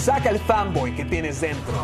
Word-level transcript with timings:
Saca 0.00 0.30
el 0.30 0.38
fanboy 0.38 0.96
que 0.96 1.04
tienes 1.04 1.42
dentro. 1.42 1.74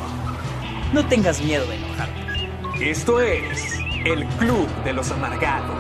No 0.95 1.07
tengas 1.07 1.43
miedo 1.43 1.67
de 1.67 1.77
enojarte. 1.77 2.91
Esto 2.91 3.21
es 3.21 3.79
el 4.07 4.25
Club 4.39 4.67
de 4.85 4.95
los 4.95 5.11
Amargados. 5.11 5.77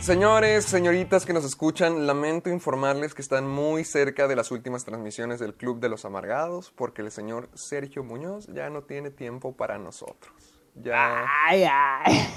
Señores, 0.00 0.64
señoritas 0.64 1.24
que 1.24 1.32
nos 1.32 1.44
escuchan, 1.44 2.08
lamento 2.08 2.50
informarles 2.50 3.14
que 3.14 3.22
están 3.22 3.46
muy 3.46 3.84
cerca 3.84 4.26
de 4.26 4.34
las 4.34 4.50
últimas 4.50 4.84
transmisiones 4.84 5.38
del 5.38 5.54
Club 5.54 5.78
de 5.78 5.88
los 5.88 6.04
Amargados 6.04 6.72
porque 6.74 7.02
el 7.02 7.12
señor 7.12 7.48
Sergio 7.54 8.02
Muñoz 8.02 8.48
ya 8.48 8.68
no 8.68 8.82
tiene 8.82 9.10
tiempo 9.10 9.52
para 9.52 9.78
nosotros. 9.78 10.57
Ya, 10.82 11.26
Ay, 11.46 11.64
ay. 11.64 12.28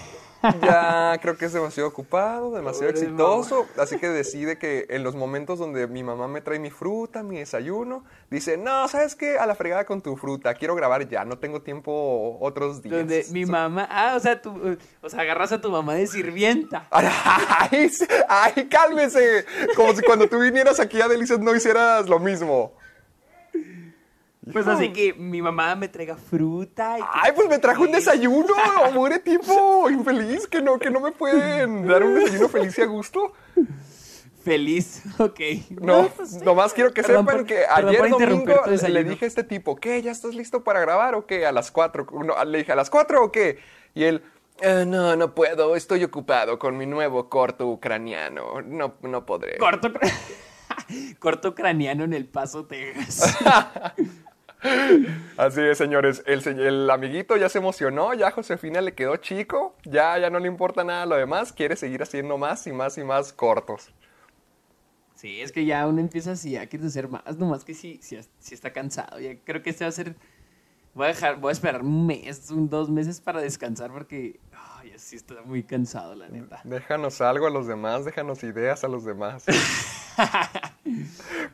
ya 0.64 1.20
creo 1.22 1.38
que 1.38 1.46
es 1.46 1.54
demasiado 1.54 1.88
ocupado, 1.88 2.56
demasiado 2.56 2.92
Pobre 2.92 3.04
exitoso, 3.06 3.68
así 3.78 4.00
que 4.00 4.10
decide 4.10 4.58
que 4.58 4.88
en 4.90 5.04
los 5.04 5.16
momentos 5.16 5.60
donde 5.60 5.86
mi 5.86 6.02
mamá 6.02 6.28
me 6.28 6.42
trae 6.42 6.58
mi 6.58 6.72
fruta, 6.72 7.22
mi 7.22 7.38
desayuno, 7.38 8.04
dice, 8.32 8.58
no, 8.58 8.88
¿sabes 8.88 9.16
qué? 9.16 9.38
A 9.38 9.46
la 9.46 9.54
fregada 9.54 9.86
con 9.86 10.02
tu 10.02 10.18
fruta, 10.18 10.56
quiero 10.56 10.74
grabar 10.74 11.08
ya, 11.08 11.26
no 11.26 11.38
tengo 11.38 11.62
tiempo 11.62 12.38
otros 12.42 12.82
días. 12.82 12.98
Donde 12.98 13.24
mi 13.32 13.46
So- 13.46 13.52
mamá, 13.52 13.88
ah, 13.92 14.16
o 14.18 14.20
sea, 14.20 14.42
tú, 14.42 14.78
o 15.02 15.10
sea, 15.10 15.22
agarras 15.22 15.52
a 15.52 15.62
tu 15.62 15.70
mamá 15.70 15.94
de 15.94 16.08
sirvienta. 16.08 16.88
¡Ay, 16.92 17.92
ay, 18.28 18.68
cálmese! 18.68 19.46
Como 19.76 19.94
si 19.94 20.02
cuando 20.02 20.28
tú 20.28 20.40
vinieras 20.40 20.80
aquí 20.80 21.00
a 21.02 21.08
Delicias 21.08 21.38
no 21.40 21.56
hicieras 21.56 22.10
lo 22.10 22.18
mismo. 22.18 22.74
Pues 24.52 24.66
así 24.68 24.92
que 24.92 25.14
mi 25.14 25.42
mamá 25.42 25.76
me 25.76 25.88
traiga 25.88 26.16
fruta. 26.16 26.98
Y 26.98 27.02
Ay, 27.12 27.32
pues 27.36 27.48
me 27.48 27.60
trajo 27.60 27.84
un 27.84 27.92
desayuno, 27.92 28.54
amore 28.86 29.20
tipo 29.20 29.90
infeliz, 29.90 30.48
que 30.48 30.62
no, 30.62 30.80
que 30.80 30.90
no 30.90 31.00
me 31.00 31.12
pueden 31.12 31.88
dar 31.88 32.02
un 32.04 32.16
desayuno 32.16 32.50
feliz 32.50 32.78
y 32.78 32.82
a 32.82 32.86
gusto. 32.86 33.34
Feliz, 34.44 35.04
ok. 35.20 35.40
No, 35.82 36.08
pues 36.10 36.32
sí. 36.32 36.40
nomás 36.44 36.74
quiero 36.74 36.92
que 36.92 37.04
Perdón 37.04 37.26
sepan 37.28 37.38
por- 37.42 37.46
que 37.46 37.64
ayer 37.70 38.10
domingo 38.10 38.56
le 38.90 39.04
dije 39.04 39.26
a 39.26 39.28
este 39.28 39.44
tipo, 39.44 39.76
¿qué? 39.76 40.02
¿Ya 40.02 40.10
estás 40.12 40.34
listo 40.34 40.64
para 40.64 40.80
grabar 40.80 41.14
o 41.14 41.28
qué? 41.28 41.46
A 41.46 41.52
las 41.52 41.70
cuatro. 41.70 42.08
No, 42.26 42.44
le 42.44 42.58
dije, 42.60 42.72
¿a 42.72 42.76
las 42.76 42.90
cuatro 42.90 43.24
o 43.24 43.32
qué? 43.32 43.60
Y 43.94 44.06
él, 44.06 44.24
"Eh, 44.62 44.86
no, 44.88 45.16
no 45.16 45.36
puedo, 45.36 45.76
estoy 45.76 46.04
ocupado 46.04 46.58
con 46.58 46.76
mi 46.76 46.88
nuevo 46.88 47.30
corto 47.30 47.68
ucraniano, 47.68 48.64
no, 48.64 48.96
no 49.04 49.26
podré. 49.28 49.60
Corto, 49.60 49.92
corto 51.20 51.54
craneano 51.54 52.04
en 52.06 52.14
El 52.14 52.26
Paso, 52.26 52.66
Texas. 52.66 53.38
Así 55.38 55.62
es, 55.62 55.78
señores. 55.78 56.24
El, 56.26 56.46
el 56.60 56.90
amiguito 56.90 57.36
ya 57.38 57.50
se 57.50 57.58
emocionó, 57.58 58.14
ya 58.14 58.32
Josefina 58.32 58.82
le 58.82 58.94
quedó 58.94 59.18
chico, 59.18 59.76
ya, 59.86 60.18
ya 60.20 60.30
no 60.30 60.40
le 60.40 60.48
importa 60.48 60.84
nada 60.84 61.06
lo 61.06 61.16
demás, 61.16 61.52
quiere 61.52 61.76
seguir 61.76 62.04
haciendo 62.04 62.38
más 62.38 62.66
y 62.68 62.72
más 62.72 62.98
y 62.98 63.04
más 63.04 63.34
cortos. 63.34 63.92
Sí, 65.16 65.42
es 65.42 65.52
que 65.52 65.66
ya 65.66 65.86
uno 65.88 66.00
empieza 66.00 66.32
así, 66.32 66.52
ya 66.52 66.66
quieres 66.68 66.88
hacer 66.88 67.08
más, 67.08 67.38
nomás 67.38 67.64
que 67.64 67.74
sí, 67.74 68.00
sí, 68.02 68.20
sí 68.40 68.54
está 68.56 68.72
cansado. 68.74 69.20
Ya 69.20 69.36
creo 69.44 69.62
que 69.62 69.70
este 69.72 69.84
va 69.84 69.90
a 69.90 69.92
ser. 69.92 70.16
Voy 70.94 71.06
a 71.06 71.08
dejar, 71.10 71.40
voy 71.40 71.50
a 71.50 71.54
esperar 71.54 71.82
un 71.82 72.06
mes, 72.06 72.50
un, 72.52 72.70
dos 72.70 72.90
meses 72.90 73.22
para 73.22 73.40
descansar 73.40 73.92
porque. 73.92 74.40
Ay, 74.52 74.92
sí 74.98 75.16
está 75.16 75.36
muy 75.44 75.64
cansado, 75.64 76.16
la 76.16 76.28
neta. 76.28 76.62
Déjanos 76.66 77.22
algo 77.22 77.48
a 77.48 77.50
los 77.50 77.66
demás, 77.68 78.04
déjanos 78.04 78.44
ideas 78.44 78.84
a 78.84 78.88
los 78.88 79.06
demás. 79.06 79.46
Oye, 80.86 81.06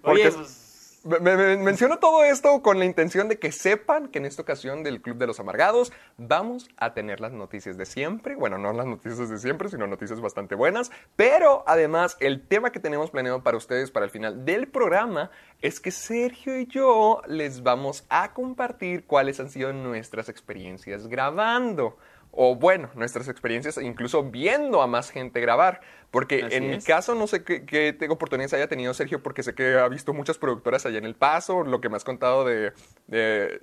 Porque- 0.01 0.31
pues. 0.31 0.66
Me- 1.07 1.19
me- 1.19 1.37
me- 1.37 1.57
menciono 1.57 1.99
todo 1.99 2.23
esto 2.23 2.61
con 2.61 2.79
la 2.79 2.85
intención 2.85 3.29
de 3.29 3.39
que 3.39 3.51
sepan 3.51 4.09
que 4.09 4.19
en 4.19 4.25
esta 4.25 4.41
ocasión 4.41 4.83
del 4.83 5.01
Club 5.01 5.17
de 5.17 5.27
los 5.27 5.39
Amargados 5.39 5.93
vamos 6.17 6.69
a 6.77 6.93
tener 6.93 7.21
las 7.21 7.31
noticias 7.31 7.77
de 7.77 7.85
siempre. 7.85 8.35
Bueno, 8.35 8.57
no 8.57 8.73
las 8.73 8.85
noticias 8.85 9.29
de 9.29 9.37
siempre, 9.37 9.69
sino 9.69 9.87
noticias 9.87 10.19
bastante 10.19 10.55
buenas. 10.55 10.91
Pero 11.15 11.63
además, 11.65 12.17
el 12.19 12.45
tema 12.45 12.71
que 12.71 12.79
tenemos 12.79 13.09
planeado 13.11 13.41
para 13.41 13.57
ustedes 13.57 13.89
para 13.89 14.05
el 14.05 14.11
final 14.11 14.43
del 14.43 14.67
programa 14.67 15.31
es 15.61 15.79
que 15.79 15.91
Sergio 15.91 16.59
y 16.59 16.67
yo 16.67 17.21
les 17.27 17.63
vamos 17.63 18.05
a 18.09 18.33
compartir 18.33 19.05
cuáles 19.05 19.39
han 19.39 19.49
sido 19.49 19.71
nuestras 19.73 20.29
experiencias 20.29 21.07
grabando. 21.07 21.97
O 22.31 22.55
bueno, 22.55 22.89
nuestras 22.95 23.27
experiencias 23.27 23.77
incluso 23.77 24.23
viendo 24.23 24.81
a 24.81 24.87
más 24.87 25.09
gente 25.09 25.41
grabar. 25.41 25.81
Porque 26.11 26.43
Así 26.43 26.55
en 26.55 26.69
mi 26.69 26.79
caso 26.79 27.15
no 27.15 27.27
sé 27.27 27.43
qué, 27.43 27.65
qué 27.65 27.97
oportunidades 28.09 28.53
haya 28.53 28.67
tenido 28.67 28.93
Sergio, 28.93 29.21
porque 29.21 29.43
sé 29.43 29.53
que 29.53 29.77
ha 29.77 29.87
visto 29.87 30.13
muchas 30.13 30.37
productoras 30.37 30.85
allá 30.85 30.97
en 30.97 31.05
El 31.05 31.15
Paso, 31.15 31.63
lo 31.63 31.81
que 31.81 31.89
me 31.89 31.97
has 31.97 32.03
contado 32.03 32.45
de, 32.45 32.73
de 33.07 33.59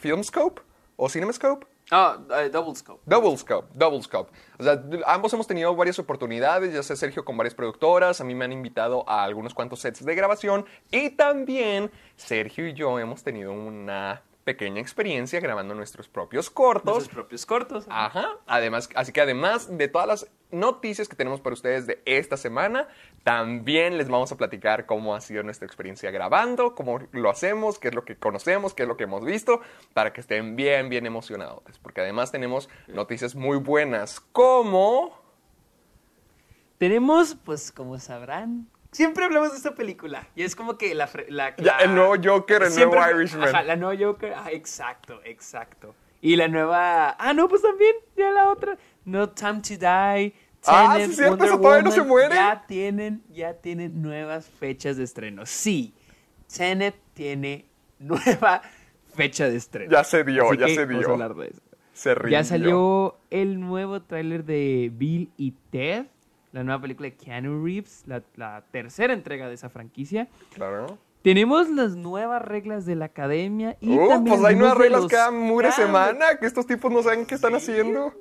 Filmscope 0.00 0.62
o 0.96 1.08
Cinemascope. 1.08 1.66
Ah, 1.90 2.18
eh, 2.40 2.50
Double 2.50 2.74
Scope. 2.74 3.00
Double 3.06 3.36
Scope, 3.36 3.68
Double 3.74 4.02
Scope. 4.02 4.32
O 4.58 4.64
sea, 4.64 4.82
ambos 5.06 5.32
hemos 5.32 5.46
tenido 5.46 5.74
varias 5.76 5.98
oportunidades, 6.00 6.74
ya 6.74 6.82
sé 6.82 6.96
Sergio 6.96 7.24
con 7.24 7.36
varias 7.36 7.54
productoras, 7.54 8.20
a 8.20 8.24
mí 8.24 8.34
me 8.34 8.44
han 8.44 8.52
invitado 8.52 9.08
a 9.08 9.22
algunos 9.22 9.54
cuantos 9.54 9.80
sets 9.80 10.04
de 10.04 10.14
grabación 10.14 10.66
y 10.90 11.10
también 11.10 11.92
Sergio 12.16 12.66
y 12.66 12.72
yo 12.72 12.98
hemos 12.98 13.22
tenido 13.22 13.52
una 13.52 14.22
pequeña 14.46 14.80
experiencia 14.80 15.40
grabando 15.40 15.74
nuestros 15.74 16.08
propios 16.08 16.50
cortos. 16.50 16.94
Nuestros 16.94 17.14
propios 17.14 17.44
cortos. 17.44 17.84
Ajá. 17.90 18.36
Además, 18.46 18.88
así 18.94 19.12
que 19.12 19.20
además 19.20 19.76
de 19.76 19.88
todas 19.88 20.06
las 20.06 20.30
noticias 20.52 21.08
que 21.08 21.16
tenemos 21.16 21.40
para 21.40 21.54
ustedes 21.54 21.88
de 21.88 22.00
esta 22.04 22.36
semana, 22.36 22.86
también 23.24 23.98
les 23.98 24.08
vamos 24.08 24.30
a 24.30 24.36
platicar 24.36 24.86
cómo 24.86 25.16
ha 25.16 25.20
sido 25.20 25.42
nuestra 25.42 25.66
experiencia 25.66 26.12
grabando, 26.12 26.76
cómo 26.76 27.00
lo 27.10 27.28
hacemos, 27.28 27.80
qué 27.80 27.88
es 27.88 27.94
lo 27.96 28.04
que 28.04 28.16
conocemos, 28.16 28.72
qué 28.72 28.84
es 28.84 28.88
lo 28.88 28.96
que 28.96 29.02
hemos 29.02 29.24
visto, 29.24 29.60
para 29.94 30.12
que 30.12 30.20
estén 30.20 30.54
bien, 30.54 30.88
bien 30.90 31.06
emocionados. 31.06 31.64
Porque 31.82 32.02
además 32.02 32.30
tenemos 32.30 32.68
noticias 32.86 33.34
muy 33.34 33.58
buenas, 33.58 34.20
como... 34.20 35.20
Tenemos, 36.78 37.34
pues, 37.34 37.72
como 37.72 37.98
sabrán, 37.98 38.68
siempre 38.96 39.24
hablamos 39.24 39.50
de 39.50 39.56
esta 39.58 39.74
película. 39.74 40.26
Y 40.34 40.42
es 40.42 40.56
como 40.56 40.78
que 40.78 40.94
la... 40.94 41.06
fre- 41.08 41.28
la, 41.28 41.54
Ya, 41.56 41.64
la- 41.64 41.78
el 41.80 41.94
nuevo 41.94 42.14
Joker, 42.22 42.62
el 42.62 42.74
nuevo 42.74 42.96
Irishman. 43.10 43.48
Ajá, 43.48 43.62
la 43.62 43.76
nueva 43.76 43.94
Joker. 44.02 44.32
Ah, 44.34 44.50
exacto, 44.50 45.20
exacto. 45.24 45.94
Y 46.22 46.36
la 46.36 46.48
nueva... 46.48 47.10
Ah, 47.18 47.32
no, 47.34 47.46
pues 47.48 47.62
también, 47.62 47.94
ya 48.16 48.30
la 48.30 48.48
otra. 48.50 48.76
No 49.04 49.28
Time 49.28 49.60
to 49.60 49.76
Die. 49.76 50.34
Ah, 50.68 50.94
Tenet, 50.94 51.06
sí 51.06 51.10
es 51.10 51.16
cierto, 51.16 51.36
Wonder 51.36 51.50
todavía 51.60 51.82
no 51.82 51.90
se 51.92 52.00
Woman, 52.00 52.08
muere. 52.08 52.34
Ya 52.34 52.64
tienen, 52.66 53.22
ya 53.30 53.54
tienen 53.54 54.02
nuevas 54.02 54.48
fechas 54.48 54.96
de 54.96 55.04
estreno. 55.04 55.46
Sí, 55.46 55.94
Tenet 56.56 56.96
tiene 57.14 57.66
nueva 58.00 58.62
fecha 59.14 59.48
de 59.48 59.56
estreno. 59.56 59.92
Ya 59.92 60.02
se 60.04 60.24
dio, 60.24 60.48
Así 60.48 60.58
ya 60.58 60.66
que 60.66 60.74
se 60.74 60.84
vamos 60.86 60.96
a 60.96 60.98
dio. 61.06 61.12
hablar 61.12 61.34
de 61.34 61.46
eso. 61.48 61.60
Se 61.92 62.14
rindió. 62.14 62.30
Ya 62.38 62.44
salió 62.44 63.16
el 63.30 63.60
nuevo 63.60 64.02
tráiler 64.02 64.44
de 64.44 64.90
Bill 64.92 65.30
y 65.36 65.52
Ted, 65.70 66.06
la 66.56 66.64
nueva 66.64 66.80
película 66.80 67.10
de 67.10 67.16
Keanu 67.16 67.62
Reeves, 67.62 68.02
la, 68.06 68.22
la 68.34 68.64
tercera 68.70 69.12
entrega 69.12 69.46
de 69.46 69.54
esa 69.54 69.68
franquicia. 69.68 70.26
Claro. 70.54 70.98
Tenemos 71.20 71.68
las 71.68 71.96
nuevas 71.96 72.40
reglas 72.40 72.86
de 72.86 72.96
la 72.96 73.06
academia 73.06 73.76
y 73.80 73.90
Uh, 73.90 74.08
también 74.08 74.36
pues 74.36 74.48
hay 74.48 74.56
nuevas 74.56 74.78
reglas 74.78 75.06
cada 75.06 75.30
mugre 75.30 75.70
semana, 75.72 76.36
que 76.40 76.46
estos 76.46 76.66
tipos 76.66 76.90
no 76.90 77.02
saben 77.02 77.26
qué 77.26 77.34
están 77.34 77.54
haciendo. 77.54 78.14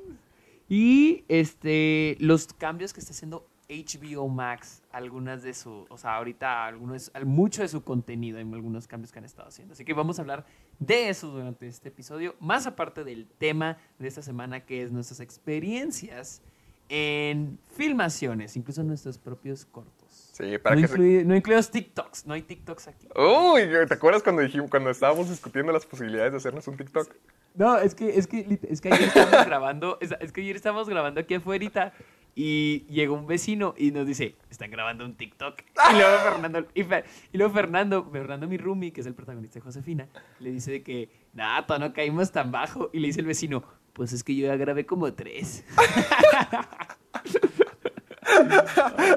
Y 0.67 1.23
este 1.29 2.17
los 2.19 2.47
cambios 2.47 2.91
que 2.91 2.99
está 2.99 3.13
haciendo 3.13 3.47
HBO 3.69 4.27
Max, 4.27 4.81
algunas 4.91 5.41
de 5.41 5.53
su, 5.53 5.85
o 5.89 5.97
sea, 5.97 6.15
ahorita 6.17 6.65
algunos, 6.65 7.11
mucho 7.23 7.61
de 7.61 7.69
su 7.69 7.83
contenido, 7.83 8.38
hay 8.38 8.43
algunos 8.43 8.85
cambios 8.88 9.13
que 9.13 9.19
han 9.19 9.25
estado 9.25 9.47
haciendo. 9.47 9.73
Así 9.73 9.85
que 9.85 9.93
vamos 9.93 10.19
a 10.19 10.23
hablar 10.23 10.45
de 10.79 11.07
eso 11.07 11.29
durante 11.29 11.67
este 11.67 11.88
episodio, 11.88 12.35
más 12.41 12.67
aparte 12.67 13.05
del 13.05 13.27
tema 13.38 13.77
de 13.97 14.09
esta 14.09 14.21
semana 14.21 14.65
que 14.65 14.83
es 14.83 14.91
nuestras 14.91 15.21
experiencias 15.21 16.41
en 16.89 17.57
filmaciones, 17.75 18.55
incluso 18.55 18.83
nuestros 18.83 19.17
propios 19.17 19.65
cortos. 19.65 19.93
Sí, 20.33 20.57
para 20.57 20.75
no, 20.75 20.81
que 20.81 20.87
se- 20.89 21.23
no 21.25 21.35
incluidos 21.35 21.71
TikToks, 21.71 22.25
no 22.27 22.33
hay 22.33 22.41
TikToks 22.41 22.87
aquí. 22.89 23.07
Uy, 23.15 23.61
¿te 23.87 23.93
acuerdas 23.93 24.21
cuando 24.21 24.41
dijimos, 24.41 24.69
cuando 24.69 24.89
estábamos 24.89 25.29
discutiendo 25.29 25.71
las 25.71 25.85
posibilidades 25.85 26.31
de 26.33 26.37
hacernos 26.37 26.67
un 26.67 26.75
TikTok? 26.77 27.13
No, 27.55 27.77
es 27.77 27.95
que, 27.95 28.17
es 28.17 28.27
que, 28.27 28.59
es 28.69 28.81
que 28.81 28.91
ayer 28.91 29.07
estábamos 29.07 29.45
grabando, 29.45 29.97
es, 30.01 30.13
es 30.19 30.31
que 30.33 30.41
ayer 30.41 30.55
estábamos 30.57 30.89
grabando 30.89 31.21
aquí 31.21 31.35
afuera 31.35 31.93
Y 32.37 32.85
llegó 32.89 33.15
un 33.15 33.27
vecino 33.27 33.73
y 33.77 33.91
nos 33.91 34.05
dice, 34.05 34.35
están 34.49 34.69
grabando 34.71 35.05
un 35.05 35.15
TikTok. 35.15 35.61
Y 35.61 35.95
luego 35.95 36.17
Fernando, 36.29 36.67
y, 36.73 36.83
Fer- 36.83 37.05
y 37.31 37.38
luego 37.38 37.53
Fernando, 37.53 38.09
Fernando, 38.11 38.45
mi 38.49 38.57
roomie, 38.57 38.91
que 38.91 38.99
es 38.99 39.07
el 39.07 39.13
protagonista 39.13 39.59
de 39.59 39.61
Josefina, 39.61 40.09
le 40.41 40.51
dice 40.51 40.71
de 40.71 40.83
que, 40.83 41.09
nada, 41.31 41.79
no 41.79 41.93
caímos 41.93 42.33
tan 42.33 42.51
bajo. 42.51 42.89
Y 42.91 42.99
le 42.99 43.07
dice 43.07 43.21
el 43.21 43.25
vecino, 43.27 43.63
pues 43.95 44.13
es 44.13 44.24
que 44.24 44.36
yo 44.36 44.45
ya 44.47 44.56
grabé 44.57 44.86
como 44.86 45.12
tres. 45.13 45.63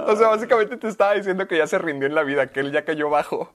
O 0.06 0.16
sea, 0.16 0.28
básicamente 0.28 0.76
te 0.76 0.88
estaba 0.88 1.14
diciendo 1.14 1.46
que 1.48 1.56
ya 1.56 1.66
se 1.66 1.78
rindió 1.78 2.06
en 2.06 2.14
la 2.14 2.22
vida, 2.22 2.50
que 2.50 2.60
él 2.60 2.72
ya 2.72 2.84
cayó 2.84 3.10
bajo. 3.10 3.52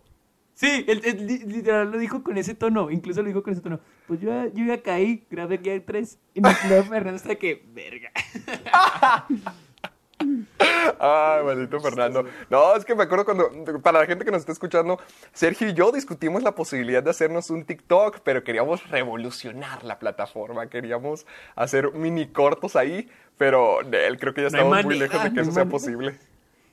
Sí, 0.55 0.85
él, 0.87 1.01
él 1.03 1.25
li- 1.27 1.39
literal 1.39 1.91
lo 1.91 1.97
dijo 1.97 2.23
con 2.23 2.37
ese 2.37 2.53
tono, 2.53 2.91
incluso 2.91 3.21
lo 3.21 3.27
dijo 3.27 3.41
con 3.43 3.53
ese 3.53 3.61
tono. 3.61 3.79
Pues 4.07 4.19
yo, 4.19 4.29
ya- 4.29 4.51
yo 4.53 4.65
ya 4.65 4.81
caí, 4.81 5.25
grabé 5.29 5.59
ya 5.63 5.79
tres. 5.85 6.19
Y 6.33 6.41
luego 6.41 6.83
Fernando 6.89 7.15
está 7.17 7.35
que, 7.35 7.63
verga. 7.73 8.11
Ay, 10.99 11.43
maldito 11.43 11.79
Fernando. 11.79 12.25
No, 12.49 12.75
es 12.75 12.85
que 12.85 12.95
me 12.95 13.03
acuerdo 13.03 13.25
cuando, 13.25 13.49
para 13.81 13.99
la 13.99 14.05
gente 14.05 14.25
que 14.25 14.31
nos 14.31 14.41
está 14.41 14.51
escuchando, 14.51 14.99
Sergio 15.31 15.69
y 15.69 15.73
yo 15.73 15.91
discutimos 15.91 16.43
la 16.43 16.55
posibilidad 16.55 17.03
de 17.03 17.09
hacernos 17.09 17.49
un 17.49 17.65
TikTok, 17.65 18.19
pero 18.23 18.43
queríamos 18.43 18.89
revolucionar 18.89 19.83
la 19.83 19.99
plataforma, 19.99 20.67
queríamos 20.67 21.25
hacer 21.55 21.91
mini 21.93 22.27
cortos 22.27 22.75
ahí, 22.75 23.09
pero 23.37 23.81
él 23.81 24.19
creo 24.19 24.33
que 24.33 24.41
ya 24.41 24.49
No 24.49 24.57
estamos 24.57 24.85
muy 24.85 24.99
lejos 24.99 25.23
de 25.23 25.29
que 25.29 25.35
no 25.35 25.41
hay 25.41 25.47
eso 25.47 25.51
sea 25.51 25.65
posible. 25.65 26.17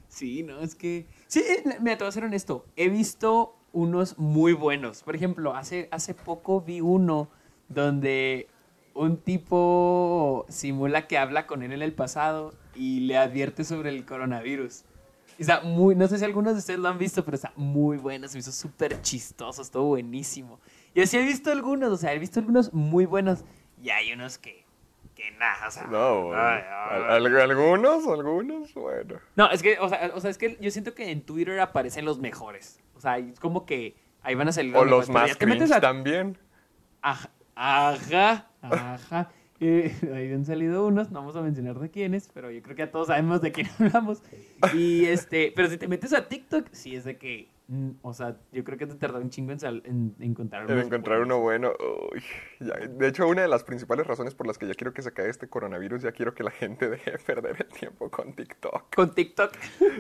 Sí, 0.09 0.43
no, 0.43 0.61
es 0.61 0.75
que... 0.75 1.07
Sí, 1.29 1.41
eh, 1.41 1.63
mira, 1.81 1.97
te 1.97 2.05
voy 2.05 2.09
a 2.09 2.13
ser 2.13 2.25
honesto. 2.25 2.67
He 2.77 2.89
visto 2.89 3.57
unos 3.73 4.19
muy 4.19 4.53
buenos. 4.53 5.03
Por 5.03 5.15
ejemplo, 5.15 5.55
hace, 5.55 5.89
hace 5.93 6.15
poco 6.15 6.61
vi 6.61 6.81
uno 6.81 7.31
donde 7.69 8.49
un 8.95 9.17
tipo 9.19 10.47
simula 10.49 11.07
que 11.07 11.19
habla 11.19 11.47
con 11.47 11.63
él 11.63 11.73
en 11.73 11.83
el 11.83 11.93
pasado 11.93 12.53
y 12.75 13.01
le 13.01 13.17
advierte 13.17 13.65
sobre 13.65 13.91
el 13.91 14.05
coronavirus. 14.05 14.85
Está 15.39 15.63
muy, 15.63 15.95
no 15.95 16.07
sé 16.07 16.19
si 16.19 16.25
algunos 16.25 16.53
de 16.53 16.59
ustedes 16.59 16.81
lo 16.81 16.89
han 16.89 16.99
visto, 16.99 17.25
pero 17.25 17.35
está 17.35 17.53
muy 17.57 17.97
bueno, 17.97 18.29
se 18.29 18.35
me 18.35 18.41
hizo 18.41 18.53
súper 18.53 19.01
chistoso, 19.01 19.63
estuvo 19.63 19.85
buenísimo. 19.87 20.61
Y 20.95 21.01
así 21.01 21.17
he 21.17 21.23
visto 21.23 21.51
algunos, 21.51 21.91
o 21.91 21.97
sea, 21.97 22.13
he 22.13 22.19
visto 22.19 22.41
algunos 22.41 22.75
muy 22.75 23.07
buenos 23.07 23.45
y 23.83 23.89
hay 23.89 24.13
unos 24.13 24.37
que, 24.37 24.67
que 25.15 25.31
nada, 25.33 25.69
o 25.69 25.71
sea... 25.71 25.85
No, 25.85 26.25
bueno. 26.25 26.43
ay, 26.43 26.61
ay, 26.69 27.03
Al- 27.09 27.27
al- 27.27 27.51
algunos, 27.51 28.07
algunos, 28.07 28.75
bueno. 28.75 29.19
no, 29.37 29.51
es 29.51 29.63
que, 29.63 29.79
o 29.79 29.89
sea, 29.89 30.11
o 30.15 30.21
sea, 30.21 30.31
es 30.31 30.37
que 30.37 30.59
yo 30.61 30.71
siento 30.71 30.95
que 30.95 31.11
en 31.11 31.23
Twitter 31.23 31.59
aparecen 31.61 32.05
los 32.05 32.19
mejores. 32.19 32.79
O 32.95 33.01
sea, 33.01 33.17
es 33.17 33.41
como 33.41 33.65
que 33.65 33.97
ahí 34.23 34.35
van 34.35 34.49
a 34.49 34.53
salir 34.53 34.77
O 34.77 34.85
los 34.85 35.07
pero 35.07 35.19
más 35.21 35.37
cringe 35.39 35.73
a- 35.73 35.81
también. 35.81 36.37
Ajá, 37.01 37.31
ajá, 37.55 38.50
ajá. 38.63 39.31
Eh, 39.63 39.95
ahí 40.15 40.33
han 40.33 40.47
salido 40.47 40.87
unos, 40.87 41.11
no 41.11 41.21
vamos 41.21 41.37
a 41.37 41.43
mencionar 41.43 41.79
de 41.79 41.91
quiénes, 41.91 42.31
pero 42.33 42.51
yo 42.51 42.63
creo 42.63 42.75
que 42.77 42.83
ya 42.83 42.91
todos 42.91 43.09
sabemos 43.09 43.41
de 43.43 43.53
quién 43.53 43.69
hablamos. 43.79 44.23
Y 44.75 45.05
este, 45.05 45.53
pero 45.55 45.69
si 45.69 45.77
te 45.77 45.87
metes 45.89 46.13
a 46.15 46.29
TikTok, 46.29 46.67
sí 46.73 46.97
es 46.97 47.05
de 47.05 47.19
que, 47.19 47.51
mm, 47.69 47.91
o 48.01 48.15
sea, 48.15 48.39
yo 48.53 48.65
creo 48.65 48.79
que 48.79 48.87
te 48.87 48.95
tarda 48.95 49.19
un 49.19 49.29
chingo 49.29 49.53
en, 49.53 49.61
sal- 49.61 49.83
en 49.85 50.15
encontrar 50.19 50.63
En 50.65 50.73
unos 50.73 50.87
encontrar 50.87 51.19
buenos. 51.19 51.37
uno 51.37 51.43
bueno. 51.43 51.73
uy, 52.11 52.23
ya. 52.61 52.75
De 52.89 53.09
hecho, 53.09 53.29
una 53.29 53.43
de 53.43 53.49
las 53.49 53.63
principales 53.63 54.07
razones 54.07 54.35
por 54.35 54.47
las 54.47 54.57
que 54.57 54.67
ya 54.67 54.73
quiero 54.73 54.95
que 54.95 55.03
se 55.03 55.11
acabe 55.11 55.29
este 55.29 55.47
coronavirus, 55.47 56.01
ya 56.01 56.13
quiero 56.13 56.33
que 56.35 56.43
la 56.43 56.53
gente 56.53 56.89
deje 56.89 57.11
de 57.11 57.19
perder 57.19 57.57
el 57.59 57.79
tiempo 57.79 58.11
con 58.11 58.33
TikTok. 58.33 58.95
Con 58.95 59.15
TikTok. 59.15 59.53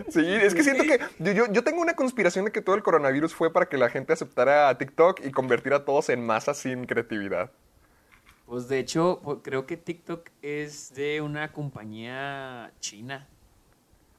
Sí, 0.09 0.25
es 0.25 0.55
que 0.55 0.63
siento 0.63 0.85
que 0.85 1.01
yo, 1.19 1.33
yo, 1.33 1.53
yo 1.53 1.63
tengo 1.65 1.83
una 1.83 1.93
conspiración 1.93 2.47
de 2.47 2.51
que 2.51 2.63
todo 2.63 2.77
el 2.77 2.83
coronavirus 2.83 3.35
fue 3.35 3.53
para 3.53 3.67
que 3.67 3.77
la 3.77 3.91
gente 3.91 4.15
aceptara 4.15 4.71
a 4.71 4.79
TikTok 4.79 5.21
y 5.27 5.33
convertir 5.33 5.75
a 5.75 5.85
todos 5.85 6.09
en 6.09 6.25
masas 6.25 6.57
sin 6.57 6.87
creatividad. 6.87 7.53
Pues 8.51 8.67
de 8.67 8.81
hecho, 8.81 9.21
pues, 9.23 9.39
creo 9.45 9.65
que 9.65 9.77
TikTok 9.77 10.29
es 10.43 10.93
de 10.97 11.21
una 11.21 11.53
compañía 11.53 12.73
china. 12.81 13.29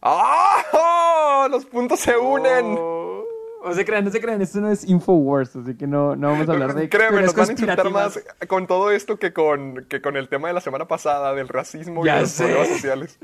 ¡Ah! 0.02 1.50
Los 1.52 1.66
puntos 1.66 2.00
se 2.00 2.16
unen. 2.16 2.78
Oh. 2.80 3.26
No 3.66 3.74
se 3.74 3.84
crean, 3.84 4.06
no 4.06 4.10
se 4.10 4.22
crean, 4.22 4.42
esto 4.42 4.62
no 4.62 4.72
es 4.72 4.86
Infowars, 4.86 5.54
así 5.58 5.76
que 5.76 5.86
no, 5.86 6.16
no 6.16 6.30
vamos 6.30 6.48
a 6.48 6.54
hablar 6.54 6.74
de 6.74 6.88
Créeme, 6.88 7.24
nos 7.24 7.36
van 7.36 7.50
a 7.50 7.52
insultar 7.52 7.90
más 7.92 8.24
con 8.48 8.68
todo 8.68 8.90
esto 8.90 9.20
que 9.20 9.34
con, 9.34 9.86
que 9.90 10.02
con 10.02 10.16
el 10.16 10.30
tema 10.30 10.48
de 10.48 10.54
la 10.54 10.62
semana 10.62 10.88
pasada 10.88 11.36
del 11.36 11.50
racismo 11.50 12.06
Ya 12.06 12.18
y 12.18 12.22
los 12.22 12.32
problemas 12.32 12.68
sociales. 12.70 13.20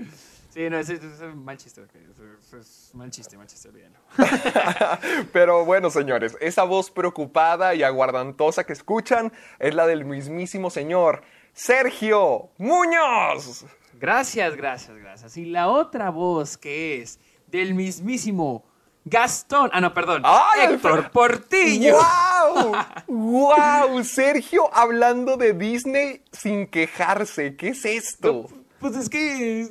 Sí, 0.58 0.72
no, 0.72 0.80
ese 0.80 0.96
ese 0.96 1.06
es 1.06 1.22
un 1.22 1.46
mal 1.46 1.56
chiste, 1.56 1.84
es 2.60 2.90
mal 2.96 3.12
chiste, 3.12 3.38
mal 3.38 3.46
chiste, 3.46 3.70
olvídalo. 3.70 4.00
Pero 5.32 5.66
bueno, 5.66 5.92
señores, 5.92 6.36
esa 6.42 6.64
voz 6.64 6.90
preocupada 6.90 7.76
y 7.76 7.84
aguardantosa 7.84 8.64
que 8.64 8.74
escuchan 8.74 9.32
es 9.60 9.76
la 9.76 9.86
del 9.86 10.04
mismísimo 10.04 10.72
señor 10.72 11.22
Sergio 11.54 12.50
Muñoz. 12.58 13.66
Gracias, 14.00 14.56
gracias, 14.56 14.98
gracias. 14.98 15.38
Y 15.38 15.46
la 15.46 15.68
otra 15.68 16.10
voz 16.10 16.58
que 16.58 17.04
es 17.04 17.20
del 17.46 17.76
mismísimo 17.76 18.66
Gastón, 19.06 19.70
ah, 19.74 19.80
no, 19.80 19.94
perdón, 19.94 20.24
¡Ay, 20.26 20.74
Héctor 20.74 21.04
Alfred- 21.06 21.12
Portillo. 21.12 21.98
¡Wow! 22.58 22.76
¡Wow! 23.08 24.04
Sergio 24.04 24.74
hablando 24.76 25.38
de 25.38 25.54
Disney 25.54 26.24
sin 26.32 26.66
quejarse. 26.66 27.56
¿Qué 27.56 27.70
es 27.70 27.86
esto? 27.86 28.48
Pues 28.80 28.96
es 28.96 29.08
que 29.08 29.70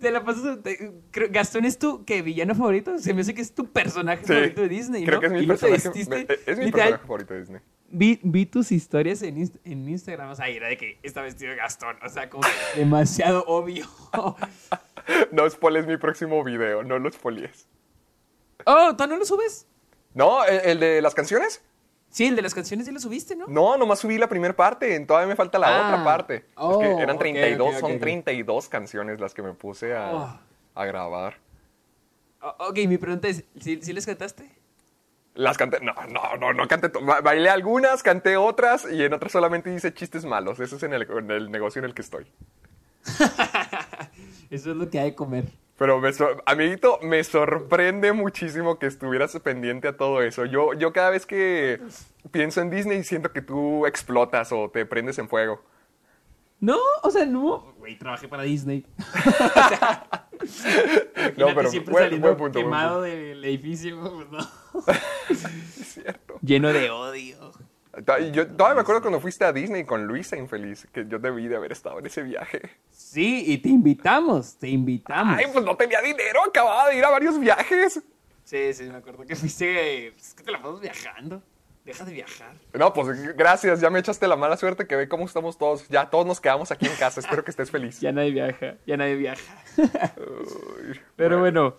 te 0.00 0.10
la 0.10 0.24
pasas, 0.24 0.62
te- 0.62 0.92
creo- 1.10 1.28
Gastón 1.30 1.64
es 1.64 1.78
tu, 1.78 2.04
¿qué, 2.04 2.22
villano 2.22 2.54
favorito? 2.54 2.98
Se 2.98 3.14
me 3.14 3.20
hace 3.22 3.34
que 3.34 3.42
es 3.42 3.54
tu 3.54 3.70
personaje 3.72 4.22
Sí, 4.26 4.32
favorito 4.32 4.60
de 4.62 4.68
Disney, 4.68 5.04
Creo 5.04 5.16
¿no? 5.16 5.20
que 5.20 5.26
es 5.26 5.32
mi 5.32 5.40
Y 5.40 5.46
personaje. 5.46 5.88
vestiste, 5.88 6.26
Es 6.46 6.58
mi 6.58 6.64
literal, 6.66 6.88
personaje 6.88 7.02
favorito 7.02 7.34
de 7.34 7.40
Disney. 7.40 7.60
Vi, 7.88 8.18
vi 8.24 8.46
tus 8.46 8.72
historias 8.72 9.22
en, 9.22 9.38
en 9.64 9.88
Instagram, 9.88 10.30
o 10.30 10.34
sea, 10.34 10.48
era 10.48 10.66
de 10.68 10.76
que 10.76 10.98
está 11.04 11.22
vestido 11.22 11.50
de 11.52 11.56
Gastón, 11.58 11.96
o 12.04 12.08
sea, 12.08 12.28
como 12.28 12.42
que 12.42 12.48
demasiado 12.80 13.44
obvio. 13.46 13.86
No 15.30 15.48
spoiles 15.48 15.86
mi 15.86 15.96
próximo 15.98 16.42
video, 16.42 16.82
no 16.82 16.98
lo 16.98 17.10
spoiles. 17.12 17.68
oh, 18.64 18.96
¿tú 18.96 19.06
no 19.06 19.16
lo 19.16 19.24
subes? 19.24 19.66
No, 20.14 20.44
¿el, 20.44 20.60
el 20.64 20.80
de 20.80 21.00
las 21.02 21.14
canciones? 21.14 21.62
Sí, 22.10 22.26
el 22.26 22.36
de 22.36 22.42
las 22.42 22.54
canciones 22.54 22.86
ya 22.86 22.92
lo 22.92 23.00
subiste, 23.00 23.36
¿no? 23.36 23.46
No, 23.46 23.76
nomás 23.76 23.98
subí 23.98 24.16
la 24.16 24.28
primera 24.28 24.54
parte, 24.56 24.98
todavía 25.00 25.28
me 25.28 25.36
falta 25.36 25.58
la 25.58 25.68
Ah. 25.68 25.88
otra 25.90 26.04
parte. 26.04 26.46
Oh, 26.54 26.82
es 26.82 26.96
que 26.96 27.02
eran 27.02 27.16
ok, 27.16 27.20
32, 27.20 27.68
ok, 27.68 27.74
ok, 27.74 27.80
son 27.80 27.92
ok. 27.92 28.00
32 28.00 28.68
canciones 28.68 29.20
las 29.20 29.34
que 29.34 29.42
me 29.42 29.52
puse 29.52 29.94
a, 29.94 30.10
Oh. 30.14 30.38
a 30.74 30.84
grabar. 30.86 31.36
O- 32.40 32.68
ok, 32.68 32.78
mi 32.86 32.96
pregunta 32.96 33.28
es, 33.28 33.44
¿sí, 33.60 33.80
sí 33.82 33.92
les 33.92 34.06
cantaste? 34.06 34.48
Las 35.34 35.58
canté, 35.58 35.80
no, 35.80 35.92
no, 36.08 36.36
no, 36.38 36.54
no 36.54 36.66
canté, 36.68 36.88
bailé 37.22 37.50
algunas, 37.50 38.02
canté 38.02 38.38
otras 38.38 38.86
y 38.90 39.04
en 39.04 39.12
otras 39.12 39.32
solamente 39.32 39.70
hice 39.74 39.92
chistes 39.92 40.24
malos. 40.24 40.58
Eso 40.60 40.76
es 40.76 40.82
en 40.84 40.94
el, 40.94 41.02
en 41.02 41.30
el 41.30 41.50
negocio 41.50 41.80
en 41.80 41.84
el 41.84 41.92
que 41.94 42.00
estoy. 42.00 42.26
Eso 44.50 44.70
es 44.70 44.76
lo 44.76 44.88
que 44.88 44.98
hay 44.98 45.10
de 45.10 45.14
comer. 45.14 45.44
Pero, 45.78 46.00
me 46.00 46.12
sor- 46.12 46.42
amiguito, 46.46 46.98
me 47.02 47.22
sorprende 47.22 48.12
muchísimo 48.12 48.78
que 48.78 48.86
estuvieras 48.86 49.38
pendiente 49.40 49.88
a 49.88 49.96
todo 49.96 50.22
eso. 50.22 50.46
Yo, 50.46 50.72
yo 50.72 50.92
cada 50.92 51.10
vez 51.10 51.26
que 51.26 51.80
pienso 52.30 52.62
en 52.62 52.70
Disney 52.70 53.04
siento 53.04 53.30
que 53.32 53.42
tú 53.42 53.86
explotas 53.86 54.52
o 54.52 54.70
te 54.70 54.86
prendes 54.86 55.18
en 55.18 55.28
fuego. 55.28 55.62
No, 56.60 56.78
o 57.02 57.10
sea, 57.10 57.26
no. 57.26 57.74
Güey, 57.78 57.98
trabajé 57.98 58.26
para 58.28 58.44
Disney. 58.44 58.86
No, 61.36 61.46
pero 61.54 61.70
siempre 61.70 61.92
buen- 61.92 62.04
saliendo 62.04 62.28
buen 62.28 62.38
punto, 62.38 62.58
buen 62.60 62.64
quemado 62.64 63.02
del 63.02 63.44
edificio, 63.44 63.98
pues, 64.00 64.28
no. 64.30 64.38
Es 65.30 65.94
cierto. 65.94 66.38
Lleno 66.42 66.72
de 66.72 66.90
odio. 66.90 67.52
Yo 68.32 68.46
todavía 68.48 68.74
me 68.74 68.80
acuerdo 68.82 69.00
cuando 69.00 69.20
fuiste 69.20 69.44
a 69.44 69.52
Disney 69.52 69.84
con 69.84 70.06
Luisa 70.06 70.36
Infeliz, 70.36 70.86
que 70.92 71.06
yo 71.08 71.18
debí 71.18 71.48
de 71.48 71.56
haber 71.56 71.72
estado 71.72 71.98
en 71.98 72.06
ese 72.06 72.22
viaje. 72.22 72.60
Sí, 72.90 73.44
y 73.46 73.58
te 73.58 73.68
invitamos, 73.70 74.56
te 74.58 74.68
invitamos. 74.68 75.36
Ay, 75.38 75.46
pues 75.52 75.64
no 75.64 75.76
tenía 75.76 76.00
dinero, 76.02 76.44
acababa 76.44 76.88
de 76.90 76.98
ir 76.98 77.04
a 77.04 77.10
varios 77.10 77.38
viajes. 77.40 78.02
Sí, 78.44 78.72
sí, 78.74 78.84
me 78.84 78.96
acuerdo 78.96 79.24
que 79.24 79.34
fuiste. 79.34 80.12
pues, 80.14 80.28
Es 80.28 80.34
que 80.34 80.42
te 80.44 80.50
la 80.50 80.60
pasas 80.62 80.80
viajando. 80.80 81.42
Deja 81.84 82.04
de 82.04 82.12
viajar. 82.12 82.52
No, 82.74 82.92
pues 82.92 83.36
gracias, 83.36 83.80
ya 83.80 83.90
me 83.90 84.00
echaste 84.00 84.26
la 84.26 84.34
mala 84.36 84.56
suerte 84.56 84.86
que 84.88 84.96
ve 84.96 85.08
cómo 85.08 85.24
estamos 85.24 85.56
todos. 85.56 85.88
Ya 85.88 86.10
todos 86.10 86.26
nos 86.26 86.40
quedamos 86.40 86.70
aquí 86.72 86.86
en 86.86 86.96
casa, 86.96 87.20
espero 87.20 87.44
que 87.44 87.50
estés 87.52 87.70
feliz. 87.70 88.00
Ya 88.00 88.10
nadie 88.12 88.32
viaja, 88.32 88.74
ya 88.86 88.96
nadie 88.96 89.14
viaja. 89.14 89.64
Uy, 90.16 91.00
Pero 91.16 91.38
bueno, 91.40 91.76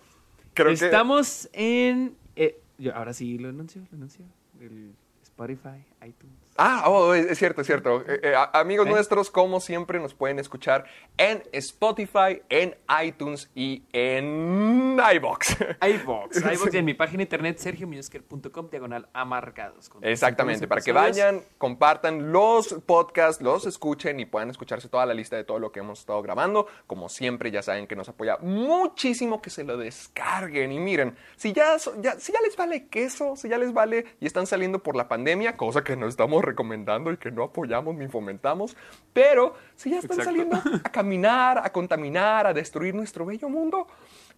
creo 0.54 0.68
que- 0.68 0.72
estamos 0.86 1.48
en. 1.52 2.16
eh, 2.36 2.58
yo, 2.78 2.94
ahora 2.96 3.12
sí 3.12 3.38
lo 3.38 3.50
anuncio, 3.50 3.82
lo 3.90 3.96
anuncio. 3.96 4.24
El 4.60 4.94
Spotify, 5.38 5.86
iTunes. 6.02 6.47
Ah, 6.60 6.84
oh, 6.86 7.14
es 7.14 7.38
cierto, 7.38 7.60
es 7.62 7.66
cierto. 7.66 8.02
Eh, 8.06 8.20
eh, 8.22 8.34
amigos 8.52 8.86
¿Eh? 8.86 8.90
nuestros, 8.90 9.30
como 9.30 9.60
siempre, 9.60 9.98
nos 10.00 10.14
pueden 10.14 10.38
escuchar 10.38 10.84
en 11.16 11.42
Spotify, 11.52 12.42
en 12.48 12.76
iTunes 13.04 13.50
y 13.54 13.82
en 13.92 14.96
iBox. 15.14 15.56
iVox, 15.82 16.36
iVox 16.54 16.74
y 16.74 16.76
en 16.78 16.84
mi 16.84 16.94
página 16.94 17.18
de 17.18 17.22
internet 17.24 17.58
sergiomuñozquer.com 17.58 18.70
diagonal 18.70 19.08
amargados. 19.12 19.88
con 19.88 20.04
Exactamente, 20.04 20.68
para 20.68 20.80
que 20.80 20.92
vayan, 20.92 21.42
compartan 21.58 22.32
los 22.32 22.74
podcasts, 22.86 23.42
los 23.42 23.66
escuchen 23.66 24.20
y 24.20 24.24
puedan 24.26 24.50
escucharse 24.50 24.88
toda 24.88 25.06
la 25.06 25.14
lista 25.14 25.36
de 25.36 25.44
todo 25.44 25.58
lo 25.58 25.72
que 25.72 25.80
hemos 25.80 26.00
estado 26.00 26.22
grabando. 26.22 26.66
Como 26.86 27.08
siempre, 27.08 27.50
ya 27.50 27.62
saben 27.62 27.86
que 27.86 27.96
nos 27.96 28.08
apoya 28.08 28.38
muchísimo 28.40 29.42
que 29.42 29.50
se 29.50 29.64
lo 29.64 29.76
descarguen. 29.76 30.70
Y 30.72 30.78
miren, 30.78 31.16
si 31.36 31.52
ya, 31.52 31.76
ya- 32.00 32.18
si 32.18 32.32
ya 32.32 32.40
les 32.40 32.56
vale 32.56 32.86
queso, 32.88 33.36
si 33.36 33.48
ya 33.48 33.58
les 33.58 33.72
vale 33.72 34.04
y 34.20 34.26
están 34.26 34.46
saliendo 34.46 34.80
por 34.82 34.94
la 34.96 35.08
pandemia, 35.08 35.56
cosa 35.56 35.82
que 35.82 35.88
que 35.88 35.96
no 35.96 36.06
estamos 36.06 36.44
recomendando 36.48 37.12
y 37.12 37.16
que 37.16 37.30
no 37.30 37.44
apoyamos 37.44 37.94
ni 37.94 38.08
fomentamos, 38.08 38.76
pero 39.12 39.54
si 39.76 39.90
ya 39.90 39.98
están 39.98 40.18
Exacto. 40.18 40.24
saliendo 40.30 40.80
a 40.84 40.90
caminar, 40.90 41.58
a 41.58 41.70
contaminar, 41.72 42.46
a 42.46 42.52
destruir 42.52 42.94
nuestro 42.94 43.24
bello 43.26 43.48
mundo, 43.48 43.86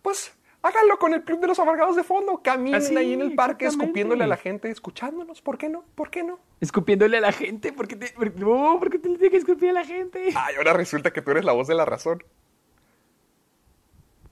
pues 0.03 0.37
háganlo 0.63 0.99
con 0.99 1.15
el 1.15 1.23
Club 1.25 1.41
de 1.41 1.47
los 1.47 1.59
Amargados 1.59 1.97
de 1.97 2.05
fondo, 2.05 2.43
caminen 2.43 2.75
Así, 2.83 2.95
ahí 2.97 3.15
en 3.15 3.23
el 3.23 3.35
parque 3.35 3.65
escupiéndole 3.67 4.25
a 4.25 4.27
la 4.27 4.37
gente, 4.37 4.71
escuchándonos, 4.71 5.41
¿por 5.41 5.57
qué 5.57 5.69
no? 5.71 5.85
¿Por 5.95 6.11
qué 6.11 6.23
no? 6.23 6.39
Escupiéndole 6.61 7.17
a 7.17 7.21
la 7.23 7.33
gente. 7.33 7.73
¿Por 7.73 7.89
qué 7.89 7.97
te, 7.97 8.09
por- 8.13 8.39
no, 8.39 8.77
¿por 8.79 8.91
qué 8.91 8.99
te 8.99 9.09
le 9.09 9.15
tienes 9.17 9.31
que 9.31 9.37
escupir 9.39 9.71
a 9.71 9.73
la 9.73 9.85
gente? 9.85 10.29
Ay, 10.37 10.57
ahora 10.57 10.75
resulta 10.75 11.11
que 11.13 11.23
tú 11.23 11.31
eres 11.31 11.45
la 11.47 11.53
voz 11.53 11.67
de 11.69 11.75
la 11.75 11.87
razón. 11.87 12.23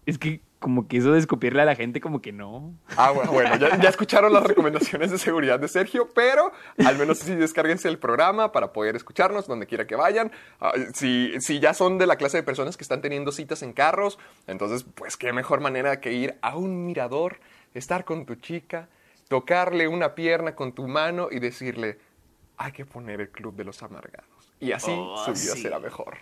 Es 0.09 0.17
que 0.17 0.41
como 0.59 0.88
que 0.88 0.97
eso 0.97 1.12
de 1.12 1.19
escupirle 1.19 1.61
a 1.61 1.65
la 1.67 1.77
gente, 1.77 2.00
como 2.00 2.23
que 2.23 2.33
no. 2.33 2.75
Ah, 2.97 3.11
bueno, 3.11 3.31
bueno, 3.31 3.57
ya, 3.57 3.79
ya 3.79 3.91
escucharon 3.91 4.33
las 4.33 4.43
recomendaciones 4.43 5.11
de 5.11 5.19
seguridad 5.19 5.61
de 5.61 5.69
Sergio, 5.69 6.09
pero 6.15 6.50
al 6.85 6.97
menos 6.97 7.19
sí 7.19 7.35
descárguense 7.35 7.88
el 7.88 7.99
programa 7.99 8.50
para 8.50 8.73
poder 8.73 8.97
escucharnos 8.97 9.47
donde 9.47 9.67
quiera 9.67 9.87
que 9.87 9.97
vayan. 9.97 10.33
Ah, 10.61 10.73
si, 10.95 11.38
si 11.41 11.61
ya 11.61 11.75
son 11.75 11.99
de 11.99 12.07
la 12.07 12.17
clase 12.17 12.38
de 12.38 12.43
personas 12.43 12.79
que 12.79 12.85
están 12.85 13.03
teniendo 13.03 13.33
citas 13.33 13.62
en 13.62 13.75
carros, 13.75 14.19
entonces, 14.47 14.87
pues 14.95 15.19
qué 15.19 15.33
mejor 15.35 15.61
manera 15.61 16.00
que 16.00 16.15
ir 16.15 16.38
a 16.41 16.57
un 16.57 16.87
mirador, 16.87 17.38
estar 17.75 18.07
con 18.07 18.25
tu 18.25 18.37
chica, 18.37 18.88
tocarle 19.29 19.88
una 19.88 20.15
pierna 20.15 20.55
con 20.55 20.73
tu 20.73 20.88
mano 20.88 21.29
y 21.31 21.38
decirle, 21.38 21.99
hay 22.57 22.73
que 22.73 22.87
poner 22.87 23.21
el 23.21 23.29
club 23.29 23.55
de 23.55 23.65
los 23.65 23.83
amargados. 23.83 24.27
Y 24.59 24.73
así 24.73 24.91
Oh, 24.93 25.23
su 25.25 25.33
vida 25.33 25.55
sí. 25.55 25.62
será 25.62 25.79
mejor. 25.79 26.17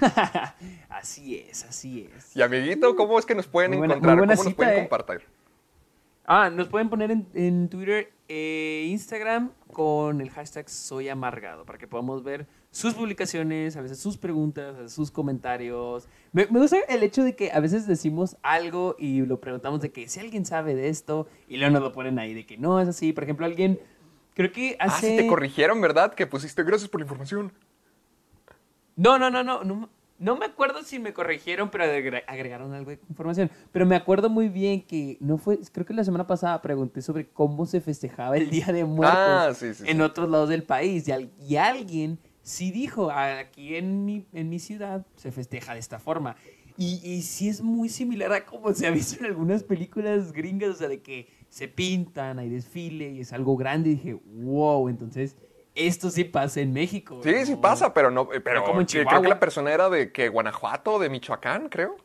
así 0.88 1.36
es, 1.48 1.64
así 1.64 2.08
es. 2.16 2.36
Y 2.36 2.42
amiguito, 2.42 2.94
¿cómo 2.96 3.18
es 3.18 3.26
que 3.26 3.34
nos 3.34 3.46
pueden 3.46 3.76
buena- 3.78 3.94
encontrar? 3.94 4.18
¿Cómo 4.18 4.32
nos 4.32 4.54
pueden 4.54 4.74
eh. 4.74 4.78
compartir? 4.80 5.22
Ah, 6.30 6.50
nos 6.50 6.68
pueden 6.68 6.90
poner 6.90 7.10
en, 7.10 7.26
en 7.32 7.68
Twitter 7.70 8.12
e 8.28 8.86
Instagram 8.90 9.50
con 9.72 10.20
el 10.20 10.28
hashtag 10.30 10.68
Soy 10.68 11.08
Amargado 11.08 11.64
para 11.64 11.78
que 11.78 11.86
podamos 11.88 12.22
ver 12.22 12.46
sus 12.70 12.92
publicaciones, 12.92 13.78
a 13.78 13.80
veces 13.80 13.98
sus 13.98 14.18
preguntas, 14.18 14.74
a 14.74 14.78
veces 14.80 14.92
sus 14.92 15.10
comentarios. 15.10 16.06
Me, 16.32 16.46
me 16.50 16.60
gusta 16.60 16.76
el 16.90 17.02
hecho 17.02 17.22
de 17.24 17.34
que 17.34 17.50
a 17.50 17.60
veces 17.60 17.86
decimos 17.86 18.36
algo 18.42 18.94
y 18.98 19.22
lo 19.24 19.40
preguntamos 19.40 19.80
de 19.80 19.90
que 19.90 20.06
si 20.06 20.20
alguien 20.20 20.44
sabe 20.44 20.74
de 20.74 20.90
esto 20.90 21.26
y 21.48 21.56
luego 21.56 21.72
nos 21.72 21.82
lo 21.82 21.92
ponen 21.92 22.18
ahí 22.18 22.34
de 22.34 22.44
que 22.44 22.58
no 22.58 22.78
es 22.78 22.88
así. 22.88 23.14
Por 23.14 23.24
ejemplo, 23.24 23.46
alguien, 23.46 23.80
creo 24.34 24.52
que 24.52 24.76
Ah, 24.78 24.84
hace... 24.88 25.12
sí 25.12 25.16
te 25.16 25.26
corrigieron, 25.26 25.80
¿verdad? 25.80 26.12
Que 26.12 26.26
pusiste 26.26 26.62
gracias 26.62 26.90
por 26.90 27.00
la 27.00 27.04
información. 27.06 27.52
No, 28.98 29.18
no, 29.18 29.30
no, 29.30 29.42
no, 29.44 29.62
no. 29.64 29.88
No 30.20 30.36
me 30.36 30.46
acuerdo 30.46 30.82
si 30.82 30.98
me 30.98 31.12
corrigieron, 31.12 31.70
pero 31.70 31.84
agre- 31.84 32.24
agregaron 32.26 32.74
algo 32.74 32.90
de 32.90 32.98
información. 33.08 33.48
Pero 33.70 33.86
me 33.86 33.94
acuerdo 33.94 34.28
muy 34.28 34.48
bien 34.48 34.82
que 34.82 35.16
no 35.20 35.38
fue, 35.38 35.60
creo 35.72 35.86
que 35.86 35.94
la 35.94 36.02
semana 36.02 36.26
pasada 36.26 36.60
pregunté 36.60 37.00
sobre 37.02 37.28
cómo 37.28 37.66
se 37.66 37.80
festejaba 37.80 38.36
el 38.36 38.50
Día 38.50 38.66
de 38.66 38.84
Muertos 38.84 39.16
Ah, 39.24 39.52
sí, 39.54 39.72
sí, 39.74 39.84
en 39.86 39.98
sí. 39.98 40.02
otros 40.02 40.28
lados 40.28 40.48
del 40.48 40.64
país. 40.64 41.06
Y, 41.06 41.12
al- 41.12 41.30
y 41.40 41.54
alguien 41.54 42.18
sí 42.42 42.72
dijo, 42.72 43.12
aquí 43.12 43.76
en 43.76 44.04
mi, 44.04 44.26
en 44.32 44.48
mi 44.48 44.58
ciudad 44.58 45.06
se 45.14 45.30
festeja 45.30 45.74
de 45.74 45.78
esta 45.78 46.00
forma. 46.00 46.34
Y, 46.76 47.00
y 47.08 47.22
sí 47.22 47.48
es 47.48 47.60
muy 47.62 47.88
similar 47.88 48.32
a 48.32 48.44
como 48.44 48.74
se 48.74 48.88
ha 48.88 48.90
visto 48.90 49.20
en 49.20 49.26
algunas 49.26 49.62
películas 49.62 50.32
gringas, 50.32 50.70
o 50.70 50.74
sea, 50.78 50.88
de 50.88 51.00
que 51.00 51.28
se 51.48 51.68
pintan, 51.68 52.40
hay 52.40 52.48
desfile 52.48 53.12
y 53.12 53.20
es 53.20 53.32
algo 53.32 53.56
grande. 53.56 53.90
Y 53.90 53.94
dije, 53.94 54.14
wow, 54.34 54.88
entonces 54.88 55.36
esto 55.78 56.10
sí 56.10 56.24
pasa 56.24 56.60
en 56.60 56.72
México. 56.72 57.20
Sí, 57.22 57.46
sí 57.46 57.56
pasa, 57.56 57.94
pero 57.94 58.10
no, 58.10 58.28
pero 58.28 58.64
como 58.64 58.80
en 58.80 58.86
que- 58.86 58.92
creo 58.92 59.04
que 59.04 59.08
Chihuahua. 59.10 59.28
la 59.28 59.40
persona 59.40 59.72
era 59.72 59.88
de 59.88 60.12
que 60.12 60.28
Guanajuato, 60.28 60.98
de 60.98 61.08
Michoacán, 61.08 61.68
creo. 61.68 61.96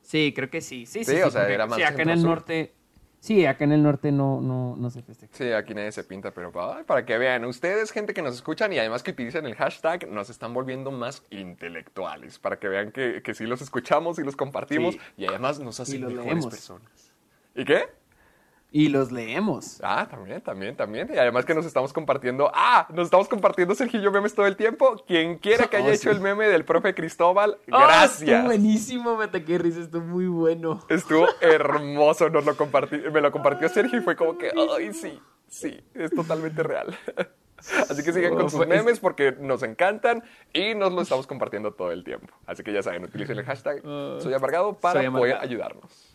Sí, 0.00 0.32
creo 0.34 0.50
que 0.50 0.60
sí. 0.60 0.86
Sí, 0.86 1.04
sí, 1.04 1.12
Sí, 1.12 1.16
sí, 1.18 1.22
o 1.22 1.30
sea, 1.30 1.48
era 1.48 1.66
más 1.66 1.76
sí, 1.78 1.84
acá 1.84 2.02
en 2.02 2.10
el 2.10 2.22
norte. 2.22 2.72
Sí, 3.20 3.46
acá 3.46 3.62
en 3.62 3.70
el 3.70 3.84
norte 3.84 4.10
no, 4.10 4.40
no, 4.40 4.74
no 4.76 4.90
se 4.90 5.00
festeja. 5.00 5.32
Sí, 5.32 5.52
aquí 5.52 5.74
nadie 5.74 5.92
se 5.92 6.02
pinta, 6.02 6.32
pero 6.32 6.50
ay, 6.74 6.82
para 6.82 7.04
que 7.06 7.16
vean, 7.18 7.44
ustedes, 7.44 7.92
gente 7.92 8.12
que 8.14 8.20
nos 8.20 8.34
escuchan 8.34 8.72
y 8.72 8.78
además 8.80 9.04
que 9.04 9.12
utilizan 9.12 9.46
el 9.46 9.54
hashtag, 9.54 10.08
nos 10.08 10.28
están 10.28 10.52
volviendo 10.52 10.90
más 10.90 11.22
intelectuales, 11.30 12.40
para 12.40 12.58
que 12.58 12.66
vean 12.66 12.90
que, 12.90 13.22
que 13.22 13.32
sí 13.34 13.44
los 13.46 13.62
escuchamos 13.62 14.18
y 14.18 14.24
los 14.24 14.34
compartimos 14.34 14.96
y 15.16 15.26
además 15.26 15.60
nos 15.60 15.78
hacen 15.78 16.00
mejores 16.00 16.24
leemos. 16.26 16.46
personas. 16.46 17.12
¿Y 17.54 17.64
qué? 17.64 17.84
Y 18.74 18.88
los 18.88 19.12
leemos. 19.12 19.80
Ah, 19.82 20.08
también, 20.10 20.40
también, 20.40 20.74
también. 20.74 21.10
Y 21.14 21.18
además 21.18 21.44
que 21.44 21.54
nos 21.54 21.66
estamos 21.66 21.92
compartiendo. 21.92 22.50
¡Ah! 22.54 22.86
Nos 22.90 23.04
estamos 23.04 23.28
compartiendo 23.28 23.74
yo 23.74 24.10
memes 24.10 24.34
todo 24.34 24.46
el 24.46 24.56
tiempo. 24.56 24.96
Quien 25.06 25.36
quiera 25.36 25.66
que 25.66 25.76
haya 25.78 25.88
Oh, 25.88 25.92
hecho 25.92 26.08
sí. 26.10 26.16
el 26.16 26.20
meme 26.20 26.48
del 26.48 26.64
profe 26.64 26.94
Cristóbal, 26.94 27.52
¡Ah, 27.52 27.56
estuvo 27.66 27.80
gracias. 27.86 28.44
buenísimo, 28.46 29.16
me 29.18 29.24
ataqué 29.24 29.58
risa, 29.58 29.80
estuvo 29.80 30.02
muy 30.06 30.26
bueno. 30.26 30.80
Estuvo 30.88 31.26
hermoso, 31.42 32.30
nos 32.30 32.46
lo 32.46 32.56
compartí, 32.56 32.96
me 33.12 33.20
lo 33.20 33.30
compartió 33.30 33.68
Sergio 33.68 33.98
y 33.98 34.02
fue 34.02 34.16
como 34.16 34.38
que, 34.38 34.50
ay, 34.76 34.92
sí, 34.94 35.20
sí, 35.48 35.78
es 35.92 36.10
totalmente 36.10 36.62
real. 36.62 36.96
Así 37.90 38.02
que 38.02 38.12
sigan 38.12 38.34
con 38.34 38.44
sus 38.50 38.54
Oh, 38.54 38.64
fue- 38.64 38.66
memes 38.66 38.98
porque 39.00 39.36
nos 39.38 39.62
encantan 39.62 40.24
y 40.52 40.74
nos 40.74 40.92
lo 40.92 41.02
estamos 41.02 41.26
compartiendo 41.26 41.74
todo 41.74 41.92
el 41.92 42.02
tiempo. 42.04 42.26
Así 42.46 42.62
que 42.64 42.72
ya 42.72 42.82
saben, 42.82 43.04
utilicen 43.04 43.38
el 43.38 43.44
hashtag 43.44 43.82
Soy 43.82 44.32
Amargado 44.32 44.72
para 44.80 45.08
poder 45.10 45.36
ayudarnos. 45.36 46.11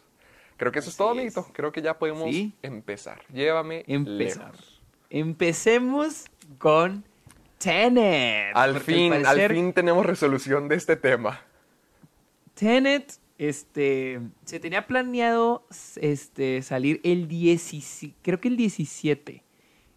Creo 0.58 0.72
que 0.72 0.80
eso 0.80 0.90
es 0.90 0.98
todo, 0.98 1.10
amiguito. 1.10 1.42
es. 1.42 1.46
Creo 1.54 1.72
que 1.72 1.82
ya 1.82 1.98
podemos 1.98 2.30
Sí. 2.30 2.54
empezar. 2.62 3.22
Llévame 3.32 3.84
Empezar. 3.88 4.52
lejos. 4.54 4.82
Empecemos 5.10 6.26
con 6.58 7.04
Tenet. 7.60 8.56
Al 8.56 8.80
fin, 8.80 9.14
al 9.14 9.24
parecer 9.24 9.54
fin 9.54 9.74
tenemos 9.74 10.06
resolución 10.06 10.68
de 10.68 10.76
este 10.76 10.96
tema. 10.96 11.42
Tenet, 12.56 13.14
este, 13.38 14.20
se 14.46 14.60
tenía 14.60 14.88
planeado, 14.88 15.66
este, 15.98 16.62
salir 16.64 17.00
el 17.04 17.28
17, 17.28 18.16
creo 18.24 18.40
que 18.40 18.48
el 18.48 18.58
17, 18.58 19.44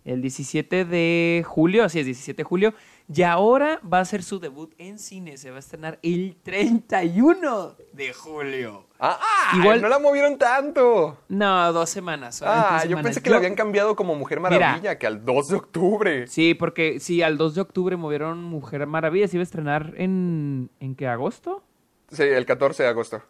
el 0.05 0.21
17 0.23 0.85
de 0.85 1.43
julio, 1.47 1.85
así 1.85 2.01
es, 2.01 2.05
17 2.07 2.37
de 2.43 2.45
julio, 2.45 2.75
y 3.13 3.23
ahora 3.23 3.81
va 3.83 4.01
a 4.01 4.05
ser 4.05 4.23
su 4.23 4.39
debut 4.39 4.73
en 4.79 4.99
cine, 4.99 5.37
se 5.37 5.51
va 5.51 5.57
a 5.57 5.59
estrenar 5.61 5.99
el 6.03 6.37
31 6.43 7.75
de 7.93 8.13
julio. 8.13 8.87
Ah, 8.99 9.19
ah, 9.21 9.57
Igual- 9.57 9.81
no 9.81 9.89
la 9.89 9.99
movieron 9.99 10.39
tanto. 10.39 11.19
No, 11.29 11.73
dos 11.73 11.89
semanas. 11.91 12.43
Ah, 12.45 12.73
dos 12.75 12.83
yo 12.85 12.89
semanas. 12.91 13.05
pensé 13.05 13.23
que 13.23 13.31
la 13.31 13.37
habían 13.39 13.55
cambiado 13.55 13.97
como 13.97 14.15
Mujer 14.15 14.41
Maravilla, 14.41 14.99
que 14.99 15.07
al 15.07 15.25
2 15.25 15.49
de 15.49 15.57
octubre. 15.57 16.27
Sí, 16.27 16.55
porque 16.55 17.01
sí, 17.01 17.23
al 17.23 17.37
2 17.39 17.55
de 17.55 17.61
octubre 17.63 17.97
movieron 17.97 18.45
Mujer 18.45 18.87
Maravilla, 18.87 19.27
se 19.29 19.37
iba 19.37 19.43
a 19.43 19.45
estrenar 19.45 19.95
en, 19.97 20.71
¿en 20.81 20.95
qué, 20.95 21.09
agosto? 21.09 21.65
Sí, 22.11 22.23
el 22.23 22.45
14 22.47 22.83
de 22.83 22.89
agosto. 22.91 23.23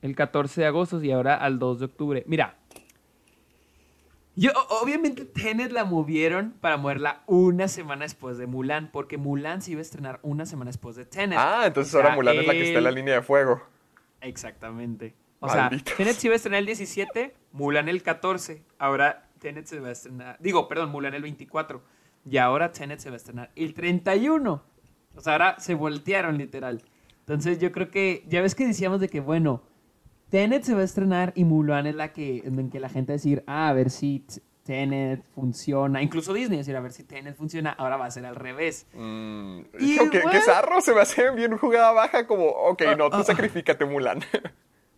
El 0.00 0.14
14 0.14 0.60
de 0.60 0.66
agosto 0.68 1.02
y 1.02 1.10
ahora 1.10 1.34
al 1.34 1.58
2 1.58 1.80
de 1.80 1.84
octubre. 1.86 2.24
Mira. 2.26 2.56
Yo, 4.38 4.52
obviamente 4.68 5.24
Tenet 5.24 5.72
la 5.72 5.84
movieron 5.84 6.52
para 6.60 6.76
moverla 6.76 7.24
una 7.26 7.66
semana 7.66 8.04
después 8.04 8.38
de 8.38 8.46
Mulan, 8.46 8.92
porque 8.92 9.18
Mulan 9.18 9.62
se 9.62 9.72
iba 9.72 9.80
a 9.80 9.82
estrenar 9.82 10.20
una 10.22 10.46
semana 10.46 10.68
después 10.68 10.94
de 10.94 11.04
Tenet. 11.04 11.36
Ah, 11.36 11.64
entonces 11.66 11.92
O 11.92 11.98
sea, 11.98 12.04
ahora 12.04 12.14
Mulan 12.14 12.36
es 12.38 12.46
la 12.46 12.52
que 12.52 12.62
está 12.62 12.78
en 12.78 12.84
la 12.84 12.92
línea 12.92 13.14
de 13.14 13.22
fuego. 13.22 13.60
Exactamente. 14.20 15.16
O 15.40 15.48
Malditos. 15.48 15.88
sea, 15.88 15.96
Tenet 15.96 16.14
se 16.14 16.28
iba 16.28 16.34
a 16.34 16.36
estrenar 16.36 16.60
el 16.60 16.66
17, 16.66 17.34
Mulan 17.50 17.88
el 17.88 18.00
14. 18.04 18.62
Ahora 18.78 19.28
Tenet 19.40 19.66
se 19.66 19.80
va 19.80 19.88
a 19.88 19.92
estrenar. 19.92 20.36
Digo, 20.38 20.68
perdón, 20.68 20.90
Mulan 20.90 21.14
el 21.14 21.22
24. 21.22 21.82
Y 22.24 22.36
ahora 22.36 22.70
Tenet 22.70 23.00
se 23.00 23.10
va 23.10 23.14
a 23.14 23.16
estrenar 23.16 23.50
el 23.56 23.74
31. 23.74 24.62
O 25.16 25.20
sea, 25.20 25.32
ahora 25.32 25.58
se 25.58 25.74
voltearon 25.74 26.38
literal. 26.38 26.82
Entonces 27.20 27.58
yo 27.58 27.72
creo 27.72 27.90
que. 27.90 28.24
Ya 28.28 28.40
ves 28.40 28.54
que 28.54 28.68
decíamos 28.68 29.00
de 29.00 29.08
que, 29.08 29.18
bueno, 29.18 29.64
Tenet 30.30 30.62
se 30.64 30.74
va 30.74 30.80
a 30.82 30.84
estrenar 30.84 31.32
y 31.34 31.44
Mulan 31.44 31.86
es 31.86 31.94
la 31.94 32.12
que. 32.12 32.42
En 32.44 32.70
que 32.70 32.80
la 32.80 32.88
gente 32.88 33.12
va 33.12 33.14
a 33.14 33.18
decir, 33.18 33.44
ah, 33.46 33.68
a 33.68 33.72
ver 33.72 33.90
si 33.90 34.24
Tenet 34.62 35.22
funciona. 35.34 36.02
Incluso 36.02 36.34
Disney 36.34 36.58
decir, 36.58 36.76
a 36.76 36.80
ver 36.80 36.92
si 36.92 37.02
Tenet 37.02 37.34
funciona. 37.34 37.70
Ahora 37.70 37.96
va 37.96 38.04
a 38.06 38.10
ser 38.10 38.26
al 38.26 38.36
revés. 38.36 38.86
Mm, 38.92 39.60
Y 39.80 39.94
hijo, 39.94 40.10
¿qué, 40.10 40.20
qué 40.30 40.40
zarro? 40.42 40.80
Se 40.82 40.92
me 40.92 41.00
hace 41.00 41.30
bien 41.30 41.56
jugada 41.56 41.92
baja 41.92 42.26
como, 42.26 42.46
ok, 42.46 42.82
no, 42.98 43.08
tú 43.08 43.22
sacrificate, 43.22 43.84
Mulan. 43.86 44.20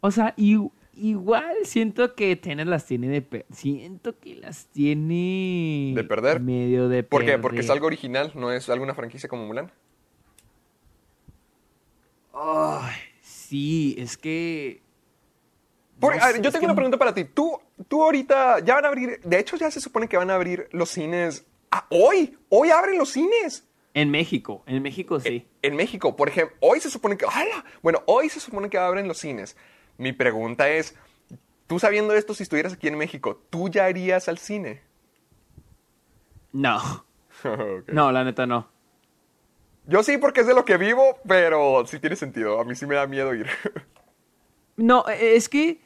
O 0.00 0.10
sea, 0.10 0.34
igual 0.36 1.54
siento 1.64 2.14
que 2.16 2.34
Tenet 2.34 2.66
las 2.66 2.86
tiene 2.86 3.08
de 3.08 3.46
siento 3.52 4.18
que 4.18 4.34
las 4.34 4.66
tiene 4.66 5.92
¿De 5.94 6.04
perder? 6.04 6.40
medio 6.40 6.88
de 6.88 7.02
¿Por 7.04 7.24
qué? 7.24 7.38
Porque 7.38 7.60
es 7.60 7.70
algo 7.70 7.86
original, 7.86 8.32
no 8.34 8.50
es 8.50 8.68
alguna 8.70 8.94
franquicia 8.94 9.28
como 9.28 9.46
Mulan. 9.46 9.70
Ay, 12.32 12.94
sí, 13.20 13.94
es 13.98 14.16
que 14.16 14.82
No 16.00 16.08
a 16.08 16.32
ver, 16.32 16.40
yo 16.40 16.50
tengo 16.50 16.64
una 16.64 16.74
pregunta 16.74 16.96
para 16.96 17.12
ti. 17.12 17.24
Tú, 17.24 17.60
tú 17.88 18.02
ahorita 18.02 18.60
ya 18.60 18.74
van 18.74 18.84
a 18.84 18.88
abrir, 18.88 19.20
de 19.22 19.38
hecho 19.38 19.56
ya 19.56 19.70
se 19.70 19.80
supone 19.80 20.08
que 20.08 20.16
van 20.16 20.30
a 20.30 20.34
abrir 20.34 20.68
los 20.72 20.90
cines. 20.90 21.46
Ah, 21.70 21.86
hoy, 21.90 22.38
hoy 22.48 22.70
abren 22.70 22.98
los 22.98 23.10
cines. 23.10 23.66
En 23.92 24.10
México, 24.10 24.62
en 24.66 24.82
México 24.82 25.18
sí. 25.20 25.46
En 25.62 25.76
México, 25.76 26.16
por 26.16 26.28
ejemplo, 26.28 26.56
hoy 26.60 26.80
se 26.80 26.90
supone 26.90 27.16
que, 27.16 27.26
¡hala! 27.26 27.64
Bueno, 27.82 28.02
hoy 28.06 28.28
se 28.28 28.40
supone 28.40 28.70
que 28.70 28.78
abren 28.78 29.08
los 29.08 29.18
cines. 29.18 29.56
Mi 29.98 30.12
pregunta 30.12 30.68
es, 30.70 30.94
tú 31.66 31.78
sabiendo 31.78 32.14
esto, 32.14 32.34
si 32.34 32.44
estuvieras 32.44 32.72
aquí 32.72 32.88
en 32.88 32.96
México, 32.96 33.42
¿tú 33.50 33.68
ya 33.68 33.90
irías 33.90 34.28
al 34.28 34.38
cine? 34.38 34.82
No, 36.52 37.04
no, 37.88 38.12
la 38.12 38.24
neta 38.24 38.46
no. 38.46 38.68
Yo 39.86 40.02
sí, 40.02 40.18
porque 40.18 40.42
es 40.42 40.46
de 40.46 40.54
lo 40.54 40.64
que 40.64 40.76
vivo, 40.76 41.18
pero 41.26 41.84
sí 41.86 41.98
tiene 41.98 42.16
sentido. 42.16 42.60
A 42.60 42.64
mí 42.64 42.74
sí 42.76 42.86
me 42.86 42.94
da 42.94 43.06
miedo 43.06 43.34
ir. 43.34 43.46
No, 44.76 45.04
es 45.08 45.50
que 45.50 45.78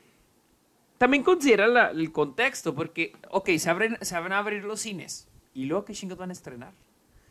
también 0.99 1.23
considera 1.23 1.67
la- 1.67 1.91
el 1.91 2.13
contexto, 2.13 2.75
porque, 2.75 3.13
ok, 3.31 3.51
se 3.59 3.71
abren, 3.71 3.99
se 4.01 4.19
van 4.19 4.33
a 4.33 4.39
abrir 4.39 4.65
los 4.65 4.81
cines, 4.81 5.27
¿Y 5.57 5.67
luego 5.67 5.85
qué 5.85 5.93
chingados 5.93 6.19
van 6.19 6.31
a 6.31 6.33
estrenar? 6.33 6.73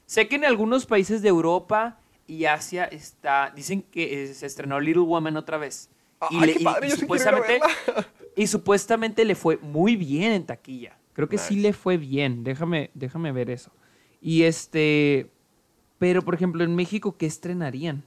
Sé 0.05 0.27
que 0.29 0.36
en 0.38 0.46
algunos 0.46 0.86
países 0.86 1.22
de 1.22 1.27
Europa 1.27 2.00
y 2.25 2.46
Asia 2.46 2.86
está, 2.86 3.51
dicen 3.53 3.82
que 3.82 4.24
eh, 4.24 4.34
se 4.34 4.46
estrenó 4.46 4.79
Little 4.79 5.03
Woman 5.03 5.36
otra 5.36 5.58
vez. 5.58 5.89
Ay, 6.22 6.29
y, 6.32 6.46
le- 6.46 6.55
y- 6.60 6.63
padre, 6.63 6.88
y 6.88 6.91
supuestamente, 6.91 7.60
y 8.38 8.48
supuestamente 8.48 9.25
le 9.25 9.36
fue 9.36 9.58
muy 9.58 9.98
bien 9.98 10.32
en 10.32 10.46
taquilla. 10.46 10.98
Creo 11.12 11.27
que 11.27 11.38
sí 11.38 11.58
le 11.58 11.74
fue 11.74 11.98
bien. 11.98 12.43
Déjame, 12.46 12.91
déjame 12.93 13.32
ver 13.34 13.50
eso. 13.50 13.72
Y 14.22 14.43
este, 14.43 15.29
pero 16.00 16.22
por 16.22 16.34
ejemplo 16.34 16.63
en 16.63 16.75
México, 16.75 17.17
¿qué 17.17 17.25
estrenarían? 17.25 18.03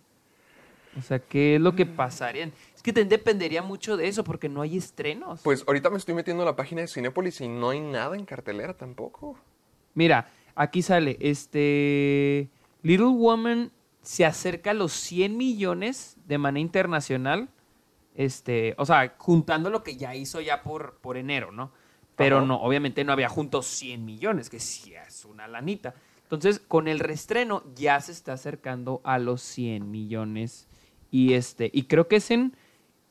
O 0.99 1.03
sea, 1.03 1.19
¿qué 1.19 1.57
es 1.57 1.61
lo 1.61 1.75
que 1.75 1.87
pasarían? 1.87 2.53
Es 2.75 2.83
que 2.83 2.93
también 2.93 3.09
dependería 3.09 3.63
mucho 3.63 3.97
de 3.97 4.09
eso 4.09 4.25
porque 4.25 4.49
no 4.49 4.63
hay 4.63 4.77
estrenos. 4.77 5.41
Pues 5.43 5.65
ahorita 5.67 5.91
me 5.91 5.99
estoy 5.99 6.15
metiendo 6.15 6.43
a 6.43 6.47
la 6.47 6.57
página 6.57 6.81
de 6.81 6.89
Cinépolis 6.89 7.41
y 7.41 7.49
no 7.49 7.71
hay 7.71 7.81
nada 7.81 8.17
en 8.17 8.25
cartelera 8.25 8.75
tampoco. 8.75 9.39
Mira, 9.95 10.31
aquí 10.55 10.83
sale, 10.83 11.17
este, 11.21 12.51
Little 12.83 13.07
Woman 13.07 13.73
se 14.03 14.25
acerca 14.25 14.71
a 14.71 14.75
los 14.75 14.93
100 14.93 15.37
millones 15.37 16.17
de 16.27 16.39
manera 16.39 16.61
internacional, 16.61 17.49
este, 18.15 18.75
o 18.79 18.87
sea, 18.87 19.15
juntando 19.19 19.69
lo 19.69 19.83
que 19.83 19.97
ya 19.97 20.15
hizo 20.15 20.41
ya 20.41 20.63
por, 20.63 20.99
por 20.99 21.17
enero, 21.17 21.53
¿no? 21.53 21.73
Pero 22.15 22.39
Ajá. 22.39 22.47
no, 22.47 22.63
obviamente 22.63 23.05
no 23.05 23.13
había 23.13 23.29
junto 23.29 23.63
100 23.63 24.05
millones, 24.05 24.49
que 24.49 24.61
sí 24.61 24.95
es 24.95 25.25
una 25.25 25.47
lanita. 25.49 25.95
Entonces, 26.23 26.59
con 26.59 26.89
el 26.89 26.99
restreno 26.99 27.63
ya 27.75 28.01
se 28.01 28.13
está 28.13 28.33
acercando 28.33 29.01
a 29.05 29.19
los 29.19 29.43
100 29.43 29.91
millones 29.91 30.66
y 31.11 31.33
este, 31.35 31.71
y 31.73 31.85
creo 31.85 32.09
que 32.09 32.17
es 32.17 32.31
en, 32.31 32.55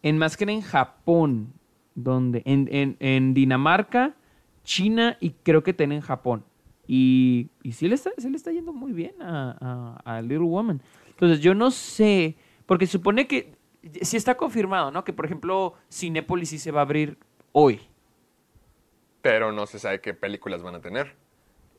en 0.04 0.18
más 0.18 0.38
que 0.38 0.44
en 0.46 0.62
Japón, 0.62 1.54
donde, 1.96 2.42
en, 2.46 2.68
en, 2.72 2.98
en 3.00 3.34
Dinamarca, 3.34 4.16
China 4.64 5.18
y 5.20 5.32
creo 5.32 5.64
que 5.64 5.74
también 5.74 6.02
en 6.02 6.06
Japón. 6.08 6.44
Y, 6.88 7.50
y 7.64 7.72
sí 7.72 7.88
le 7.88 7.96
está, 7.96 8.12
se 8.18 8.30
le 8.30 8.36
está 8.38 8.52
yendo 8.52 8.72
muy 8.74 8.92
bien 8.94 9.20
a, 9.22 9.58
a- 10.06 10.18
a 10.18 10.22
Little 10.22 10.40
Woman. 10.48 10.82
Entonces, 11.10 11.40
yo 11.40 11.56
no 11.56 11.72
sé, 11.72 12.36
porque 12.66 12.86
supone 12.88 13.28
que 13.28 13.54
sí 14.02 14.18
está 14.18 14.36
confirmado, 14.36 14.92
¿no? 14.92 15.04
Que, 15.04 15.14
por 15.14 15.26
ejemplo, 15.26 15.74
Cinépolis 15.92 16.50
sí 16.50 16.60
se 16.60 16.72
va 16.72 16.82
a 16.82 16.84
abrir 16.84 17.18
hoy. 17.54 17.82
Pero 19.22 19.52
no 19.52 19.66
se 19.66 19.80
sabe 19.80 20.02
qué 20.02 20.14
películas 20.14 20.62
van 20.62 20.76
a 20.76 20.82
tener. 20.82 21.16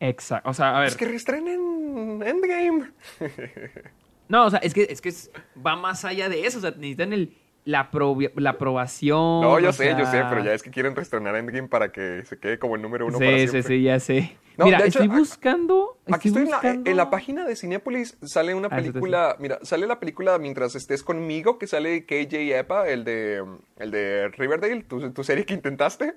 Exacto. 0.00 0.50
O 0.50 0.54
sea, 0.54 0.76
a 0.76 0.80
ver. 0.80 0.88
Es 0.88 0.96
que 0.96 1.04
reestrenen 1.06 2.20
Endgame. 2.24 2.90
No, 4.28 4.46
o 4.46 4.50
sea, 4.50 4.58
es 4.60 4.74
que, 4.74 4.86
es 4.90 5.00
que 5.00 5.08
es- 5.10 5.30
va 5.64 5.76
más 5.76 6.04
allá 6.04 6.28
de 6.28 6.46
eso. 6.46 6.58
O 6.58 6.60
sea, 6.60 6.70
necesitan 6.72 7.12
el, 7.12 7.36
la, 7.64 7.88
la 8.36 8.50
aprobación. 8.50 9.40
No, 9.40 9.58
yo 9.60 9.72
sé, 9.72 9.94
yo 9.98 10.04
sé, 10.06 10.22
pero 10.28 10.44
ya 10.44 10.52
es 10.52 10.62
que 10.62 10.70
quieren 10.70 10.94
reestrenar 10.96 11.36
Endgame 11.36 11.68
para 11.68 11.92
que 11.92 12.24
se 12.24 12.38
quede 12.38 12.58
como 12.58 12.76
el 12.76 12.82
número 12.82 13.06
uno 13.06 13.18
Sí, 13.18 13.24
para 13.24 13.38
sí, 13.38 13.48
siempre. 13.48 13.76
sí, 13.76 13.82
ya 13.82 14.00
sé. 14.00 14.36
No, 14.56 14.64
Mira, 14.64 14.78
hecho, 14.78 14.86
estoy 15.02 15.08
buscando. 15.08 15.98
Aquí 16.10 16.28
estoy 16.28 16.44
en 16.44 16.50
la, 16.50 16.56
buscando- 16.56 16.90
en 16.90 16.96
la 16.96 17.10
página 17.10 17.44
de 17.44 17.56
Cinépolis, 17.56 18.16
sale 18.22 18.54
una 18.54 18.68
Ah, 18.68 18.76
película, 18.76 19.36
mira, 19.38 19.58
sale 19.62 19.86
la 19.86 20.00
película 20.00 20.38
Mientras 20.38 20.74
estés 20.74 21.02
conmigo, 21.02 21.58
que 21.58 21.66
sale 21.66 22.06
KJ 22.06 22.58
Epa, 22.58 22.88
el 22.88 23.04
de, 23.04 23.44
el 23.76 23.90
de 23.90 24.28
Riverdale, 24.28 24.82
tu, 24.84 25.10
tu 25.12 25.24
serie 25.24 25.44
que 25.44 25.52
intentaste. 25.54 26.14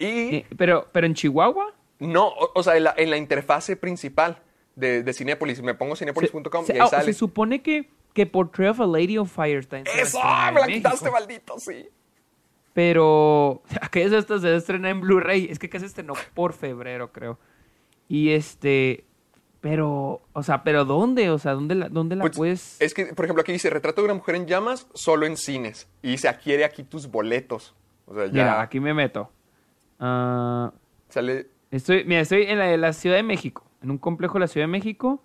Y 0.00 0.36
Eh, 0.36 0.46
pero, 0.56 0.88
pero 0.92 1.06
en 1.06 1.14
Chihuahua. 1.14 1.72
no, 2.00 2.26
o, 2.26 2.50
o 2.56 2.62
sea, 2.64 2.76
en 2.76 2.84
la, 2.84 2.94
en 2.96 3.10
la 3.10 3.16
interfase 3.18 3.76
principal 3.76 4.38
de, 4.76 5.02
de 5.02 5.12
Cinépolis, 5.12 5.60
me 5.62 5.74
pongo 5.74 5.96
cinépolis.com 5.96 6.64
se, 6.64 6.74
y 6.74 6.76
ahí 6.76 6.82
ah, 6.82 6.88
sale. 6.88 7.04
se 7.04 7.14
supone 7.14 7.62
que, 7.62 7.90
que 8.12 8.26
Portrait 8.26 8.70
of 8.70 8.80
a 8.80 8.86
Lady 8.86 9.18
on 9.18 9.26
Fire 9.26 9.58
está 9.58 9.78
en 9.78 9.86
¡Eso! 9.86 10.18
¡Me 10.18 10.60
la 10.60 10.66
México. 10.66 10.88
quitaste, 10.90 11.10
maldito! 11.10 11.58
Sí. 11.58 11.88
Pero 12.76 13.62
aquellos 13.80 14.12
estos 14.12 14.42
se 14.42 14.54
estrena 14.54 14.90
en 14.90 15.00
Blu-ray. 15.00 15.48
Es 15.50 15.58
que 15.58 15.70
casi 15.70 15.86
estrenó 15.86 16.12
por 16.34 16.52
febrero, 16.52 17.10
creo. 17.10 17.38
Y 18.06 18.30
este. 18.30 19.06
Pero, 19.62 20.20
o 20.34 20.42
sea, 20.42 20.62
¿pero 20.62 20.84
dónde? 20.84 21.30
O 21.30 21.38
sea, 21.38 21.54
¿dónde 21.54 21.74
la, 21.74 21.88
dónde 21.88 22.14
la 22.14 22.20
Pues, 22.20 22.36
puedes...? 22.36 22.76
Es 22.80 22.94
que, 22.94 23.06
por 23.06 23.24
ejemplo, 23.24 23.40
aquí 23.40 23.50
dice 23.50 23.70
Retrato 23.70 24.02
de 24.02 24.04
una 24.04 24.14
mujer 24.14 24.36
en 24.36 24.46
llamas 24.46 24.86
solo 24.92 25.26
en 25.26 25.36
cines. 25.36 25.88
Y 26.02 26.10
dice, 26.12 26.28
adquiere 26.28 26.64
aquí 26.64 26.84
tus 26.84 27.10
boletos. 27.10 27.74
O 28.04 28.14
sea, 28.14 28.26
ya 28.26 28.32
Mira, 28.32 28.60
aquí 28.60 28.78
me 28.78 28.94
meto. 28.94 29.32
Ah, 29.98 30.72
sale. 31.08 31.48
estoy, 31.70 32.04
mira, 32.04 32.20
estoy 32.20 32.42
en 32.42 32.58
la 32.58 32.66
de 32.66 32.76
la 32.76 32.92
Ciudad 32.92 33.16
de 33.16 33.22
México. 33.22 33.64
En 33.86 33.92
un 33.92 33.98
complejo 33.98 34.34
de 34.34 34.40
la 34.40 34.48
Ciudad 34.48 34.64
de 34.66 34.72
México. 34.72 35.22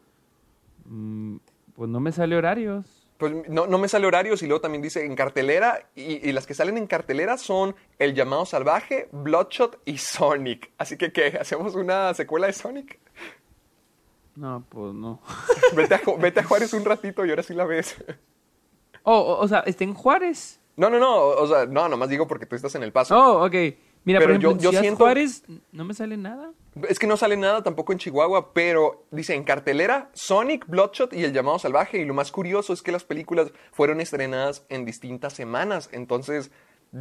Mm, 0.85 1.37
pues 1.73 1.89
no 1.89 1.99
me 1.99 2.11
sale 2.11 2.35
horarios. 2.37 3.07
Pues 3.17 3.33
no, 3.49 3.65
no 3.65 3.79
me 3.79 3.87
sale 3.87 4.05
horarios 4.05 4.43
y 4.43 4.45
luego 4.47 4.61
también 4.61 4.83
dice 4.83 5.03
en 5.03 5.15
cartelera. 5.15 5.89
Y, 5.95 6.27
y 6.29 6.31
las 6.31 6.45
que 6.45 6.53
salen 6.53 6.77
en 6.77 6.85
cartelera 6.85 7.39
son 7.39 7.75
El 7.97 8.13
llamado 8.13 8.45
salvaje, 8.45 9.09
Bloodshot 9.11 9.81
y 9.85 9.97
Sonic. 9.97 10.71
Así 10.77 10.95
que, 10.95 11.11
¿qué? 11.11 11.37
¿Hacemos 11.41 11.73
una 11.73 12.13
secuela 12.13 12.45
de 12.45 12.53
Sonic? 12.53 12.99
No, 14.35 14.63
pues 14.69 14.93
no. 14.93 15.21
Vete 15.75 15.95
a, 15.95 15.99
Ju- 16.01 16.19
vete 16.19 16.41
a 16.41 16.43
Juárez 16.43 16.71
un 16.73 16.85
ratito 16.85 17.25
y 17.25 17.31
ahora 17.31 17.41
sí 17.41 17.55
la 17.55 17.65
ves. 17.65 17.95
Oh, 19.01 19.17
o, 19.19 19.39
o 19.41 19.47
sea, 19.47 19.61
está 19.61 19.83
en 19.85 19.95
Juárez. 19.95 20.59
No, 20.77 20.87
no, 20.91 20.99
no. 20.99 21.15
O 21.25 21.47
sea, 21.47 21.65
no, 21.65 21.89
nomás 21.89 22.09
digo 22.09 22.27
porque 22.27 22.45
tú 22.45 22.55
estás 22.55 22.75
en 22.75 22.83
El 22.83 22.91
Paso. 22.91 23.17
Oh, 23.17 23.43
ok. 23.45 23.55
Mira, 24.03 24.19
Pero 24.19 24.29
por 24.29 24.31
ejemplo, 24.31 24.49
yo- 24.49 24.55
en 24.55 24.59
yo 24.63 24.69
Ciudad 24.71 24.81
siento- 24.81 25.03
Juárez 25.03 25.43
no 25.71 25.85
me 25.85 25.93
sale 25.93 26.17
nada. 26.17 26.51
Es 26.89 26.97
que 26.97 27.05
no 27.05 27.17
sale 27.17 27.37
nada 27.37 27.61
tampoco 27.61 27.91
en 27.93 27.99
Chihuahua, 27.99 28.51
pero 28.53 29.05
dice 29.11 29.35
en 29.35 29.43
cartelera 29.43 30.09
Sonic, 30.13 30.65
Bloodshot 30.67 31.13
y 31.13 31.23
El 31.23 31.33
llamado 31.33 31.59
salvaje. 31.59 31.99
Y 31.99 32.05
lo 32.05 32.13
más 32.15 32.31
curioso 32.31 32.73
es 32.73 32.81
que 32.81 32.91
las 32.91 33.03
películas 33.03 33.51
fueron 33.71 34.01
estrenadas 34.01 34.65
en 34.69 34.85
distintas 34.85 35.33
semanas. 35.33 35.89
Entonces, 35.91 36.49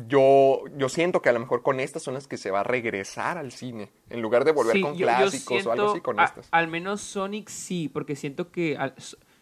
yo, 0.08 0.62
yo 0.76 0.88
siento 0.88 1.22
que 1.22 1.30
a 1.30 1.32
lo 1.32 1.40
mejor 1.40 1.62
con 1.62 1.80
estas 1.80 2.02
son 2.02 2.14
las 2.14 2.28
que 2.28 2.36
se 2.36 2.50
va 2.50 2.60
a 2.60 2.64
regresar 2.64 3.38
al 3.38 3.50
cine. 3.52 3.90
En 4.08 4.20
lugar 4.22 4.44
de 4.44 4.52
volver 4.52 4.74
Sí, 4.76 4.82
con 4.82 4.92
yo- 4.92 5.00
yo 5.00 5.06
clásicos 5.06 5.66
o 5.66 5.72
algo 5.72 5.90
así 5.92 6.00
con 6.00 6.20
a- 6.20 6.24
estas. 6.24 6.48
Al 6.52 6.68
menos 6.68 7.00
Sonic 7.00 7.48
sí, 7.48 7.88
porque 7.88 8.14
siento 8.14 8.50
que 8.52 8.76
al- 8.76 8.94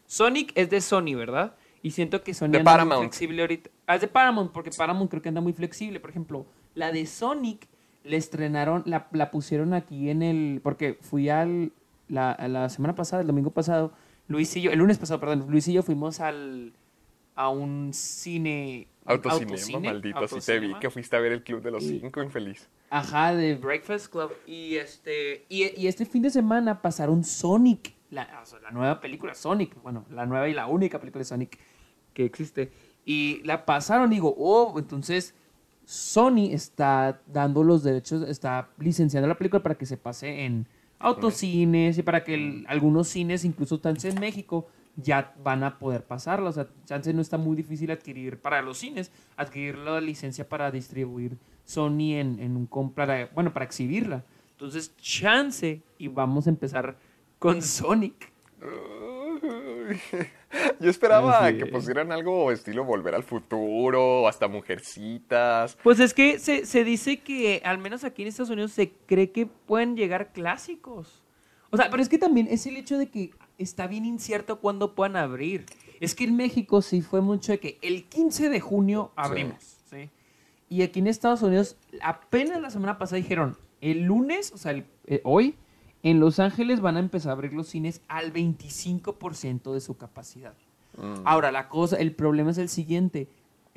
Sonic 0.06 0.52
es 0.54 0.70
de 0.70 0.80
Sony, 0.80 1.14
¿verdad? 1.16 1.56
Y 1.82 1.90
siento 1.90 2.22
que 2.22 2.34
Sony 2.34 2.48
De 2.50 2.58
anda 2.58 2.60
muy 2.60 2.64
Paramount. 2.64 3.02
flexible 3.02 3.42
ahorita. 3.42 3.70
Ah, 3.86 3.94
es 3.96 4.00
de 4.00 4.08
Paramount, 4.08 4.52
porque 4.52 4.70
Paramount 4.76 5.10
creo 5.10 5.22
que 5.22 5.28
anda 5.28 5.40
muy 5.40 5.52
flexible. 5.52 6.00
Por 6.00 6.10
ejemplo, 6.10 6.46
la 6.78 6.92
de 6.92 7.06
Sonic 7.06 7.66
le 8.04 8.16
estrenaron, 8.16 8.82
la, 8.86 9.08
la 9.12 9.30
pusieron 9.30 9.74
aquí 9.74 10.08
en 10.10 10.22
el. 10.22 10.60
Porque 10.62 10.96
fui 11.00 11.28
al. 11.28 11.72
La, 12.08 12.36
la 12.48 12.68
semana 12.70 12.94
pasada, 12.94 13.20
el 13.20 13.26
domingo 13.26 13.50
pasado, 13.50 13.92
Luis 14.28 14.56
y 14.56 14.62
yo, 14.62 14.70
el 14.70 14.78
lunes 14.78 14.96
pasado, 14.96 15.20
perdón, 15.20 15.44
Luis 15.50 15.68
y 15.68 15.74
yo 15.74 15.82
fuimos 15.82 16.20
al. 16.20 16.72
a 17.34 17.50
un 17.50 17.90
cine. 17.92 18.86
Autocinema, 19.04 19.52
autocine, 19.52 19.78
maldito, 19.88 20.18
así 20.18 20.34
te 20.40 20.52
vi 20.52 20.66
autocinema. 20.66 20.80
que 20.80 20.90
fuiste 20.90 21.16
a 21.16 21.20
ver 21.20 21.32
el 21.32 21.42
Club 21.42 21.62
de 21.62 21.70
los 21.70 21.82
Y- 21.84 21.98
Cinco, 22.00 22.22
infeliz. 22.22 22.68
Ajá, 22.90 23.34
de 23.34 23.54
Breakfast 23.54 24.10
Club. 24.12 24.32
Y 24.46 24.76
este, 24.76 25.44
y, 25.48 25.64
y 25.80 25.86
este 25.86 26.04
fin 26.06 26.22
de 26.22 26.30
semana 26.30 26.80
pasaron 26.82 27.24
Sonic, 27.24 27.94
la, 28.10 28.40
o 28.42 28.46
sea, 28.46 28.58
la 28.60 28.70
nueva 28.70 29.00
película 29.00 29.34
Sonic, 29.34 29.80
bueno, 29.82 30.04
la 30.10 30.26
nueva 30.26 30.46
y 30.48 30.52
la 30.54 30.66
única 30.66 30.98
película 30.98 31.20
de 31.20 31.24
Sonic 31.24 31.58
que 32.12 32.24
existe. 32.26 32.70
Y 33.06 33.40
la 33.44 33.64
pasaron, 33.64 34.10
digo, 34.10 34.34
oh, 34.38 34.78
entonces 34.78 35.34
Sony 35.90 36.50
está 36.52 37.18
dando 37.26 37.64
los 37.64 37.82
derechos, 37.82 38.28
está 38.28 38.68
licenciando 38.78 39.26
la 39.26 39.38
película 39.38 39.62
para 39.62 39.74
que 39.74 39.86
se 39.86 39.96
pase 39.96 40.44
en 40.44 40.66
autocines 40.98 41.96
y 41.96 42.02
para 42.02 42.24
que 42.24 42.34
el- 42.34 42.66
algunos 42.68 43.08
cines, 43.08 43.42
incluso 43.46 43.78
chance 43.78 44.06
en 44.06 44.20
México, 44.20 44.66
ya 44.96 45.34
van 45.42 45.64
a 45.64 45.78
poder 45.78 46.04
pasarla. 46.04 46.50
O 46.50 46.52
sea, 46.52 46.66
chance 46.84 47.10
no 47.14 47.22
está 47.22 47.38
muy 47.38 47.56
difícil 47.56 47.90
adquirir 47.90 48.38
para 48.38 48.60
los 48.60 48.76
cines, 48.76 49.10
adquirir 49.36 49.78
la 49.78 49.98
licencia 50.00 50.46
para 50.46 50.70
distribuir 50.70 51.38
Sony 51.64 52.16
en, 52.20 52.38
en 52.38 52.54
un 52.56 52.66
compra, 52.66 53.30
bueno, 53.34 53.54
para 53.54 53.64
exhibirla. 53.64 54.24
Entonces, 54.50 54.94
chance 54.98 55.80
y 55.96 56.08
vamos 56.08 56.46
a 56.48 56.50
empezar 56.50 56.96
con 57.38 57.62
Sonic. 57.62 58.30
Yo 60.80 60.88
esperaba 60.90 61.44
Así 61.46 61.58
que 61.58 61.64
es. 61.64 61.70
pusieran 61.70 62.10
algo 62.12 62.50
estilo 62.52 62.84
Volver 62.84 63.14
al 63.14 63.22
Futuro, 63.22 64.26
hasta 64.28 64.48
Mujercitas. 64.48 65.76
Pues 65.82 66.00
es 66.00 66.14
que 66.14 66.38
se, 66.38 66.64
se 66.66 66.84
dice 66.84 67.18
que, 67.20 67.60
al 67.64 67.78
menos 67.78 68.04
aquí 68.04 68.22
en 68.22 68.28
Estados 68.28 68.50
Unidos, 68.50 68.72
se 68.72 68.90
cree 69.06 69.30
que 69.30 69.46
pueden 69.46 69.96
llegar 69.96 70.32
clásicos. 70.32 71.22
O 71.70 71.76
sea, 71.76 71.90
pero 71.90 72.02
es 72.02 72.08
que 72.08 72.18
también 72.18 72.48
es 72.50 72.66
el 72.66 72.76
hecho 72.76 72.96
de 72.96 73.08
que 73.10 73.30
está 73.58 73.86
bien 73.86 74.04
incierto 74.06 74.60
cuándo 74.60 74.94
puedan 74.94 75.16
abrir. 75.16 75.66
Es 76.00 76.14
que 76.14 76.24
en 76.24 76.36
México 76.36 76.80
sí 76.80 77.02
fue 77.02 77.20
mucho 77.20 77.52
de 77.52 77.60
que 77.60 77.78
el 77.82 78.04
15 78.04 78.48
de 78.48 78.60
junio 78.60 79.10
abrimos, 79.16 79.76
¿sí? 79.90 80.08
Y 80.70 80.82
aquí 80.82 81.00
en 81.00 81.08
Estados 81.08 81.42
Unidos, 81.42 81.76
apenas 82.00 82.60
la 82.60 82.70
semana 82.70 82.98
pasada 82.98 83.16
dijeron, 83.16 83.56
el 83.80 84.02
lunes, 84.04 84.52
o 84.52 84.58
sea, 84.58 84.72
el- 84.72 84.84
eh, 85.06 85.20
hoy, 85.24 85.56
en 86.02 86.20
Los 86.20 86.38
Ángeles 86.38 86.80
van 86.80 86.96
a 86.96 87.00
empezar 87.00 87.30
a 87.30 87.32
abrir 87.34 87.52
los 87.52 87.68
cines 87.68 88.00
al 88.08 88.32
25% 88.32 89.72
de 89.72 89.80
su 89.80 89.96
capacidad. 89.96 90.54
Mm. 90.96 91.22
Ahora, 91.24 91.50
la 91.52 91.68
cosa, 91.68 91.96
el 91.96 92.12
problema 92.12 92.50
es 92.50 92.58
el 92.58 92.68
siguiente. 92.68 93.28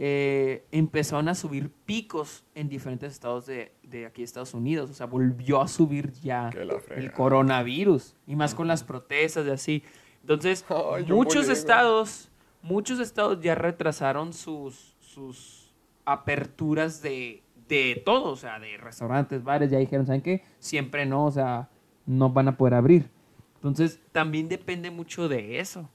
eh, 0.03 0.65
empezaron 0.71 1.27
a 1.29 1.35
subir 1.35 1.69
picos 1.85 2.43
en 2.55 2.69
diferentes 2.69 3.11
estados 3.11 3.45
de, 3.45 3.71
de 3.83 4.07
aquí 4.07 4.21
de 4.21 4.25
Estados 4.25 4.55
Unidos. 4.55 4.89
O 4.89 4.93
sea, 4.95 5.05
volvió 5.05 5.61
a 5.61 5.67
subir 5.67 6.11
ya 6.23 6.49
el 6.95 7.11
coronavirus. 7.11 8.15
Y 8.25 8.35
más 8.35 8.55
con 8.55 8.67
las 8.67 8.83
protestas 8.83 9.45
y 9.45 9.49
así. 9.51 9.83
Entonces, 10.21 10.65
Ay, 10.69 11.05
muchos 11.07 11.49
estados, 11.49 12.29
muchos 12.63 12.99
estados 12.99 13.41
ya 13.41 13.53
retrasaron 13.53 14.33
sus, 14.33 14.95
sus 15.01 15.71
aperturas 16.05 17.01
de, 17.03 17.43
de 17.67 18.01
todo. 18.03 18.31
O 18.31 18.35
sea, 18.37 18.59
de 18.59 18.77
restaurantes, 18.77 19.43
bares, 19.43 19.69
ya 19.69 19.77
dijeron, 19.77 20.07
¿saben 20.07 20.21
qué? 20.21 20.43
Siempre 20.57 21.05
no, 21.05 21.25
o 21.25 21.31
sea, 21.31 21.69
no 22.05 22.29
van 22.29 22.47
a 22.49 22.57
poder 22.57 22.73
abrir. 22.75 23.09
Entonces, 23.55 23.99
también 24.11 24.49
depende 24.49 24.89
mucho 24.91 25.27
de 25.29 25.59
eso. 25.59 25.89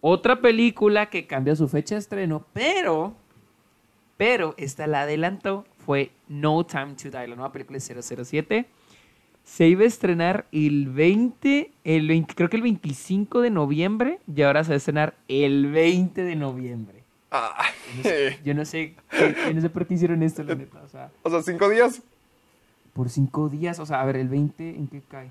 Otra 0.00 0.40
película 0.40 1.06
que 1.10 1.26
cambia 1.26 1.56
su 1.56 1.68
fecha 1.68 1.94
de 1.96 2.00
estreno, 2.00 2.46
pero, 2.52 3.14
pero 4.16 4.54
esta 4.56 4.86
la 4.86 5.02
adelantó, 5.02 5.64
fue 5.78 6.12
No 6.28 6.64
Time 6.64 6.94
to 6.94 7.10
Die, 7.10 7.26
la 7.28 7.34
nueva 7.36 7.52
película 7.52 7.78
de 7.78 8.24
007. 8.24 8.66
Se 9.42 9.68
iba 9.68 9.82
a 9.82 9.86
estrenar 9.86 10.46
el 10.52 10.88
20, 10.88 11.72
el 11.84 12.08
20, 12.08 12.34
creo 12.34 12.48
que 12.48 12.56
el 12.56 12.62
25 12.62 13.40
de 13.40 13.50
noviembre, 13.50 14.18
y 14.32 14.42
ahora 14.42 14.64
se 14.64 14.70
va 14.70 14.74
a 14.74 14.76
estrenar 14.78 15.14
el 15.28 15.70
20 15.70 16.22
de 16.22 16.36
noviembre. 16.36 17.04
Ah, 17.30 17.64
Yo 17.90 17.96
no 17.96 18.02
sé, 18.02 18.38
yo 18.44 18.54
no 18.54 18.64
sé, 18.64 18.94
qué- 19.10 19.36
yo 19.48 19.54
no 19.54 19.60
sé 19.60 19.70
por 19.70 19.86
qué 19.86 19.94
hicieron 19.94 20.22
esto, 20.22 20.42
la 20.44 20.54
neta. 20.56 20.80
O 20.82 20.88
sea, 20.88 21.10
o 21.22 21.30
sea, 21.30 21.42
cinco 21.42 21.68
días. 21.68 22.02
Por 22.96 23.10
cinco 23.10 23.50
días, 23.50 23.78
o 23.78 23.84
sea, 23.84 24.00
a 24.00 24.06
ver, 24.06 24.16
el 24.16 24.28
20, 24.28 24.70
¿en 24.70 24.88
qué 24.88 25.02
cae? 25.06 25.28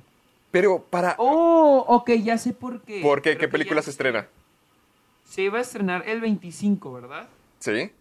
Pero 0.51 0.84
para... 0.88 1.15
Oh, 1.17 1.84
ok, 1.88 2.12
ya 2.12 2.38
sé 2.38 2.54
por 2.54 2.82
qué. 2.82 3.01
¿Por 3.01 3.23
qué? 3.23 3.32
Creo 3.32 3.39
¿Qué 3.39 3.47
película 3.47 3.82
se 3.82 3.89
estrena? 3.89 4.28
Se 5.23 5.41
iba 5.41 5.58
a 5.58 5.62
estrenar 5.62 6.08
el 6.08 6.21
25, 6.21 6.93
¿verdad? 6.93 7.28
Sí. 7.58 7.91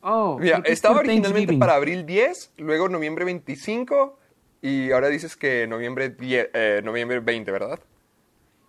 Oh, 0.00 0.38
Mira, 0.38 0.62
estaba 0.64 1.00
originalmente 1.00 1.54
para 1.54 1.74
abril 1.74 2.06
10, 2.06 2.52
luego 2.58 2.88
noviembre 2.88 3.24
25 3.24 4.16
y 4.62 4.92
ahora 4.92 5.08
dices 5.08 5.36
que 5.36 5.66
noviembre, 5.66 6.10
10, 6.10 6.50
eh, 6.54 6.82
noviembre 6.84 7.18
20, 7.18 7.50
¿verdad? 7.50 7.80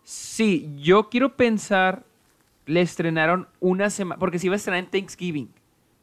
Sí, 0.03 0.73
yo 0.77 1.09
quiero 1.09 1.35
pensar, 1.35 2.03
le 2.65 2.81
estrenaron 2.81 3.47
una 3.59 3.91
semana, 3.91 4.17
porque 4.17 4.39
se 4.39 4.47
iba 4.47 4.55
a 4.55 4.57
estrenar 4.57 4.85
en 4.85 4.89
Thanksgiving, 4.89 5.51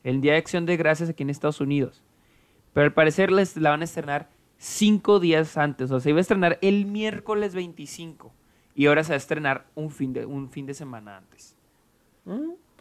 el 0.04 0.20
Día 0.20 0.32
de 0.32 0.38
Acción 0.38 0.64
de 0.64 0.76
Gracias 0.76 1.08
aquí 1.08 1.24
en 1.24 1.30
Estados 1.30 1.60
Unidos. 1.60 2.02
Pero 2.72 2.84
al 2.86 2.92
parecer 2.92 3.30
les, 3.30 3.56
la 3.56 3.70
van 3.70 3.82
a 3.82 3.84
estrenar 3.84 4.28
cinco 4.58 5.20
días 5.20 5.56
antes, 5.56 5.90
o 5.90 5.94
sea, 5.94 6.00
se 6.00 6.10
iba 6.10 6.18
a 6.18 6.22
estrenar 6.22 6.58
el 6.62 6.86
miércoles 6.86 7.54
25 7.54 8.32
y 8.74 8.86
ahora 8.86 9.04
se 9.04 9.10
va 9.10 9.14
a 9.14 9.18
estrenar 9.18 9.66
un 9.74 9.90
fin 9.90 10.12
de, 10.12 10.24
un 10.24 10.48
fin 10.50 10.66
de 10.66 10.74
semana 10.74 11.18
antes. 11.18 11.56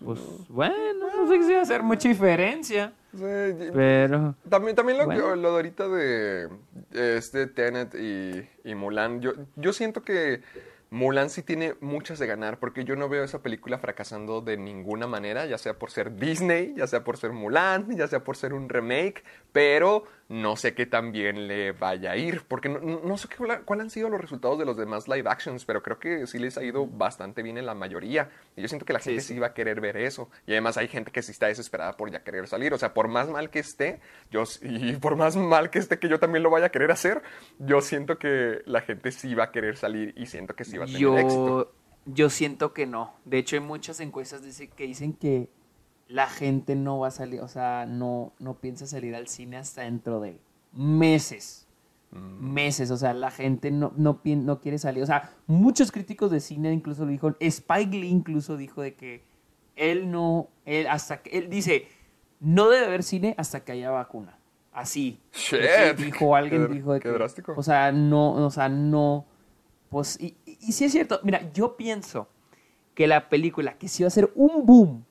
Pues 0.03 0.19
bueno, 0.49 0.75
no 1.15 1.27
sé 1.27 1.43
si 1.43 1.53
va 1.53 1.59
a 1.59 1.61
hacer 1.63 1.83
mucha 1.83 2.07
diferencia, 2.09 2.93
Sí, 3.13 3.25
pero... 3.73 4.35
También, 4.49 4.73
también 4.73 4.97
lo, 4.97 5.05
Bueno. 5.05 5.35
lo 5.35 5.49
de 5.49 5.55
ahorita 5.55 5.89
de 5.89 6.49
este 6.91 7.45
Tenet 7.47 7.93
y, 7.95 8.47
y 8.63 8.73
Mulan, 8.73 9.19
yo, 9.19 9.33
yo 9.57 9.73
siento 9.73 10.01
que 10.01 10.41
Mulan 10.93 11.29
sí 11.29 11.41
tiene 11.41 11.75
muchas 11.79 12.19
de 12.19 12.27
ganar, 12.27 12.59
porque 12.59 12.83
yo 12.83 12.97
no 12.97 13.07
veo 13.07 13.23
esa 13.23 13.41
película 13.41 13.79
fracasando 13.79 14.41
de 14.41 14.57
ninguna 14.57 15.07
manera, 15.07 15.45
ya 15.45 15.57
sea 15.57 15.79
por 15.79 15.89
ser 15.89 16.17
Disney, 16.17 16.73
ya 16.75 16.85
sea 16.85 17.05
por 17.05 17.15
ser 17.15 17.31
Mulan, 17.31 17.95
ya 17.95 18.09
sea 18.09 18.25
por 18.25 18.35
ser 18.35 18.53
un 18.53 18.67
remake, 18.67 19.23
pero 19.53 20.03
no 20.31 20.55
sé 20.55 20.73
qué 20.73 20.85
tan 20.85 21.11
bien 21.11 21.47
le 21.49 21.73
vaya 21.73 22.11
a 22.11 22.17
ir, 22.17 22.43
porque 22.47 22.69
no, 22.69 22.79
no- 22.79 23.17
sé 23.17 23.27
cuáles 23.65 23.83
han 23.83 23.89
sido 23.89 24.07
los 24.07 24.21
resultados 24.21 24.57
de 24.57 24.65
los 24.65 24.77
demás 24.77 25.09
live 25.09 25.29
actions, 25.29 25.65
pero 25.65 25.83
creo 25.83 25.99
que 25.99 26.25
sí 26.25 26.39
les 26.39 26.57
ha 26.57 26.63
ido 26.63 26.87
bastante 26.87 27.43
bien 27.43 27.57
en 27.57 27.65
la 27.65 27.75
mayoría, 27.75 28.29
y 28.55 28.61
yo 28.61 28.69
siento 28.69 28.85
que 28.85 28.93
la 28.93 28.99
gente 28.99 29.21
sí. 29.21 29.33
sí 29.33 29.39
va 29.39 29.47
a 29.47 29.53
querer 29.53 29.81
ver 29.81 29.97
eso, 29.97 30.29
y 30.47 30.53
además 30.53 30.77
hay 30.77 30.87
gente 30.87 31.11
que 31.11 31.21
sí 31.21 31.31
está 31.33 31.47
desesperada 31.47 31.97
por 31.97 32.09
ya 32.09 32.23
querer 32.23 32.47
salir, 32.47 32.73
o 32.73 32.77
sea, 32.77 32.93
por 32.93 33.09
más 33.09 33.27
mal 33.27 33.49
que 33.49 33.59
esté, 33.59 33.99
yo, 34.31 34.43
y 34.61 34.93
por 34.93 35.17
más 35.17 35.35
mal 35.35 35.69
que 35.69 35.79
esté 35.79 35.99
que 35.99 36.07
yo 36.07 36.17
también 36.17 36.43
lo 36.43 36.49
vaya 36.49 36.67
a 36.67 36.69
querer 36.69 36.91
hacer, 36.91 37.21
yo 37.59 37.81
siento 37.81 38.17
que 38.17 38.61
la 38.65 38.81
gente 38.81 39.11
sí 39.11 39.35
va 39.35 39.45
a 39.45 39.51
querer 39.51 39.75
salir 39.75 40.13
y 40.15 40.27
siento 40.27 40.55
que 40.55 40.63
sí 40.63 40.77
va 40.77 40.85
a 40.85 40.87
tener 40.87 41.19
éxito. 41.19 41.73
Yo, 42.05 42.29
siento 42.29 42.73
que 42.73 42.87
no. 42.87 43.13
De 43.25 43.37
hecho, 43.37 43.57
hay 43.57 43.59
muchas 43.59 43.99
encuestas 43.99 44.41
que 44.75 44.87
dicen 44.87 45.13
que 45.13 45.49
la 46.11 46.27
gente 46.27 46.75
no 46.75 46.99
va 46.99 47.07
a 47.07 47.11
salir, 47.11 47.39
o 47.41 47.47
sea, 47.47 47.85
no, 47.87 48.33
no 48.39 48.55
piensa 48.55 48.85
salir 48.85 49.15
al 49.15 49.27
cine 49.27 49.57
hasta 49.57 49.81
dentro 49.83 50.19
de 50.19 50.39
meses. 50.73 51.67
Mm. 52.11 52.53
Meses, 52.53 52.91
o 52.91 52.97
sea, 52.97 53.13
la 53.13 53.31
gente 53.31 53.71
no, 53.71 53.93
no, 53.95 54.19
no 54.23 54.59
quiere 54.59 54.77
salir. 54.77 55.01
O 55.03 55.05
sea, 55.05 55.31
muchos 55.47 55.91
críticos 55.91 56.29
de 56.31 56.39
cine 56.41 56.73
incluso 56.73 57.05
lo 57.05 57.11
dijo, 57.11 57.35
Spike 57.39 57.95
Lee 57.97 58.09
incluso 58.09 58.57
dijo 58.57 58.81
de 58.81 58.95
que 58.95 59.23
él 59.77 60.11
no, 60.11 60.49
él 60.65 60.87
hasta 60.87 61.21
que, 61.21 61.37
él 61.37 61.49
dice, 61.49 61.87
no 62.41 62.69
debe 62.69 62.85
haber 62.85 63.03
cine 63.03 63.33
hasta 63.37 63.63
que 63.63 63.71
haya 63.71 63.91
vacuna. 63.91 64.37
Así. 64.73 65.19
Shit. 65.33 65.59
Dijo, 65.97 66.35
alguien 66.35 66.67
Qué- 66.67 66.73
dijo 66.73 66.93
de 66.93 66.99
qué 66.99 67.09
que, 67.09 67.13
drástico. 67.15 67.53
o 67.55 67.63
sea, 67.63 67.91
no, 67.91 68.33
o 68.33 68.49
sea, 68.51 68.67
no, 68.69 69.25
pues, 69.89 70.17
y, 70.19 70.35
y, 70.45 70.57
y 70.61 70.71
sí 70.73 70.85
es 70.85 70.91
cierto, 70.91 71.19
mira, 71.23 71.49
yo 71.53 71.75
pienso 71.77 72.27
que 72.93 73.07
la 73.07 73.29
película, 73.29 73.77
que 73.77 73.87
sí 73.87 74.03
va 74.03 74.07
a 74.07 74.11
ser 74.11 74.31
un 74.35 74.65
boom, 74.65 75.05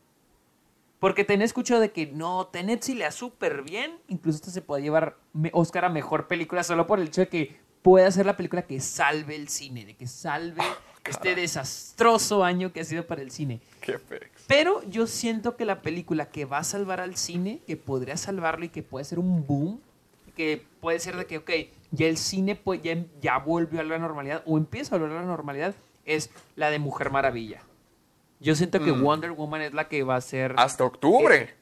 porque 1.01 1.25
tenés 1.25 1.47
escuchado 1.47 1.81
de 1.81 1.91
que 1.91 2.07
no, 2.07 2.47
Tenet 2.47 2.83
sí 2.83 2.95
le 2.95 3.05
da 3.05 3.11
súper 3.11 3.63
bien, 3.63 3.99
incluso 4.07 4.37
hasta 4.37 4.51
se 4.51 4.63
puede 4.63 4.83
llevar 4.83 5.17
Oscar 5.53 5.87
a 5.87 5.89
mejor 5.89 6.29
película 6.29 6.63
solo 6.63 6.87
por 6.87 7.01
el 7.01 7.09
hecho 7.09 7.23
de 7.23 7.29
que 7.29 7.57
puede 7.83 8.13
ser 8.13 8.27
la 8.27 8.37
película 8.37 8.63
que 8.63 8.79
salve 8.81 9.35
el 9.35 9.49
cine, 9.49 9.87
de 9.87 9.97
que 9.97 10.07
salve 10.07 10.63
este 11.07 11.35
desastroso 11.35 12.45
año 12.45 12.73
que 12.73 12.81
ha 12.81 12.85
sido 12.85 13.07
para 13.07 13.23
el 13.23 13.31
cine. 13.31 13.61
Qué. 13.81 13.99
Pero 14.47 14.83
yo 14.91 15.07
siento 15.07 15.57
que 15.57 15.65
la 15.65 15.81
película 15.81 16.31
que 16.31 16.45
va 16.45 16.59
a 16.59 16.65
salvar 16.65 17.01
al 17.01 17.17
cine, 17.17 17.63
que 17.67 17.79
podría 17.79 18.19
salvarlo 18.19 18.67
y 18.67 18.69
que 18.69 18.83
puede 18.83 19.07
ser 19.07 19.19
un 19.19 19.47
boom, 19.47 19.81
que 20.37 20.67
puede 20.81 21.01
ser 21.01 21.17
de 21.17 21.25
que, 21.25 21.39
ok, 21.39 21.51
ya 21.93 22.07
el 22.07 22.19
cine 22.19 22.57
pues, 22.57 22.83
ya, 22.83 22.97
ya 23.23 23.39
volvió 23.39 23.81
a 23.81 23.85
la 23.85 23.99
normalidad 23.99 24.43
o 24.45 24.59
empieza 24.59 24.95
a 24.95 24.99
volver 24.99 25.17
a 25.17 25.21
la 25.23 25.27
normalidad, 25.27 25.75
es 26.05 26.31
la 26.57 26.71
de 26.71 26.79
Mujer 26.79 27.11
Maravilla. 27.11 27.63
Yo 28.41 28.55
siento 28.55 28.81
que 28.81 28.93
Mm. 28.93 29.03
Wonder 29.05 29.31
Woman 29.33 29.61
es 29.63 29.75
la 29.75 29.89
que 29.89 30.03
va 30.03 30.17
a 30.17 30.21
ser 30.21 30.55
Hasta 30.57 30.85
octubre. 30.85 31.55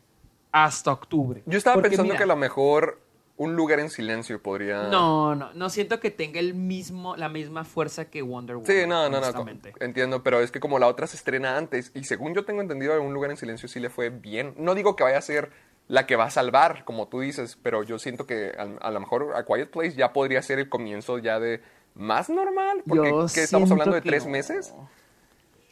hasta 0.53 0.93
octubre. 0.93 1.43
Yo 1.47 1.59
estaba 1.59 1.75
Porque, 1.75 1.91
pensando 1.91 2.13
mira, 2.13 2.19
que 2.19 2.25
a 2.25 2.27
lo 2.27 2.37
mejor 2.37 3.01
un 3.37 3.55
lugar 3.55 3.79
en 3.81 3.91
silencio 3.91 4.43
podría... 4.43 4.85
No, 4.85 5.35
no, 5.35 5.53
no 5.55 5.71
siento 5.71 6.01
que 6.01 6.11
tenga 6.11 6.41
el 6.41 6.55
mismo, 6.55 7.17
la 7.17 7.29
misma 7.29 7.65
fuerza 7.65 8.07
que 8.07 8.23
Wonder 8.23 8.57
Woman. 8.57 8.67
Sí, 8.71 8.87
no, 8.87 9.09
no, 9.09 9.21
no, 9.21 9.47
entiendo, 9.81 10.23
pero 10.23 10.41
es 10.41 10.51
que 10.51 10.59
como 10.59 10.79
la 10.79 10.89
otra 10.89 11.07
se 11.07 11.17
estrena 11.17 11.57
antes 11.57 11.93
y 11.95 12.05
según 12.05 12.35
yo 12.35 12.45
tengo 12.45 12.63
entendido, 12.63 13.01
un 13.01 13.13
lugar 13.15 13.31
en 13.31 13.37
silencio 13.37 13.69
sí 13.69 13.79
le 13.79 13.91
fue 13.91 14.11
bien. 14.11 14.55
No 14.57 14.75
digo 14.75 14.97
que 14.97 15.05
vaya 15.05 15.19
a 15.19 15.23
ser 15.23 15.51
la 15.87 16.07
que 16.07 16.17
va 16.17 16.25
a 16.25 16.31
salvar, 16.31 16.85
como 16.85 17.07
tú 17.09 17.21
dices, 17.21 17.57
pero 17.63 17.83
yo 17.85 17.99
siento 17.99 18.27
que 18.27 18.53
a, 18.59 18.87
a 18.87 18.91
lo 18.91 19.01
mejor 19.01 19.33
A 19.37 19.45
Quiet 19.45 19.71
Place 19.71 19.93
ya 19.95 20.13
podría 20.13 20.43
ser 20.43 20.59
el 20.59 20.69
comienzo 20.69 21.19
ya 21.19 21.39
de 21.39 21.63
más 21.95 22.29
normal, 22.31 22.83
porque 22.87 23.11
Yo 23.11 23.27
¿qué 23.33 23.43
estamos 23.43 23.71
hablando 23.71 23.95
de 23.95 24.03
tres 24.03 24.25
no. 24.25 24.33
meses. 24.33 24.75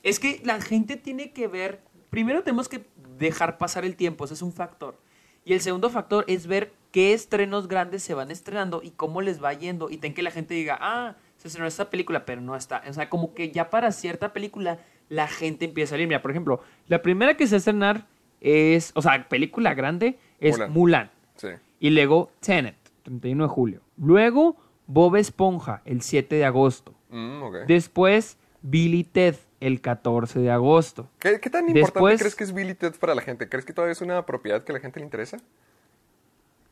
Es 0.07 0.21
que 0.21 0.41
la 0.45 0.61
gente 0.61 0.97
tiene 0.97 1.33
que 1.33 1.49
ver. 1.49 1.81
Primero 2.11 2.45
tenemos 2.45 2.69
que 2.69 2.87
dejar 3.19 3.59
pasar 3.59 3.85
el 3.85 3.97
tiempo, 3.97 4.25
ese 4.25 4.35
es 4.35 4.43
un 4.43 4.53
factor. 4.53 4.97
Y 5.45 5.53
el 5.53 5.61
segundo 5.61 5.91
factor 5.91 6.25
es 6.29 6.47
ver 6.47 6.73
qué 6.93 7.13
estrenos 7.13 7.67
grandes 7.67 8.05
se 8.05 8.15
van 8.15 8.31
estrenando 8.31 8.83
y 8.85 8.91
cómo 8.91 9.21
les 9.21 9.43
va 9.43 9.53
yendo. 9.53 9.91
Y 9.91 9.97
ten 9.97 10.15
que 10.15 10.23
la 10.23 10.31
gente 10.31 10.55
diga, 10.55 10.79
ah, 10.81 11.17
se 11.39 11.49
estrenó 11.49 11.67
esta 11.67 11.91
película, 11.91 12.25
pero 12.25 12.41
no 12.41 12.55
está. 12.55 12.85
O 12.89 12.93
sea, 12.93 13.09
como 13.09 13.35
que 13.35 13.51
ya 13.51 13.69
para 13.69 13.91
cierta 13.91 14.33
película 14.33 14.79
la 15.09 15.27
gente 15.27 15.65
empieza 15.65 15.91
a 15.91 15.95
salir. 15.95 16.07
Mira, 16.07 16.23
por 16.23 16.31
ejemplo, 16.31 16.61
la 16.87 17.03
primera 17.03 17.37
que 17.37 17.49
se 17.49 17.55
va 17.55 17.57
a 17.57 17.59
estrenar 17.59 18.07
es, 18.41 18.93
o 18.95 19.03
sea, 19.03 19.29
película 19.29 19.75
grande 19.75 20.21
es 20.39 20.57
Mulan. 20.57 20.73
Mulan. 20.73 21.11
Sí. 21.35 21.49
Y 21.81 21.91
luego 21.91 22.31
Tenet, 22.39 22.77
31 23.03 23.43
de 23.43 23.49
julio. 23.49 23.81
Luego 23.97 24.57
Bob 24.87 25.17
Esponja, 25.17 25.83
el 25.85 26.01
7 26.03 26.37
de 26.37 26.45
agosto. 26.45 26.95
Mm, 27.11 27.43
ok. 27.43 27.57
Después 27.67 28.39
Billy 28.63 29.03
Ted, 29.05 29.37
el 29.61 29.81
14 29.81 30.39
de 30.41 30.51
agosto. 30.51 31.09
¿Qué, 31.19 31.41
qué 31.41 31.51
tan 31.51 31.69
importante 31.69 31.93
Después- 31.95 32.19
crees 32.21 32.35
que 32.35 32.45
es 32.45 32.53
Billy 32.55 32.75
Ted 32.75 32.95
para 33.01 33.15
la 33.15 33.23
gente? 33.23 33.49
¿Crees 33.49 33.65
que 33.65 33.73
todavía 33.73 33.93
es 33.93 34.01
una 34.03 34.25
propiedad 34.27 34.63
que 34.65 34.73
a 34.73 34.75
la 34.75 34.81
gente 34.81 35.01
le 35.01 35.05
interesa? 35.07 35.39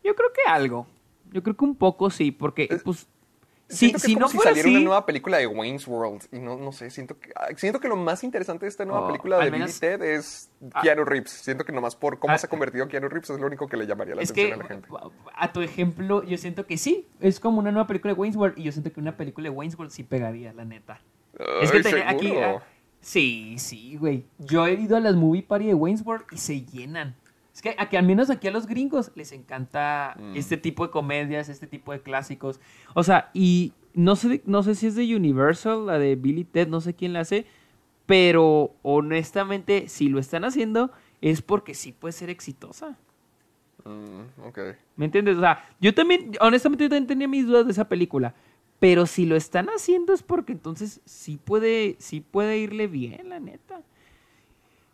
Yo 0.03 0.15
creo 0.15 0.33
que 0.33 0.43
algo. 0.51 0.87
Yo 1.33 1.43
creo 1.43 1.57
que 1.57 1.65
un 1.65 1.75
poco 1.77 2.11
sí, 2.11 2.31
porque 2.31 2.69
pues 2.85 3.07
si, 3.69 3.93
que 3.93 3.99
si 3.99 4.13
como 4.15 4.27
no 4.27 4.29
si 4.29 4.37
fuera 4.37 4.51
saliera 4.51 4.69
así, 4.69 4.77
una 4.77 4.85
nueva 4.85 5.07
película 5.07 5.39
de 5.39 5.47
Wayne's 5.47 5.89
World. 5.89 6.23
Y 6.31 6.39
no, 6.39 6.57
no 6.59 6.71
sé, 6.71 6.91
siento 6.91 7.19
que, 7.19 7.33
ah, 7.35 7.47
siento 7.57 7.81
que 7.81 7.89
lo 7.89 7.97
más 7.97 8.23
interesante 8.23 8.67
de 8.67 8.69
esta 8.69 8.85
nueva 8.85 9.05
Oh, 9.05 9.07
película 9.07 9.39
de 9.39 9.51
menos- 9.51 9.81
Billy 9.81 9.97
Ted 9.97 10.03
es 10.03 10.51
Ah. 10.75 10.83
Keanu 10.83 11.05
Reeves. 11.05 11.31
Siento 11.31 11.65
que 11.65 11.73
nomás 11.73 11.97
por 11.97 12.19
cómo 12.19 12.35
Ah. 12.35 12.39
se 12.39 12.47
ha 12.47 12.51
convertido 12.51 12.87
Keanu 12.87 13.09
Reeves 13.09 13.31
es 13.31 13.41
lo 13.41 13.47
único 13.47 13.67
que 13.67 13.79
le 13.79 13.87
llamaría 13.87 14.15
la 14.15 14.23
es 14.23 14.31
atención 14.31 14.61
que 14.61 14.67
a 14.67 14.69
la 14.69 14.69
gente. 14.69 14.89
a 15.35 15.53
tu 15.53 15.63
ejemplo, 15.63 16.23
yo 16.25 16.37
siento 16.37 16.67
que 16.67 16.77
sí, 16.77 17.09
es 17.21 17.41
como 17.41 17.59
una 17.61 17.73
nueva 17.73 17.87
película 17.87 18.13
de 18.13 18.21
Wayne's 18.21 18.37
World 18.37 18.59
y 18.59 18.65
yo 18.65 18.73
siento 18.73 18.93
que 18.93 19.01
una 19.01 19.17
película 19.17 19.45
de 19.49 19.51
Wayne's 19.57 19.79
World 19.79 19.91
sí 19.93 20.03
pegaría, 20.05 20.53
la 20.53 20.67
neta. 20.67 21.01
es 21.63 21.73
que 21.73 21.79
aquí 22.05 22.29
¿seguro? 22.29 22.63
Sí, 23.05 23.57
sí, 23.59 23.97
güey. 23.97 24.25
Yo 24.39 24.67
he 24.67 24.73
ido 24.81 24.97
a 24.97 25.01
las 25.01 25.15
movie 25.15 25.43
party 25.43 25.67
de 25.67 25.75
Wayne's 25.75 26.01
World 26.07 26.25
y 26.33 26.39
se 26.39 26.63
llenan. 26.65 27.15
Es 27.55 27.61
que 27.61 27.75
aquí, 27.79 27.97
al 27.97 28.07
menos 28.07 28.31
aquí 28.31 28.49
a 28.49 28.51
los 28.51 28.67
gringos 28.67 29.13
les 29.15 29.31
encanta 29.33 30.17
Mm. 30.19 30.37
este 30.37 30.57
tipo 30.57 30.87
de 30.87 30.91
comedias, 30.91 31.49
este 31.51 31.67
tipo 31.67 31.93
de 31.93 32.01
clásicos. 32.01 32.61
O 32.95 33.05
sea, 33.05 33.31
y 33.35 33.75
no 33.93 34.17
sé, 34.17 34.43
no 34.47 34.63
sé 34.63 34.75
si 34.75 34.87
es 34.87 34.95
de 34.97 35.15
Universal, 35.15 35.85
la 35.87 35.99
de 35.99 36.17
Billy 36.17 36.45
Ted, 36.45 36.67
no 36.69 36.81
sé 36.81 36.95
quién 36.95 37.13
la 37.13 37.21
hace, 37.21 37.45
pero 38.07 38.73
honestamente, 38.83 39.89
si 39.89 40.09
lo 40.09 40.19
están 40.19 40.45
haciendo, 40.45 40.91
es 41.21 41.43
porque 41.43 41.75
sí 41.75 41.93
puede 41.93 42.13
ser 42.13 42.31
exitosa. 42.31 42.97
Mm, 43.85 44.47
ok. 44.49 44.59
¿Me 44.97 45.05
entiendes? 45.05 45.37
O 45.37 45.41
sea, 45.41 45.65
yo 45.81 45.93
también, 45.95 46.33
honestamente, 46.41 46.85
yo 46.85 46.89
también 46.89 47.07
tenía 47.07 47.29
mis 47.29 47.47
dudas 47.47 47.67
de 47.67 47.73
esa 47.73 47.87
película. 47.89 48.35
Pero 48.81 49.07
si 49.07 49.25
lo 49.25 49.37
están 49.37 49.69
haciendo 49.69 50.13
es 50.13 50.23
porque 50.23 50.53
entonces 50.53 51.01
sí 51.05 51.39
puede, 51.43 51.97
sí 51.99 52.21
puede 52.21 52.59
irle 52.59 52.87
bien, 52.87 53.29
la 53.31 53.41
neta. 53.41 53.81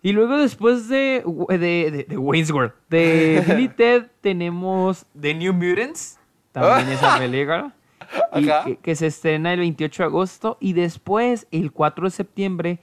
Y 0.03 0.13
luego 0.13 0.39
después 0.39 0.89
de, 0.89 1.23
de, 1.49 1.59
de, 1.91 2.05
de 2.09 2.17
Wayne's 2.19 2.51
World, 2.51 2.73
de 2.89 3.43
Billy 3.49 3.69
Ted, 3.69 4.07
tenemos 4.21 5.05
The 5.21 5.35
New 5.35 5.53
Mutants. 5.53 6.19
También 6.53 6.89
esa 6.89 7.19
película. 7.19 7.75
y 8.35 8.47
que, 8.47 8.77
que 8.83 8.97
se 8.97 9.07
estrena 9.07 9.53
el 9.53 9.61
28 9.61 10.03
de 10.03 10.07
agosto. 10.07 10.57
Y 10.61 10.73
después, 10.73 11.47
el 11.51 11.71
4 11.73 12.05
de 12.07 12.11
septiembre, 12.11 12.79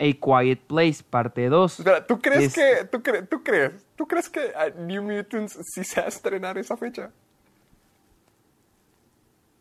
A 0.00 0.04
Quiet 0.04 0.60
Place, 0.60 1.02
parte 1.08 1.48
2. 1.48 1.78
Espera, 1.80 2.06
¿tú 2.06 2.20
crees 2.20 2.44
Es- 2.44 2.54
que, 2.54 2.84
tú, 2.86 2.98
cre- 2.98 3.28
tú 3.28 3.42
crees, 3.42 3.86
tú 3.96 4.06
crees 4.06 4.28
que 4.28 4.40
ah, 4.56 4.68
New 4.78 5.02
Mutants 5.02 5.58
sí 5.64 5.84
se 5.84 6.00
va 6.00 6.06
a 6.06 6.08
estrenar 6.08 6.56
esa 6.58 6.76
fecha? 6.76 7.10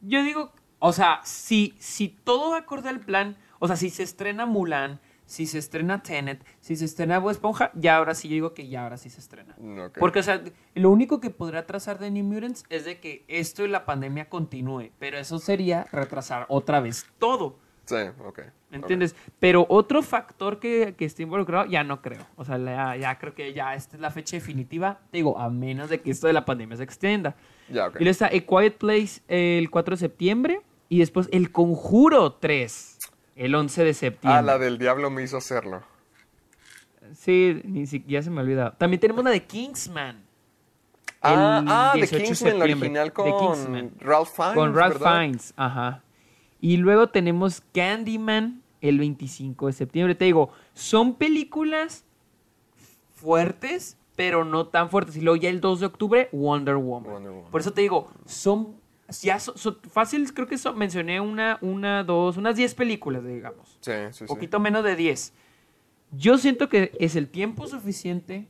Yo 0.02 0.24
digo, 0.24 0.52
o 0.86 0.92
sea, 0.92 1.22
si, 1.24 1.76
si 1.80 2.10
todo 2.10 2.52
va 2.52 2.58
acorde 2.58 2.90
al 2.90 3.00
plan, 3.00 3.38
o 3.60 3.68
sea, 3.68 3.78
si 3.78 3.90
se 3.90 4.04
estrena 4.04 4.46
Mulan, 4.46 5.00
si 5.26 5.46
se 5.46 5.58
estrena 5.58 6.04
Tenet, 6.04 6.46
si 6.60 6.76
se 6.76 6.84
estrena 6.84 7.20
Bob 7.20 7.32
Esponja, 7.32 7.72
ya 7.74 7.96
ahora 7.96 8.14
sí 8.16 8.28
yo 8.28 8.34
digo 8.34 8.54
que 8.54 8.68
ya 8.68 8.84
ahora 8.84 8.98
sí 8.98 9.10
se 9.10 9.22
estrena. 9.22 9.56
Porque, 9.98 10.20
o 10.20 10.24
sea, 10.24 10.44
lo 10.76 10.92
único 10.92 11.22
que 11.22 11.30
podría 11.30 11.62
atrasar 11.62 12.00
de 12.00 12.12
New 12.12 12.26
Mutants 12.26 12.66
es 12.70 12.84
de 12.84 13.00
que 13.00 13.24
esto 13.30 13.64
y 13.64 13.70
la 13.70 13.86
pandemia 13.86 14.28
continúe, 14.28 14.90
pero 15.00 15.18
eso 15.18 15.40
sería 15.40 15.88
retrasar 15.90 16.48
otra 16.50 16.82
vez 16.82 17.06
todo. 17.18 17.56
Sí, 17.86 17.96
ok. 18.26 18.42
¿Me 18.70 18.78
entiendes? 18.80 19.16
Pero 19.40 19.66
otro 19.70 20.02
factor 20.02 20.60
que, 20.60 20.96
que 20.98 21.06
esté 21.06 21.24
involucrado, 21.24 21.66
ya 21.66 21.86
no 21.86 22.02
creo. 22.02 22.28
O 22.36 22.44
sea, 22.44 22.58
ya, 22.58 22.98
ya 22.98 23.18
creo 23.20 23.34
que 23.34 23.54
ya 23.54 23.74
esta 23.74 23.96
es 23.96 24.02
la 24.02 24.12
fecha 24.12 24.36
definitiva. 24.36 25.00
Te 25.12 25.20
digo, 25.20 25.40
a 25.40 25.50
menos 25.50 25.90
de 25.90 26.02
que 26.02 26.12
esto 26.12 26.28
de 26.28 26.34
la 26.34 26.44
pandemia 26.44 26.76
se 26.76 26.84
extienda. 26.84 27.38
Ya, 27.70 27.88
ok. 27.88 27.96
Y 27.96 28.00
luego 28.00 28.12
está 28.12 28.26
A 28.26 28.32
Quiet 28.32 28.78
Place 28.78 29.22
el 29.30 29.70
4 29.70 29.96
de 29.96 30.00
septiembre. 30.00 30.62
Y 30.90 31.00
después 31.00 31.30
El 31.32 31.52
Conjuro 31.52 32.34
3, 32.34 33.00
el 33.36 33.56
11 33.56 33.84
de 33.84 33.94
septiembre. 33.94 34.40
Ah, 34.40 34.42
la 34.42 34.58
del 34.58 34.78
diablo 34.78 35.10
me 35.10 35.24
hizo 35.24 35.38
hacerlo. 35.38 35.84
Sí, 37.14 37.62
ni 37.64 37.86
siquiera 37.86 38.24
se 38.24 38.30
me 38.30 38.40
ha 38.40 38.44
olvidado. 38.44 38.74
También 38.74 39.00
tenemos 39.00 39.24
la 39.24 39.32
de 39.32 39.44
Kingsman. 39.44 40.24
Ah, 41.22 41.60
el 41.62 41.68
ah, 41.70 41.92
de 41.94 42.00
18 42.02 42.18
de 42.18 42.26
Kingsman, 42.26 42.60
la 42.60 42.64
original 42.66 43.14
con 43.14 43.38
Kingsman. 43.38 43.92
Ralph 44.00 44.30
Fiennes, 44.30 44.56
Con 44.56 44.76
Ralph 44.76 44.94
¿verdad? 45.00 45.20
Fiennes, 45.20 45.54
ajá. 45.56 46.04
Y 46.60 46.78
luego 46.78 47.10
tenemos 47.10 47.62
Candyman 47.74 48.62
el 48.82 49.00
25 49.00 49.68
de 49.68 49.74
septiembre. 49.74 50.16
Te 50.16 50.26
digo, 50.26 50.52
son 50.74 51.16
películas 51.16 52.06
fuertes, 53.16 53.98
pero 54.16 54.44
no 54.44 54.68
tan 54.68 54.90
fuertes. 54.90 55.16
Y 55.16 55.22
luego 55.22 55.38
ya 55.38 55.50
el 55.50 55.62
2 55.62 55.80
de 55.80 55.86
octubre, 55.86 56.30
Wonder 56.32 56.76
Woman. 56.76 57.12
Wonder 57.12 57.32
Woman. 57.32 57.52
Por 57.52 57.62
eso 57.62 57.72
te 57.72 57.82
digo, 57.82 58.10
son, 58.26 58.76
ya 59.22 59.40
son, 59.40 59.58
son- 59.58 59.78
fácil, 59.90 60.34
creo 60.34 60.48
que 60.48 60.58
son, 60.58 60.78
mencioné 60.78 61.20
una, 61.22 61.58
una, 61.62 62.04
dos, 62.04 62.38
unas 62.38 62.56
10 62.56 62.74
películas, 62.76 63.24
digamos. 63.26 63.78
Sí, 63.82 63.92
sí, 64.12 64.20
sí. 64.20 64.26
poquito 64.26 64.60
menos 64.60 64.84
de 64.84 64.96
10. 64.96 65.34
Yo 66.12 66.38
siento 66.38 66.70
que 66.70 66.92
es 67.00 67.16
el 67.16 67.28
tiempo 67.30 67.68
suficiente 67.68 68.48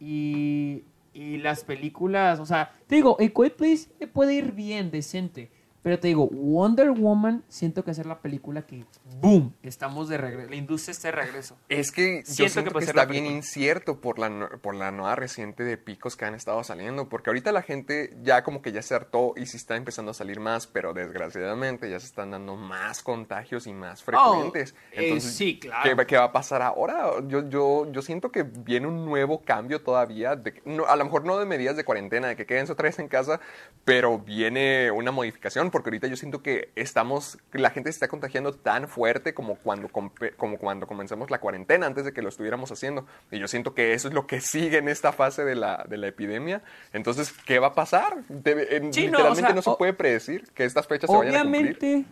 y, 0.00 0.82
y 1.14 1.38
las 1.38 1.64
películas, 1.64 2.40
o 2.40 2.46
sea, 2.46 2.72
te 2.86 2.96
digo, 2.96 3.16
A 3.20 3.26
Quiet 3.28 3.56
Place 3.56 3.88
puede 4.12 4.34
ir 4.34 4.52
bien, 4.52 4.90
decente. 4.90 5.50
Pero 5.86 6.00
te 6.00 6.08
digo, 6.08 6.26
Wonder 6.32 6.90
Woman, 6.90 7.44
siento 7.46 7.84
que 7.84 7.92
es 7.92 8.04
la 8.04 8.18
película 8.18 8.62
que, 8.62 8.84
boom, 9.20 9.54
estamos 9.62 10.08
de 10.08 10.16
regreso, 10.18 10.50
la 10.50 10.56
industria 10.56 10.90
está 10.90 11.08
de 11.08 11.12
regreso. 11.12 11.56
Es 11.68 11.92
que 11.92 12.24
yo 12.26 12.32
Siento 12.32 12.52
siento 12.54 12.72
que 12.72 12.78
que, 12.80 12.84
está 12.86 13.04
bien 13.04 13.22
película. 13.22 13.36
incierto 13.36 14.00
por 14.00 14.18
la, 14.18 14.28
no- 14.28 14.48
por 14.60 14.74
la 14.74 14.90
nueva 14.90 15.14
reciente 15.14 15.62
de 15.62 15.78
picos 15.78 16.16
que 16.16 16.24
han 16.24 16.34
estado 16.34 16.64
saliendo, 16.64 17.08
porque 17.08 17.30
ahorita 17.30 17.52
la 17.52 17.62
gente 17.62 18.16
ya 18.24 18.42
como 18.42 18.62
que 18.62 18.72
ya 18.72 18.82
se 18.82 18.96
hartó 18.96 19.34
y 19.36 19.46
sí 19.46 19.58
está 19.58 19.76
empezando 19.76 20.10
a 20.10 20.14
salir 20.14 20.40
más, 20.40 20.66
pero 20.66 20.92
desgraciadamente 20.92 21.88
ya 21.88 22.00
se 22.00 22.06
están 22.06 22.32
dando 22.32 22.56
más 22.56 23.00
contagios 23.04 23.68
y 23.68 23.72
más 23.72 24.02
frecuentes. 24.02 24.74
eh, 24.90 25.04
Entonces, 25.04 25.34
sí, 25.36 25.60
claro. 25.60 25.82
¿qué, 25.84 25.94
va- 25.94 26.04
qué 26.04 26.16
va 26.16 26.24
a 26.24 26.32
pasar 26.32 26.62
ahora? 26.62 27.12
Yo, 27.28 27.48
yo, 27.48 27.92
yo 27.92 28.02
siento 28.02 28.32
que 28.32 28.42
viene 28.42 28.88
un 28.88 29.04
nuevo 29.04 29.42
cambio 29.44 29.80
todavía, 29.80 30.34
de 30.34 30.52
que- 30.54 30.62
no, 30.64 30.84
a 30.86 30.96
lo 30.96 31.04
mejor 31.04 31.24
no 31.24 31.38
de 31.38 31.44
medidas 31.46 31.76
de 31.76 31.84
cuarentena, 31.84 32.26
de 32.26 32.34
que 32.34 32.44
quédense 32.44 32.72
otra 32.72 32.88
vez 32.88 32.98
en 32.98 33.06
casa, 33.06 33.38
pero 33.84 34.18
viene 34.18 34.90
una 34.90 35.12
modificación, 35.12 35.70
porque 35.76 35.90
ahorita 35.90 36.06
yo 36.06 36.16
siento 36.16 36.42
que 36.42 36.70
estamos, 36.74 37.36
la 37.52 37.68
gente 37.68 37.92
se 37.92 37.96
está 37.96 38.08
contagiando 38.08 38.54
tan 38.54 38.88
fuerte 38.88 39.34
como 39.34 39.56
cuando, 39.56 39.88
como 39.88 40.56
cuando 40.56 40.86
comenzamos 40.86 41.30
la 41.30 41.38
cuarentena, 41.38 41.84
antes 41.84 42.06
de 42.06 42.14
que 42.14 42.22
lo 42.22 42.30
estuviéramos 42.30 42.72
haciendo. 42.72 43.04
Y 43.30 43.38
yo 43.38 43.46
siento 43.46 43.74
que 43.74 43.92
eso 43.92 44.08
es 44.08 44.14
lo 44.14 44.26
que 44.26 44.40
sigue 44.40 44.78
en 44.78 44.88
esta 44.88 45.12
fase 45.12 45.44
de 45.44 45.54
la, 45.54 45.84
de 45.86 45.98
la 45.98 46.06
epidemia. 46.06 46.62
Entonces, 46.94 47.30
¿qué 47.44 47.58
va 47.58 47.66
a 47.66 47.74
pasar? 47.74 48.16
Debe- 48.30 48.74
en- 48.74 48.90
Sí, 48.94 49.02
no, 49.02 49.18
literalmente 49.18 49.42
o 49.42 49.46
sea, 49.46 49.54
no 49.54 49.62
se 49.62 49.76
puede 49.76 49.92
predecir 49.92 50.48
que 50.54 50.64
estas 50.64 50.86
fechas 50.86 51.10
se 51.10 51.16
vayan 51.16 51.34
a 51.36 51.42
cumplir. 51.42 51.76
Obviamente, 51.76 52.04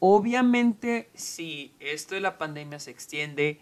obviamente, 0.00 1.08
si 1.14 1.72
esto 1.80 2.14
de 2.14 2.20
la 2.20 2.38
pandemia 2.38 2.78
se 2.78 2.90
extiende 2.90 3.60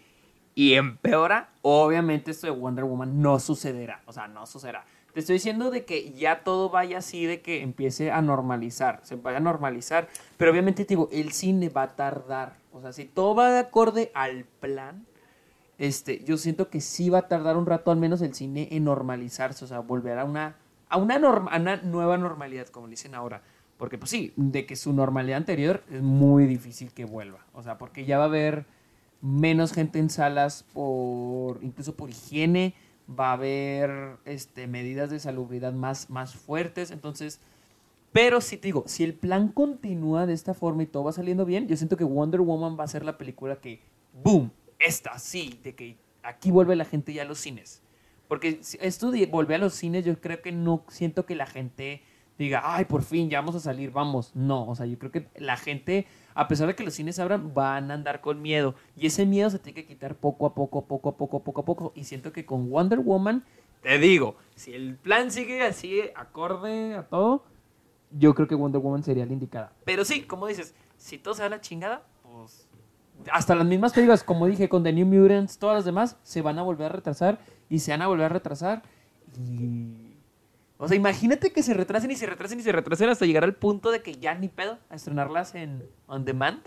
y 0.55 0.73
empeora, 0.73 1.49
obviamente 1.61 2.31
esto 2.31 2.47
de 2.47 2.51
Wonder 2.51 2.83
Woman 2.85 3.21
no 3.21 3.39
sucederá. 3.39 4.01
O 4.05 4.13
sea, 4.13 4.27
no 4.27 4.45
sucederá. 4.47 4.85
Te 5.17 5.21
estoy 5.21 5.37
diciendo 5.37 5.71
de 5.71 5.83
que 5.83 6.13
ya 6.13 6.43
todo 6.43 6.69
vaya 6.69 6.99
así, 6.99 7.25
de 7.25 7.41
que 7.41 7.63
empiece 7.63 8.11
a 8.11 8.21
normalizar, 8.21 8.99
se 9.01 9.15
vaya 9.15 9.37
a 9.37 9.39
normalizar. 9.39 10.09
Pero 10.37 10.51
obviamente 10.51 10.85
te 10.85 10.89
digo, 10.89 11.09
el 11.11 11.31
cine 11.31 11.69
va 11.69 11.81
a 11.81 11.95
tardar. 11.95 12.57
O 12.71 12.81
sea, 12.81 12.93
si 12.93 13.05
todo 13.05 13.33
va 13.33 13.51
de 13.51 13.57
acorde 13.57 14.11
al 14.13 14.45
plan, 14.45 15.07
este, 15.79 16.23
yo 16.23 16.37
siento 16.37 16.69
que 16.69 16.81
sí 16.81 17.09
va 17.09 17.17
a 17.17 17.27
tardar 17.27 17.57
un 17.57 17.65
rato 17.65 17.89
al 17.89 17.97
menos 17.97 18.21
el 18.21 18.35
cine 18.35 18.67
en 18.69 18.83
normalizarse, 18.83 19.65
o 19.65 19.67
sea, 19.67 19.79
volver 19.79 20.19
a 20.19 20.23
una, 20.23 20.55
a 20.87 20.97
una 20.97 21.17
nueva 21.77 22.19
normalidad, 22.19 22.67
como 22.67 22.87
dicen 22.87 23.15
ahora. 23.15 23.41
Porque 23.79 23.97
pues 23.97 24.11
sí, 24.11 24.33
de 24.35 24.67
que 24.67 24.75
su 24.75 24.93
normalidad 24.93 25.37
anterior 25.37 25.81
es 25.89 26.03
muy 26.03 26.45
difícil 26.45 26.93
que 26.93 27.05
vuelva. 27.05 27.39
O 27.53 27.63
sea, 27.63 27.79
porque 27.79 28.05
ya 28.05 28.19
va 28.19 28.25
a 28.25 28.27
haber 28.27 28.67
menos 29.23 29.73
gente 29.73 29.97
en 29.97 30.11
salas 30.11 30.63
por, 30.73 31.57
incluso 31.63 31.95
por 31.95 32.11
higiene, 32.11 32.75
va 33.07 33.29
a 33.29 33.33
haber 33.33 34.17
este, 34.25 34.67
medidas 34.67 35.09
de 35.09 35.19
salubridad 35.19 35.73
más, 35.73 36.09
más 36.09 36.35
fuertes, 36.35 36.91
entonces... 36.91 37.39
Pero 38.13 38.41
si 38.41 38.57
te 38.57 38.69
digo, 38.69 38.83
si 38.87 39.03
el 39.03 39.13
plan 39.13 39.49
continúa 39.49 40.25
de 40.25 40.33
esta 40.33 40.53
forma 40.53 40.81
y 40.81 40.87
todo 40.87 41.03
va 41.03 41.11
saliendo 41.11 41.45
bien, 41.45 41.67
yo 41.67 41.77
siento 41.77 41.97
que 41.97 42.03
Wonder 42.03 42.41
Woman 42.41 42.79
va 42.79 42.85
a 42.85 42.87
ser 42.87 43.05
la 43.05 43.17
película 43.17 43.57
que, 43.57 43.81
boom, 44.23 44.49
esta 44.79 45.19
sí, 45.19 45.59
de 45.61 45.75
que 45.75 45.97
aquí 46.23 46.49
vuelve 46.49 46.75
la 46.75 46.85
gente 46.85 47.13
ya 47.13 47.23
a 47.23 47.25
los 47.25 47.37
cines. 47.37 47.81
Porque 48.27 48.59
esto 48.81 49.11
de 49.11 49.25
volver 49.25 49.55
a 49.57 49.65
los 49.65 49.73
cines, 49.73 50.03
yo 50.05 50.19
creo 50.19 50.41
que 50.41 50.51
no 50.51 50.83
siento 50.89 51.25
que 51.25 51.35
la 51.35 51.45
gente 51.45 52.01
diga, 52.37 52.61
ay, 52.63 52.85
por 52.85 53.03
fin, 53.03 53.29
ya 53.29 53.39
vamos 53.39 53.55
a 53.55 53.59
salir, 53.59 53.91
vamos. 53.91 54.31
No, 54.35 54.67
o 54.67 54.75
sea, 54.75 54.85
yo 54.85 54.97
creo 54.99 55.11
que 55.11 55.27
la 55.37 55.57
gente, 55.57 56.07
a 56.35 56.47
pesar 56.47 56.67
de 56.67 56.75
que 56.75 56.83
los 56.83 56.93
cines 56.93 57.19
abran, 57.19 57.53
van 57.53 57.91
a 57.91 57.95
andar 57.95 58.21
con 58.21 58.41
miedo. 58.41 58.75
Y 58.95 59.07
ese 59.07 59.25
miedo 59.25 59.49
se 59.49 59.59
tiene 59.59 59.81
que 59.81 59.87
quitar 59.87 60.15
poco 60.15 60.45
a 60.45 60.53
poco, 60.53 60.85
poco 60.85 61.09
a 61.09 61.17
poco, 61.17 61.43
poco 61.43 61.61
a 61.61 61.65
poco. 61.65 61.93
Y 61.95 62.03
siento 62.03 62.31
que 62.31 62.45
con 62.45 62.69
Wonder 62.69 62.99
Woman, 62.99 63.43
te 63.81 63.97
digo, 63.97 64.35
si 64.55 64.73
el 64.73 64.95
plan 64.95 65.31
sigue 65.31 65.63
así, 65.63 66.01
acorde 66.15 66.95
a 66.95 67.03
todo, 67.03 67.43
yo 68.11 68.33
creo 68.33 68.47
que 68.47 68.55
Wonder 68.55 68.81
Woman 68.81 69.03
sería 69.03 69.25
la 69.25 69.33
indicada. 69.33 69.73
Pero 69.85 70.05
sí, 70.05 70.23
como 70.23 70.47
dices, 70.47 70.73
si 70.97 71.17
todo 71.17 71.33
se 71.33 71.43
da 71.43 71.49
la 71.49 71.61
chingada, 71.61 72.03
pues. 72.23 72.67
Hasta 73.31 73.55
las 73.55 73.65
mismas 73.65 73.93
películas, 73.93 74.23
como 74.23 74.45
dije, 74.45 74.69
con 74.69 74.83
The 74.83 74.93
New 74.93 75.07
Mutants, 75.07 75.57
todas 75.57 75.77
las 75.77 75.85
demás 75.85 76.17
se 76.21 76.43
van 76.43 76.59
a 76.59 76.61
volver 76.61 76.91
a 76.91 76.95
retrasar 76.95 77.39
y 77.67 77.79
se 77.79 77.91
van 77.91 78.03
a 78.03 78.07
volver 78.07 78.27
a 78.27 78.29
retrasar. 78.29 78.83
Y. 79.35 80.06
O 80.77 80.87
sea, 80.87 80.95
imagínate 80.95 81.51
que 81.51 81.63
se 81.63 81.73
retrasen 81.73 82.11
y 82.11 82.15
se 82.15 82.27
retrasen 82.27 82.59
y 82.59 82.63
se 82.63 82.71
retrasen 82.71 83.09
hasta 83.09 83.25
llegar 83.25 83.43
al 83.43 83.55
punto 83.55 83.91
de 83.91 84.01
que 84.01 84.15
ya 84.15 84.35
ni 84.35 84.47
pedo 84.47 84.77
a 84.89 84.95
estrenarlas 84.95 85.55
en 85.55 85.83
on 86.05 86.23
demand. 86.23 86.61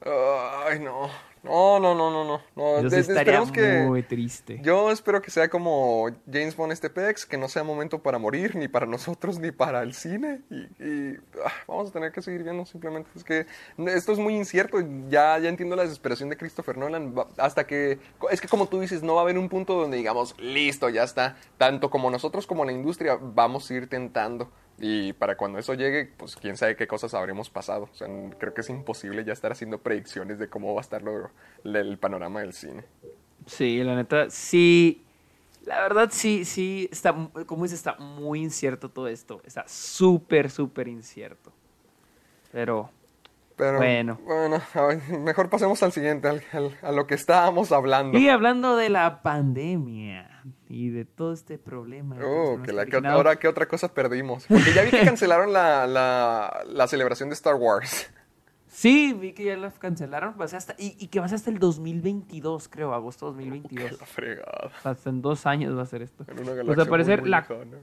Ay, 0.00 0.80
no. 0.80 1.10
No, 1.42 1.78
no, 1.80 1.94
no, 1.94 2.10
no, 2.10 2.24
no. 2.24 2.40
no. 2.56 2.80
Sí 2.90 2.94
de- 2.96 3.00
estaría 3.00 3.42
que- 3.52 3.82
muy 3.86 4.02
triste. 4.02 4.60
Yo 4.62 4.90
espero 4.90 5.22
que 5.22 5.30
sea 5.30 5.48
como 5.48 6.06
James 6.30 6.56
Bond 6.56 6.72
este 6.72 6.90
pex, 6.90 7.24
que 7.26 7.36
no 7.36 7.48
sea 7.48 7.62
momento 7.64 8.00
para 8.02 8.18
morir, 8.18 8.56
ni 8.56 8.68
para 8.68 8.86
nosotros, 8.86 9.38
ni 9.38 9.50
para 9.50 9.82
el 9.82 9.94
cine. 9.94 10.40
Y, 10.50 10.56
y, 10.84 11.16
ah, 11.44 11.52
vamos 11.66 11.90
a 11.90 11.92
tener 11.92 12.12
que 12.12 12.22
seguir 12.22 12.42
viendo 12.42 12.64
simplemente. 12.66 13.08
Es 13.14 13.24
que 13.24 13.46
esto 13.86 14.12
es 14.12 14.18
muy 14.18 14.34
incierto. 14.34 14.78
Ya, 15.08 15.38
ya 15.38 15.48
entiendo 15.48 15.76
la 15.76 15.82
desesperación 15.84 16.28
de 16.28 16.36
Christopher 16.36 16.76
Nolan. 16.76 17.14
Hasta 17.36 17.66
que, 17.66 17.98
es 18.30 18.40
que 18.40 18.48
como 18.48 18.66
tú 18.66 18.80
dices, 18.80 19.02
no 19.02 19.14
va 19.14 19.20
a 19.20 19.24
haber 19.24 19.38
un 19.38 19.48
punto 19.48 19.74
donde 19.74 19.96
digamos, 19.96 20.34
listo, 20.38 20.88
ya 20.88 21.04
está. 21.04 21.36
Tanto 21.56 21.90
como 21.90 22.10
nosotros 22.10 22.46
como 22.46 22.64
la 22.64 22.72
industria 22.72 23.18
vamos 23.20 23.70
a 23.70 23.74
ir 23.74 23.88
tentando. 23.88 24.50
Y 24.80 25.12
para 25.14 25.36
cuando 25.36 25.58
eso 25.58 25.74
llegue, 25.74 26.06
pues 26.16 26.36
quién 26.36 26.56
sabe 26.56 26.76
qué 26.76 26.86
cosas 26.86 27.12
habremos 27.14 27.50
pasado. 27.50 27.88
O 27.92 27.94
sea, 27.94 28.06
creo 28.38 28.54
que 28.54 28.60
es 28.60 28.70
imposible 28.70 29.24
ya 29.24 29.32
estar 29.32 29.50
haciendo 29.50 29.78
predicciones 29.78 30.38
de 30.38 30.48
cómo 30.48 30.72
va 30.74 30.80
a 30.80 30.82
estar 30.82 31.02
lo- 31.02 31.30
el 31.64 31.98
panorama 31.98 32.40
del 32.40 32.52
cine. 32.52 32.84
Sí, 33.46 33.82
la 33.82 33.96
neta, 33.96 34.30
sí. 34.30 35.02
La 35.66 35.80
verdad, 35.82 36.08
sí, 36.12 36.44
sí. 36.44 36.88
Está, 36.92 37.12
como 37.46 37.64
dices, 37.64 37.80
está 37.80 37.96
muy 37.96 38.40
incierto 38.40 38.88
todo 38.88 39.08
esto. 39.08 39.40
Está 39.44 39.64
súper, 39.66 40.48
súper 40.50 40.86
incierto. 40.88 41.52
Pero, 42.52 42.90
Pero 43.56 43.78
Bueno. 43.78 44.18
bueno, 44.24 44.62
mejor 45.18 45.50
pasemos 45.50 45.82
al 45.82 45.90
siguiente, 45.90 46.28
al- 46.28 46.44
al- 46.52 46.78
a 46.80 46.92
lo 46.92 47.08
que 47.08 47.16
estábamos 47.16 47.72
hablando. 47.72 48.16
y 48.16 48.28
hablando 48.28 48.76
de 48.76 48.88
la 48.88 49.20
pandemia 49.22 50.37
y 50.68 50.90
de 50.90 51.04
todo 51.04 51.32
este 51.32 51.58
problema. 51.58 52.16
todos 52.16 52.58
Oh, 52.58 52.62
que 52.62 52.72
la, 52.72 52.84
ahora 53.10 53.36
qué 53.36 53.48
otra 53.48 53.66
cosa 53.66 53.92
perdimos. 53.94 54.44
Porque 54.46 54.72
ya 54.74 54.82
vi 54.82 54.90
que 54.90 55.00
cancelaron 55.04 55.52
la, 55.52 55.86
la, 55.86 56.62
la 56.66 56.86
celebración 56.88 57.30
de 57.30 57.34
Star 57.34 57.54
Wars. 57.54 58.10
Sí, 58.66 59.12
vi 59.14 59.32
que 59.32 59.44
ya 59.44 59.56
la 59.56 59.70
cancelaron. 59.70 60.34
ser 60.48 60.58
hasta, 60.58 60.74
y, 60.78 60.94
y 60.98 61.06
que 61.08 61.20
va 61.20 61.26
a 61.26 61.28
ser 61.30 61.36
hasta 61.36 61.50
el 61.50 61.58
2022, 61.58 62.68
creo, 62.68 62.92
agosto 62.92 63.26
2022. 63.26 63.98
La 63.98 64.06
fregada. 64.06 64.70
Hasta 64.84 65.08
en 65.10 65.22
dos 65.22 65.46
años 65.46 65.76
va 65.76 65.82
a 65.82 65.86
ser 65.86 66.02
esto. 66.02 66.24
En 66.28 66.34
una 66.34 66.42
Pues 66.42 66.48
al 66.50 66.56
galaxia 66.66 66.84
muy, 66.84 66.90
parecer, 66.90 67.20
muy 67.22 67.30
la, 67.30 67.40
lejana. 67.40 67.76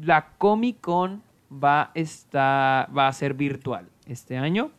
la 0.00 0.28
Comic 0.36 0.80
Con 0.82 1.22
va 1.50 1.80
a, 1.84 1.90
estar, 1.94 2.96
va 2.96 3.08
a 3.08 3.12
ser 3.14 3.32
virtual 3.34 3.88
este 4.06 4.36
año 4.36 4.70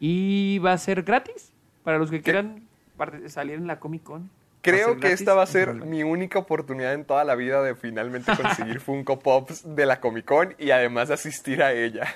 y 0.00 0.58
va 0.60 0.72
a 0.72 0.78
ser 0.78 1.02
gratis 1.02 1.52
para 1.84 1.98
los 1.98 2.10
que 2.10 2.22
quieran 2.22 2.66
parte- 2.96 3.28
salir 3.28 3.56
en 3.56 3.66
la 3.66 3.78
Comic 3.78 4.02
Con. 4.04 4.30
Creo 4.70 4.94
que 4.94 5.00
gratis, 5.00 5.20
esta 5.20 5.34
va 5.34 5.42
a 5.42 5.46
ser 5.46 5.74
mi 5.74 6.02
única 6.02 6.38
oportunidad 6.38 6.94
en 6.94 7.04
toda 7.04 7.24
la 7.24 7.34
vida 7.34 7.62
de 7.62 7.74
finalmente 7.74 8.32
conseguir 8.36 8.80
Funko 8.80 9.18
Pops 9.18 9.74
de 9.76 9.86
la 9.86 10.00
Comic 10.00 10.24
Con 10.24 10.54
y 10.58 10.70
además 10.70 11.10
asistir 11.10 11.62
a 11.62 11.72
ella. 11.72 12.06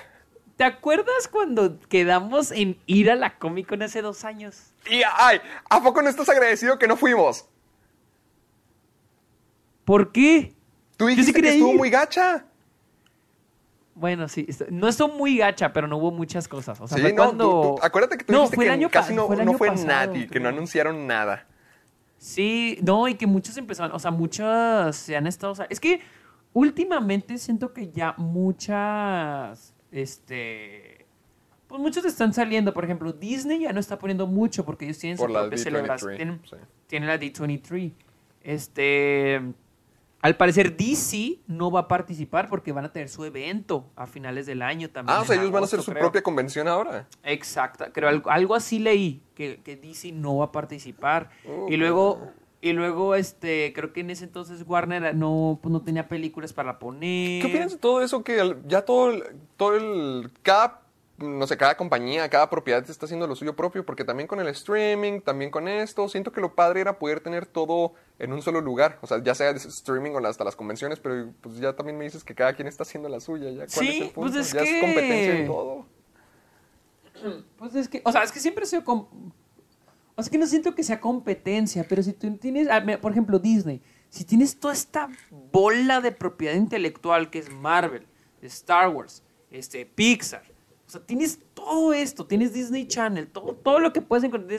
¿Te 0.57 0.65
acuerdas 0.65 1.29
cuando 1.31 1.79
quedamos 1.89 2.53
en 2.53 2.79
ir 2.87 3.11
a 3.11 3.15
la 3.17 3.39
Comic 3.39 3.69
Con 3.69 3.83
hace 3.83 4.03
dos 4.03 4.25
años? 4.25 4.73
Y 4.91 5.03
ay, 5.17 5.41
¿a 5.71 5.83
poco 5.83 6.03
no 6.03 6.09
estás 6.09 6.29
agradecido 6.29 6.79
que 6.79 6.87
no 6.87 6.97
fuimos? 6.97 7.47
¿Por 9.85 10.13
qué? 10.13 10.55
Tú 10.97 11.09
sí 11.09 11.17
dijiste 11.17 11.41
que 11.43 11.49
estuvo 11.51 11.71
ir. 11.73 11.77
muy 11.79 11.91
gacha. 11.91 12.45
Bueno, 13.95 14.29
sí, 14.29 14.47
no 14.71 14.89
estuvo 14.89 15.09
muy 15.15 15.37
gacha, 15.37 15.73
pero 15.73 15.87
no 15.87 15.99
hubo 15.99 16.11
muchas 16.11 16.49
cosas. 16.49 16.81
O 16.81 16.87
sea, 16.89 16.97
sí, 16.97 17.03
fue 17.03 17.13
no, 17.13 17.25
cuando... 17.25 17.45
tú- 17.45 17.75
tú- 17.77 17.85
acuérdate 17.87 18.17
que 18.19 18.25
tú 18.25 18.33
No, 18.33 18.39
dijiste 18.41 18.57
fue 18.57 18.69
el 18.73 18.81
que 18.81 18.89
casi 18.89 19.15
no 19.15 19.27
fue 19.27 19.37
el 19.37 19.45
no 19.45 19.53
fue 19.55 19.69
pasado, 19.69 19.87
nadie, 19.87 20.29
que 20.29 20.41
no 20.41 20.49
anunciaron 20.49 21.07
nada. 21.07 21.47
Sí, 22.23 22.79
no, 22.83 23.09
y 23.09 23.17
que 23.17 23.27
muchos 23.27 23.57
empezaron, 23.57 23.91
o 23.97 23.99
sea, 23.99 24.13
muchos 24.13 24.95
se 24.95 25.17
han 25.17 25.27
estado, 25.27 25.55
o 25.55 25.57
sea, 25.57 25.67
es 25.69 25.81
que 25.81 25.99
últimamente 26.53 27.37
siento 27.37 27.73
que 27.73 27.91
ya 27.91 28.15
muchas, 28.17 29.75
este, 29.91 31.05
pues 31.67 31.81
muchos 31.81 32.05
están 32.05 32.33
saliendo, 32.33 32.73
por 32.73 32.85
ejemplo, 32.85 33.13
Disney 33.13 33.63
ya 33.63 33.73
no 33.73 33.81
está 33.81 33.99
poniendo 33.99 34.29
mucho 34.29 34.65
porque 34.65 34.85
ellos 34.85 34.99
tienen 34.99 35.19
Por 35.19 35.31
su 35.31 35.35
propia 35.35 35.59
D23, 35.59 35.63
celebración, 35.65 36.17
tienen, 36.17 36.41
sí. 36.49 36.57
tienen 36.87 37.09
la 37.09 37.19
D23, 37.19 37.93
este, 38.45 39.43
al 40.23 40.37
parecer 40.37 40.77
DC 40.77 41.41
no 41.49 41.73
va 41.73 41.81
a 41.81 41.89
participar 41.89 42.49
porque 42.49 42.71
van 42.71 42.85
a 42.85 42.93
tener 42.93 43.09
su 43.09 43.25
evento 43.25 43.91
a 43.97 44.07
finales 44.07 44.47
del 44.47 44.63
año 44.63 44.89
también. 44.89 45.19
Ah, 45.19 45.23
o 45.23 45.25
sea, 45.25 45.37
ellos 45.37 45.51
van 45.51 45.65
a 45.65 45.67
hacer 45.67 45.83
su 45.83 45.91
creo. 45.91 46.01
propia 46.01 46.23
convención 46.23 46.69
ahora. 46.69 47.09
Exacto, 47.25 47.85
creo 47.93 48.09
algo, 48.09 48.31
algo 48.31 48.55
así 48.55 48.79
leí, 48.79 49.21
que, 49.35 49.61
que 49.65 49.77
DC 49.77 50.13
no 50.13 50.37
va 50.37 50.47
a 50.47 50.53
participar. 50.53 51.31
Oh, 51.47 51.67
y 51.69 51.77
luego, 51.77 52.31
y 52.61 52.73
luego 52.73 53.17
este, 53.17 53.73
creo 53.75 53.93
que 53.93 54.01
en 54.03 54.11
ese 54.11 54.25
entonces 54.25 54.65
Warner 54.65 55.13
no, 55.17 55.59
pues, 55.61 55.73
no 55.73 55.83
tenía 55.83 56.07
películas 56.07 56.53
para 56.53 56.79
poner. 56.79 57.43
¿Qué 57.43 57.49
opinas 57.49 57.73
de 57.73 57.79
todo 57.79 58.01
eso 58.01 58.23
que 58.23 58.57
ya 58.69 58.83
todo 58.83 59.11
el, 59.11 59.25
todo 59.57 59.77
el 59.77 60.31
cada 60.45 60.82
no 61.23 61.47
sé, 61.47 61.57
cada 61.57 61.77
compañía, 61.77 62.29
cada 62.29 62.51
propiedad 62.51 62.89
está 62.89 63.07
haciendo 63.07 63.27
lo 63.27 63.35
suyo 63.37 63.57
propio, 63.57 63.85
porque 63.87 64.05
también 64.05 64.27
con 64.27 64.41
el 64.41 64.49
streaming, 64.49 65.21
también 65.21 65.51
con 65.51 65.69
esto, 65.69 66.09
siento 66.09 66.33
que 66.33 66.41
lo 66.41 66.55
padre 66.55 66.81
era 66.81 66.99
poder 66.99 67.21
tener 67.21 67.47
todo 67.47 67.95
en 68.19 68.33
un 68.33 68.43
solo 68.43 68.61
lugar, 68.61 68.99
o 69.01 69.07
sea, 69.07 69.23
ya 69.23 69.35
sea 69.35 69.53
de 69.53 69.59
streaming 69.59 70.11
o 70.13 70.27
hasta 70.27 70.45
las 70.45 70.57
convenciones, 70.57 71.01
pero 71.01 71.33
pues 71.41 71.59
ya 71.59 71.75
también 71.75 71.97
me 71.99 72.05
dices 72.05 72.23
que 72.25 72.35
cada 72.35 72.53
quien 72.55 72.69
está 72.69 72.83
haciendo 72.83 73.09
la 73.09 73.21
suya, 73.21 73.51
ya 73.51 73.67
cuál 73.67 73.69
Sí, 73.69 73.89
es 73.89 74.03
el 74.03 74.11
punto, 74.11 74.33
pues 74.33 74.47
es 74.47 74.53
ya 74.53 74.63
que- 74.63 74.77
es 74.77 74.81
competencia 74.83 75.39
en 75.39 75.47
todo. 75.47 75.87
Pues 77.59 77.75
es 77.77 77.89
que, 77.89 78.03
o 78.05 78.11
sea, 78.13 78.23
es 78.25 78.33
que 78.33 78.41
siempre 78.41 78.67
com- 78.85 79.07
O 80.17 80.23
sea, 80.23 80.31
que 80.31 80.39
no 80.39 80.47
siento 80.47 80.75
que 80.75 80.83
sea 80.83 81.01
competencia, 81.01 81.87
pero 81.89 82.03
si 82.03 82.13
tú 82.13 82.37
tienes, 82.37 82.69
ah, 82.69 82.83
por 83.01 83.13
ejemplo, 83.13 83.39
Disney, 83.39 83.81
si 84.09 84.25
tienes 84.25 84.59
toda 84.59 84.75
esta 84.75 85.09
bola 85.53 86.01
de 86.01 86.13
propiedad 86.13 86.55
intelectual 86.55 87.31
que 87.31 87.39
es 87.39 87.51
Marvel, 87.51 88.07
Star 88.43 88.89
Wars, 88.91 89.23
este, 89.51 89.87
Pixar, 89.87 90.43
o 90.93 90.99
sea, 90.99 91.07
tienes 91.07 91.41
todo 91.55 91.95
esto, 91.95 92.27
tienes 92.27 92.53
Disney 92.53 92.87
Channel, 92.87 93.27
todo, 93.29 93.55
todo 93.55 93.79
lo 93.79 93.95
que 93.95 94.03
puedes 94.03 94.25
encontrar 94.25 94.53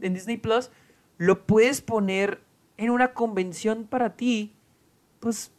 en 0.00 0.14
Disney- 0.14 0.38
Plus, 0.38 0.70
lo 1.18 1.46
puedes 1.46 1.82
poner 1.82 2.40
en 2.78 2.88
una 2.88 3.12
convención 3.12 3.84
para 3.84 4.16
ti, 4.16 4.54
pues 5.20 5.52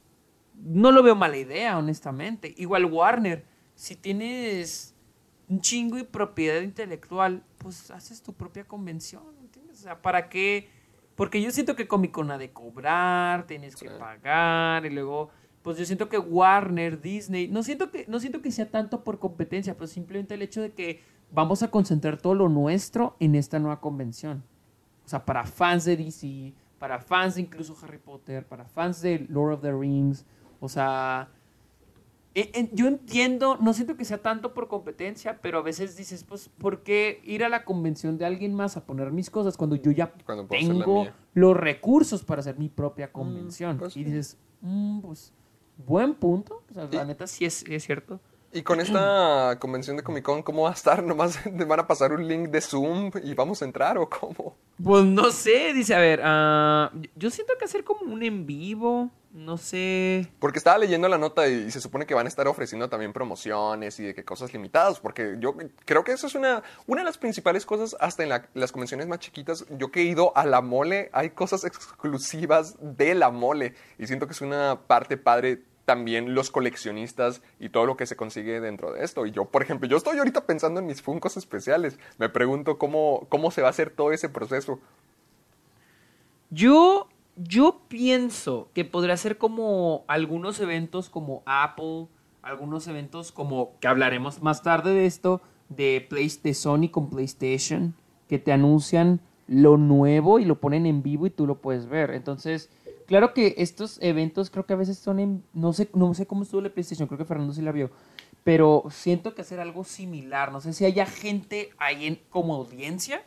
no 0.64 0.92
lo 0.92 1.04
veo 1.04 1.16
mala 1.16 1.38
idea, 1.38 1.78
honestamente. 1.78 2.56
Igual 2.58 2.86
Warner, 2.86 3.46
si 3.76 3.96
tienes 3.96 4.96
un 5.48 5.62
chingo 5.62 5.98
de 5.98 6.06
propiedad 6.06 6.62
intelectual, 6.62 7.44
pues 7.60 7.92
haces 7.92 8.24
tu 8.24 8.34
propia 8.34 8.64
convención, 8.66 9.24
¿entiendes? 9.42 9.80
O 9.80 9.84
sea, 9.84 10.02
¿para 10.02 10.28
qué? 10.28 10.70
Porque 11.16 11.40
yo 11.42 11.52
siento 11.52 11.76
que 11.76 11.88
Comic 11.88 12.12
Con 12.12 12.32
ha 12.32 12.38
de 12.40 12.52
cobrar, 12.52 13.46
tienes 13.46 13.76
que 13.76 13.90
pagar, 13.92 14.86
y 14.86 14.90
luego, 14.90 15.30
pues 15.66 15.80
yo 15.80 15.86
siento 15.86 16.08
que 16.10 16.20
Warner, 16.20 17.02
Disney, 17.02 17.48
no 17.48 17.64
siento 17.64 17.90
que, 17.90 18.06
no 18.08 18.20
siento 18.20 18.40
que 18.42 18.52
sea 18.52 18.70
tanto 18.70 19.04
por 19.04 19.18
competencia, 19.18 19.74
pero 19.74 19.88
simplemente 19.88 20.36
el 20.36 20.44
hecho 20.44 20.62
de 20.62 20.72
que 20.74 21.02
vamos 21.32 21.64
a 21.64 21.72
concentrar 21.72 22.18
todo 22.22 22.36
lo 22.36 22.50
nuestro 22.50 23.16
en 23.20 23.34
esta 23.34 23.58
nueva 23.58 23.82
convención. 23.82 24.44
O 25.04 25.10
sea, 25.10 25.26
para 25.26 25.44
fans 25.44 25.84
de 25.86 25.98
DC, 25.98 26.54
para 26.78 27.00
fans 27.00 27.34
de 27.36 27.42
incluso 27.42 27.76
Harry 27.82 27.98
Potter, 27.98 28.46
para 28.46 28.66
fans 28.66 29.02
de 29.02 29.26
Lord 29.28 29.54
of 29.54 29.62
the 29.62 29.72
Rings. 29.74 30.24
O 30.60 30.70
sea, 30.70 31.30
e- 32.36 32.52
en- 32.54 32.70
yo 32.76 32.88
entiendo, 32.88 33.58
no 33.60 33.74
siento 33.74 33.98
que 33.98 34.06
sea 34.06 34.20
tanto 34.22 34.54
por 34.54 34.68
competencia, 34.68 35.40
pero 35.42 35.58
a 35.58 35.62
veces 35.64 35.98
dices, 35.98 36.24
pues, 36.24 36.48
¿por 36.48 36.84
qué 36.84 37.22
ir 37.24 37.44
a 37.44 37.50
la 37.50 37.66
convención 37.66 38.20
de 38.20 38.26
alguien 38.26 38.54
más 38.54 38.78
a 38.78 38.86
poner 38.86 39.12
mis 39.12 39.32
cosas 39.32 39.58
cuando 39.58 39.76
yo 39.78 39.90
ya 39.90 40.14
Cuando 40.26 40.46
tengo 40.46 41.08
los 41.34 41.58
recursos 41.58 42.24
para 42.24 42.42
hacer 42.42 42.60
mi 42.60 42.70
propia 42.70 43.12
convención? 43.12 43.78
pues 43.80 43.98
y 43.98 44.04
dices, 44.04 44.38
"Mm, 44.62 45.00
pues, 45.00 45.34
buen 45.78 46.14
punto. 46.16 46.64
O 46.70 46.74
sea, 46.74 46.88
la 46.92 47.06
neta 47.06 47.28
sí 47.28 47.46
es, 47.46 47.56
sí 47.56 47.76
es 47.76 47.84
cierto. 47.84 48.20
Y 48.56 48.62
con 48.62 48.80
esta 48.80 49.58
convención 49.60 49.98
de 49.98 50.04
Comic 50.04 50.24
Con, 50.24 50.42
¿cómo 50.42 50.64
va 50.64 50.70
a 50.70 50.74
estar? 50.74 51.04
¿Nomás 51.04 51.44
te 51.44 51.66
van 51.66 51.80
a 51.80 51.88
pasar 51.88 52.14
un 52.14 52.28
link 52.28 52.50
de 52.50 52.62
Zoom 52.62 53.12
y 53.24 53.34
vamos 53.34 53.62
a 53.62 53.66
entrar 53.66 53.98
o 53.98 54.10
cómo? 54.10 54.56
Pues 54.82 55.04
no 55.06 55.32
sé, 55.32 55.74
dice, 55.74 55.94
a 55.94 56.00
ver, 56.00 56.22
ah, 56.24 56.92
yo 57.16 57.30
siento 57.30 57.54
que 57.60 57.66
hacer 57.66 57.84
como 57.84 58.14
un 58.14 58.24
en 58.24 58.46
vivo, 58.46 59.10
no 59.36 59.58
sé. 59.58 60.32
Porque 60.40 60.58
estaba 60.58 60.78
leyendo 60.78 61.10
la 61.10 61.18
nota 61.18 61.48
y 61.48 61.70
se 61.70 61.82
supone 61.82 62.06
que 62.06 62.14
van 62.14 62.26
a 62.26 62.30
estar 62.30 62.48
ofreciendo 62.48 62.88
también 62.90 63.12
promociones 63.12 64.00
y 64.00 64.04
de 64.04 64.16
que 64.16 64.24
cosas 64.24 64.54
limitadas, 64.54 65.00
porque 65.02 65.36
yo 65.40 65.54
creo 65.84 66.04
que 66.06 66.14
eso 66.14 66.26
es 66.28 66.36
una, 66.36 66.64
una 66.88 67.02
de 67.02 67.06
las 67.06 67.18
principales 67.18 67.66
cosas, 67.66 67.98
hasta 68.00 68.24
en 68.24 68.30
la- 68.30 68.48
las 68.54 68.72
convenciones 68.72 69.08
más 69.08 69.20
chiquitas, 69.20 69.66
yo 69.78 69.92
que 69.92 70.00
he 70.02 70.04
ido 70.06 70.36
a 70.38 70.46
la 70.46 70.62
mole, 70.62 71.10
hay 71.12 71.32
cosas 71.32 71.66
exclusivas 71.66 72.78
de 72.80 73.14
la 73.14 73.30
mole 73.30 73.76
y 74.00 74.08
siento 74.08 74.26
que 74.26 74.32
es 74.34 74.42
una 74.42 74.80
parte 74.88 75.18
padre 75.18 75.62
también 75.84 76.34
los 76.34 76.50
coleccionistas 76.50 77.42
y 77.60 77.70
todo 77.70 77.86
lo 77.86 77.96
que 77.98 78.08
se 78.08 78.16
consigue 78.16 78.60
dentro 78.62 78.94
de 78.94 79.04
esto. 79.04 79.26
Y 79.26 79.32
yo, 79.32 79.46
por 79.46 79.62
ejemplo, 79.62 79.88
yo 79.88 79.98
estoy 79.98 80.18
ahorita 80.18 80.46
pensando 80.48 80.80
en 80.80 80.88
mis 80.88 81.02
Funcos 81.02 81.38
especiales, 81.38 82.00
me 82.18 82.30
pregunto 82.30 82.78
cómo, 82.80 83.28
cómo 83.30 83.52
se 83.52 83.62
va 83.62 83.68
a 83.68 83.72
hacer 83.72 83.90
todo 83.92 84.12
ese 84.12 84.30
proceso. 84.30 84.80
Yo, 86.50 87.08
yo 87.36 87.82
pienso 87.88 88.70
que 88.74 88.86
podría 88.86 89.18
ser 89.18 89.38
como 89.38 90.06
algunos 90.08 90.60
eventos 90.60 91.10
como 91.10 91.44
Apple, 91.46 92.08
algunos 92.42 92.88
eventos 92.88 93.32
como, 93.32 93.74
que 93.80 93.88
hablaremos 93.88 94.42
más 94.42 94.62
tarde 94.62 94.94
de 94.94 95.06
esto, 95.06 95.42
de, 95.70 96.06
Play, 96.08 96.30
Sony 96.30 96.90
con 96.92 97.10
PlayStation, 97.10 97.96
que 98.30 98.40
te 98.40 98.52
anuncian 98.52 99.20
lo 99.48 99.78
nuevo 99.78 100.40
y 100.40 100.46
lo 100.46 100.60
ponen 100.60 100.86
en 100.86 101.04
vivo 101.04 101.28
y 101.28 101.32
tú 101.32 101.46
lo 101.46 101.56
puedes 101.62 101.88
ver. 101.88 102.12
Entonces, 102.12 102.70
claro 103.08 103.34
que 103.34 103.56
estos 103.58 104.00
eventos 104.02 104.50
creo 104.50 104.66
que 104.66 104.74
a 104.74 104.78
veces 104.78 104.98
son 104.98 105.20
en, 105.20 105.44
no 105.54 105.74
sé, 105.74 105.90
no 105.94 106.14
sé 106.14 106.26
cómo 106.26 106.44
estuvo 106.44 106.62
la 106.62 106.70
PlayStation, 106.70 107.08
creo 107.08 107.18
que 107.18 107.26
Fernando 107.26 107.54
sí 107.54 107.62
la 107.62 107.72
vio, 107.72 107.90
pero 108.44 108.84
siento 108.90 109.34
que 109.34 109.42
hacer 109.42 109.60
algo 109.60 109.84
similar, 109.84 110.52
no 110.52 110.62
sé 110.62 110.74
si 110.74 110.86
haya 110.86 111.06
gente 111.06 111.72
ahí 111.78 112.24
como 112.30 112.56
audiencia 112.56 113.24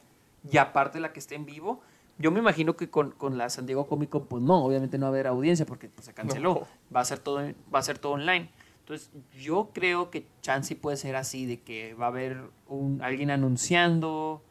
y 0.51 0.57
aparte 0.59 1.01
la 1.01 1.13
que 1.13 1.19
esté 1.19 1.35
en 1.35 1.45
vivo. 1.45 1.81
Yo 2.19 2.31
me 2.33 2.41
imagino 2.41 2.77
que 2.77 2.91
con, 2.91 3.13
con 3.13 3.39
la 3.39 3.49
San 3.49 3.67
Diego 3.67 3.87
Comic 3.87 4.11
Con, 4.11 4.27
pues 4.27 4.43
no, 4.43 4.65
obviamente 4.65 4.99
no 4.99 5.05
va 5.07 5.09
a 5.09 5.13
haber 5.13 5.27
audiencia 5.29 5.65
porque 5.67 5.89
pues, 5.89 6.07
se 6.07 6.15
canceló. 6.15 6.55
No. 6.55 6.67
Va, 6.95 7.01
a 7.01 7.05
ser 7.05 7.21
todo, 7.21 7.41
va 7.73 7.79
a 7.79 7.83
ser 7.83 7.99
todo 7.99 8.13
online. 8.13 8.51
Entonces, 8.81 9.11
yo 9.39 9.71
creo 9.73 10.11
que 10.11 10.27
Chansey 10.41 10.77
puede 10.77 10.97
ser 10.97 11.15
así, 11.15 11.47
de 11.47 11.61
que 11.61 11.95
va 11.95 12.07
a 12.07 12.09
haber 12.09 12.41
un, 12.69 13.03
alguien 13.03 13.31
anunciando, 13.31 14.43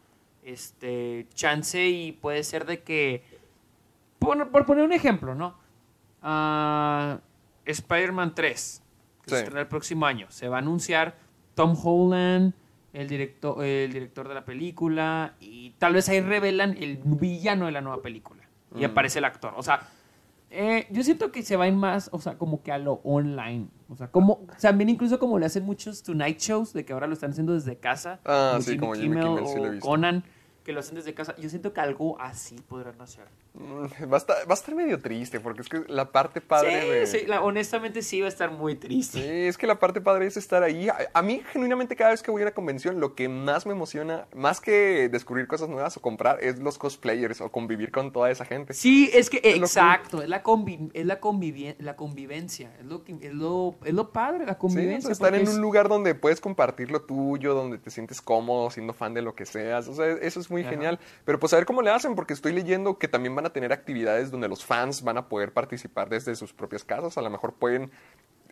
este, 0.44 1.28
chance 1.34 1.88
y 1.88 2.12
puede 2.14 2.44
ser 2.44 2.66
de 2.66 2.84
que, 2.84 3.24
por, 4.20 4.50
por 4.52 4.66
poner 4.66 4.86
un 4.86 4.94
ejemplo, 4.94 5.34
¿no? 5.36 5.56
Ah, 6.22 7.20
Spider-Man 7.66 8.34
3, 8.36 8.84
que 9.24 9.30
se 9.30 9.36
Sí. 9.36 9.40
estrena 9.42 9.62
el 9.62 9.68
próximo 9.68 10.06
año, 10.06 10.28
se 10.30 10.48
va 10.48 10.58
a 10.58 10.60
anunciar 10.60 11.18
Tom 11.56 11.76
Holland, 11.84 12.54
el 12.98 13.08
director, 13.08 13.64
el 13.64 13.94
director 13.94 14.28
de 14.28 14.34
la 14.34 14.44
película, 14.44 15.36
y 15.40 15.72
tal 15.78 15.94
vez 15.94 16.10
ahí 16.10 16.20
revelan 16.20 16.76
el 16.80 17.00
villano 17.04 17.68
de 17.68 17.72
la 17.72 17.82
nueva 17.82 18.02
película. 18.02 18.42
Y 18.76 18.84
aparece 18.84 19.20
el 19.20 19.26
actor. 19.26 19.54
O 19.56 19.64
sea, 19.64 19.88
eh, 20.50 20.88
yo 20.90 21.04
siento 21.04 21.32
que 21.32 21.44
se 21.44 21.56
va 21.56 21.66
a 21.66 21.68
ir 21.68 21.76
más, 21.76 22.10
o 22.12 22.20
sea, 22.20 22.38
como 22.40 22.64
que 22.64 22.72
a 22.72 22.80
lo 22.80 22.94
online. 23.04 23.68
O 23.88 23.96
sea, 23.96 24.08
como, 24.08 24.48
también 24.60 24.90
incluso 24.90 25.20
como 25.20 25.38
le 25.38 25.46
hacen 25.46 25.64
muchos 25.64 26.02
Tonight 26.02 26.40
Shows, 26.40 26.74
de 26.74 26.86
que 26.86 26.94
ahora 26.94 27.06
lo 27.06 27.14
están 27.14 27.32
haciendo 27.32 27.54
desde 27.54 27.78
casa. 27.78 28.20
Ah, 28.26 28.58
sí, 28.62 28.78
como 28.78 28.96
Jimmy 28.96 29.22
Kimmel, 29.22 29.46
sí 29.46 29.58
lo 29.58 29.66
he 29.66 29.70
o 29.70 29.72
visto. 29.74 29.88
Conan, 29.88 30.24
que 30.64 30.74
lo 30.74 30.80
hacen 30.80 30.96
desde 30.96 31.14
casa. 31.14 31.36
Yo 31.38 31.50
siento 31.50 31.74
que 31.74 31.82
algo 31.82 32.20
así 32.20 32.56
podrán 32.68 33.00
hacer. 33.00 33.26
Va 33.60 34.18
a, 34.18 34.18
estar, 34.18 34.38
va 34.48 34.52
a 34.52 34.54
estar 34.54 34.76
medio 34.76 35.00
triste 35.00 35.40
porque 35.40 35.62
es 35.62 35.70
que 35.70 35.82
la 35.88 36.12
parte 36.12 36.42
padre 36.42 36.82
sí, 36.82 36.88
de... 36.90 37.08
sí, 37.08 37.26
la- 37.26 37.42
honestamente 37.42 38.02
sí 38.04 38.22
va 38.22 38.28
a 38.28 38.30
estar 38.30 38.52
muy 38.52 38.76
triste. 38.76 39.20
Sí, 39.20 39.48
es 39.48 39.58
que 39.58 39.66
la 39.66 39.80
parte 39.80 40.00
padre 40.00 40.28
es 40.28 40.38
estar 40.38 40.62
ahí. 40.62 40.90
A, 40.90 40.96
a 41.14 41.22
mí, 41.24 41.42
genuinamente, 41.52 41.96
cada 41.96 42.12
vez 42.12 42.22
que 42.22 42.30
voy 42.30 42.42
a 42.44 42.46
una 42.46 42.54
convención, 42.54 43.00
lo 43.00 43.16
que 43.16 43.28
más 43.30 43.66
me 43.66 43.72
emociona, 43.72 44.28
más 44.36 44.62
que 44.62 45.10
descubrir 45.10 45.48
cosas 45.48 45.70
nuevas 45.70 45.98
o 45.98 46.02
comprar, 46.02 46.38
es 46.44 46.60
los 46.60 46.78
cosplayers 46.78 47.42
o 47.42 47.52
convivir 47.52 47.92
con 47.92 48.12
toda 48.12 48.30
esa 48.30 48.46
gente. 48.46 48.74
Sí, 48.76 49.10
es 49.12 49.30
que, 49.30 49.42
Es 49.44 49.56
exacto, 49.58 50.22
es 50.22 50.30
la, 50.30 50.44
convi- 50.44 50.92
es 50.94 51.06
la, 51.08 51.20
la 51.80 51.96
convivencia, 51.96 52.72
es 52.80 52.86
lo, 52.86 53.04
que, 53.04 53.16
es, 53.22 53.34
lo, 53.34 53.76
es 53.84 53.94
lo 53.94 54.12
padre, 54.12 54.46
la 54.46 54.54
Sí, 54.54 54.60
convivencia. 54.60 55.02
sea, 55.08 55.14
estar 55.14 55.34
en 55.36 55.42
es- 55.48 55.50
un 55.56 55.62
lugar 55.62 55.90
donde 55.90 56.14
puedes 56.14 56.42
compartir 56.42 56.92
lo 56.92 57.02
tuyo, 57.02 57.56
donde 57.56 57.80
te 57.80 57.90
sientes 57.90 58.22
cómodo, 58.22 58.70
siendo 58.70 58.94
fan 58.94 59.14
de 59.16 59.22
lo 59.24 59.34
que 59.36 59.46
seas. 59.48 59.88
O 59.88 59.94
sea, 59.96 60.06
eso 60.22 60.40
es 60.40 60.52
muy 60.52 60.62
Ajá. 60.62 60.70
genial. 60.70 61.00
Pero 61.26 61.40
pues 61.40 61.54
a 61.54 61.56
ver 61.58 61.66
cómo 61.66 61.82
le 61.82 61.90
hacen, 61.90 62.14
porque 62.16 62.34
estoy 62.34 62.54
leyendo 62.54 62.98
que 62.98 63.08
también 63.08 63.36
van 63.36 63.46
a 63.46 63.47
tener 63.52 63.74
actividades 63.74 64.32
donde 64.32 64.48
los 64.48 64.66
fans 64.66 65.04
van 65.04 65.18
a 65.18 65.28
poder 65.28 65.52
participar 65.54 66.10
desde 66.10 66.36
sus 66.36 66.54
propias 66.54 66.84
casas. 66.84 67.18
A 67.18 67.22
lo 67.22 67.30
mejor 67.30 67.54
pueden 67.54 67.92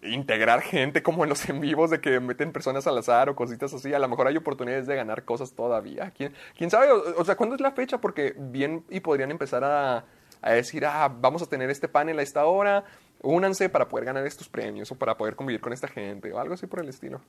integrar 0.03 0.61
gente 0.61 1.01
como 1.01 1.23
en 1.23 1.29
los 1.29 1.49
en 1.49 1.59
vivos 1.59 1.89
de 1.89 1.99
que 1.99 2.19
meten 2.19 2.51
personas 2.51 2.85
al 2.85 2.97
azar 2.97 3.29
o 3.29 3.35
cositas 3.35 3.73
así. 3.73 3.93
A 3.93 3.99
lo 3.99 4.07
mejor 4.07 4.27
hay 4.27 4.37
oportunidades 4.37 4.85
de 4.87 4.95
ganar 4.95 5.23
cosas 5.25 5.53
todavía. 5.53 6.11
¿Quién, 6.15 6.33
quién 6.57 6.69
sabe? 6.69 6.91
O, 6.91 7.21
o 7.21 7.25
sea, 7.25 7.35
¿cuándo 7.35 7.55
es 7.55 7.61
la 7.61 7.71
fecha? 7.71 7.99
Porque 7.99 8.35
bien 8.37 8.83
y 8.89 8.99
podrían 8.99 9.31
empezar 9.31 9.63
a, 9.63 10.05
a 10.41 10.51
decir, 10.51 10.85
ah, 10.85 11.11
vamos 11.19 11.41
a 11.41 11.47
tener 11.47 11.69
este 11.69 11.87
panel 11.87 12.19
a 12.19 12.21
esta 12.21 12.45
hora. 12.45 12.83
Únanse 13.21 13.69
para 13.69 13.87
poder 13.89 14.05
ganar 14.05 14.25
estos 14.27 14.47
premios 14.49 14.91
o 14.91 14.95
para 14.95 15.17
poder 15.17 15.35
convivir 15.35 15.61
con 15.61 15.73
esta 15.73 15.87
gente 15.87 16.31
o 16.31 16.39
algo 16.39 16.53
así 16.53 16.67
por 16.67 16.79
el 16.81 16.89
estilo. 16.89 17.21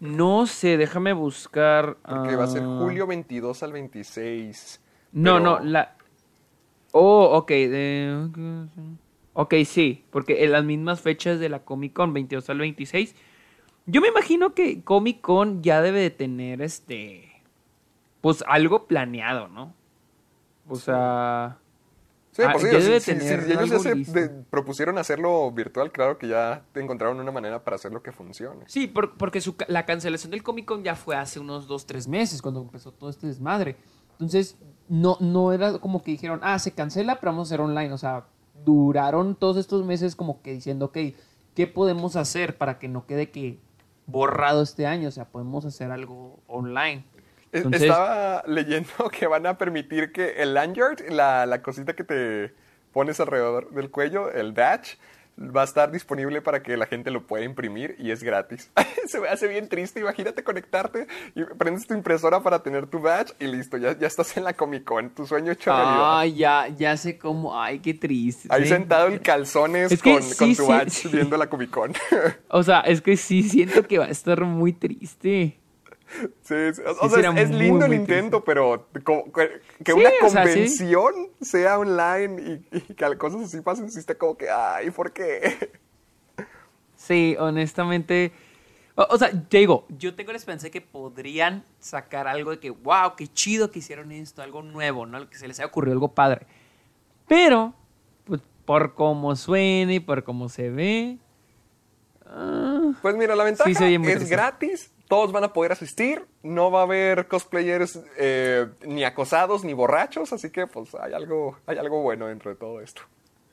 No 0.00 0.46
sé, 0.46 0.76
déjame 0.76 1.12
buscar. 1.12 1.96
Porque 2.06 2.36
va 2.36 2.44
a 2.44 2.48
ser 2.48 2.62
ah, 2.62 2.78
julio 2.80 3.06
22 3.06 3.62
al 3.62 3.72
26. 3.72 4.80
No, 5.12 5.34
pero- 5.34 5.40
no, 5.44 5.58
la. 5.60 5.94
Oh, 6.92 7.30
ok. 7.36 7.48
de- 7.48 8.28
Ok, 9.34 9.54
sí, 9.66 10.04
porque 10.10 10.44
en 10.44 10.52
las 10.52 10.64
mismas 10.64 11.00
fechas 11.00 11.38
de 11.38 11.48
la 11.48 11.60
Comic 11.60 11.92
Con, 11.92 12.12
22 12.12 12.48
al 12.50 12.58
26. 12.58 13.14
Yo 13.86 14.00
me 14.00 14.08
imagino 14.08 14.52
que 14.54 14.82
Comic 14.82 15.20
Con 15.20 15.62
ya 15.62 15.80
debe 15.80 16.00
de 16.00 16.10
tener 16.10 16.60
este. 16.60 17.42
Pues 18.20 18.42
algo 18.48 18.86
planeado, 18.86 19.48
¿no? 19.48 19.74
O 20.68 20.76
sea. 20.76 21.58
Sí, 22.32 22.42
Ah, 22.46 22.50
pues 22.52 22.64
sí, 22.64 22.70
ya 22.70 22.78
debe 22.78 22.96
ellos 22.96 23.82
ya 23.84 24.04
se 24.12 24.28
propusieron 24.50 24.96
hacerlo 24.98 25.50
virtual, 25.50 25.90
claro 25.90 26.18
que 26.18 26.28
ya 26.28 26.62
encontraron 26.74 27.18
una 27.18 27.32
manera 27.32 27.64
para 27.64 27.74
hacerlo 27.76 28.00
que 28.02 28.12
funcione. 28.12 28.64
Sí, 28.68 28.86
por- 28.86 29.16
porque 29.16 29.40
su 29.40 29.56
ca- 29.56 29.66
la 29.68 29.84
cancelación 29.86 30.30
del 30.30 30.42
Comic 30.44 30.66
Con 30.66 30.84
ya 30.84 30.94
fue 30.94 31.16
hace 31.16 31.40
unos 31.40 31.66
2, 31.66 31.86
3 31.86 32.06
meses, 32.06 32.40
cuando 32.42 32.60
empezó 32.62 32.92
todo 32.92 33.10
este 33.10 33.26
desmadre. 33.26 33.76
Entonces, 34.12 34.56
no, 34.88 35.16
no 35.20 35.52
era 35.52 35.78
como 35.78 36.02
que 36.02 36.10
dijeron, 36.12 36.40
ah, 36.42 36.58
se 36.58 36.72
cancela, 36.72 37.20
pero 37.20 37.32
vamos 37.32 37.48
a 37.48 37.54
hacer 37.54 37.60
online. 37.60 37.92
O 37.92 37.98
sea, 37.98 38.24
duraron 38.64 39.34
todos 39.34 39.56
estos 39.56 39.84
meses 39.84 40.16
como 40.16 40.42
que 40.42 40.52
diciendo, 40.52 40.86
ok, 40.86 40.98
¿qué 41.54 41.66
podemos 41.66 42.16
hacer 42.16 42.56
para 42.56 42.78
que 42.78 42.88
no 42.88 43.06
quede 43.06 43.30
que 43.30 43.58
borrado 44.06 44.62
este 44.62 44.86
año? 44.86 45.08
O 45.08 45.12
sea, 45.12 45.26
podemos 45.26 45.64
hacer 45.64 45.90
algo 45.90 46.38
online. 46.46 47.04
Entonces- 47.52 47.82
Estaba 47.82 48.42
leyendo 48.46 48.88
que 49.18 49.26
van 49.26 49.46
a 49.46 49.56
permitir 49.58 50.12
que 50.12 50.42
el 50.42 50.54
lanyard, 50.54 51.00
la, 51.10 51.46
la 51.46 51.62
cosita 51.62 51.94
que 51.94 52.04
te 52.04 52.54
pones 52.92 53.20
alrededor 53.20 53.70
del 53.72 53.90
cuello, 53.90 54.30
el 54.32 54.52
badge, 54.52 54.98
va 55.38 55.62
a 55.62 55.64
estar 55.64 55.90
disponible 55.92 56.42
para 56.42 56.62
que 56.62 56.76
la 56.76 56.86
gente 56.86 57.10
lo 57.10 57.26
pueda 57.26 57.44
imprimir 57.44 57.94
y 57.98 58.10
es 58.10 58.22
gratis. 58.22 58.70
Se 59.06 59.20
me 59.20 59.28
hace 59.28 59.46
bien 59.48 59.68
triste, 59.68 60.00
imagínate 60.00 60.42
conectarte 60.42 61.06
y 61.34 61.44
prendes 61.44 61.86
tu 61.86 61.94
impresora 61.94 62.42
para 62.42 62.62
tener 62.62 62.86
tu 62.86 62.98
badge 63.00 63.32
y 63.38 63.46
listo, 63.46 63.76
ya, 63.76 63.96
ya 63.96 64.06
estás 64.06 64.36
en 64.36 64.44
la 64.44 64.52
Comic 64.54 64.84
Con, 64.84 65.10
tu 65.10 65.26
sueño 65.26 65.52
hecho 65.52 65.70
realidad. 65.70 66.18
Ay, 66.18 66.34
ya, 66.34 66.68
ya 66.68 66.96
sé 66.96 67.18
cómo, 67.18 67.60
ay, 67.60 67.78
qué 67.78 67.94
triste. 67.94 68.48
Ahí 68.50 68.64
Sí. 68.64 68.70
sentado 68.70 69.08
en 69.08 69.18
calzones 69.18 69.92
Es 69.92 70.02
que 70.02 70.12
con, 70.14 70.22
sí, 70.22 70.36
con 70.36 70.54
tu 70.56 70.66
badge 70.66 70.90
sí. 70.90 71.08
viendo 71.08 71.36
la 71.36 71.48
Comic 71.48 71.70
Con. 71.70 71.92
O 72.48 72.62
sea, 72.62 72.80
es 72.80 73.00
que 73.00 73.16
sí 73.16 73.42
siento 73.42 73.82
que 73.86 73.98
va 73.98 74.06
a 74.06 74.10
estar 74.10 74.44
muy 74.44 74.72
triste. 74.72 75.58
Sí, 76.42 76.54
sí, 76.72 76.82
o 76.86 76.94
Sí, 76.94 77.08
sea, 77.08 77.08
será 77.10 77.30
es, 77.32 77.36
es 77.44 77.50
muy, 77.50 77.58
lindo 77.58 77.84
el 77.86 77.94
intento, 77.94 78.42
pero 78.44 78.88
que, 79.84 79.92
una 79.92 80.08
o 80.22 80.28
sea, 80.28 80.42
convención 80.42 81.14
sea 81.40 81.78
online 81.78 82.62
y, 82.72 82.76
y 82.78 82.80
que 82.94 83.18
cosas 83.18 83.42
así 83.42 83.60
pasen, 83.60 83.90
sí 83.90 83.98
está 83.98 84.14
como 84.14 84.36
que, 84.36 84.48
ay, 84.50 84.90
¿por 84.90 85.12
qué? 85.12 85.70
Sí, 86.96 87.36
honestamente. 87.38 88.32
O, 88.96 89.06
o 89.10 89.18
sea, 89.18 89.30
te 89.30 89.58
digo, 89.58 89.86
yo 89.88 90.14
tengo 90.14 90.32
la 90.32 90.38
esperanza 90.38 90.64
de 90.64 90.70
que 90.70 90.80
podrían 90.80 91.64
sacar 91.78 92.26
algo 92.26 92.50
de 92.50 92.58
que, 92.58 92.70
wow, 92.70 93.14
qué 93.16 93.28
chido 93.28 93.70
que 93.70 93.78
hicieron 93.78 94.10
esto, 94.10 94.42
algo 94.42 94.62
nuevo, 94.62 95.06
¿no? 95.06 95.28
Que 95.30 95.38
se 95.38 95.46
les 95.46 95.58
haya 95.60 95.66
ocurrido 95.66 95.92
algo 95.92 96.08
padre. 96.14 96.46
Pero, 97.28 97.74
pues, 98.24 98.40
por 98.64 98.94
cómo 98.94 99.36
suena 99.36 99.94
y 99.94 100.00
por 100.00 100.24
cómo 100.24 100.48
se 100.48 100.70
ve. 100.70 101.18
ah, 102.26 102.92
Pues 103.00 103.14
mira, 103.14 103.36
la 103.36 103.44
ventaja 103.44 103.72
Sí, 103.72 103.94
es 104.04 104.28
gratis, 104.28 104.90
todos 105.08 105.32
van 105.32 105.42
a 105.44 105.52
poder 105.52 105.72
asistir, 105.72 106.26
no 106.42 106.70
va 106.70 106.80
a 106.80 106.82
haber 106.84 107.28
cosplayers 107.28 107.98
eh, 108.18 108.66
ni 108.86 109.04
acosados 109.04 109.64
ni 109.64 109.72
borrachos, 109.72 110.32
así 110.32 110.50
que 110.50 110.66
pues 110.66 110.94
hay 110.94 111.14
algo, 111.14 111.56
hay 111.66 111.78
algo 111.78 112.02
bueno 112.02 112.26
dentro 112.26 112.50
de 112.50 112.56
todo 112.56 112.80
esto. 112.80 113.02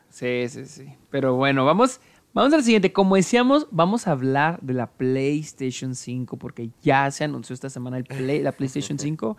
sí, 0.10 0.46
sí, 0.50 0.66
sí. 0.66 0.94
Pero 1.10 1.36
bueno, 1.36 1.66
vamos, 1.66 2.02
vamos 2.34 2.54
al 2.54 2.64
siguiente. 2.64 2.92
Como 2.92 3.16
decíamos, 3.16 3.68
vamos 3.72 4.08
a 4.08 4.12
hablar 4.12 4.60
de 4.62 4.74
la 4.74 4.88
PlayStation 4.88 5.96
5, 5.96 6.38
porque 6.38 6.70
ya 6.82 7.10
se 7.12 7.24
anunció 7.24 7.54
esta 7.54 7.70
semana 7.70 7.98
el 7.98 8.04
Play, 8.04 8.42
la 8.42 8.52
PlayStation 8.52 9.00
5. 9.00 9.38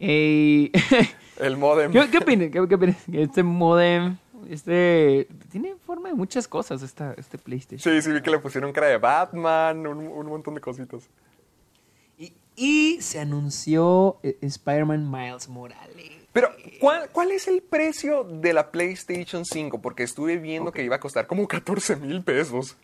Eh, 0.00 0.70
El 1.40 1.56
modem. 1.56 1.90
¿Qué, 1.92 2.08
qué 2.10 2.18
opinas? 2.18 2.50
¿Qué, 2.50 2.68
qué? 2.68 2.94
Este 3.22 3.42
modem, 3.42 4.16
este... 4.48 5.26
Tiene 5.50 5.74
forma 5.84 6.08
de 6.10 6.14
muchas 6.14 6.46
cosas 6.46 6.82
esta, 6.82 7.14
este 7.16 7.36
PlayStation. 7.38 7.80
Sí, 7.94 8.02
sí, 8.02 8.12
vi 8.12 8.20
que 8.22 8.30
le 8.30 8.38
pusieron 8.38 8.72
cara 8.72 8.86
de 8.88 8.98
Batman, 8.98 9.86
un, 9.86 9.98
un 10.06 10.26
montón 10.26 10.54
de 10.54 10.60
cositas. 10.60 11.08
Y, 12.58 13.00
se 13.00 13.20
anunció 13.20 14.18
eh, 14.24 14.36
Spider-Man 14.40 15.08
Miles 15.10 15.48
Morales. 15.48 16.10
Pero, 16.32 16.50
¿cuál, 16.80 17.08
cuál 17.10 17.30
es 17.30 17.46
el 17.48 17.62
precio 17.62 18.24
de 18.24 18.52
la 18.52 18.70
PlayStation 18.72 19.44
5? 19.44 19.80
Porque 19.80 20.02
estuve 20.02 20.38
viendo 20.38 20.72
que 20.72 20.82
iba 20.82 20.96
a 20.96 21.00
costar 21.00 21.26
como 21.26 21.46
14 21.46 21.96
mil 21.96 22.22
pesos. 22.22 22.76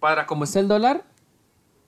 Para 0.00 0.26
como 0.26 0.44
está 0.44 0.60
el 0.60 0.68
dólar, 0.68 1.04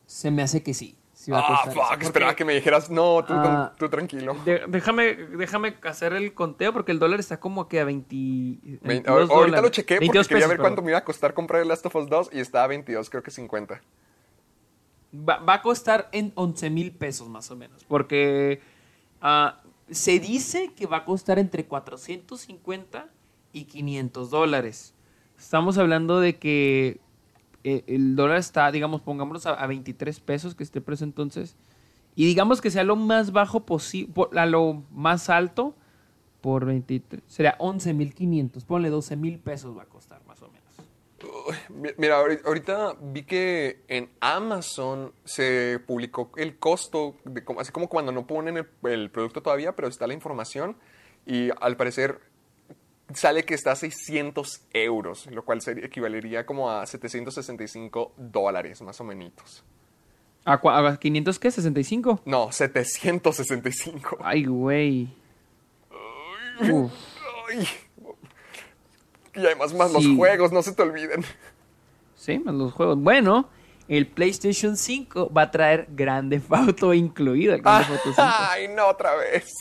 se 0.07 0.31
me 0.31 0.43
hace 0.43 0.63
que 0.63 0.75
sí. 0.75 0.97
sí 1.15 1.31
va 1.31 1.39
a 1.39 1.41
ah, 1.41 1.47
costar 1.49 1.69
eso, 1.73 1.81
fuck, 1.81 1.89
porque- 1.91 2.05
esperaba 2.07 2.35
que 2.35 2.45
me 2.45 2.55
dijeras, 2.55 2.91
no, 2.91 3.25
tú, 3.25 3.33
Ah, 3.35 3.73
tú 3.79 3.89
tranquilo. 3.89 4.37
de- 4.45 4.65
déjame, 4.69 5.15
déjame 5.15 5.77
hacer 5.85 6.13
el 6.15 6.35
conteo 6.35 6.73
porque 6.73 6.93
el 6.93 6.99
dólar 6.99 7.21
está 7.21 7.39
como 7.39 7.69
que 7.69 7.81
a 7.81 7.85
20... 7.85 8.15
Vein- 8.17 8.81
22 8.83 9.09
ahorita 9.09 9.35
dólares. 9.35 9.63
lo 9.63 9.69
chequé 9.71 9.95
porque 9.95 10.07
22 10.07 10.29
quería 10.29 10.41
pesos, 10.41 10.51
ver 10.51 10.59
cuánto 10.59 10.83
me 10.83 10.91
iba 10.91 10.99
a 10.99 11.05
costar 11.05 11.33
comprar 11.35 11.63
el 11.63 11.69
Last 11.69 11.87
of 11.87 11.95
Us 11.95 12.09
2 12.09 12.31
y 12.33 12.41
estaba 12.41 12.65
a 12.65 12.69
22, 12.69 13.09
creo 13.09 13.23
que 13.23 13.31
50. 13.31 13.81
Va, 15.15 15.39
va 15.39 15.55
a 15.55 15.63
costar 15.63 16.09
en 16.13 16.33
11 16.35 16.71
mil 16.71 16.93
pesos 16.93 17.29
más 17.29 17.51
o 17.51 17.57
menos. 17.57 17.85
Porque 17.85 18.61
ah, 19.21 19.61
se 19.91 20.21
dice 20.21 20.73
que 20.75 20.87
va 20.87 20.99
a 20.99 21.05
costar 21.05 21.39
entre 21.39 21.65
450 21.67 23.09
y 23.53 23.65
500 23.65 24.31
dólares. 24.31 24.95
Estamos 25.39 25.79
hablando 25.79 26.21
de 26.21 26.37
que 26.39 27.01
eh, 27.65 27.85
el 27.87 28.15
dólar 28.15 28.39
está, 28.39 28.71
digamos, 28.71 29.01
pongámoslo 29.01 29.51
a, 29.51 29.55
a 29.55 29.67
23 29.67 30.21
pesos, 30.21 30.55
que 30.55 30.63
esté 30.63 30.79
el 30.79 30.85
precio 30.85 31.05
entonces. 31.05 31.57
Y 32.15 32.27
digamos 32.27 32.61
que 32.61 32.71
sea 32.71 32.85
lo 32.85 32.97
más 32.97 33.33
bajo 33.33 33.65
posible, 33.65 34.13
a 34.37 34.47
lo 34.47 34.83
más 34.93 35.31
alto, 35.31 35.75
por 36.41 36.65
23. 36.65 37.23
Sería 37.27 37.57
11.500. 37.59 38.65
Ponle 38.65 38.91
12 38.91 39.17
mil 39.17 39.39
pesos 39.39 39.77
va 39.77 39.83
a 39.83 39.87
costar 39.87 40.23
más 40.27 40.41
o 40.43 40.49
menos. 40.49 40.60
Mi- 41.69 41.91
Mira, 41.99 42.19
ahori- 42.21 42.41
ahorita 42.45 42.97
vi 43.01 43.23
que 43.25 43.83
en 43.89 44.11
Amazon 44.21 45.13
se 45.25 45.79
publicó 45.87 46.31
el 46.37 46.59
costo, 46.59 47.17
de 47.25 47.43
así 47.59 47.73
como 47.73 47.89
cuando 47.89 48.13
no 48.13 48.27
ponen 48.27 48.57
el, 48.57 48.69
el 48.85 49.11
producto 49.11 49.43
todavía, 49.43 49.75
pero 49.77 49.89
está 49.89 50.07
la 50.07 50.15
información 50.15 50.77
y 51.27 51.51
al 51.61 51.77
parecer 51.77 52.21
sale 53.13 53.45
que 53.45 53.55
está 53.55 53.73
a 53.73 53.77
600 53.77 54.63
euros, 54.73 55.27
lo 55.27 55.45
cual 55.45 55.61
sería, 55.61 55.85
equivalería 55.87 56.47
como 56.47 56.71
a 56.71 56.87
765 56.87 58.15
dólares, 58.17 58.81
más 58.83 59.01
o 59.01 59.05
menos. 59.05 59.65
¿A, 60.45 60.55
a 60.55 60.97
500 60.97 61.39
qué? 61.39 61.49
¿65? 61.49 62.21
No, 62.25 62.51
765. 62.51 64.19
Ay, 64.23 64.45
güey. 64.47 65.15
Uf. 66.61 66.93
Ay. 67.51 67.67
Y 69.35 69.41
además 69.41 69.73
más 69.75 69.93
los 69.93 70.07
juegos, 70.17 70.53
no 70.53 70.63
se 70.63 70.73
te 70.73 70.83
olviden. 70.83 71.25
Sí, 72.17 72.39
más 72.39 72.55
los 72.55 72.73
juegos. 72.73 72.99
Bueno, 72.99 73.49
el 73.89 74.07
PlayStation 74.07 74.77
5 74.77 75.33
va 75.33 75.43
a 75.43 75.51
traer 75.51 75.87
Grande 75.91 76.41
Auto 76.51 76.93
incluido. 76.95 77.55
el 77.55 77.63
Grand 77.63 77.87
Theft 77.87 77.91
Auto 78.07 78.15
5. 78.17 78.23
Ay, 78.51 78.69
no, 78.69 78.89
otra 78.89 79.15
vez. 79.17 79.55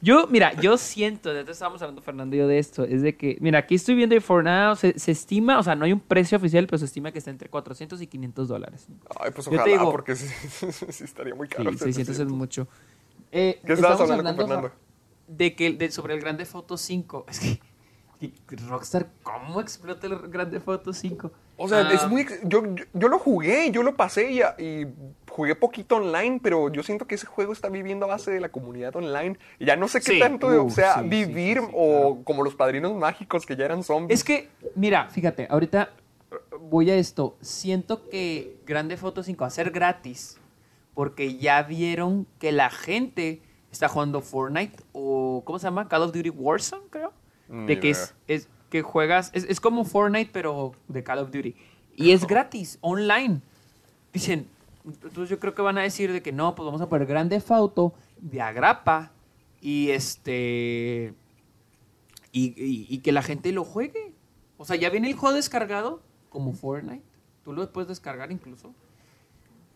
Yo, 0.00 0.28
mira, 0.28 0.52
yo 0.60 0.78
siento, 0.78 1.34
de 1.34 1.40
esto 1.40 1.50
estábamos 1.50 1.82
hablando 1.82 2.00
Fernando 2.02 2.36
y 2.36 2.38
yo 2.38 2.46
de 2.46 2.60
esto, 2.60 2.84
es 2.84 3.02
de 3.02 3.16
que, 3.16 3.36
mira, 3.40 3.58
aquí 3.58 3.74
estoy 3.74 3.96
viendo 3.96 4.14
y 4.14 4.20
for 4.20 4.44
now 4.44 4.76
se, 4.76 4.96
se 4.96 5.10
estima, 5.10 5.58
o 5.58 5.62
sea, 5.64 5.74
no 5.74 5.84
hay 5.86 5.92
un 5.92 5.98
precio 5.98 6.38
oficial, 6.38 6.68
pero 6.68 6.78
se 6.78 6.84
estima 6.84 7.10
que 7.10 7.18
está 7.18 7.32
entre 7.32 7.48
400 7.48 8.00
y 8.00 8.06
500 8.06 8.46
dólares. 8.46 8.86
Ay, 9.18 9.32
pues 9.34 9.46
Yo 9.46 9.50
te 9.50 9.56
ojalá, 9.56 9.72
digo- 9.72 9.90
porque 9.90 10.14
sí, 10.14 10.28
sí 10.92 11.02
estaría 11.02 11.34
muy 11.34 11.48
caro. 11.48 11.72
Sí, 11.72 11.78
600 11.78 12.16
es 12.16 12.28
mucho. 12.28 12.68
Eh, 13.32 13.60
¿Qué 13.66 13.72
estabas 13.72 14.00
hablando 14.00 14.24
con 14.36 14.36
Fernando? 14.36 14.72
De 15.26 15.56
que, 15.56 15.72
de, 15.72 15.90
sobre 15.90 16.14
el 16.14 16.20
Grande 16.20 16.44
Foto 16.44 16.76
5. 16.76 17.26
Es 17.28 17.40
que, 17.40 17.60
Rockstar, 18.68 19.06
¿cómo 19.22 19.60
explota 19.60 20.06
el 20.06 20.16
Grande 20.28 20.60
Foto 20.60 20.92
5? 20.92 21.30
O 21.56 21.68
sea, 21.68 21.78
Ah, 21.88 21.92
es 21.92 22.06
muy... 22.08 22.22
ex- 22.22 22.40
Yo, 22.44 22.62
yo, 22.74 22.84
yo 22.92 23.08
lo 23.08 23.18
jugué, 23.18 23.70
yo 23.70 23.82
lo 23.82 23.96
pasé 23.96 24.30
y, 24.30 24.40
y 24.62 24.86
jugué 25.30 25.54
poquito 25.54 25.96
online, 25.96 26.40
pero 26.42 26.70
yo 26.72 26.82
siento 26.82 27.06
que 27.06 27.14
ese 27.16 27.26
juego 27.26 27.52
está 27.52 27.68
viviendo 27.68 28.06
a 28.06 28.08
base 28.08 28.30
de 28.30 28.40
la 28.40 28.48
comunidad 28.48 28.94
online. 28.96 29.36
Y 29.58 29.66
ya 29.66 29.76
no 29.76 29.88
sé 29.88 30.00
qué 30.00 30.12
Sí, 30.12 30.18
tanto, 30.20 30.46
o 30.48 30.64
uf, 30.64 30.74
sea, 30.74 31.00
sí, 31.02 31.08
vivir 31.08 31.58
sí, 31.58 31.64
sí, 31.66 31.72
o 31.74 31.88
claro. 32.14 32.18
como 32.24 32.42
los 32.44 32.54
padrinos 32.54 32.94
mágicos 32.94 33.44
que 33.46 33.56
ya 33.56 33.64
eran 33.64 33.82
zombies. 33.82 34.20
Es 34.20 34.24
que, 34.24 34.48
mira, 34.74 35.08
fíjate, 35.10 35.46
ahorita 35.50 35.90
eh, 36.30 36.36
voy 36.60 36.90
a 36.90 36.96
esto. 36.96 37.36
Siento 37.40 38.08
que 38.08 38.56
Grande 38.66 38.96
Foto 38.96 39.22
5 39.22 39.40
va 39.40 39.46
a 39.48 39.50
ser 39.50 39.70
gratis 39.70 40.38
porque 40.94 41.36
ya 41.38 41.62
vieron 41.62 42.26
que 42.40 42.50
la 42.52 42.70
gente 42.70 43.42
está 43.70 43.88
jugando 43.88 44.20
Fortnite 44.22 44.82
o, 44.92 45.42
¿cómo 45.44 45.58
se 45.58 45.64
llama? 45.64 45.88
Call 45.88 46.02
of 46.02 46.12
Duty 46.12 46.30
Warzone, 46.30 46.82
creo. 46.90 47.12
Ni 47.48 47.66
De 47.66 47.80
que 47.80 47.90
es, 47.90 48.14
es 48.26 48.48
que 48.70 48.82
juegas, 48.82 49.30
es, 49.34 49.44
es 49.44 49.60
como 49.60 49.84
Fortnite, 49.84 50.30
pero 50.32 50.72
de 50.88 51.02
Call 51.02 51.18
of 51.20 51.30
Duty. 51.30 51.54
Y 51.96 52.10
es 52.12 52.26
gratis, 52.26 52.78
online. 52.80 53.40
Dicen, 54.12 54.46
entonces 54.84 55.28
yo 55.28 55.38
creo 55.40 55.54
que 55.54 55.62
van 55.62 55.78
a 55.78 55.82
decir 55.82 56.12
de 56.12 56.22
que 56.22 56.32
no, 56.32 56.54
pues 56.54 56.64
vamos 56.66 56.80
a 56.80 56.88
poner 56.88 57.06
Grande 57.06 57.40
Foto 57.40 57.92
de 58.20 58.40
agrapa 58.40 59.12
y 59.60 59.90
este 59.90 61.14
y, 62.32 62.46
y- 62.62 62.86
y 62.88 62.98
que 62.98 63.12
la 63.12 63.22
gente 63.22 63.52
lo 63.52 63.64
juegue. 63.64 64.12
O 64.58 64.64
sea, 64.64 64.76
ya 64.76 64.90
viene 64.90 65.08
el 65.08 65.14
juego 65.16 65.34
descargado 65.36 66.02
como 66.30 66.52
Fortnite. 66.52 67.02
Tú 67.44 67.52
lo 67.52 67.70
puedes 67.72 67.88
descargar 67.88 68.30
incluso. 68.30 68.74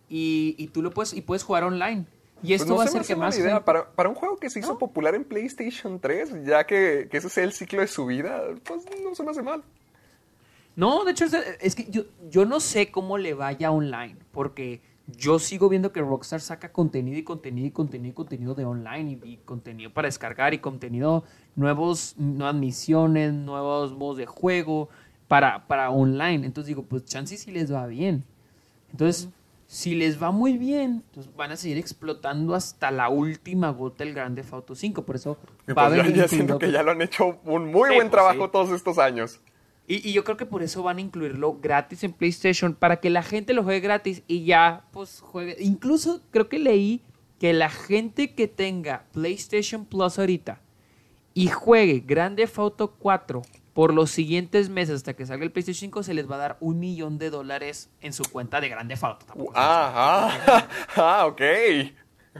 Y, 0.09 0.55
y 0.59 0.67
tú 0.69 0.83
lo 0.83 0.91
puedes 0.91 1.15
y 1.15 1.23
puedes 1.23 1.43
jugar 1.43 1.65
online. 1.65 2.05
Y 2.43 2.49
Pues 2.49 2.63
esto 2.63 2.73
no 2.73 2.77
va 2.79 2.85
a 2.85 2.87
se 2.89 2.93
me 2.95 3.01
hacer 3.01 3.01
hace 3.03 3.15
que 3.15 3.21
más 3.21 3.39
idea. 3.39 3.51
gente- 3.55 3.65
Para, 3.65 3.91
para 3.91 4.09
un 4.09 4.15
juego 4.15 4.37
que 4.37 4.51
se 4.51 4.59
hizo 4.59 4.79
popular 4.79 5.15
en 5.15 5.25
PlayStation 5.25 6.01
3, 6.01 6.45
ya 6.45 6.65
que, 6.67 7.07
que 7.11 7.17
ese 7.19 7.29
sea 7.29 7.45
el 7.45 7.53
ciclo 7.53 7.81
de 7.81 7.87
su 7.87 8.07
vida, 8.07 8.43
pues 8.65 8.85
no 9.05 9.15
se 9.15 9.23
me 9.23 9.31
hace 9.31 9.43
mal. 9.43 9.63
No, 10.75 11.05
de 11.05 11.13
hecho, 11.13 11.27
es, 11.27 11.35
es 11.61 11.75
que 11.75 11.85
yo, 11.91 12.03
yo 12.31 12.45
no 12.45 12.59
sé 12.61 12.91
cómo 12.91 13.19
le 13.19 13.35
vaya 13.35 13.71
online, 13.71 14.17
porque 14.33 14.81
yo 15.07 15.39
sigo 15.39 15.69
viendo 15.69 15.93
que 15.93 16.01
Rockstar 16.01 16.41
saca 16.41 16.73
contenido 16.73 17.19
y 17.19 17.23
contenido 17.25 17.67
y 17.67 17.71
contenido 17.71 18.09
y 18.11 18.15
contenido 18.15 18.55
de 18.55 18.65
online 18.65 19.19
y, 19.25 19.33
y 19.33 19.37
contenido 19.39 19.93
para 19.93 20.09
descargar 20.09 20.55
y 20.55 20.59
contenido 20.59 21.25
nuevos, 21.57 22.15
nuevas 22.17 22.55
misiones, 22.55 23.33
nuevos 23.35 23.93
modos 23.93 24.17
de 24.17 24.27
juego 24.27 24.89
para, 25.29 25.67
para 25.67 25.91
online. 25.91 26.47
Entonces 26.47 26.69
digo, 26.69 26.83
pues 26.85 27.05
chance 27.05 27.37
si 27.37 27.51
les 27.51 27.73
va 27.73 27.87
bien. 27.87 28.25
Entonces, 28.93 29.29
si 29.73 29.95
les 29.95 30.23
va 30.23 30.31
muy 30.33 30.59
bien, 30.59 31.03
entonces 31.07 31.35
van 31.35 31.51
a 31.51 31.57
seguir 31.57 31.79
explotando 31.79 32.55
hasta 32.55 32.91
la 32.91 33.09
última 33.09 33.71
gota 33.71 34.05
el 34.05 34.13
Grande 34.13 34.45
Auto 34.53 34.75
5. 34.75 35.03
Por 35.07 35.17
eso 35.17 35.39
Y 35.67 35.73
va 35.73 35.89
pues 35.89 35.97
venir 36.03 36.15
ya 36.15 36.29
siento 36.29 36.59
que 36.59 36.71
ya 36.71 36.83
lo 36.83 36.91
han 36.91 37.01
hecho 37.01 37.41
un 37.47 37.71
muy 37.73 37.89
Sí, 37.89 37.95
buen 37.97 38.09
pues 38.09 38.11
trabajo 38.11 38.45
sí. 38.45 38.51
todos 38.53 38.71
estos 38.71 38.99
años. 38.99 39.41
Y, 39.87 40.07
y 40.07 40.13
yo 40.13 40.25
creo 40.25 40.37
que 40.37 40.45
por 40.45 40.63
eso 40.63 40.83
van 40.83 40.99
a 40.99 41.01
incluirlo 41.01 41.59
gratis 41.59 42.05
en 42.05 42.13
PlayStation, 42.13 42.75
para 42.75 42.97
que 43.01 43.09
la 43.09 43.23
gente 43.23 43.55
lo 43.55 43.63
juegue 43.65 43.81
gratis 43.81 44.23
y 44.27 44.45
ya, 44.45 44.85
pues, 44.93 45.21
juegue. 45.23 45.57
Incluso 45.59 46.21
creo 46.31 46.51
que 46.51 46.59
leí 46.59 47.01
que 47.41 47.55
la 47.55 47.71
gente 47.71 48.35
que 48.35 48.49
tenga 48.49 49.07
PlayStation 49.13 49.87
Plus 49.87 50.19
ahorita 50.19 50.61
y 51.33 51.49
juegue 51.49 52.01
Grande 52.07 52.47
Auto 52.57 52.91
4 52.99 53.41
por 53.73 53.95
los 53.95 54.11
siguientes 54.11 54.69
meses 54.69 54.97
hasta 54.97 55.15
que 55.15 55.25
salga 55.25 55.45
el 55.45 55.53
PlayStation 55.53 55.89
5, 55.89 56.03
se 56.03 56.15
les 56.15 56.31
va 56.31 56.35
a 56.37 56.39
dar 56.39 56.57
un 56.61 56.79
millón 56.79 57.19
de 57.19 57.31
dólares 57.31 57.91
en 58.01 58.13
su 58.13 58.23
cuenta 58.25 58.61
de 58.61 58.69
Grande 58.69 58.99
Auto. 59.01 59.27
Ah, 59.55 60.39
ah, 60.47 60.69
ah, 60.97 61.27
ok. 61.27 61.41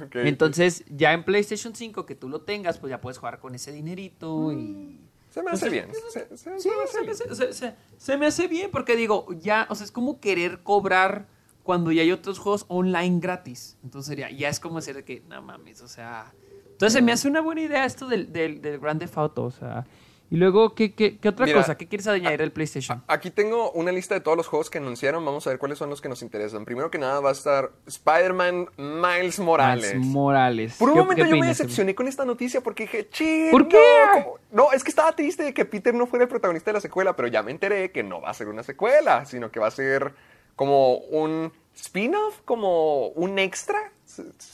Ok. 0.05 0.17
Entonces, 0.17 0.85
ya 0.89 1.13
en 1.13 1.25
PlayStation 1.25 1.75
5 1.75 2.07
que 2.07 2.15
tú 2.15 2.29
lo 2.29 2.43
tengas, 2.43 2.79
pues 2.79 2.91
ya 2.91 3.01
puedes 3.01 3.19
jugar 3.19 3.39
con 3.41 3.55
ese 3.55 3.73
dinerito 3.73 4.53
y... 4.53 5.01
se 5.31 5.43
me 5.43 5.51
hace 5.51 5.67
entonces, 5.67 5.71
bien. 5.71 5.89
Se, 6.29 6.51
me 6.51 6.55
hace 6.83 7.01
me, 7.01 7.07
bien. 7.07 7.77
se- 7.99 8.19
me 8.19 8.27
hace 8.27 8.49
bien 8.49 8.71
porque 8.71 8.97
digo, 8.97 9.27
ya, 9.39 9.67
o 9.71 9.75
sea, 9.75 9.85
es 9.85 9.93
como 9.93 10.21
querer 10.21 10.63
cobrar 10.63 11.29
cuando 11.63 11.93
ya 11.93 12.03
hay 12.03 12.13
otros 12.13 12.39
juegos 12.39 12.65
online 12.69 13.21
gratis. 13.21 13.79
Entonces 13.83 14.09
sería, 14.09 14.31
ya 14.31 14.49
es 14.49 14.61
como 14.61 14.77
decir 14.77 14.95
de 14.97 15.05
que, 15.05 15.23
no 15.29 15.41
mames, 15.43 15.81
o 15.83 15.89
sea. 15.89 16.33
Entonces 16.73 16.95
se 16.95 17.03
me 17.03 17.13
hace 17.13 17.29
una 17.29 17.41
buena 17.41 17.61
idea 17.61 17.85
esto 17.85 18.09
del, 18.09 18.33
del, 18.33 18.61
del 18.63 18.79
Grand 18.79 18.99
Theft 18.99 19.17
Auto, 19.19 19.45
o 19.45 19.51
sea. 19.51 19.87
Y 20.33 20.37
luego, 20.37 20.75
¿qué, 20.75 20.95
qué, 20.95 21.19
qué 21.19 21.29
otra 21.29 21.45
Mira, 21.45 21.59
cosa? 21.59 21.77
¿Qué 21.77 21.87
quieres 21.87 22.07
añadir 22.07 22.39
del 22.39 22.53
PlayStation? 22.53 23.05
Aquí 23.07 23.31
tengo 23.31 23.71
una 23.73 23.93
lista 23.93 24.15
de 24.15 24.23
todos 24.23 24.35
los 24.35 24.47
juegos 24.47 24.71
que 24.71 24.79
anunciaron. 24.79 25.23
Vamos 25.27 25.47
a 25.47 25.51
ver 25.51 25.59
cuáles 25.59 25.77
son 25.77 25.91
los 25.91 26.01
que 26.01 26.09
nos 26.09 26.23
interesan. 26.23 26.65
Primero 26.65 26.91
que 26.91 26.97
nada 26.97 27.21
va 27.21 27.29
a 27.29 27.33
estar 27.33 27.71
Spider-Man 27.87 28.69
Miles 28.79 29.39
Morales. 29.39 29.93
Miles 29.95 30.07
Morales. 30.09 30.77
Por 30.79 30.89
un 30.89 30.95
¿Qué- 30.95 31.01
momento 31.03 31.27
yo 31.27 31.37
me 31.37 31.47
decepcioné 31.49 31.95
con 31.95 32.09
esta 32.09 32.25
noticia 32.25 32.63
porque 32.63 32.85
dije, 32.85 33.11
ching, 33.11 33.51
¿Por 33.51 33.65
no, 33.65 33.69
qué? 33.69 33.79
¿cómo? 34.15 34.39
No, 34.53 34.73
es 34.73 34.83
que 34.83 34.89
estaba 34.91 35.15
triste 35.15 35.43
de 35.43 35.53
que 35.53 35.67
Peter 35.67 35.93
no 35.95 36.07
fuera 36.07 36.23
el 36.23 36.31
protagonista 36.31 36.71
de 36.71 36.77
la 36.77 36.81
secuela, 36.81 37.15
pero 37.15 37.29
ya 37.29 37.43
me 37.43 37.51
enteré 37.51 37.93
que 37.93 38.03
no 38.03 38.23
va 38.23 38.31
a 38.31 38.35
ser 38.35 38.49
una 38.49 38.63
secuela, 38.63 39.27
sino 39.27 39.51
que 39.51 39.61
va 39.61 39.67
a 39.67 39.71
ser 39.71 40.15
como 40.57 40.95
un 40.97 41.53
spin-off, 41.77 42.41
como 42.47 43.09
un 43.09 43.39
extra. 43.39 43.93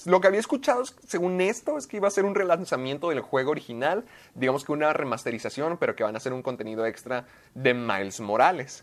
Lo 0.07 0.21
que 0.21 0.29
había 0.29 0.41
escuchado, 0.41 0.83
es- 0.83 0.95
según 1.07 1.41
esto, 1.41 1.79
es 1.79 1.87
que 1.87 1.97
iba 1.99 2.09
a 2.09 2.11
ser 2.11 2.25
un 2.25 2.35
relanzamiento 2.35 3.09
del 3.11 3.21
juego 3.21 3.51
original, 3.51 4.05
digamos 4.35 4.65
que 4.65 4.73
una 4.73 4.93
remasterización, 4.93 5.77
pero 5.79 5.95
que 5.97 6.05
van 6.05 6.17
a 6.17 6.21
ser 6.21 6.33
un 6.33 6.43
contenido 6.43 6.87
extra 6.87 7.27
de 7.55 7.75
Miles 7.75 8.21
Morales. 8.21 8.83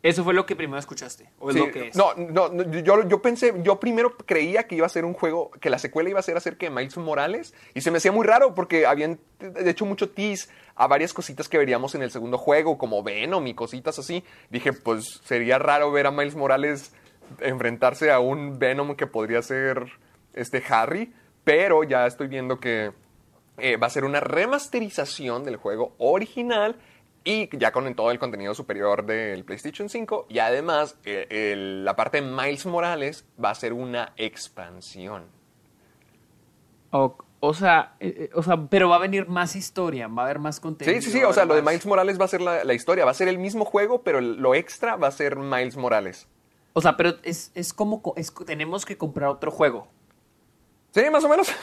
Eso 0.00 0.22
fue 0.22 0.32
lo 0.32 0.46
que 0.46 0.54
primero 0.54 0.78
escuchaste. 0.78 1.28
O 1.40 1.50
es 1.50 1.54
Sí, 1.56 1.60
lo 1.60 1.72
que 1.72 1.88
es. 1.88 1.96
No, 1.96 2.14
no, 2.14 2.48
no, 2.48 2.62
yo, 2.82 3.08
yo 3.08 3.20
pensé, 3.20 3.52
yo 3.64 3.80
primero 3.80 4.16
creía 4.16 4.62
que 4.68 4.76
iba 4.76 4.86
a 4.86 4.88
ser 4.88 5.04
un 5.04 5.12
juego, 5.12 5.50
que 5.60 5.70
la 5.70 5.78
secuela 5.80 6.08
iba 6.08 6.20
a 6.20 6.22
ser 6.22 6.36
acerca 6.36 6.66
de 6.66 6.70
Miles 6.70 6.96
Morales, 6.96 7.52
y 7.74 7.80
se 7.80 7.90
me 7.90 7.98
hacía 7.98 8.12
muy 8.12 8.24
raro 8.24 8.54
porque 8.54 8.86
habían 8.86 9.18
hecho 9.56 9.84
mucho 9.86 10.08
tease 10.10 10.48
a 10.76 10.86
varias 10.86 11.12
cositas 11.12 11.48
que 11.48 11.58
veríamos 11.58 11.96
en 11.96 12.02
el 12.02 12.12
segundo 12.12 12.38
juego, 12.38 12.78
como 12.78 13.02
Venom 13.02 13.44
y 13.48 13.54
cositas 13.54 13.98
así. 13.98 14.22
Dije, 14.50 14.72
pues 14.72 15.20
sería 15.24 15.58
raro 15.58 15.90
ver 15.90 16.06
a 16.06 16.12
Miles 16.12 16.36
Morales 16.36 16.92
enfrentarse 17.40 18.10
a 18.10 18.20
un 18.20 18.58
Venom 18.58 18.94
que 18.96 19.06
podría 19.06 19.42
ser 19.42 19.90
este 20.34 20.62
Harry, 20.68 21.12
pero 21.44 21.82
ya 21.84 22.06
estoy 22.06 22.28
viendo 22.28 22.58
que 22.60 22.92
eh, 23.58 23.76
va 23.76 23.86
a 23.88 23.90
ser 23.90 24.04
una 24.04 24.20
remasterización 24.20 25.44
del 25.44 25.56
juego 25.56 25.94
original 25.98 26.76
y 27.24 27.48
ya 27.58 27.72
con 27.72 27.92
todo 27.94 28.10
el 28.10 28.18
contenido 28.18 28.54
superior 28.54 29.04
del 29.04 29.44
PlayStation 29.44 29.88
5 29.88 30.26
y 30.28 30.38
además 30.38 30.96
eh, 31.04 31.26
el- 31.30 31.84
la 31.84 31.96
parte 31.96 32.20
de 32.20 32.30
Miles 32.30 32.64
Morales 32.66 33.26
va 33.42 33.50
a 33.50 33.54
ser 33.54 33.72
una 33.72 34.12
expansión. 34.16 35.24
O, 36.90 37.16
o 37.40 37.54
sea, 37.54 37.96
eh, 38.00 38.30
o 38.34 38.42
sea, 38.42 38.56
pero 38.70 38.88
va 38.88 38.96
a 38.96 39.00
venir 39.00 39.28
más 39.28 39.56
historia, 39.56 40.08
va 40.08 40.22
a 40.22 40.24
haber 40.26 40.38
más 40.38 40.58
contenido. 40.60 41.00
Sí, 41.00 41.10
sí, 41.10 41.18
sí, 41.18 41.24
o 41.24 41.32
sea, 41.32 41.44
lo 41.44 41.54
de 41.54 41.62
Miles 41.62 41.84
Morales 41.86 42.18
va 42.20 42.24
a 42.24 42.28
ser 42.28 42.40
la, 42.40 42.64
la 42.64 42.74
historia, 42.74 43.04
va 43.04 43.10
a 43.10 43.14
ser 43.14 43.28
el 43.28 43.38
mismo 43.38 43.64
juego, 43.64 44.02
pero 44.02 44.20
lo 44.20 44.54
extra 44.54 44.96
va 44.96 45.08
a 45.08 45.12
ser 45.12 45.36
Miles 45.36 45.76
Morales. 45.76 46.26
O 46.72 46.80
sea, 46.80 46.96
pero 46.96 47.14
es, 47.22 47.50
es 47.54 47.72
como, 47.72 48.02
es- 48.16 48.32
tenemos 48.46 48.84
que 48.86 48.96
comprar 48.96 49.28
otro 49.30 49.50
juego. 49.50 49.88
Sí, 50.92 51.02
más 51.10 51.24
o 51.24 51.28
menos. 51.28 51.48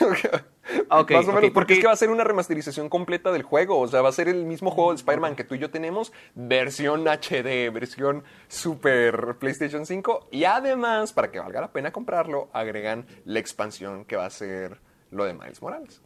Ah, 0.90 1.06
más 1.08 1.28
o 1.28 1.32
menos, 1.32 1.32
porque 1.32 1.50
porque- 1.52 1.72
es 1.74 1.78
que 1.80 1.86
va 1.86 1.92
a 1.92 1.96
ser 1.96 2.10
una 2.10 2.24
remasterización 2.24 2.88
completa 2.88 3.30
del 3.30 3.44
juego. 3.44 3.78
O 3.78 3.86
sea, 3.86 4.02
va 4.02 4.08
a 4.08 4.12
ser 4.12 4.26
el 4.28 4.44
mismo 4.46 4.72
juego 4.72 4.90
de 4.90 4.96
Spider-Man 4.96 5.36
que 5.36 5.44
tú 5.44 5.54
y 5.54 5.60
yo 5.60 5.70
tenemos, 5.70 6.12
versión 6.34 7.06
HD, 7.06 7.70
versión 7.72 8.24
Super 8.48 9.36
PlayStation 9.38 9.86
5. 9.86 10.26
Y 10.32 10.42
además, 10.42 11.12
para 11.12 11.30
que 11.30 11.38
valga 11.38 11.60
la 11.60 11.72
pena 11.72 11.92
comprarlo, 11.92 12.48
agregan 12.52 13.06
la 13.24 13.38
expansión 13.38 14.04
que 14.06 14.16
va 14.16 14.26
a 14.26 14.30
ser 14.30 14.80
lo 15.12 15.24
de 15.24 15.34
Miles 15.34 15.62
Morales. 15.62 16.02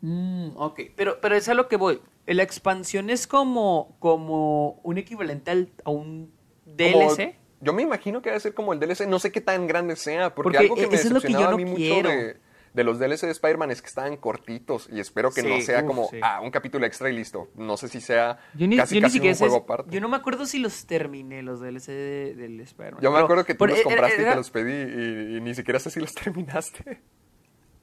Mm, 0.00 0.50
ok, 0.56 0.80
pero, 0.96 1.20
pero 1.20 1.34
es 1.34 1.46
a 1.50 1.54
lo 1.54 1.68
que 1.68 1.76
voy. 1.76 2.00
La 2.26 2.42
expansión 2.42 3.10
es 3.10 3.26
como, 3.26 3.96
como 3.98 4.80
un 4.82 4.96
equivalente 4.96 5.50
al- 5.50 5.70
a 5.84 5.90
un 5.90 6.32
Como- 6.64 6.76
DLC. 6.76 7.36
Yo 7.60 7.72
me 7.72 7.82
imagino 7.82 8.22
que 8.22 8.30
debe 8.30 8.40
ser 8.40 8.54
como 8.54 8.72
el 8.72 8.80
DLC. 8.80 9.06
No 9.06 9.18
sé 9.18 9.32
qué 9.32 9.40
tan 9.40 9.66
grande 9.66 9.96
sea, 9.96 10.34
porque, 10.34 10.44
Porque 10.44 10.58
algo 10.58 10.74
que 10.76 10.82
e- 10.82 10.84
me 10.86 10.90
que 10.90 10.96
decepcionaba 10.96 11.52
a 11.52 11.56
mí 11.56 11.64
mucho 11.64 12.08
de, 12.08 12.36
de 12.74 12.84
los 12.84 12.98
DLC 12.98 13.22
de 13.22 13.32
Spider-Man 13.32 13.70
es 13.70 13.80
que 13.82 13.88
estaban 13.88 14.16
cortitos. 14.16 14.88
Y 14.92 15.00
espero 15.00 15.30
que 15.30 15.42
no 15.42 15.60
sea 15.60 15.80
uf, 15.80 15.86
como, 15.86 16.08
sí. 16.10 16.18
ah, 16.22 16.40
un 16.42 16.50
capítulo 16.50 16.86
extra 16.86 17.10
y 17.10 17.16
listo. 17.16 17.48
No 17.56 17.76
sé 17.76 17.88
si 17.88 18.00
sea 18.00 18.38
Yo 18.54 18.68
ni, 18.68 18.76
casi, 18.76 18.96
yo 18.96 19.00
casi 19.02 19.18
un 19.20 19.34
juego 19.34 19.56
aparte. 19.56 19.90
Yo 19.90 20.00
no 20.00 20.08
me 20.08 20.16
acuerdo 20.16 20.46
si 20.46 20.58
los 20.58 20.86
terminé, 20.86 21.42
los 21.42 21.60
DLC 21.60 21.88
de- 21.92 22.34
del 22.36 22.60
Spider-Man. 22.60 23.02
Yo 23.02 23.10
me 23.10 23.18
acuerdo 23.18 23.44
que 23.44 23.54
tú 23.54 23.66
los 23.66 23.76
era- 23.78 23.84
compraste 23.84 24.22
y 24.22 24.24
te 24.24 24.34
los 24.36 24.50
pedí 24.50 24.72
y, 24.72 25.36
y 25.36 25.40
ni 25.40 25.54
siquiera 25.54 25.78
sé 25.80 25.90
si 25.90 25.98
los 26.00 26.14
terminaste. 26.14 27.00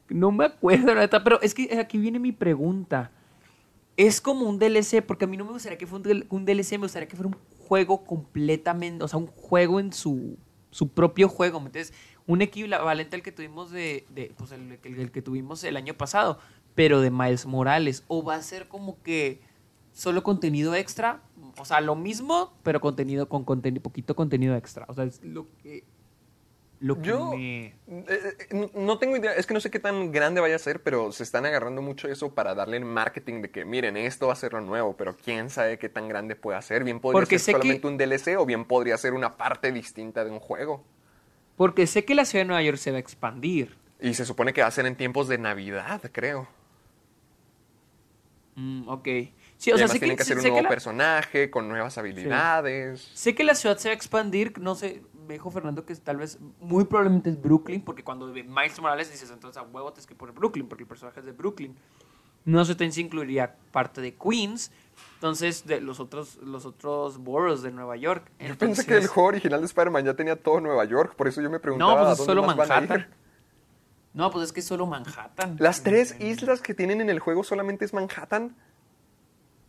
No 0.08 0.30
me 0.30 0.44
acuerdo, 0.46 0.94
la 0.94 1.00
neta, 1.00 1.24
pero 1.24 1.40
es 1.42 1.52
que 1.52 1.78
aquí 1.78 1.98
viene 1.98 2.18
mi 2.18 2.32
pregunta. 2.32 3.10
Es 3.96 4.20
como 4.20 4.48
un 4.48 4.58
DLC, 4.58 5.02
porque 5.02 5.24
a 5.24 5.28
mí 5.28 5.36
no 5.36 5.44
me 5.44 5.52
gustaría 5.52 5.78
que 5.78 5.86
fuera 5.86 6.04
un 6.28 6.44
DLC, 6.44 6.72
me 6.72 6.78
gustaría 6.84 7.08
que 7.08 7.16
fuera 7.16 7.28
un 7.28 7.36
juego 7.66 8.04
completamente, 8.04 9.04
o 9.04 9.08
sea, 9.08 9.18
un 9.18 9.26
juego 9.26 9.80
en 9.80 9.92
su, 9.92 10.36
su 10.70 10.88
propio 10.88 11.28
juego, 11.28 11.60
¿me 11.60 11.66
entiendes? 11.66 11.92
Un 12.26 12.42
equivalente 12.42 13.16
al 13.16 13.22
que 13.22 13.32
tuvimos 13.32 13.70
de, 13.70 14.04
de, 14.10 14.32
pues 14.36 14.52
el 14.52 15.10
que 15.10 15.22
tuvimos 15.22 15.62
el 15.64 15.76
año 15.76 15.94
pasado. 15.94 16.38
pero 16.74 17.00
de 17.00 17.10
Miles 17.10 17.46
Morales. 17.46 18.04
O 18.06 18.22
va 18.22 18.36
a 18.36 18.42
ser 18.42 18.68
como 18.68 19.02
que 19.02 19.40
solo 19.92 20.22
contenido 20.22 20.74
extra. 20.74 21.22
O 21.58 21.64
sea, 21.64 21.80
lo 21.80 21.96
mismo, 21.96 22.52
pero 22.62 22.80
contenido 22.80 23.28
con 23.28 23.44
contenido, 23.44 23.82
poquito 23.82 24.14
contenido 24.14 24.54
extra. 24.54 24.84
O 24.88 24.94
sea, 24.94 25.04
es 25.04 25.24
lo 25.24 25.46
que. 25.62 25.84
Lo 26.78 27.00
que 27.00 27.08
Yo 27.08 27.30
me- 27.34 27.66
eh, 27.66 27.74
eh, 28.50 28.70
no 28.74 28.98
tengo 28.98 29.16
idea, 29.16 29.32
es 29.32 29.46
que 29.46 29.54
no 29.54 29.60
sé 29.60 29.70
qué 29.70 29.78
tan 29.78 30.12
grande 30.12 30.42
vaya 30.42 30.56
a 30.56 30.58
ser, 30.58 30.82
pero 30.82 31.10
se 31.10 31.22
están 31.22 31.46
agarrando 31.46 31.80
mucho 31.80 32.06
eso 32.08 32.34
para 32.34 32.54
darle 32.54 32.76
el 32.76 32.84
marketing 32.84 33.40
de 33.40 33.50
que 33.50 33.64
miren, 33.64 33.96
esto 33.96 34.26
va 34.26 34.34
a 34.34 34.36
ser 34.36 34.52
lo 34.52 34.60
nuevo, 34.60 34.94
pero 34.94 35.16
quién 35.16 35.48
sabe 35.48 35.78
qué 35.78 35.88
tan 35.88 36.06
grande 36.06 36.36
puede 36.36 36.60
ser. 36.60 36.84
Bien 36.84 37.00
podría 37.00 37.20
Porque 37.20 37.38
ser 37.38 37.54
que- 37.54 37.60
solamente 37.62 37.86
un 37.86 37.96
DLC 37.96 38.36
o 38.36 38.44
bien 38.44 38.66
podría 38.66 38.98
ser 38.98 39.14
una 39.14 39.36
parte 39.38 39.72
distinta 39.72 40.22
de 40.24 40.30
un 40.30 40.38
juego. 40.38 40.84
Porque 41.56 41.86
sé 41.86 42.04
que 42.04 42.14
la 42.14 42.26
ciudad 42.26 42.44
de 42.44 42.48
Nueva 42.48 42.62
York 42.62 42.76
se 42.76 42.90
va 42.90 42.98
a 42.98 43.00
expandir. 43.00 43.78
Y 43.98 44.12
se 44.12 44.26
supone 44.26 44.52
que 44.52 44.60
va 44.60 44.66
a 44.66 44.70
ser 44.70 44.84
en 44.84 44.96
tiempos 44.96 45.28
de 45.28 45.38
Navidad, 45.38 46.02
creo. 46.12 46.46
Mm, 48.56 48.88
ok. 48.88 49.08
Sí, 49.58 49.72
o 49.72 49.78
sea, 49.78 49.88
sé 49.88 49.98
tienen 49.98 50.16
que, 50.16 50.16
que 50.18 50.22
hacer 50.22 50.36
un 50.36 50.42
que 50.42 50.48
nuevo 50.50 50.62
la- 50.62 50.68
personaje 50.68 51.50
con 51.50 51.68
nuevas 51.68 51.96
habilidades. 51.98 53.10
Sé 53.14 53.34
que 53.34 53.44
la 53.44 53.54
ciudad 53.54 53.78
se 53.78 53.88
va 53.88 53.92
a 53.92 53.96
expandir, 53.96 54.58
no 54.58 54.74
sé, 54.74 55.02
me 55.26 55.34
dijo 55.34 55.50
Fernando 55.50 55.84
que 55.84 55.94
tal 55.96 56.16
vez, 56.16 56.38
muy 56.60 56.84
probablemente 56.84 57.30
es 57.30 57.40
Brooklyn, 57.40 57.82
porque 57.82 58.04
cuando 58.04 58.32
ve 58.32 58.42
Miles 58.42 58.80
Morales 58.80 59.10
dices, 59.10 59.30
entonces 59.30 59.60
a 59.60 59.62
huevo 59.62 59.92
tienes 59.92 60.06
que 60.06 60.14
poner 60.14 60.34
Brooklyn, 60.34 60.68
porque 60.68 60.84
el 60.84 60.88
personaje 60.88 61.20
es 61.20 61.26
de 61.26 61.32
Brooklyn. 61.32 61.76
No 62.44 62.64
sé 62.64 62.92
si 62.92 63.00
incluiría 63.00 63.56
parte 63.72 64.00
de 64.00 64.14
Queens, 64.14 64.70
entonces 65.14 65.66
de 65.66 65.80
los 65.80 65.98
otros, 65.98 66.36
los 66.36 66.64
otros 66.64 67.18
boroughs 67.18 67.62
de 67.62 67.72
Nueva 67.72 67.96
York. 67.96 68.30
Yo 68.38 68.56
pensé 68.56 68.86
que 68.86 68.96
el 68.96 69.08
juego 69.08 69.30
original 69.30 69.60
de 69.60 69.66
Spider-Man 69.66 70.04
ya 70.04 70.14
tenía 70.14 70.40
todo 70.40 70.60
Nueva 70.60 70.84
York, 70.84 71.16
por 71.16 71.26
eso 71.26 71.42
yo 71.42 71.50
me 71.50 71.58
preguntaba 71.58 71.92
No, 71.92 71.98
pues 71.98 72.08
¿a 72.08 72.12
es 72.12 72.18
dónde 72.18 72.32
solo 72.32 72.46
más 72.46 72.56
van 72.56 72.70
a 72.70 72.74
ir? 72.74 72.88
Manhattan. 72.88 73.14
No, 74.14 74.30
pues 74.30 74.44
es 74.44 74.52
que 74.52 74.60
es 74.60 74.66
solo 74.66 74.86
Manhattan. 74.86 75.56
Las 75.58 75.82
tres 75.82 76.16
islas 76.20 76.62
que 76.62 76.72
tienen 76.72 77.00
en 77.00 77.10
el 77.10 77.18
juego 77.18 77.42
solamente 77.42 77.84
es 77.84 77.92
Manhattan. 77.92 78.54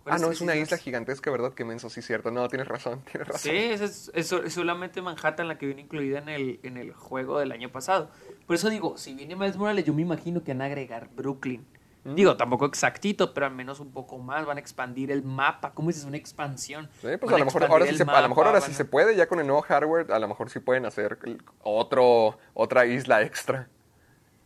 Ah, 0.07 0.17
¿Cuáles 0.17 0.21
no, 0.27 0.31
es 0.31 0.41
una 0.41 0.55
isla 0.55 0.77
gigantesca, 0.77 1.29
¿verdad? 1.31 1.53
Que 1.53 1.65
menso, 1.65 1.89
sí, 1.89 2.01
cierto. 2.01 2.31
No, 2.31 2.47
tienes 2.47 2.67
razón, 2.67 3.01
tienes 3.11 3.27
razón. 3.27 3.41
Sí, 3.51 3.57
es, 3.57 3.81
es- 3.81 4.11
es 4.13 4.27
so- 4.27 4.43
es 4.43 4.53
solamente 4.53 5.01
Manhattan 5.01 5.47
la 5.47 5.57
que 5.57 5.65
viene 5.65 5.81
incluida 5.81 6.19
en 6.19 6.29
el, 6.29 6.59
en 6.63 6.77
el 6.77 6.93
juego 6.93 7.39
del 7.39 7.51
año 7.51 7.71
pasado. 7.71 8.09
Por 8.45 8.55
eso 8.55 8.69
digo, 8.69 8.97
si 8.97 9.13
viene 9.13 9.35
Miles 9.35 9.57
Morales, 9.57 9.85
yo 9.85 9.93
me 9.93 10.01
imagino 10.03 10.43
que 10.43 10.53
van 10.53 10.61
a 10.61 10.65
agregar 10.65 11.09
Brooklyn. 11.15 11.65
Mm. 12.03 12.15
Digo, 12.15 12.37
tampoco 12.37 12.65
exactito, 12.65 13.33
pero 13.33 13.47
al 13.47 13.53
menos 13.53 13.79
un 13.81 13.91
poco 13.91 14.17
más. 14.17 14.45
Van 14.45 14.55
a 14.57 14.59
expandir 14.61 15.11
el 15.11 15.23
mapa. 15.23 15.73
¿Cómo 15.73 15.89
dices? 15.89 16.05
Una 16.05 16.15
expansión. 16.17 16.89
Sí, 17.01 17.07
pues 17.19 17.33
a 17.35 17.37
lo 17.37 17.45
mejor 17.45 17.63
ahora 17.65 17.85
sí 17.87 17.97
se, 17.97 18.03
a 18.03 18.05
lo 18.21 18.29
mejor 18.29 18.45
mapa, 18.45 18.47
ahora 18.57 18.61
sí 18.61 18.73
se 18.73 18.85
puede, 18.85 19.15
ya 19.15 19.27
con 19.27 19.39
el 19.41 19.47
nuevo 19.47 19.61
hardware, 19.61 20.11
a 20.11 20.19
lo 20.19 20.27
mejor 20.29 20.49
sí 20.49 20.59
pueden 20.59 20.85
hacer 20.85 21.17
otro, 21.63 22.37
otra 22.53 22.85
isla 22.85 23.21
extra. 23.23 23.67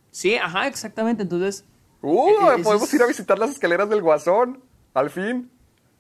Sí, 0.10 0.36
ajá, 0.36 0.68
exactamente. 0.68 1.22
Entonces, 1.24 1.66
¡Uh! 2.02 2.28
Eh, 2.30 2.34
eso 2.56 2.64
podemos 2.64 2.88
es- 2.88 2.94
ir 2.96 3.04
a 3.04 3.06
visitar 3.06 3.38
las 3.38 3.52
escaleras 3.52 3.88
del 3.90 4.02
Guasón. 4.02 4.64
Al 4.94 5.10
fin. 5.10 5.50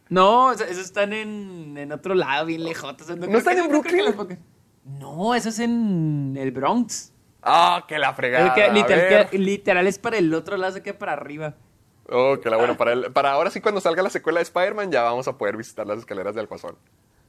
no, 0.10 0.52
eso, 0.52 0.64
eso 0.66 0.82
están 0.82 1.14
en, 1.14 1.78
en 1.78 1.92
otro 1.92 2.14
lado, 2.16 2.46
bien 2.46 2.64
lejos. 2.64 2.96
¿No 3.18 3.38
están 3.38 3.58
en 3.58 3.68
Brooklyn? 3.70 4.04
No, 4.84 5.36
eso 5.36 5.50
es 5.50 5.60
en 5.60 6.36
el 6.38 6.52
Bronx. 6.52 7.14
¡Ah, 7.44 7.86
que 7.88 7.98
la 7.98 8.10
Es 8.10 8.16
fregada! 8.16 8.54
que 8.54 8.70
literal, 8.72 9.00
ver. 9.10 9.30
que- 9.30 9.38
literal 9.39 9.88
es 9.88 9.98
para 10.00 10.18
el 10.18 10.34
otro 10.34 10.58
lado, 10.58 10.74
se 10.74 10.84
queda 10.84 10.98
para 10.98 11.14
arriba. 11.14 11.56
Oh, 12.10 12.38
que 12.42 12.50
la 12.50 12.58
bueno. 12.58 12.76
Para, 12.78 12.94
el- 12.94 13.12
para 13.14 13.32
ahora 13.32 13.50
sí, 13.52 13.62
cuando 13.62 13.80
salga 13.80 14.04
la 14.04 14.10
secuela 14.10 14.39
de 14.39 14.44
Spider-Man, 14.44 14.92
ya 14.92 15.04
vamos 15.04 15.28
a 15.28 15.38
poder 15.38 15.56
visitar 15.58 15.88
las 15.88 16.00
escaleras 16.00 16.36
del 16.36 16.48
Guasón. 16.48 16.76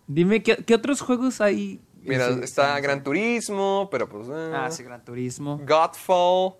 Dime, 0.07 0.43
¿qué, 0.43 0.57
qué 0.57 0.75
otros 0.75 1.01
juegos 1.01 1.41
hay? 1.41 1.81
Mira, 2.03 2.29
Sí, 2.33 2.41
está 2.43 2.77
sí, 2.77 2.83
Gran 2.83 3.05
Turismo, 3.05 3.89
pero 3.93 4.09
pues... 4.09 4.29
eh. 4.29 4.53
Ah, 4.55 4.71
sí, 4.71 4.83
Gran 4.83 5.05
Turismo. 5.05 5.61
Godfall. 5.65 6.55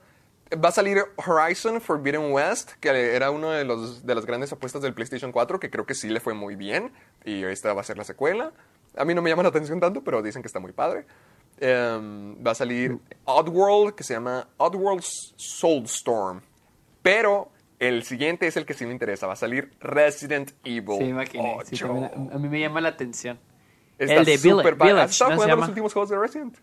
Va 0.53 0.69
a 0.69 0.73
salir 0.73 0.99
Horizon 1.17 1.81
Forbidden 1.81 2.33
West, 2.33 2.73
que 2.81 2.89
era 3.15 3.31
uno 3.31 3.51
de, 3.51 3.65
los, 3.65 4.05
de 4.05 4.15
las 4.15 4.27
grandes 4.27 4.53
apuestas 4.53 4.83
del 4.83 4.93
PlayStation 4.95 5.33
4, 5.33 5.59
que 5.61 5.71
creo 5.71 5.87
que 5.87 5.95
sí 5.95 6.09
le 6.09 6.21
fue 6.21 6.35
muy 6.35 6.57
bien. 6.57 6.93
Y 7.25 7.45
esta 7.45 7.73
va 7.73 7.81
a 7.81 7.85
ser 7.85 7.97
la 7.97 8.05
secuela. 8.05 8.53
A 8.97 9.05
mí 9.05 9.15
no 9.15 9.23
me 9.23 9.31
llama 9.31 9.43
la 9.43 9.49
atención 9.49 9.81
tanto, 9.81 10.03
pero 10.05 10.21
dicen 10.23 10.43
que 10.43 10.49
está 10.49 10.61
muy 10.61 10.73
padre. 10.73 11.07
Em, 11.59 12.37
va 12.45 12.51
a 12.51 12.55
salir 12.55 12.99
Oddworld, 13.25 13.95
que 13.95 14.05
se 14.05 14.15
llama 14.15 14.49
Oddworld 14.59 15.03
Soulstorm. 15.03 16.43
Pero 17.03 17.51
el 17.79 18.03
siguiente 18.05 18.47
es 18.47 18.57
el 18.57 18.67
que 18.67 18.75
sí 18.75 18.85
me 18.85 18.93
interesa. 18.93 19.27
Va 19.27 19.33
a 19.33 19.37
salir 19.37 19.73
Resident 19.81 20.53
Evil 20.65 20.99
Sí, 20.99 21.05
imaginé. 21.05 21.57
sí, 21.65 21.75
8. 21.77 21.87
también 21.87 22.31
a, 22.33 22.39
mí 22.39 22.49
me 22.49 22.61
llama 22.61 22.81
la 22.81 22.91
atención. 22.91 23.39
Está 23.99 24.15
el 24.17 24.25
de 24.25 24.37
Village. 24.37 24.75
Village, 24.75 25.01
¿Has 25.01 25.11
estado 25.13 25.31
¿no 25.31 25.37
se 25.37 25.37
jugando 25.37 25.47
los 25.47 25.49
llama? 25.49 25.69
últimos 25.69 25.93
juegos 25.93 26.11
de 26.11 26.19
Resident? 26.19 26.57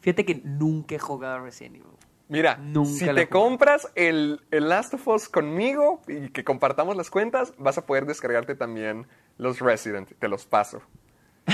Fíjate 0.00 0.24
que 0.24 0.34
nunca 0.44 0.94
he 0.94 0.98
jugado 0.98 1.44
Resident 1.44 1.76
Evil. 1.76 1.86
Mira, 2.30 2.56
Nunca 2.58 2.90
si 2.90 3.06
te 3.12 3.28
compras 3.28 3.88
el, 3.96 4.40
el 4.52 4.68
Last 4.68 4.94
of 4.94 5.06
Us 5.08 5.28
conmigo 5.28 6.00
y 6.06 6.28
que 6.28 6.44
compartamos 6.44 6.96
las 6.96 7.10
cuentas, 7.10 7.52
vas 7.58 7.76
a 7.76 7.86
poder 7.86 8.06
descargarte 8.06 8.54
también 8.54 9.08
los 9.36 9.58
Resident. 9.58 10.08
Te 10.18 10.28
los 10.28 10.46
paso. 10.46 10.80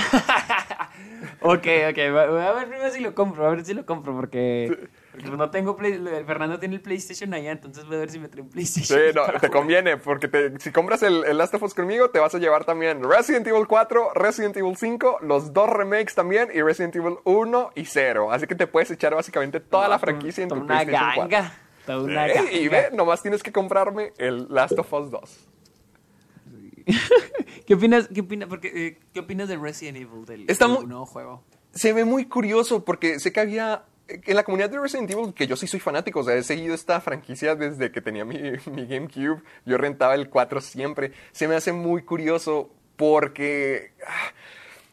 Ok, 1.41 1.67
ok, 1.89 1.97
voy 2.11 2.41
a 2.41 2.51
ver 2.53 2.67
primero 2.67 2.91
si 2.91 2.99
lo 2.99 3.13
compro, 3.13 3.45
a 3.45 3.51
ver 3.51 3.63
si 3.63 3.73
lo 3.73 3.85
compro, 3.85 4.15
porque, 4.15 4.89
porque 5.23 5.37
no 5.37 5.49
tengo 5.49 5.75
Play, 5.75 5.99
Fernando 6.25 6.59
tiene 6.59 6.75
el 6.75 6.81
PlayStation 6.81 7.33
allá, 7.33 7.51
entonces 7.51 7.85
voy 7.85 7.95
a 7.95 7.99
ver 7.99 8.09
si 8.11 8.19
me 8.19 8.27
trae 8.29 8.41
un 8.43 8.49
Sí, 8.49 8.53
PlayStation. 8.53 8.99
no, 9.15 9.25
para 9.25 9.39
te 9.39 9.47
jugar. 9.47 9.61
conviene, 9.61 9.97
porque 9.97 10.27
te- 10.27 10.59
si 10.59 10.71
compras 10.71 11.01
el, 11.03 11.23
el 11.25 11.37
Last 11.37 11.53
of 11.55 11.63
Us 11.63 11.73
conmigo, 11.73 12.09
te 12.09 12.19
vas 12.19 12.33
a 12.35 12.37
llevar 12.37 12.65
también 12.65 13.01
Resident 13.03 13.47
Evil 13.47 13.67
4, 13.67 14.11
Resident 14.13 14.55
Evil 14.57 14.77
5, 14.77 15.19
los 15.21 15.53
dos 15.53 15.69
remakes 15.69 16.13
también, 16.15 16.49
y 16.53 16.61
Resident 16.61 16.95
Evil 16.95 17.15
1 17.23 17.71
y 17.75 17.85
0. 17.85 18.31
Así 18.31 18.47
que 18.47 18.55
te 18.55 18.67
puedes 18.67 18.91
echar 18.91 19.13
básicamente 19.15 19.59
toda 19.59 19.87
la 19.87 19.99
franquicia 19.99 20.43
en 20.43 20.49
tu 20.49 20.55
una 20.55 20.65
PlayStation 20.67 21.11
4. 21.15 21.21
ganga, 21.29 21.53
toda 21.85 22.03
una 22.03 22.27
ganga. 22.27 22.51
y 22.51 22.67
ve, 22.67 22.89
nomás 22.93 23.21
tienes 23.21 23.41
que 23.43 23.51
comprarme 23.51 24.13
el 24.17 24.47
Last 24.49 24.77
of 24.79 24.93
Us 24.93 25.09
2. 25.11 25.47
¿Qué 27.65 27.73
opinas, 27.73 28.07
qué 28.13 28.21
opinas, 28.21 28.47
porque, 28.47 28.71
eh, 28.73 28.99
¿qué 29.13 29.19
opinas 29.19 29.49
de 29.49 29.57
Resident 29.57 29.97
Evil, 29.97 30.25
del, 30.25 30.49
Está 30.49 30.67
del 30.67 30.87
nuevo 30.87 31.05
juego? 31.05 31.43
se 31.73 31.93
ve 31.93 32.05
muy 32.05 32.25
curioso 32.25 32.83
porque 32.85 33.19
sé 33.19 33.31
que 33.31 33.39
había 33.39 33.83
en 34.07 34.35
la 34.35 34.43
comunidad 34.43 34.69
de 34.69 34.79
Resident 34.79 35.09
Evil, 35.11 35.33
que 35.33 35.47
yo 35.47 35.55
sí 35.55 35.67
soy 35.67 35.79
fanático, 35.79 36.21
o 36.21 36.23
sea, 36.23 36.35
he 36.35 36.43
seguido 36.43 36.73
esta 36.73 37.01
franquicia 37.01 37.55
desde 37.55 37.91
que 37.91 38.01
tenía 38.01 38.25
mi, 38.25 38.37
GameCube, 38.65 39.41
yo 39.65 39.77
rentaba 39.77 40.15
el 40.15 40.29
4 40.29 40.61
siempre, 40.61 41.11
se 41.31 41.47
me 41.47 41.55
hace 41.55 41.73
muy 41.73 42.03
curioso 42.03 42.69
porque 42.95 43.91
ah, 44.07 44.31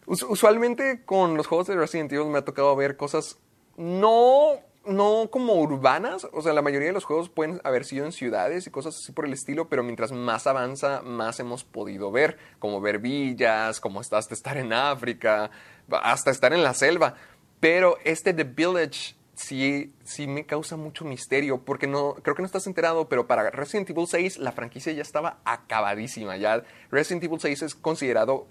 us- 0.06 0.24
usualmente 0.24 1.02
con 1.04 1.36
los 1.36 1.46
juegos 1.46 1.66
de 1.68 1.76
Resident 1.76 2.12
Evil 2.12 2.26
me 2.28 2.38
ha 2.38 2.44
tocado 2.44 2.74
ver 2.76 2.96
cosas 2.96 3.38
no, 3.76 4.52
no 4.84 5.28
como 5.30 5.54
urbanas, 5.54 6.26
o 6.32 6.42
sea, 6.42 6.52
la 6.52 6.62
mayoría 6.62 6.88
de 6.88 6.92
los 6.94 7.04
juegos 7.04 7.28
pueden 7.28 7.60
haber 7.64 7.84
sido 7.84 8.04
en 8.04 8.12
ciudades 8.12 8.66
y 8.66 8.70
cosas 8.70 8.96
así 8.96 9.12
por 9.12 9.24
el 9.26 9.32
estilo, 9.32 9.68
pero 9.68 9.82
mientras 9.82 10.12
más 10.12 10.46
avanza, 10.46 11.02
más 11.02 11.40
hemos 11.40 11.64
podido 11.64 12.10
ver, 12.12 12.36
como 12.58 12.80
ver 12.80 12.98
villas, 12.98 13.80
como 13.80 14.00
hasta 14.00 14.18
estar 14.18 14.56
en 14.58 14.72
África, 14.72 15.50
hasta 15.90 16.30
estar 16.30 16.52
en 16.52 16.62
la 16.62 16.74
selva. 16.74 17.14
Pero 17.60 17.96
este 18.04 18.34
The 18.34 18.44
Village 18.44 19.14
sí, 19.34 19.92
sí 20.04 20.26
me 20.26 20.46
causa 20.46 20.76
mucho 20.76 21.04
misterio, 21.04 21.60
porque 21.64 21.86
no, 21.86 22.14
creo 22.22 22.34
que 22.34 22.42
no 22.42 22.46
estás 22.46 22.66
enterado, 22.66 23.08
pero 23.08 23.26
para 23.26 23.50
Resident 23.50 23.90
Evil 23.90 24.06
6 24.06 24.38
la 24.38 24.52
franquicia 24.52 24.92
ya 24.92 25.02
estaba 25.02 25.38
acabadísima. 25.44 26.36
Ya 26.36 26.64
Resident 26.90 27.24
Evil 27.24 27.40
6 27.40 27.62
es 27.62 27.74
considerado, 27.74 28.46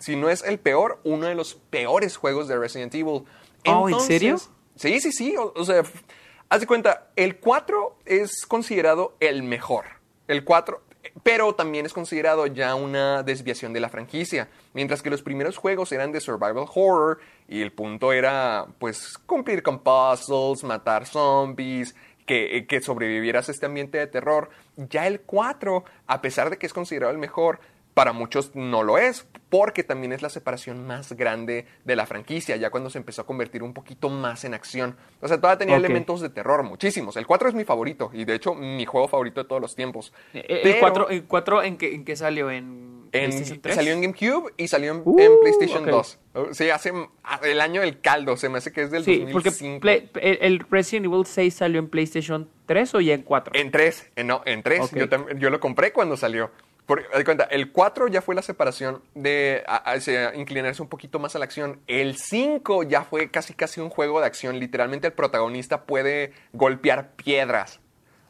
si 0.00 0.16
no 0.16 0.28
es 0.30 0.42
el 0.42 0.58
peor, 0.58 1.00
uno 1.04 1.26
de 1.26 1.34
los 1.34 1.54
peores 1.54 2.16
juegos 2.16 2.48
de 2.48 2.58
Resident 2.58 2.94
Evil. 2.94 3.24
Oh, 3.66 3.88
¿en 3.88 4.00
serio? 4.00 4.36
Sí, 4.76 5.00
sí, 5.00 5.12
sí. 5.12 5.36
O, 5.36 5.52
o 5.56 5.64
sea, 5.64 5.82
haz 6.48 6.60
de 6.60 6.66
cuenta, 6.66 7.08
el 7.16 7.38
4 7.38 7.98
es 8.04 8.46
considerado 8.46 9.16
el 9.20 9.42
mejor. 9.42 9.84
El 10.28 10.44
4, 10.44 10.82
pero 11.22 11.54
también 11.54 11.86
es 11.86 11.92
considerado 11.92 12.46
ya 12.46 12.74
una 12.74 13.22
desviación 13.22 13.72
de 13.72 13.80
la 13.80 13.88
franquicia. 13.88 14.48
Mientras 14.74 15.02
que 15.02 15.10
los 15.10 15.22
primeros 15.22 15.56
juegos 15.56 15.92
eran 15.92 16.12
de 16.12 16.20
survival 16.20 16.66
horror 16.74 17.18
y 17.48 17.62
el 17.62 17.72
punto 17.72 18.12
era, 18.12 18.66
pues, 18.78 19.18
cumplir 19.26 19.62
con 19.62 19.80
puzzles, 19.80 20.64
matar 20.64 21.06
zombies, 21.06 21.94
que, 22.26 22.66
que 22.68 22.80
sobrevivieras 22.80 23.48
a 23.48 23.52
este 23.52 23.66
ambiente 23.66 23.98
de 23.98 24.06
terror. 24.06 24.50
Ya 24.76 25.06
el 25.06 25.20
4, 25.20 25.84
a 26.06 26.20
pesar 26.20 26.50
de 26.50 26.58
que 26.58 26.66
es 26.66 26.72
considerado 26.72 27.12
el 27.12 27.18
mejor, 27.18 27.60
para 27.96 28.12
muchos 28.12 28.54
no 28.54 28.82
lo 28.82 28.98
es, 28.98 29.26
porque 29.48 29.82
también 29.82 30.12
es 30.12 30.20
la 30.20 30.28
separación 30.28 30.86
más 30.86 31.14
grande 31.14 31.64
de 31.86 31.96
la 31.96 32.04
franquicia, 32.04 32.54
ya 32.56 32.68
cuando 32.68 32.90
se 32.90 32.98
empezó 32.98 33.22
a 33.22 33.26
convertir 33.26 33.62
un 33.62 33.72
poquito 33.72 34.10
más 34.10 34.44
en 34.44 34.52
acción. 34.52 34.98
O 35.22 35.28
sea, 35.28 35.38
todavía 35.38 35.56
tenía 35.56 35.76
Ok. 35.78 35.84
elementos 35.86 36.20
de 36.20 36.28
terror, 36.28 36.62
muchísimos. 36.62 37.16
El 37.16 37.26
4 37.26 37.48
es 37.48 37.54
mi 37.54 37.64
favorito, 37.64 38.10
y 38.12 38.26
de 38.26 38.34
hecho 38.34 38.54
mi 38.54 38.84
juego 38.84 39.08
favorito 39.08 39.42
de 39.42 39.48
todos 39.48 39.62
los 39.62 39.74
tiempos. 39.74 40.12
Eh, 40.34 40.44
eh, 40.46 40.60
Pero 40.62 40.74
¿El 40.74 40.80
4 40.80 41.08
el 41.08 41.24
cuatro 41.24 41.62
en, 41.62 41.78
qué, 41.78 41.94
en 41.94 42.04
qué 42.04 42.16
salió? 42.16 42.50
¿En 42.50 43.08
en- 43.12 43.30
PlayStation 43.30 43.60
3? 43.62 43.74
salió 43.76 43.92
en 43.94 44.02
GameCube 44.02 44.52
y 44.58 44.68
salió 44.68 44.92
en, 44.92 45.00
Uh, 45.02 45.18
en 45.18 45.32
PlayStation 45.40 45.82
ok. 45.84 45.88
2. 45.88 46.18
Sí, 46.52 46.68
hace 46.68 46.92
el 47.44 47.60
año 47.62 47.80
del 47.80 48.02
caldo, 48.02 48.36
se 48.36 48.50
me 48.50 48.58
hace 48.58 48.72
que 48.72 48.82
es 48.82 48.90
del 48.90 49.04
Sí, 49.04 49.26
porque 49.32 49.48
2005. 49.48 49.80
Play- 49.80 50.10
el, 50.20 50.38
el 50.42 50.58
Resident 50.70 51.06
Evil 51.06 51.24
6 51.24 51.54
salió 51.54 51.78
en 51.78 51.88
PlayStation 51.88 52.50
3 52.66 52.94
o 52.94 53.00
ya 53.00 53.14
en 53.14 53.22
4? 53.22 53.54
En 53.58 53.70
3, 53.70 54.10
no, 54.22 54.42
en 54.44 54.62
3. 54.62 54.80
Ok. 54.82 54.96
Yo, 54.98 55.06
yo 55.38 55.48
lo 55.48 55.60
compré 55.60 55.92
cuando 55.94 56.18
salió. 56.18 56.50
Por, 56.86 57.00
haz 57.12 57.18
de 57.18 57.24
cuenta, 57.24 57.44
el 57.44 57.72
4 57.72 58.06
ya 58.06 58.22
fue 58.22 58.36
la 58.36 58.42
separación 58.42 59.02
de 59.14 59.64
inclinarse 60.36 60.80
un 60.80 60.88
poquito 60.88 61.18
más 61.18 61.34
a 61.34 61.40
la 61.40 61.44
acción. 61.44 61.80
El 61.88 62.16
5 62.16 62.84
ya 62.84 63.02
fue 63.02 63.28
casi 63.28 63.54
casi 63.54 63.80
un 63.80 63.90
juego 63.90 64.20
de 64.20 64.26
acción. 64.26 64.60
Literalmente 64.60 65.08
el 65.08 65.12
protagonista 65.12 65.82
puede 65.82 66.32
golpear 66.52 67.12
piedras. 67.16 67.80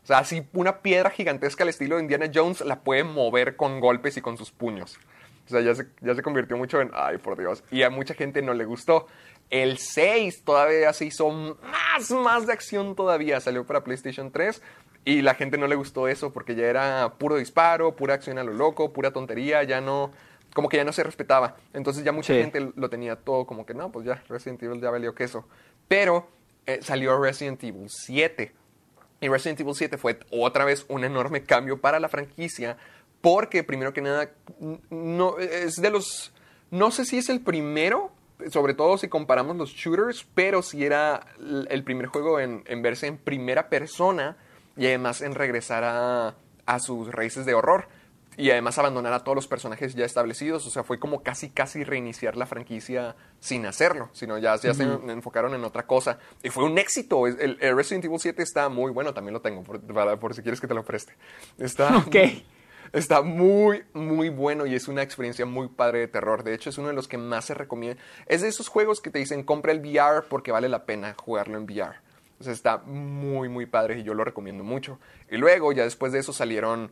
O 0.03 0.07
sea, 0.07 0.19
así 0.19 0.47
una 0.55 0.79
piedra 0.79 1.11
gigantesca 1.11 1.65
al 1.65 1.69
estilo 1.69 1.97
de 1.97 2.03
Indiana 2.03 2.31
Jones 2.33 2.63
la 2.63 2.81
puede 2.81 3.05
mover 3.05 3.57
con 3.57 3.81
golpes 3.81 4.17
y 4.17 4.23
con 4.23 4.39
sus 4.39 4.53
puños. 4.53 4.99
O 5.47 5.49
sea, 5.49 5.61
ya 5.61 5.75
se, 5.75 5.87
ya 6.01 6.15
se 6.15 6.23
convirtió 6.23 6.57
mucho 6.57 6.81
en, 6.81 6.91
ay, 6.95 7.19
por 7.19 7.39
Dios. 7.39 7.63
Y 7.71 7.83
a 7.83 7.91
mucha 7.91 8.15
gente 8.15 8.41
no 8.41 8.55
le 8.55 8.65
gustó. 8.65 9.07
El 9.51 9.79
6 9.79 10.45
todavía 10.45 10.93
se 10.93 11.05
hizo 11.05 11.31
más, 11.31 12.11
más 12.11 12.47
de 12.47 12.53
acción 12.53 12.97
todavía. 12.97 13.41
Salió 13.41 13.65
para 13.65 13.85
PlayStation 13.85 14.33
3 14.33 14.63
y 15.07 15.23
la 15.23 15.35
gente 15.35 15.57
no 15.57 15.67
le 15.69 15.77
gustó 15.77 16.07
eso 16.09 16.33
porque 16.35 16.55
ya 16.55 16.67
era 16.67 17.15
puro 17.19 17.37
disparo, 17.37 17.97
pura 17.97 18.13
acción 18.15 18.37
a 18.39 18.45
lo 18.45 18.53
loco, 18.53 18.93
pura 18.93 19.13
tontería, 19.13 19.63
ya 19.63 19.81
no, 19.81 20.11
como 20.53 20.69
que 20.69 20.77
ya 20.77 20.85
no 20.85 20.93
se 20.93 21.03
respetaba. 21.05 21.57
Entonces 21.73 22.05
ya 22.05 22.13
mucha 22.13 22.35
Sí. 22.35 22.41
gente 22.41 22.73
lo 22.75 22.91
tenía 22.91 23.17
todo 23.17 23.47
como 23.47 23.65
que, 23.65 23.73
no, 23.73 23.91
pues 23.93 24.05
ya, 24.05 24.23
Resident 24.29 24.63
Evil 24.65 24.81
ya 24.83 24.91
valió 24.91 25.15
queso. 25.15 25.47
Pero 25.89 26.29
eh, 26.67 26.81
salió 26.83 27.19
Resident 27.19 27.63
Evil 27.65 27.87
7. 27.89 28.53
Y 29.21 29.29
Resident 29.29 29.61
Evil 29.61 29.75
7 29.75 29.97
fue 29.97 30.19
otra 30.31 30.65
vez 30.65 30.85
un 30.89 31.05
enorme 31.05 31.45
cambio 31.45 31.81
para 31.81 32.01
la 32.01 32.09
franquicia 32.09 32.77
porque 33.23 33.63
primero 33.65 33.93
que 33.93 34.03
nada 34.03 34.31
no 34.91 35.39
es 35.39 35.77
de 35.77 35.91
los 35.91 36.33
no 36.71 36.91
sé 36.91 37.05
si 37.05 37.17
es 37.19 37.29
el 37.31 37.41
primero 37.41 38.11
sobre 38.51 38.75
todo 38.75 38.99
si 38.99 39.09
comparamos 39.09 39.57
los 39.57 39.71
shooters 39.71 40.27
pero 40.35 40.63
si 40.63 40.85
era 40.85 41.27
el 41.71 41.83
primer 41.83 42.07
juego 42.09 42.39
en, 42.41 42.63
en 42.67 42.83
verse 42.83 43.07
en 43.07 43.17
primera 43.17 43.69
persona 43.71 44.37
y 44.77 44.87
además 44.87 45.23
en 45.23 45.35
regresar 45.35 45.85
a, 45.85 46.35
a 46.67 46.79
sus 46.81 47.11
raíces 47.13 47.47
de 47.47 47.55
horror 47.55 47.89
y 48.39 48.51
además 48.51 48.77
abandonar 48.79 49.15
a 49.15 49.25
todos 49.25 49.35
los 49.35 49.49
personajes 49.49 49.95
ya 49.95 50.05
establecidos. 50.05 50.67
O 50.67 50.71
sea, 50.71 50.85
fue 50.85 50.99
como 50.99 51.23
casi, 51.23 51.49
casi 51.49 51.85
reiniciar 51.85 52.37
la 52.37 52.45
franquicia 52.45 53.17
sin 53.41 53.65
hacerlo, 53.65 54.11
sino 54.13 54.37
ya, 54.37 54.57
ya 54.57 54.75
se 54.75 54.83
enfocaron 54.83 55.55
en 55.55 55.65
otra 55.65 55.87
cosa. 55.87 56.19
Y 56.43 56.51
fue 56.51 56.65
un 56.65 56.77
éxito. 56.77 57.27
El, 57.27 57.57
el 57.61 57.75
Resident 57.77 58.05
Evil 58.05 58.21
7 58.21 58.43
está 58.43 58.69
muy 58.69 58.93
bueno, 58.93 59.15
también 59.15 59.33
lo 59.33 59.41
tengo, 59.41 59.63
por, 59.63 59.81
para- 59.81 60.19
por 60.21 60.35
si 60.35 60.43
quieres 60.43 60.61
que 60.61 60.67
te 60.67 60.75
lo 60.75 60.85
preste. 60.85 61.15
Está. 61.59 61.95
Está 62.93 63.21
muy, 63.21 63.85
muy 63.95 64.29
bueno 64.29 64.65
y 64.65 64.75
es 64.77 64.87
una 64.87 65.03
experiencia 65.03 65.45
muy 65.45 65.67
padre 65.69 65.99
de 65.99 66.09
terror. 66.09 66.45
De 66.45 66.55
hecho, 66.55 66.71
es 66.71 66.79
uno 66.79 66.87
de 66.89 66.95
los 66.95 67.09
que 67.09 67.19
más 67.19 67.45
se 67.45 67.53
recomienda. 67.53 68.01
Es 68.27 68.43
de 68.43 68.49
esos 68.49 68.69
juegos 68.69 69.01
que 69.01 69.11
te 69.11 69.19
dicen 69.19 69.43
compra 69.43 69.73
el 69.73 69.81
VR 69.81 70.23
porque 70.29 70.53
vale 70.53 70.69
la 70.69 70.85
pena 70.87 71.15
jugarlo 71.19 71.59
en 71.59 71.65
VR. 71.65 71.97
O 72.39 72.45
sea, 72.45 72.53
está 72.53 72.79
muy, 72.79 73.49
muy 73.49 73.67
padre 73.67 74.01
y 74.01 74.03
yo 74.03 74.15
lo 74.15 74.25
recomiendo 74.25 74.63
mucho. 74.63 74.99
Y 75.31 75.37
luego, 75.37 75.73
ya 75.73 75.85
después 75.85 76.13
de 76.13 76.19
eso, 76.19 76.33
salieron 76.33 76.91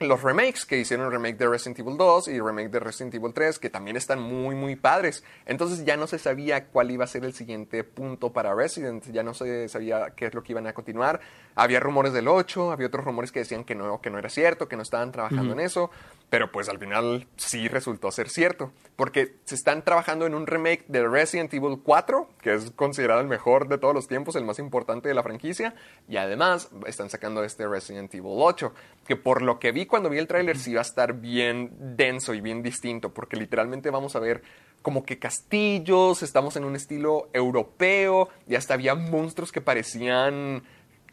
los 0.00 0.22
remakes 0.22 0.64
que 0.64 0.78
hicieron 0.78 1.10
remake 1.10 1.36
de 1.38 1.48
Resident 1.48 1.80
Evil 1.80 1.96
2 1.96 2.28
y 2.28 2.40
remake 2.40 2.70
de 2.70 2.78
Resident 2.78 3.14
Evil 3.14 3.32
3 3.32 3.58
que 3.58 3.68
también 3.68 3.96
están 3.96 4.20
muy 4.20 4.54
muy 4.54 4.76
padres. 4.76 5.24
Entonces 5.44 5.84
ya 5.84 5.96
no 5.96 6.06
se 6.06 6.18
sabía 6.18 6.66
cuál 6.66 6.90
iba 6.90 7.04
a 7.04 7.08
ser 7.08 7.24
el 7.24 7.34
siguiente 7.34 7.82
punto 7.82 8.32
para 8.32 8.54
Resident 8.54 9.04
ya 9.10 9.22
no 9.22 9.34
se 9.34 9.68
sabía 9.68 10.10
qué 10.14 10.26
es 10.26 10.34
lo 10.34 10.42
que 10.42 10.52
iban 10.52 10.66
a 10.66 10.72
continuar. 10.72 11.20
Había 11.56 11.80
rumores 11.80 12.12
del 12.12 12.28
8 12.28 12.70
había 12.70 12.86
otros 12.86 13.04
rumores 13.04 13.32
que 13.32 13.40
decían 13.40 13.64
que 13.64 13.74
no 13.74 14.00
que 14.00 14.10
no 14.10 14.18
era 14.18 14.28
cierto 14.28 14.68
que 14.68 14.76
no 14.76 14.82
estaban 14.82 15.10
trabajando 15.10 15.52
en 15.52 15.60
eso 15.60 15.90
pero 16.30 16.52
pues 16.52 16.68
al 16.68 16.78
final 16.78 17.26
sí 17.36 17.68
resultó 17.68 18.10
ser 18.10 18.28
cierto 18.28 18.72
porque 18.96 19.36
se 19.44 19.54
están 19.54 19.82
trabajando 19.82 20.26
en 20.26 20.34
un 20.34 20.46
remake 20.46 20.84
de 20.88 21.06
Resident 21.06 21.52
Evil 21.54 21.78
4 21.82 22.28
que 22.40 22.54
es 22.54 22.70
considerado 22.72 23.20
el 23.20 23.28
mejor 23.28 23.68
de 23.68 23.78
todos 23.78 23.94
los 23.94 24.08
tiempos 24.08 24.36
el 24.36 24.44
más 24.44 24.58
importante 24.58 25.08
de 25.08 25.14
la 25.14 25.22
franquicia 25.22 25.74
y 26.08 26.16
además 26.16 26.70
están 26.86 27.10
sacando 27.10 27.44
este 27.44 27.66
Resident 27.66 28.14
Evil 28.14 28.32
8 28.36 28.72
que 29.08 29.16
por 29.16 29.42
lo 29.42 29.58
que 29.58 29.72
vi 29.72 29.86
cuando 29.86 30.10
vi 30.10 30.18
el 30.18 30.26
tráiler 30.26 30.58
sí 30.58 30.74
va 30.74 30.80
a 30.80 30.82
estar 30.82 31.14
bien 31.14 31.72
denso 31.96 32.34
y 32.34 32.40
bien 32.40 32.62
distinto, 32.62 33.12
porque 33.14 33.36
literalmente 33.36 33.90
vamos 33.90 34.14
a 34.14 34.20
ver 34.20 34.42
como 34.82 35.02
que 35.02 35.18
castillos, 35.18 36.22
estamos 36.22 36.56
en 36.56 36.64
un 36.64 36.76
estilo 36.76 37.28
europeo, 37.32 38.28
y 38.46 38.54
hasta 38.54 38.74
había 38.74 38.94
monstruos 38.94 39.50
que 39.50 39.60
parecían 39.60 40.62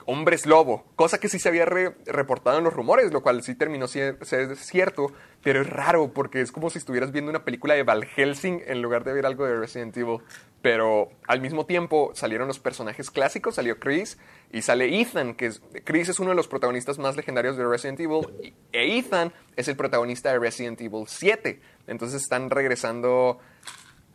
hombres 0.06 0.46
lobo, 0.46 0.86
cosa 0.96 1.20
que 1.20 1.30
sí 1.30 1.40
se 1.40 1.50
había 1.50 1.66
re- 1.66 1.96
reportado 2.06 2.58
en 2.60 2.64
los 2.64 2.74
rumores, 2.74 3.12
lo 3.12 3.22
cual 3.24 3.42
sí 3.44 3.56
terminó 3.56 3.88
ser 3.88 4.18
cierto, 4.56 5.12
pero 5.44 5.62
es 5.62 5.70
raro 5.70 6.12
porque 6.14 6.42
es 6.42 6.52
como 6.52 6.70
si 6.70 6.78
estuvieras 6.78 7.12
viendo 7.12 7.30
una 7.32 7.44
película 7.44 7.74
de 7.74 7.84
Val 7.84 8.06
Helsing 8.06 8.62
en 8.68 8.82
lugar 8.82 9.04
de 9.04 9.14
ver 9.14 9.26
algo 9.26 9.46
de 9.46 9.58
Resident 9.58 9.96
Evil. 9.98 10.20
Pero 10.62 11.10
al 11.28 11.42
mismo 11.42 11.68
tiempo 11.68 12.12
salieron 12.16 12.48
los 12.48 12.58
personajes 12.60 13.12
clásicos, 13.12 13.56
salió 13.56 13.80
Chris 13.80 14.18
y 14.52 14.64
sale 14.64 15.00
Ethan, 15.00 15.36
que 15.36 15.46
es, 15.48 15.62
Chris 15.84 16.10
es 16.10 16.20
uno 16.20 16.32
de 16.32 16.36
los 16.36 16.48
protagonistas 16.48 16.98
más 16.98 17.16
legendarios 17.16 17.56
de 17.56 17.68
Resident 17.68 18.00
Evil 18.00 18.28
y- 18.42 18.54
e 18.74 18.98
Ethan 18.98 19.32
es 19.56 19.68
el 19.68 19.76
protagonista 19.76 20.32
de 20.32 20.40
Resident 20.40 20.82
Evil 20.82 21.06
7. 21.08 21.62
Entonces 21.88 22.24
están 22.24 22.50
regresando 22.50 23.40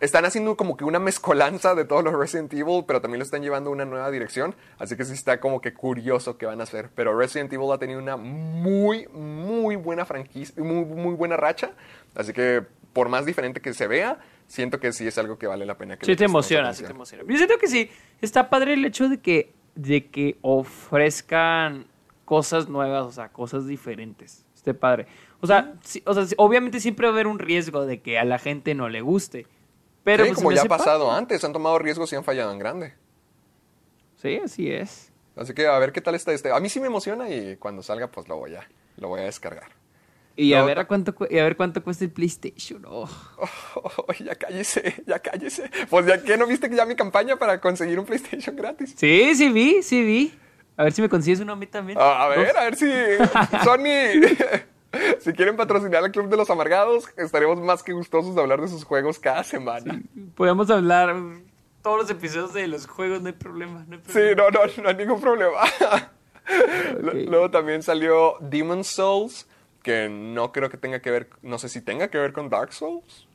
están 0.00 0.24
haciendo 0.24 0.56
como 0.56 0.76
que 0.76 0.84
una 0.84 0.98
mezcolanza 0.98 1.74
de 1.74 1.84
todos 1.84 2.02
los 2.02 2.14
Resident 2.14 2.52
Evil, 2.54 2.84
pero 2.86 3.00
también 3.00 3.18
lo 3.18 3.24
están 3.24 3.42
llevando 3.42 3.70
a 3.70 3.72
una 3.72 3.84
nueva 3.84 4.10
dirección. 4.10 4.54
Así 4.78 4.96
que 4.96 5.04
sí 5.04 5.12
está 5.12 5.40
como 5.40 5.60
que 5.60 5.74
curioso 5.74 6.38
qué 6.38 6.46
van 6.46 6.60
a 6.60 6.64
hacer. 6.64 6.90
Pero 6.94 7.16
Resident 7.16 7.52
Evil 7.52 7.70
ha 7.72 7.78
tenido 7.78 7.98
una 8.00 8.16
muy, 8.16 9.06
muy 9.08 9.76
buena 9.76 10.04
franquicia, 10.06 10.54
muy, 10.62 10.84
muy 10.84 11.14
buena 11.14 11.36
racha. 11.36 11.72
Así 12.14 12.32
que 12.32 12.62
por 12.92 13.08
más 13.08 13.24
diferente 13.26 13.60
que 13.60 13.72
se 13.74 13.86
vea, 13.86 14.18
siento 14.48 14.80
que 14.80 14.92
sí 14.92 15.06
es 15.06 15.16
algo 15.18 15.38
que 15.38 15.46
vale 15.46 15.64
la 15.66 15.76
pena 15.78 15.96
que 15.96 16.06
Sí 16.06 16.16
te 16.16 16.24
emociona, 16.24 16.72
sí 16.74 16.82
te 16.82 16.90
emociona. 16.90 17.22
Yo 17.28 17.36
siento 17.36 17.56
que 17.58 17.68
sí, 17.68 17.88
está 18.20 18.50
padre 18.50 18.72
el 18.74 18.84
hecho 18.84 19.08
de 19.08 19.20
que, 19.20 19.52
de 19.76 20.06
que 20.08 20.38
ofrezcan 20.94 21.86
cosas 22.24 22.68
nuevas, 22.68 23.04
o 23.06 23.12
sea, 23.12 23.28
cosas 23.28 23.66
diferentes. 23.66 24.44
Esté 24.54 24.74
padre. 24.74 25.06
O 25.40 25.46
sea, 25.46 25.74
sí- 25.82 26.02
o 26.04 26.14
sea, 26.14 26.24
obviamente 26.36 26.80
siempre 26.80 27.06
va 27.06 27.10
a 27.12 27.14
haber 27.14 27.26
un 27.26 27.38
riesgo 27.38 27.86
de 27.86 28.00
que 28.00 28.18
a 28.18 28.24
la 28.24 28.38
gente 28.38 28.74
no 28.74 28.88
le 28.88 29.00
guste. 29.00 29.46
Pero 30.04 30.24
Sí, 30.24 30.30
pues, 30.30 30.38
como 30.38 30.52
ya 30.52 30.62
ha 30.62 30.64
pasado 30.64 31.10
antes, 31.12 31.42
han 31.44 31.52
tomado 31.52 31.78
riesgos 31.78 32.12
y 32.12 32.16
han 32.16 32.24
fallado 32.24 32.52
en 32.52 32.58
grande. 32.58 32.94
Sí, 34.16 34.36
así 34.42 34.70
es. 34.70 35.12
Así 35.36 35.54
que 35.54 35.66
a 35.66 35.78
ver 35.78 35.92
qué 35.92 36.00
tal 36.00 36.14
está 36.14 36.32
este. 36.32 36.50
A 36.52 36.60
mí 36.60 36.68
sí 36.68 36.80
me 36.80 36.86
emociona 36.86 37.28
y 37.30 37.56
cuando 37.56 37.82
salga, 37.82 38.08
pues 38.08 38.28
lo 38.28 38.36
voy 38.36 38.54
a, 38.54 38.68
lo 38.96 39.08
voy 39.08 39.20
a 39.20 39.24
descargar. 39.24 39.68
Y 40.36 40.54
a 40.54 40.62
ver 40.62 40.78
a 40.78 40.86
cuánto 40.86 41.14
cu- 41.14 41.26
y 41.28 41.38
a 41.38 41.44
ver 41.44 41.56
cuánto 41.56 41.82
cuesta 41.82 42.04
el 42.04 42.10
PlayStation. 42.10 42.82
Oh. 42.86 43.08
Oh, 43.74 44.12
ya 44.24 44.34
cállese, 44.34 45.02
ya 45.06 45.18
cállese. 45.20 45.70
Pues 45.88 46.06
ya 46.06 46.22
que 46.22 46.36
no 46.36 46.46
viste 46.46 46.68
que 46.68 46.76
ya 46.76 46.84
mi 46.86 46.96
campaña 46.96 47.36
para 47.36 47.60
conseguir 47.60 47.98
un 47.98 48.04
PlayStation 48.06 48.56
gratis. 48.56 48.94
Sí, 48.96 49.34
sí 49.34 49.48
vi, 49.50 49.82
sí 49.82 50.02
vi. 50.02 50.34
A 50.76 50.84
ver 50.84 50.92
si 50.92 51.02
me 51.02 51.08
consigues 51.08 51.40
uno 51.40 51.52
a 51.52 51.56
mí 51.56 51.66
también. 51.66 51.98
A, 51.98 52.24
a 52.24 52.28
ver, 52.28 52.46
Dos. 52.48 52.56
a 52.56 52.64
ver 52.64 52.76
si 52.76 52.86
Sony, 53.64 54.36
si 55.20 55.32
quieren 55.32 55.56
patrocinar 55.56 56.02
al 56.04 56.10
Club 56.12 56.28
de 56.28 56.36
los 56.36 56.50
Amargados, 56.50 57.08
estaremos 57.16 57.60
más 57.60 57.82
que 57.82 57.92
gustosos 57.92 58.34
de 58.34 58.40
hablar 58.40 58.60
de 58.60 58.68
sus 58.68 58.84
juegos 58.84 59.18
cada 59.18 59.44
semana. 59.44 60.00
Podemos 60.34 60.70
hablar 60.70 61.14
todos 61.82 61.98
los 62.02 62.10
episodios 62.10 62.52
de 62.52 62.66
los 62.68 62.86
juegos, 62.86 63.20
no 63.22 63.28
hay 63.28 63.32
problema. 63.34 63.84
No 63.88 63.96
hay 63.96 64.02
Sí, 64.06 64.12
problema. 64.34 64.50
no, 64.50 64.66
no, 64.66 64.82
no 64.82 64.88
hay 64.88 64.94
ningún 64.96 65.20
problema. 65.20 65.58
Luego 67.28 67.50
también 67.50 67.82
salió 67.82 68.34
Demon 68.40 68.84
Souls, 68.84 69.46
que 69.82 70.08
no 70.08 70.52
creo 70.52 70.68
que 70.68 70.76
tenga 70.76 71.00
que 71.00 71.10
ver, 71.10 71.30
no 71.42 71.58
sé 71.58 71.68
si 71.68 71.80
tenga 71.80 72.08
que 72.08 72.18
ver 72.18 72.32
con 72.32 72.48
Dark 72.50 72.72
Souls. 72.72 73.26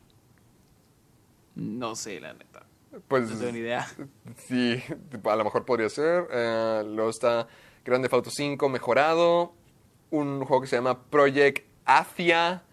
No 1.56 1.96
sé, 1.96 2.20
la 2.20 2.34
neta. 2.34 2.64
Pues 3.08 3.30
No 3.30 3.38
tengo 3.38 3.52
ni 3.52 3.60
idea. 3.60 3.88
Sí, 4.48 4.82
a 5.24 5.36
lo 5.36 5.44
mejor 5.44 5.66
podría 5.66 5.90
ser. 5.90 6.28
Eh, 6.32 6.84
luego 6.86 7.10
está 7.10 7.48
Grande 7.84 8.10
Auto 8.12 8.30
5 8.30 8.70
mejorado. 8.70 9.54
Un 10.12 10.44
juego 10.46 10.62
que 10.62 10.68
se 10.68 10.76
llama 10.78 11.02
Project 11.04 11.66
Athia. 11.86 12.64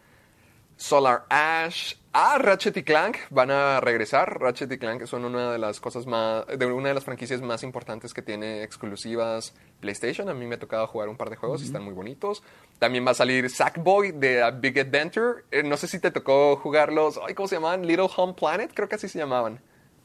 Solar 0.76 1.24
Ash. 1.28 1.94
Ah, 2.14 2.36
Ratchet 2.38 2.76
y 2.76 2.82
Clank 2.82 3.16
van 3.30 3.50
a 3.50 3.80
regresar. 3.80 4.38
Ratchet 4.40 4.70
y 4.72 4.78
Clank 4.78 5.06
son 5.06 5.24
una 5.24 5.52
de 5.52 5.58
las 5.58 5.80
cosas 5.80 6.06
más, 6.06 6.44
de 6.46 6.66
una 6.66 6.88
de 6.88 6.94
las 6.94 7.04
franquicias 7.04 7.40
más 7.40 7.62
importantes 7.62 8.12
que 8.12 8.20
tiene 8.20 8.64
exclusivas 8.64 9.54
PlayStation. 9.80 10.28
A 10.28 10.34
mí 10.34 10.44
me 10.44 10.56
ha 10.56 10.58
tocado 10.58 10.86
jugar 10.88 11.08
un 11.08 11.16
par 11.16 11.30
de 11.30 11.36
juegos 11.36 11.62
y 11.62 11.66
están 11.66 11.84
muy 11.84 11.94
bonitos. 11.94 12.42
También 12.78 13.06
va 13.06 13.12
a 13.12 13.14
salir 13.14 13.48
Sackboy 13.48 14.12
de 14.12 14.42
A 14.42 14.50
Big 14.50 14.78
Adventure. 14.78 15.44
Eh, 15.50 15.62
no 15.62 15.76
sé 15.76 15.86
si 15.86 16.00
te 16.00 16.10
tocó 16.10 16.56
jugarlos. 16.56 17.18
Ay, 17.26 17.34
¿Cómo 17.34 17.48
se 17.48 17.54
llamaban? 17.54 17.86
Little 17.86 18.10
Home 18.16 18.34
Planet, 18.34 18.72
creo 18.74 18.88
que 18.88 18.96
así 18.96 19.08
se 19.08 19.18
llamaban. 19.18 19.60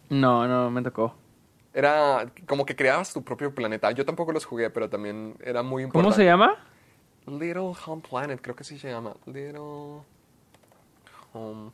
No, 0.09 0.47
no, 0.47 0.69
me 0.69 0.81
tocó. 0.83 1.15
Era 1.73 2.31
como 2.47 2.65
que 2.65 2.75
creabas 2.75 3.13
tu 3.13 3.23
propio 3.23 3.53
planeta. 3.53 3.91
Yo 3.91 4.05
tampoco 4.05 4.31
los 4.31 4.45
jugué, 4.45 4.69
pero 4.69 4.89
también 4.89 5.35
era 5.43 5.61
muy 5.61 5.83
importante. 5.83 6.05
¿Cómo 6.05 6.15
se 6.15 6.23
llama? 6.23 6.55
Little 7.27 7.73
Home 7.85 8.01
Planet, 8.07 8.39
creo 8.41 8.55
que 8.55 8.63
sí 8.63 8.79
se 8.79 8.89
llama. 8.89 9.15
Little 9.25 10.01
Home. 11.33 11.71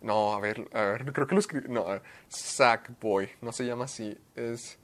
No, 0.00 0.34
a 0.34 0.40
ver, 0.40 0.68
a 0.72 0.82
ver, 0.82 1.12
creo 1.12 1.26
que 1.26 1.34
lo 1.34 1.40
escribí. 1.40 1.68
No, 1.68 1.86
a 1.86 1.92
ver, 1.92 2.02
Sackboy, 2.28 3.28
no 3.40 3.52
se 3.52 3.64
llama 3.64 3.84
así. 3.84 4.18
Es. 4.34 4.78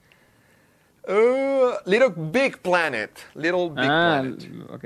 Uh, 1.08 1.72
Little 1.84 2.12
Big 2.16 2.58
Planet. 2.58 3.10
Little 3.34 3.70
Big 3.70 3.88
ah, 3.90 4.20
Planet. 4.22 4.70
ok. 4.70 4.84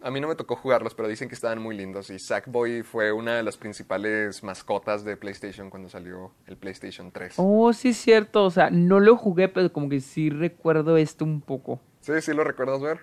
A 0.00 0.12
mí 0.12 0.20
no 0.20 0.28
me 0.28 0.36
tocó 0.36 0.54
jugarlos, 0.54 0.94
pero 0.94 1.08
dicen 1.08 1.28
que 1.28 1.34
estaban 1.34 1.60
muy 1.60 1.76
lindos. 1.76 2.08
Y 2.10 2.20
Sackboy 2.20 2.82
fue 2.82 3.10
una 3.10 3.34
de 3.36 3.42
las 3.42 3.56
principales 3.56 4.44
mascotas 4.44 5.04
de 5.04 5.16
PlayStation 5.16 5.70
cuando 5.70 5.88
salió 5.88 6.30
el 6.46 6.56
PlayStation 6.56 7.10
3. 7.10 7.34
Oh, 7.38 7.72
sí 7.72 7.88
es 7.88 7.96
cierto. 7.96 8.44
O 8.44 8.50
sea, 8.50 8.70
no 8.70 9.00
lo 9.00 9.16
jugué, 9.16 9.48
pero 9.48 9.72
como 9.72 9.88
que 9.88 10.00
sí 10.00 10.30
recuerdo 10.30 10.96
esto 10.96 11.24
un 11.24 11.40
poco. 11.40 11.80
Sí, 12.08 12.22
sí, 12.22 12.32
lo 12.32 12.42
recuerdas 12.42 12.80
ver. 12.80 13.00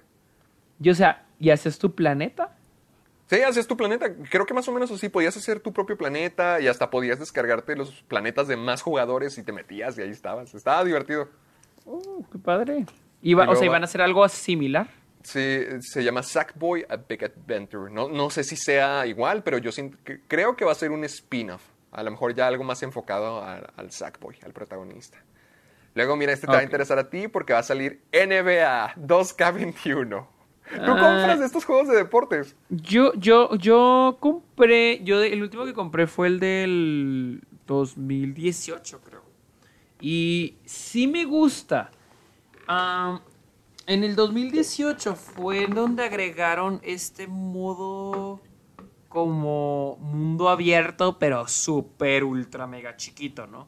Y 0.82 0.90
o 0.90 0.96
sea, 0.96 1.26
¿y 1.40 1.52
haces 1.52 1.78
tu 1.80 1.94
planeta? 1.96 2.58
Sí, 3.28 3.42
hacías 3.42 3.66
tu 3.66 3.76
planeta. 3.78 4.08
Creo 4.30 4.46
que 4.46 4.54
más 4.54 4.68
o 4.68 4.72
menos 4.72 4.92
así. 4.92 5.10
Podías 5.10 5.36
hacer 5.36 5.60
tu 5.60 5.74
propio 5.74 5.98
planeta 5.98 6.60
y 6.60 6.68
hasta 6.68 6.90
podías 6.92 7.18
descargarte 7.20 7.76
los 7.76 8.04
planetas 8.04 8.48
de 8.48 8.56
más 8.56 8.82
jugadores 8.84 9.38
y 9.40 9.44
te 9.44 9.52
metías 9.52 9.98
y 9.98 10.02
ahí 10.04 10.10
estabas. 10.12 10.54
Estaba 10.54 10.84
divertido. 10.84 11.30
Oh, 11.86 12.24
qué 12.32 12.38
padre. 12.38 12.86
Iba, 13.24 13.46
Y 13.46 13.48
o 13.50 13.56
sea, 13.56 13.66
¿iban 13.66 13.82
a 13.82 13.86
hacer 13.86 14.02
algo 14.04 14.28
similar? 14.30 14.88
Sí, 15.24 15.60
se 15.80 16.04
llama 16.04 16.22
Sackboy 16.22 16.86
A 16.88 16.98
Big 16.98 17.24
Adventure. 17.26 17.92
No, 17.92 18.10
no 18.10 18.30
sé 18.30 18.44
si 18.44 18.56
sea 18.56 19.08
igual, 19.08 19.42
pero 19.42 19.58
yo 19.58 19.72
que- 20.04 20.22
creo 20.28 20.56
que 20.56 20.66
va 20.66 20.74
a 20.74 20.76
ser 20.76 20.92
un 20.92 21.04
spin-off. 21.06 21.64
A 21.92 22.04
lo 22.04 22.12
mejor 22.12 22.36
ya 22.36 22.46
algo 22.46 22.64
más 22.64 22.84
enfocado 22.84 23.42
al, 23.44 23.66
al 23.76 23.92
Sackboy, 23.92 24.38
al 24.46 24.54
protagonista. 24.54 25.18
Luego, 25.96 26.16
mira, 26.18 26.34
este 26.34 26.46
te 26.46 26.54
va 26.54 26.60
a 26.60 26.64
interesar 26.64 27.00
a 27.00 27.10
ti 27.10 27.28
porque 27.28 27.54
va 27.54 27.60
a 27.60 27.64
salir 27.64 28.02
NBA 28.12 28.96
2K21. 28.98 30.28
¿Tú 30.68 30.76
Ah. 30.78 30.86
compras 30.88 31.40
estos 31.42 31.64
juegos 31.64 31.88
de 31.88 31.96
deportes? 31.96 32.56
Yo, 32.70 33.14
yo, 33.16 33.56
yo 33.56 34.18
compré, 34.20 35.02
yo 35.04 35.24
el 35.24 35.42
último 35.42 35.64
que 35.66 35.74
compré 35.74 36.06
fue 36.08 36.28
el 36.28 36.40
del 36.40 37.42
2018, 37.66 39.00
creo. 39.02 39.24
Y 40.02 40.58
sí 40.66 41.08
me 41.08 41.24
gusta. 41.26 41.92
En 43.88 44.04
el 44.04 44.16
2018 44.16 45.16
fue 45.16 45.68
donde 45.68 46.04
agregaron 46.04 46.82
este 46.84 47.28
modo 47.28 48.42
como 49.08 49.98
mundo 50.02 50.50
abierto, 50.50 51.20
pero 51.20 51.48
súper 51.48 52.24
ultra 52.24 52.68
mega 52.68 52.98
chiquito, 52.98 53.48
¿no? 53.48 53.68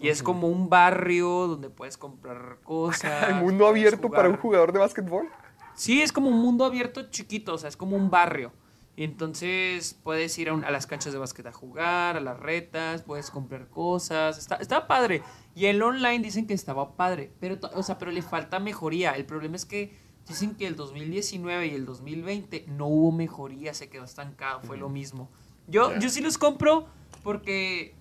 Y 0.00 0.08
es 0.08 0.22
como 0.22 0.48
un 0.48 0.68
barrio 0.68 1.28
donde 1.46 1.68
puedes 1.70 1.96
comprar 1.96 2.58
cosas. 2.64 3.28
¿El 3.28 3.34
mundo 3.36 3.66
abierto 3.66 4.10
para 4.10 4.28
un 4.28 4.36
jugador 4.36 4.72
de 4.72 4.78
básquetbol? 4.78 5.28
Sí, 5.74 6.00
es 6.02 6.12
como 6.12 6.28
un 6.28 6.38
mundo 6.40 6.64
abierto 6.64 7.10
chiquito, 7.10 7.54
o 7.54 7.58
sea, 7.58 7.68
es 7.68 7.76
como 7.76 7.96
un 7.96 8.10
barrio. 8.10 8.52
Y 8.96 9.04
entonces 9.04 9.98
puedes 10.02 10.36
ir 10.38 10.48
a, 10.50 10.52
un- 10.52 10.64
a 10.64 10.70
las 10.70 10.86
canchas 10.86 11.12
de 11.12 11.18
básquet 11.18 11.46
a 11.46 11.52
jugar, 11.52 12.16
a 12.16 12.20
las 12.20 12.38
retas, 12.38 13.02
puedes 13.02 13.30
comprar 13.30 13.68
cosas. 13.68 14.36
Está, 14.36 14.56
está 14.56 14.86
padre. 14.86 15.22
Y 15.54 15.66
el 15.66 15.80
online 15.82 16.18
dicen 16.20 16.46
que 16.46 16.54
estaba 16.54 16.96
padre, 16.96 17.32
pero, 17.40 17.56
o 17.74 17.82
sea, 17.82 17.96
pero 17.98 18.10
le 18.10 18.20
falta 18.22 18.58
mejoría. 18.58 19.12
El 19.12 19.24
problema 19.24 19.56
es 19.56 19.64
que 19.64 19.96
dicen 20.28 20.54
que 20.54 20.66
el 20.66 20.76
2019 20.76 21.68
y 21.68 21.74
el 21.74 21.86
2020 21.86 22.66
no 22.68 22.88
hubo 22.88 23.10
mejoría, 23.12 23.72
se 23.74 23.88
quedó 23.88 24.04
estancado, 24.04 24.60
fue 24.60 24.76
lo 24.76 24.88
mismo. 24.90 25.30
Yo, 25.66 25.98
yo 25.98 26.08
sí 26.10 26.20
los 26.20 26.36
compro 26.36 26.86
porque, 27.22 27.94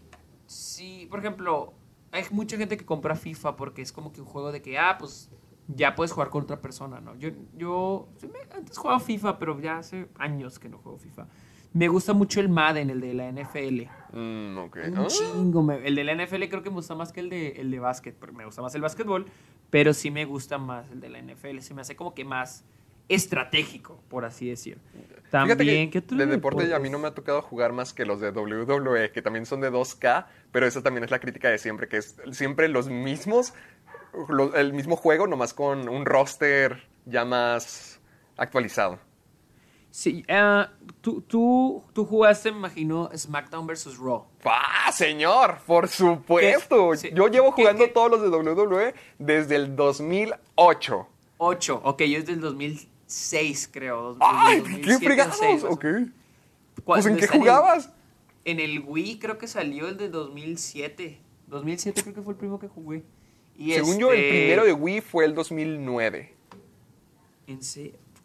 sí, 0.47 1.08
por 1.10 1.20
ejemplo, 1.20 1.74
hay 2.12 2.24
mucha 2.32 2.57
gente 2.57 2.78
que 2.78 2.86
compra 2.86 3.16
FIFA 3.16 3.55
porque 3.55 3.82
es 3.82 3.91
como 3.91 4.12
que 4.12 4.22
un 4.22 4.28
juego 4.28 4.51
de 4.51 4.62
que, 4.62 4.78
ah, 4.78 4.97
pues 4.99 5.30
ya 5.68 5.93
puedes 5.95 6.12
jugar 6.12 6.30
con 6.30 6.43
otra 6.43 6.60
persona, 6.62 6.99
¿no? 6.99 7.16
Yo, 7.16 7.30
yo 7.55 8.07
antes 8.55 8.78
jugaba 8.78 8.99
FIFA, 8.99 9.38
pero 9.39 9.60
ya 9.60 9.78
hace 9.78 10.07
años 10.18 10.57
que 10.60 10.68
no 10.70 10.78
juego 10.80 10.97
FIFA. 10.97 11.28
Me 11.72 11.88
gusta 11.88 12.14
mucho 12.14 12.39
el 12.39 12.49
Madden, 12.49 12.89
el 12.89 12.99
de 12.99 13.14
la 13.14 13.28
NFL. 13.32 13.88
Mm, 14.14 14.57
ok. 14.57 14.78
Un 14.88 14.97
Ah. 14.97 15.05
chingo. 15.07 15.62
me- 15.62 15.86
el 15.88 15.93
de 15.93 16.03
la 16.03 16.14
NFL 16.14 16.49
creo 16.49 16.64
que 16.64 16.72
me 16.72 16.78
gusta 16.78 16.95
más 16.95 17.12
que 17.14 17.20
el 17.20 17.30
de, 17.30 17.49
el 17.62 17.70
de 17.70 17.80
básquet. 17.80 18.16
Me 18.34 18.43
gusta 18.45 18.64
más 18.64 18.74
el 18.74 18.82
básquetbol, 18.82 19.28
pero 19.70 19.93
sí 19.93 20.10
me 20.10 20.26
gusta 20.26 20.57
más 20.57 20.89
el 20.89 20.99
de 20.99 21.10
la 21.10 21.20
NFL. 21.20 21.60
Se 21.62 21.76
me 21.76 21.82
hace 21.82 21.95
como 21.95 22.16
que 22.16 22.26
más 22.26 22.66
estratégico, 23.10 23.99
por 24.10 24.24
así 24.26 24.49
decir. 24.49 24.78
También, 25.32 25.91
que 25.91 26.01
¿qué 26.01 26.16
de 26.16 26.26
deporte 26.26 26.74
a 26.74 26.80
mí 26.80 26.89
no 26.89 26.97
me 26.97 27.07
ha 27.07 27.14
tocado 27.14 27.41
jugar 27.43 27.72
más 27.74 27.93
que 27.93 28.03
los 28.05 28.20
de 28.20 28.32
WWE, 28.32 29.12
que 29.12 29.22
también 29.22 29.45
son 29.45 29.62
de 29.62 29.72
2K, 29.72 30.26
pero 30.51 30.66
esa 30.66 30.82
también 30.82 31.03
es 31.03 31.12
la 31.12 31.20
crítica 31.20 31.49
de 31.49 31.57
siempre, 31.60 31.88
que 31.88 31.97
es 31.97 32.16
siempre 32.32 32.68
los 32.68 32.88
mismos, 32.89 33.53
lo- 34.28 34.55
el 34.55 34.74
mismo 34.74 34.95
juego, 34.95 35.28
nomás 35.28 35.53
con 35.53 35.88
un 35.88 36.05
roster 36.05 36.88
ya 37.05 37.26
más 37.26 37.99
actualizado. 38.38 38.97
Sí, 39.91 40.24
ah, 40.30 40.70
tú, 41.01 41.22
tú, 41.22 41.84
tú 41.93 42.05
jugaste, 42.05 42.51
me 42.51 42.57
imagino, 42.60 43.10
SmackDown 43.16 43.66
vs. 43.68 43.97
Raw. 43.97 44.26
¡Ah, 44.45 44.91
señor! 44.91 45.57
¡Por 45.66 45.88
supuesto! 45.88 46.93
Yo 46.95 47.28
llevo 47.28 47.53
¿Qué- 47.55 47.62
jugando 47.64 47.86
qué? 47.86 47.91
todos 47.91 48.10
los 48.12 48.22
de 48.22 48.30
WWE 48.30 48.93
desde 49.20 49.55
el 49.55 49.76
2008. 49.76 51.07
8, 51.38 51.82
ok, 51.84 52.01
yo 52.03 52.18
es 52.20 52.26
del 52.26 52.41
2006, 53.10 53.70
creo. 53.74 54.16
¡Ay! 54.20 54.62
del 54.62 54.64
¡Qué 54.64 54.70
2007 54.93 54.95
o 55.05 55.07
fregados! 55.10 55.38
6, 55.39 55.53
más 55.64 55.64
o 55.64 55.74
Ok. 55.74 55.84
menos. 55.84 56.10
Pues 56.86 57.05
¿en 57.07 57.18
qué 57.18 57.28
jugabas? 57.28 57.91
En 58.45 58.60
el 58.60 58.80
Wii 58.86 59.20
creo 59.20 59.38
que 59.38 59.47
salió 59.47 59.88
el 59.89 59.97
de 59.97 60.10
2007. 60.10 61.20
2007 61.47 62.03
creo 62.03 62.16
que 62.16 62.22
fue 62.22 62.34
el 62.34 62.38
primero 62.39 62.60
que 62.60 62.68
jugué. 62.68 63.03
Y 63.57 63.74
Según 63.74 63.97
yo, 63.99 64.12
el 64.14 64.20
este- 64.20 64.30
primero 64.30 64.64
de 64.64 64.74
Wii 64.74 65.01
fue 65.01 65.26
el 65.26 65.36
2009. 65.36 66.34
en 67.47 67.60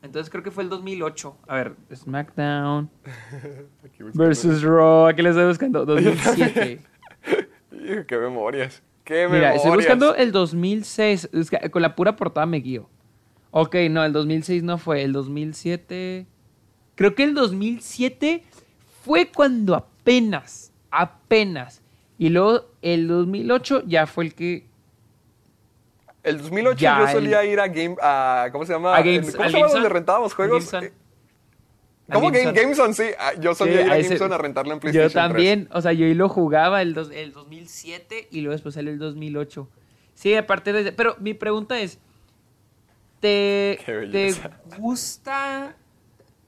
Entonces 0.02 0.30
creo 0.30 0.42
que 0.42 0.50
fue 0.50 0.62
el 0.62 0.68
2008. 0.68 1.36
A 1.48 1.54
ver, 1.56 1.74
SmackDown 1.94 2.90
Aquí 3.84 4.02
versus 4.14 4.62
Raw. 4.62 5.14
¿Qué 5.16 5.22
le 5.22 5.30
estoy 5.30 5.46
buscando? 5.46 5.84
2007. 5.86 6.80
Hijo, 7.72 8.06
¡Qué 8.06 8.18
memorias! 8.18 8.82
¡Qué 9.02 9.14
Mira, 9.26 9.28
memorias! 9.28 9.56
estoy 9.56 9.76
buscando 9.76 10.14
el 10.14 10.30
2006. 10.30 11.30
Es 11.32 11.50
que 11.50 11.70
con 11.70 11.80
la 11.82 11.96
pura 11.96 12.14
portada 12.16 12.46
me 12.46 12.58
guío. 12.58 12.88
Ok, 13.56 13.76
no, 13.88 14.04
el 14.04 14.12
2006 14.12 14.64
no 14.64 14.78
fue. 14.78 15.02
El 15.02 15.12
2007. 15.12 16.26
Creo 16.96 17.14
que 17.14 17.22
el 17.22 17.34
2007 17.34 18.42
fue 19.04 19.28
cuando 19.28 19.76
apenas, 19.76 20.72
apenas. 20.90 21.80
Y 22.18 22.30
luego 22.30 22.66
el 22.82 23.06
2008 23.06 23.84
ya 23.86 24.08
fue 24.08 24.24
el 24.24 24.34
que. 24.34 24.66
El 26.24 26.38
2008 26.38 26.78
Ya, 26.80 26.98
yo 26.98 27.04
el- 27.06 27.12
solía 27.12 27.44
ir 27.44 27.60
a 27.60 27.68
Game... 27.68 27.94
a- 28.02 28.48
¿Cómo 28.50 28.64
se 28.66 28.72
llama? 28.72 28.96
A 28.96 29.02
Games- 29.02 29.36
¿Cómo 29.36 29.48
se 29.48 29.56
llama 29.58 29.72
donde 29.72 29.88
rentábamos 29.88 30.34
juegos? 30.34 30.72
Eh, 30.74 30.92
¿Cómo 32.12 32.26
Al 32.28 32.32
Game, 32.32 32.52
GameZone. 32.52 32.92
Sí, 32.94 33.04
ah, 33.18 33.34
yo 33.40 33.54
solía 33.54 33.76
Sí, 33.76 33.82
ir 33.84 33.90
a 33.90 33.94
a 33.94 33.98
GameZone 33.98 34.34
a 34.34 34.38
rentarlo 34.38 34.72
en 34.72 34.80
PlayStation 34.80 35.08
Yo 35.10 35.14
también, 35.14 35.68
o 35.72 35.80
sea, 35.80 35.92
yo 35.92 36.06
ahí 36.06 36.14
lo 36.14 36.28
jugaba 36.28 36.82
el, 36.82 36.92
dos- 36.92 37.10
el 37.12 37.32
2007 37.32 38.28
y 38.32 38.40
luego 38.40 38.52
después 38.52 38.74
salió 38.74 38.90
el 38.92 38.98
2008. 38.98 39.68
Sí, 40.14 40.34
aparte 40.34 40.72
de... 40.72 40.92
Pero 40.92 41.16
mi 41.20 41.34
pregunta 41.34 41.78
es, 41.80 41.98
¿te, 43.24 43.78
¿te 44.12 44.34
gusta... 44.78 45.76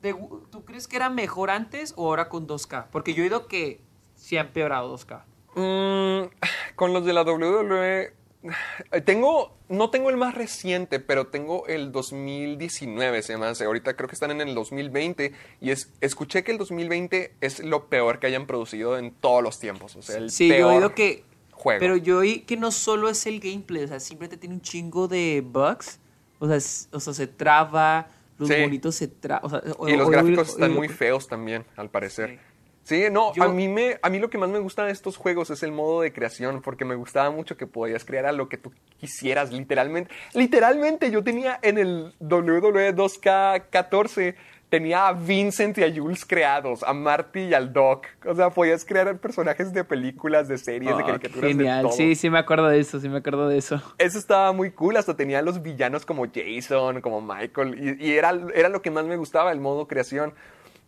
te 0.02 0.14
¿Tú 0.50 0.64
crees 0.64 0.86
que 0.86 0.96
era 0.96 1.08
mejor 1.08 1.50
antes 1.50 1.94
o 1.96 2.08
ahora 2.08 2.28
con 2.28 2.46
2K? 2.46 2.88
Porque 2.92 3.14
yo 3.14 3.22
he 3.22 3.26
oído 3.26 3.46
que 3.46 3.80
sí 4.14 4.36
ha 4.36 4.42
empeorado 4.42 4.94
2K. 4.96 5.22
3. 5.54 5.64
Mm, 5.64 6.74
con 6.74 6.92
los 6.92 7.04
de 7.04 7.12
la 7.12 7.22
WWE... 7.22 8.12
Tengo... 9.04 9.56
No 9.68 9.90
tengo 9.90 10.10
el 10.10 10.16
más 10.16 10.34
reciente, 10.34 11.00
pero 11.00 11.26
tengo 11.26 11.66
el 11.66 11.90
2019, 11.90 13.22
se 13.22 13.36
me 13.36 13.46
hace. 13.46 13.64
Ahorita 13.64 13.96
creo 13.96 14.08
que 14.08 14.14
están 14.14 14.30
en 14.30 14.40
el 14.40 14.54
2020 14.54 15.32
y 15.60 15.70
es, 15.70 15.92
escuché 16.00 16.44
que 16.44 16.52
el 16.52 16.58
2020 16.58 17.34
es 17.40 17.64
lo 17.64 17.86
peor 17.88 18.20
que 18.20 18.28
hayan 18.28 18.46
producido 18.46 18.96
en 18.96 19.10
todos 19.12 19.42
los 19.42 19.58
tiempos. 19.58 19.96
O 19.96 20.02
sea, 20.02 20.18
el 20.18 20.30
Sí, 20.30 20.46
yo 20.46 20.54
peor 20.54 20.72
he 20.72 20.76
oído 20.76 20.94
que... 20.94 21.24
juego. 21.50 21.80
Pero 21.80 21.96
yo 21.96 22.18
oí 22.18 22.42
que 22.42 22.56
no 22.56 22.70
solo 22.70 23.08
es 23.08 23.26
el 23.26 23.40
gameplay, 23.40 23.82
o 23.82 23.88
sea, 23.88 23.98
simplemente 23.98 24.36
tiene 24.36 24.54
un 24.54 24.60
chingo 24.60 25.08
de 25.08 25.42
bugs. 25.44 25.98
O 26.38 26.46
sea, 26.46 26.56
es- 26.56 26.88
o 26.92 27.00
sea 27.00 27.12
se 27.14 27.26
traba, 27.26 28.08
los 28.38 28.48
Sí. 28.48 28.56
monitos 28.60 28.94
se 28.94 29.08
traban. 29.08 29.44
O 29.44 29.48
sea, 29.50 29.62
o- 29.78 29.88
Y 29.88 29.96
los 29.96 30.08
o- 30.08 30.10
gráficos 30.10 30.48
están 30.50 30.72
muy 30.72 30.88
feos 30.88 31.26
también, 31.28 31.64
al 31.76 31.90
parecer. 31.90 32.30
Sí. 32.30 32.38
Sí, 32.84 33.02
no, 33.10 33.34
Yo- 33.34 33.42
a, 33.42 33.48
mí 33.48 33.66
me, 33.66 33.98
a 34.00 34.08
mí 34.10 34.20
lo 34.20 34.30
que 34.30 34.38
más 34.38 34.48
me 34.48 34.60
gusta 34.60 34.84
de 34.84 34.92
estos 34.92 35.16
juegos 35.16 35.50
es 35.50 35.64
el 35.64 35.72
modo 35.72 36.02
de 36.02 36.12
creación, 36.12 36.62
porque 36.62 36.84
me 36.84 36.94
gustaba 36.94 37.30
mucho 37.32 37.56
que 37.56 37.66
podías 37.66 38.04
crear 38.04 38.26
a 38.26 38.32
lo 38.32 38.48
que 38.48 38.58
tú 38.58 38.72
quisieras, 39.00 39.52
literalmente. 39.52 40.14
Literalmente, 40.34 41.10
yo 41.10 41.24
tenía 41.24 41.58
en 41.62 41.78
el 41.78 42.14
WWE 42.20 42.92
2K14, 42.92 44.36
tenía 44.68 45.08
a 45.08 45.12
Vincent 45.12 45.78
y 45.78 45.84
a 45.84 45.94
Jules 45.94 46.24
creados, 46.24 46.82
a 46.82 46.92
Marty 46.92 47.40
y 47.40 47.54
al 47.54 47.72
Doc. 47.72 48.06
O 48.26 48.34
sea, 48.34 48.50
podías 48.50 48.84
crear 48.84 49.16
personajes 49.18 49.72
de 49.72 49.84
películas, 49.84 50.48
de 50.48 50.58
series, 50.58 50.96
de 50.96 51.02
Ah, 51.02 51.06
caricaturas, 51.06 51.42
de 51.42 51.48
Genial, 51.48 51.82
todo. 51.82 51.92
sí, 51.92 52.14
sí 52.14 52.30
me 52.30 52.38
acuerdo 52.38 52.66
de 52.68 52.80
eso, 52.80 52.98
sí 53.00 53.08
me 53.08 53.18
acuerdo 53.18 53.48
de 53.48 53.58
eso. 53.58 53.80
Eso 53.98 54.18
estaba 54.18 54.52
muy 54.52 54.72
cool, 54.72 54.96
hasta 54.96 55.14
tenía 55.16 55.40
los 55.42 55.62
villanos 55.62 56.04
como 56.04 56.26
Jason, 56.32 57.00
como 57.00 57.20
Michael, 57.20 57.98
y, 58.00 58.06
y 58.06 58.12
era, 58.14 58.36
era 58.54 58.68
lo 58.68 58.82
que 58.82 58.90
más 58.90 59.04
me 59.04 59.16
gustaba, 59.16 59.52
el 59.52 59.60
modo 59.60 59.86
creación. 59.86 60.34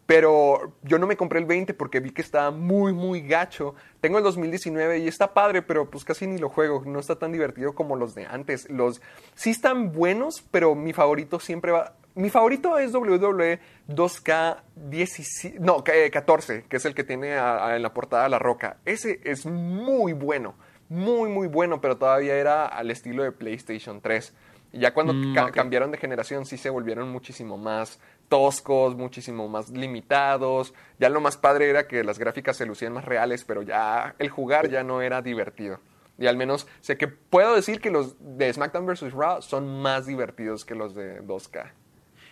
Pero 0.07 0.73
yo 0.85 0.99
no 0.99 1.07
me 1.07 1.19
compré 1.19 1.39
el 1.39 1.45
20 1.45 1.75
porque 1.75 2.01
vi 2.01 2.13
que 2.13 2.23
estaba 2.23 2.51
muy, 2.51 2.95
muy 2.95 3.21
gacho. 3.21 3.75
Tengo 4.01 4.17
el 4.17 4.25
2019 4.25 5.01
y 5.01 5.07
está 5.07 5.35
padre, 5.35 5.61
pero 5.61 5.91
pues 5.91 6.03
casi 6.03 6.27
ni 6.27 6.39
lo 6.39 6.49
juego. 6.49 6.83
No 6.87 6.99
está 6.99 7.19
tan 7.19 7.31
divertido 7.31 7.75
como 7.75 7.95
los 7.95 8.15
de 8.15 8.25
antes. 8.25 8.71
Los 8.71 9.03
sí 9.35 9.51
están 9.51 9.93
buenos, 9.93 10.43
pero 10.51 10.75
mi 10.75 10.95
favorito 10.95 11.39
siempre 11.41 11.73
va... 11.73 11.93
Mi 12.19 12.31
favorito 12.31 12.77
es 12.79 12.93
WWE 12.93 13.61
2K 13.87 14.63
17, 14.75 15.61
no, 15.61 15.85
eh, 15.87 16.11
14, 16.11 16.65
que 16.69 16.77
es 16.79 16.85
el 16.85 16.95
que 16.95 17.05
tiene 17.05 17.35
a- 17.37 17.67
a- 17.69 17.77
en 17.77 17.83
la 17.83 17.95
portada 17.95 18.29
La 18.29 18.39
Roca. 18.41 18.79
Ese 18.85 19.21
es 19.25 19.47
muy 19.47 20.13
bueno, 20.15 20.55
muy, 20.89 21.31
muy 21.31 21.47
bueno, 21.47 21.81
pero 21.81 21.97
todavía 21.97 22.35
era 22.37 22.67
al 22.67 22.91
estilo 22.91 23.23
de 23.23 23.31
PlayStation 23.33 24.01
3. 24.01 24.35
Y 24.73 24.81
ya 24.81 24.93
cuando 24.93 25.15
Mm, 25.15 25.35
ca- 25.35 25.51
cambiaron 25.53 25.91
de 25.93 25.99
generación 25.99 26.45
sí 26.45 26.59
se 26.59 26.71
volvieron 26.71 27.09
muchísimo 27.11 27.57
más 27.57 28.01
toscos, 28.29 28.97
muchísimo 28.97 29.49
más 29.49 29.71
limitados. 29.71 30.75
Ya 30.99 31.09
lo 31.09 31.21
más 31.21 31.37
padre 31.37 31.71
era 31.71 31.87
que 31.87 32.03
las 32.05 32.19
gráficas 32.19 32.57
se 32.57 32.67
lucían 32.67 32.93
más 32.95 33.05
reales, 33.05 33.45
pero 33.45 33.63
ya 33.63 34.15
el 34.19 34.29
jugar 34.29 34.69
ya 34.69 34.83
no 34.83 35.03
era 35.03 35.23
divertido. 35.23 35.79
Y 36.19 36.27
al 36.27 36.37
menos 36.37 36.67
sé 36.81 36.99
que 36.99 37.07
puedo 37.07 37.55
decir 37.55 37.81
que 37.81 37.91
los 37.93 38.17
de 38.19 38.53
SmackDown 38.53 38.87
vs. 38.87 39.13
Raw 39.13 39.41
son 39.41 39.81
más 39.81 40.05
divertidos 40.05 40.65
que 40.65 40.75
los 40.75 40.95
de 40.97 41.21
2K. 41.23 41.73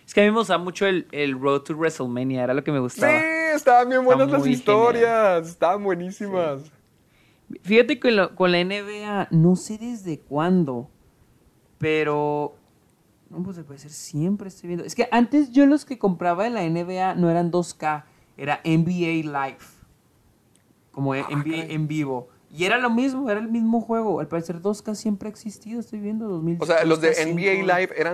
Es 0.07 0.13
que 0.13 0.21
a 0.21 0.23
mí 0.23 0.31
me 0.31 0.37
gustaba 0.37 0.63
mucho 0.63 0.87
el, 0.87 1.05
el 1.11 1.37
Road 1.39 1.61
to 1.63 1.75
WrestleMania, 1.75 2.43
era 2.45 2.53
lo 2.53 2.63
que 2.63 2.71
me 2.71 2.77
Sí, 2.77 2.83
gustaba. 2.83 3.21
estaban 3.53 3.89
bien 3.89 4.05
buenas 4.05 4.29
las 4.31 4.47
historias, 4.47 5.47
estaban 5.49 5.83
buenísimas. 5.83 6.71
Fíjate 7.61 7.99
que 7.99 8.11
lo- 8.11 8.33
con 8.35 8.51
la 8.53 8.59
NBA, 8.61 9.27
no 9.31 9.55
sé 9.57 9.77
desde 9.77 10.19
cuándo, 10.19 10.89
pero 11.77 12.55
No, 13.29 13.43
pues 13.43 13.57
al 13.57 13.65
parecer 13.65 13.91
siempre 13.91 14.47
estoy 14.47 14.67
viendo. 14.67 14.85
Es 14.85 14.95
que 14.95 15.09
antes 15.11 15.51
yo 15.51 15.65
los 15.65 15.83
que 15.83 15.99
compraba 15.99 16.47
en 16.47 16.53
la 16.53 16.63
NBA 16.63 17.15
no 17.15 17.29
eran 17.29 17.51
2K, 17.51 18.05
era 18.37 18.61
NBA 18.63 19.23
Live. 19.47 19.57
Como 20.91 21.11
Ah, 21.13 21.17
NBA 21.29 21.43
caray. 21.43 21.75
en 21.75 21.87
vivo. 21.89 22.29
Y 22.49 22.63
era 22.63 22.77
lo 22.77 22.89
mismo, 22.89 23.29
era 23.29 23.41
el 23.41 23.49
mismo 23.49 23.81
juego. 23.81 24.21
Al 24.21 24.29
parecer 24.29 24.61
2K 24.61 24.95
siempre 24.95 25.27
ha 25.27 25.31
existido, 25.31 25.81
estoy 25.81 25.99
viendo 25.99 26.29
2000. 26.29 26.57
O 26.61 26.65
sea, 26.65 26.85
los 26.85 27.01
de 27.01 27.09
2K5. 27.11 27.33
NBA 27.33 27.79
Live 27.79 27.93
eran 27.97 28.13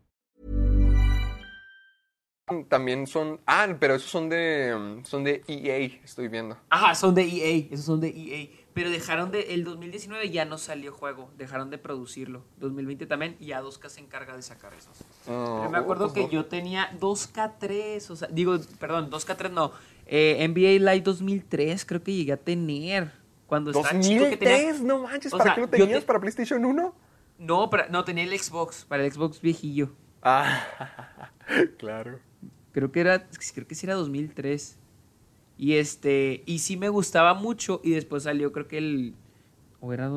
También 2.69 3.07
son 3.07 3.39
ah, 3.45 3.67
pero 3.79 3.95
esos 3.95 4.09
son 4.09 4.29
de 4.29 4.75
mm, 4.77 5.05
son 5.05 5.23
de 5.23 5.43
EA, 5.47 5.77
estoy 6.03 6.27
viendo. 6.27 6.57
Ajá, 6.69 6.95
son 6.95 7.13
de 7.15 7.23
EA, 7.23 7.67
esos 7.71 7.85
son 7.85 7.99
de 7.99 8.09
EA. 8.09 8.57
Pero 8.73 8.89
dejaron 8.89 9.31
de. 9.31 9.53
El 9.53 9.63
2019 9.65 10.29
ya 10.29 10.45
no 10.45 10.57
salió 10.57 10.93
juego, 10.93 11.29
dejaron 11.37 11.69
de 11.69 11.77
producirlo. 11.77 12.43
2020 12.59 13.05
también, 13.05 13.35
y 13.39 13.47
ya 13.47 13.61
2K 13.61 13.89
se 13.89 13.99
encarga 13.99 14.35
de 14.35 14.41
sacar 14.41 14.73
esos. 14.73 14.97
Ah, 15.27 15.57
Pero 15.59 15.69
me 15.69 15.77
acuerdo 15.77 16.05
pues 16.05 16.13
que 16.13 16.21
no. 16.23 16.29
yo 16.29 16.45
tenía 16.45 16.89
2K3, 16.99 18.09
o 18.09 18.15
sea, 18.15 18.27
digo, 18.31 18.57
perdón, 18.79 19.09
2K3 19.11 19.51
no. 19.51 19.73
eh, 20.07 20.47
NBA 20.47 20.89
Live 20.91 21.01
2003 21.01 21.83
creo 21.85 22.01
que 22.01 22.13
llegué 22.13 22.31
a 22.33 22.37
tener. 22.37 23.11
Cuando 23.45 23.71
estaba 23.71 23.99
chico 23.99 24.29
que 24.29 24.37
tenía. 24.37 24.55
2003, 24.71 24.81
no 24.83 24.99
manches, 25.03 25.33
o 25.33 25.37
¿para 25.37 25.43
sea, 25.49 25.55
qué 25.55 25.61
lo 25.61 25.67
tenías? 25.67 25.99
te- 25.99 26.05
¿Para 26.05 26.19
PlayStation 26.21 26.63
1? 26.63 26.95
No, 27.39 27.69
para- 27.69 27.89
no, 27.89 28.05
tenía 28.05 28.23
el 28.23 28.39
Xbox, 28.39 28.85
para 28.85 29.03
el 29.03 29.11
Xbox 29.11 29.41
viejillo. 29.41 29.91
Ah, 30.21 30.65
claro. 31.77 32.19
Creo 32.71 32.91
que 32.91 32.99
era, 33.01 33.27
creo 33.53 33.67
que 33.67 33.75
sí 33.75 33.85
era 33.85 33.95
2003. 33.95 34.77
Y 35.57 35.73
este, 35.73 36.43
y 36.45 36.59
sí 36.59 36.77
me 36.77 36.89
gustaba 36.89 37.33
mucho. 37.33 37.81
Y 37.83 37.91
después 37.91 38.23
salió, 38.23 38.51
creo 38.51 38.67
que 38.67 38.77
el. 38.77 39.13
O 39.79 39.93
era. 39.93 40.11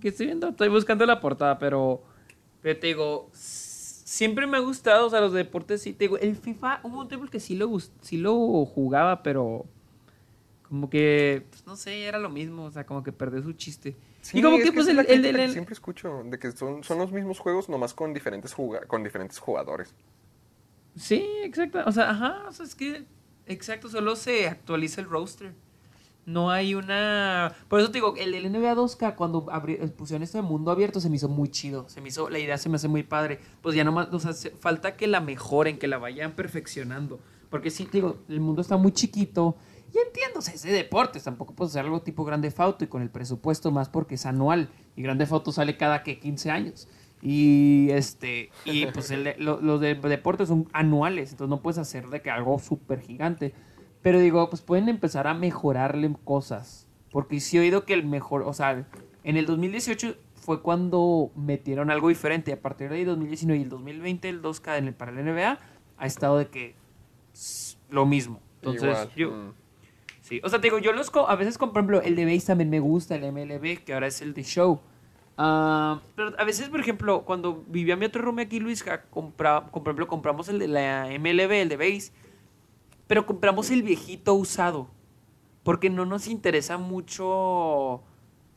¿Qué 0.00 0.08
estoy 0.08 0.26
viendo? 0.26 0.48
Estoy 0.48 0.68
buscando 0.68 1.06
la 1.06 1.20
portada, 1.20 1.58
pero. 1.58 2.02
Pero 2.62 2.78
te 2.78 2.88
digo. 2.88 3.30
Siempre 3.32 4.46
me 4.46 4.56
ha 4.56 4.60
gustado, 4.60 5.06
o 5.06 5.10
sea, 5.10 5.20
los 5.20 5.32
deportes 5.32 5.82
sí. 5.82 5.92
Te 5.92 6.04
digo, 6.04 6.18
el 6.18 6.34
FIFA, 6.36 6.80
hubo 6.82 7.00
un 7.00 7.08
tiempo 7.08 7.26
que 7.28 7.38
sí 7.40 7.54
lo, 7.54 7.70
sí 8.00 8.16
lo 8.18 8.34
jugaba, 8.66 9.22
pero. 9.22 9.64
Como 10.68 10.90
que. 10.90 11.46
Pues 11.50 11.66
no 11.66 11.76
sé, 11.76 12.04
era 12.04 12.18
lo 12.18 12.28
mismo, 12.28 12.64
o 12.64 12.70
sea, 12.70 12.84
como 12.84 13.02
que 13.02 13.12
perdió 13.12 13.42
su 13.42 13.52
chiste. 13.54 13.96
y 14.32 14.42
como 14.42 14.56
es 14.58 14.64
que, 14.64 14.72
pues, 14.72 14.88
el, 14.88 14.98
el- 14.98 15.24
el- 15.24 15.36
que 15.36 15.48
siempre 15.52 15.72
escucho 15.72 16.22
de 16.24 16.38
que 16.38 16.52
son, 16.52 16.84
son 16.84 16.98
los 16.98 17.12
mismos 17.12 17.38
juegos 17.38 17.68
nomás 17.68 17.94
con 17.94 18.12
diferentes 18.12 18.54
con 18.86 19.02
diferentes 19.02 19.38
jugadores. 19.38 19.94
Sí, 20.96 21.24
exacto. 21.42 21.80
O 21.86 21.92
sea, 21.92 22.10
ajá, 22.10 22.44
o 22.48 22.52
sea, 22.52 22.66
es 22.66 22.74
que, 22.74 23.04
exacto, 23.46 23.88
solo 23.88 24.16
se 24.16 24.48
actualiza 24.48 25.00
el 25.00 25.08
roster. 25.08 25.54
No 26.26 26.50
hay 26.50 26.74
una... 26.74 27.52
Por 27.68 27.80
eso 27.80 27.88
te 27.90 27.94
digo, 27.98 28.14
el, 28.16 28.34
el 28.34 28.52
NBA 28.52 28.74
2K 28.76 29.14
cuando 29.16 29.46
abri- 29.46 29.90
pusieron 29.92 30.22
esto 30.22 30.38
de 30.38 30.42
mundo 30.42 30.70
abierto 30.70 31.00
se 31.00 31.08
me 31.08 31.16
hizo 31.16 31.28
muy 31.28 31.48
chido. 31.48 31.88
Se 31.88 32.00
me 32.00 32.08
hizo, 32.08 32.28
la 32.28 32.38
idea 32.38 32.58
se 32.58 32.68
me 32.68 32.76
hace 32.76 32.88
muy 32.88 33.02
padre. 33.02 33.40
Pues 33.62 33.74
ya 33.74 33.84
nomás, 33.84 34.08
o 34.12 34.20
sea, 34.20 34.32
se- 34.34 34.50
falta 34.50 34.96
que 34.96 35.06
la 35.06 35.20
mejoren, 35.20 35.78
que 35.78 35.88
la 35.88 35.98
vayan 35.98 36.32
perfeccionando. 36.32 37.20
Porque 37.48 37.70
sí, 37.70 37.86
te 37.86 37.98
digo, 37.98 38.18
el 38.28 38.40
mundo 38.40 38.60
está 38.60 38.76
muy 38.76 38.92
chiquito. 38.92 39.56
Y 39.92 39.98
sea, 40.42 40.54
es 40.54 40.62
de 40.62 40.70
deportes. 40.72 41.24
Tampoco 41.24 41.54
puedes 41.54 41.72
hacer 41.72 41.84
algo 41.86 42.02
tipo 42.02 42.24
Grande 42.24 42.50
Fauto 42.52 42.84
y 42.84 42.88
con 42.88 43.02
el 43.02 43.10
presupuesto 43.10 43.72
más 43.72 43.88
porque 43.88 44.14
es 44.14 44.26
anual. 44.26 44.68
Y 44.94 45.02
Grande 45.02 45.26
Fauto 45.26 45.50
sale 45.50 45.76
cada 45.76 46.02
que 46.04 46.20
15 46.20 46.50
años. 46.50 46.86
Y 47.22 47.88
este, 47.90 48.50
y 48.64 48.86
pues 48.86 49.10
el 49.10 49.34
lo- 49.38 49.60
los 49.60 49.80
de 49.80 49.94
deportes 49.94 50.48
son 50.48 50.68
anuales, 50.72 51.32
entonces 51.32 51.50
no 51.50 51.60
puedes 51.60 51.78
hacer 51.78 52.08
de 52.08 52.22
que 52.22 52.30
algo 52.30 52.58
súper 52.58 53.00
gigante. 53.00 53.52
Pero 54.02 54.18
digo, 54.18 54.48
pues 54.48 54.62
pueden 54.62 54.88
empezar 54.88 55.26
a 55.26 55.34
mejorarle 55.34 56.14
cosas. 56.24 56.88
Porque 57.10 57.40
sí 57.40 57.56
he 57.58 57.60
oído 57.60 57.84
que 57.84 57.92
el 57.92 58.06
mejor, 58.06 58.42
o 58.42 58.52
sea, 58.52 58.86
en 59.24 59.36
el 59.36 59.44
2018 59.44 60.16
fue 60.34 60.62
cuando 60.62 61.30
metieron 61.36 61.90
algo 61.90 62.08
diferente. 62.08 62.52
A 62.52 62.60
partir 62.60 62.88
de 62.88 62.96
ahí, 62.96 63.04
2019 63.04 63.58
y 63.58 63.62
el 63.64 63.68
2020, 63.68 64.28
el 64.28 64.40
2K 64.42 64.78
en 64.78 64.88
el, 64.88 64.94
para 64.94 65.10
el 65.10 65.18
NBA 65.18 65.58
ha 65.98 66.06
estado 66.06 66.38
de 66.38 66.46
que 66.48 66.74
lo 67.90 68.06
mismo. 68.06 68.40
Entonces, 68.62 68.82
Igual. 68.82 69.10
yo, 69.16 69.30
mm. 69.30 69.52
Sí, 70.22 70.40
o 70.44 70.48
sea, 70.48 70.60
te 70.60 70.68
digo, 70.68 70.78
yo 70.78 70.92
los 70.92 71.10
a 71.28 71.34
veces, 71.34 71.58
por 71.58 71.70
ejemplo, 71.70 72.00
el 72.02 72.14
de 72.14 72.24
base 72.24 72.46
también 72.46 72.70
me 72.70 72.78
gusta, 72.78 73.16
el 73.16 73.24
MLB, 73.24 73.82
que 73.84 73.92
ahora 73.92 74.06
es 74.06 74.22
el 74.22 74.32
de 74.32 74.44
show. 74.44 74.80
Ah, 75.42 76.02
pero 76.16 76.34
a 76.38 76.44
veces, 76.44 76.68
por 76.68 76.80
ejemplo, 76.80 77.22
cuando 77.24 77.64
vivía 77.66 77.96
mi 77.96 78.04
otro 78.04 78.20
roomie 78.20 78.44
aquí, 78.44 78.60
Luis, 78.60 78.84
compra, 79.08 79.64
por 79.70 79.80
ejemplo, 79.84 80.06
compramos 80.06 80.50
el 80.50 80.58
de 80.58 80.68
la 80.68 81.06
MLB, 81.18 81.62
el 81.62 81.70
de 81.70 81.78
base, 81.78 82.12
pero 83.06 83.24
compramos 83.24 83.70
el 83.70 83.82
viejito 83.82 84.34
usado, 84.34 84.88
porque 85.62 85.88
no 85.88 86.04
nos 86.04 86.26
interesa 86.26 86.76
mucho 86.76 88.02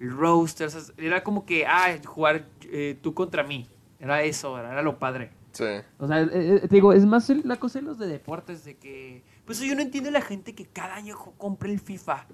el 0.01 0.11
roster, 0.11 0.67
o 0.67 0.69
sea, 0.69 0.81
era 0.97 1.23
como 1.23 1.45
que, 1.45 1.65
ah, 1.65 1.97
jugar 2.03 2.49
eh, 2.63 2.99
tú 3.01 3.13
contra 3.13 3.43
mí, 3.43 3.65
era 3.97 4.21
eso, 4.23 4.59
era, 4.59 4.73
era 4.73 4.81
lo 4.81 4.99
padre. 4.99 5.31
Sí. 5.53 5.63
O 5.99 6.05
sea, 6.05 6.19
eh, 6.19 6.29
eh, 6.33 6.59
te 6.67 6.75
digo, 6.75 6.91
es 6.91 7.05
más 7.05 7.29
la 7.29 7.55
cosa 7.55 7.79
de 7.79 7.85
los 7.85 7.97
de 7.97 8.07
deportes, 8.07 8.65
de 8.65 8.75
que... 8.75 9.23
Pues 9.45 9.61
yo 9.61 9.73
no 9.73 9.81
entiendo 9.81 10.11
la 10.11 10.19
gente 10.19 10.53
que 10.53 10.65
cada 10.65 10.95
año 10.95 11.15
compra 11.37 11.69
el 11.69 11.79
FIFA. 11.79 12.27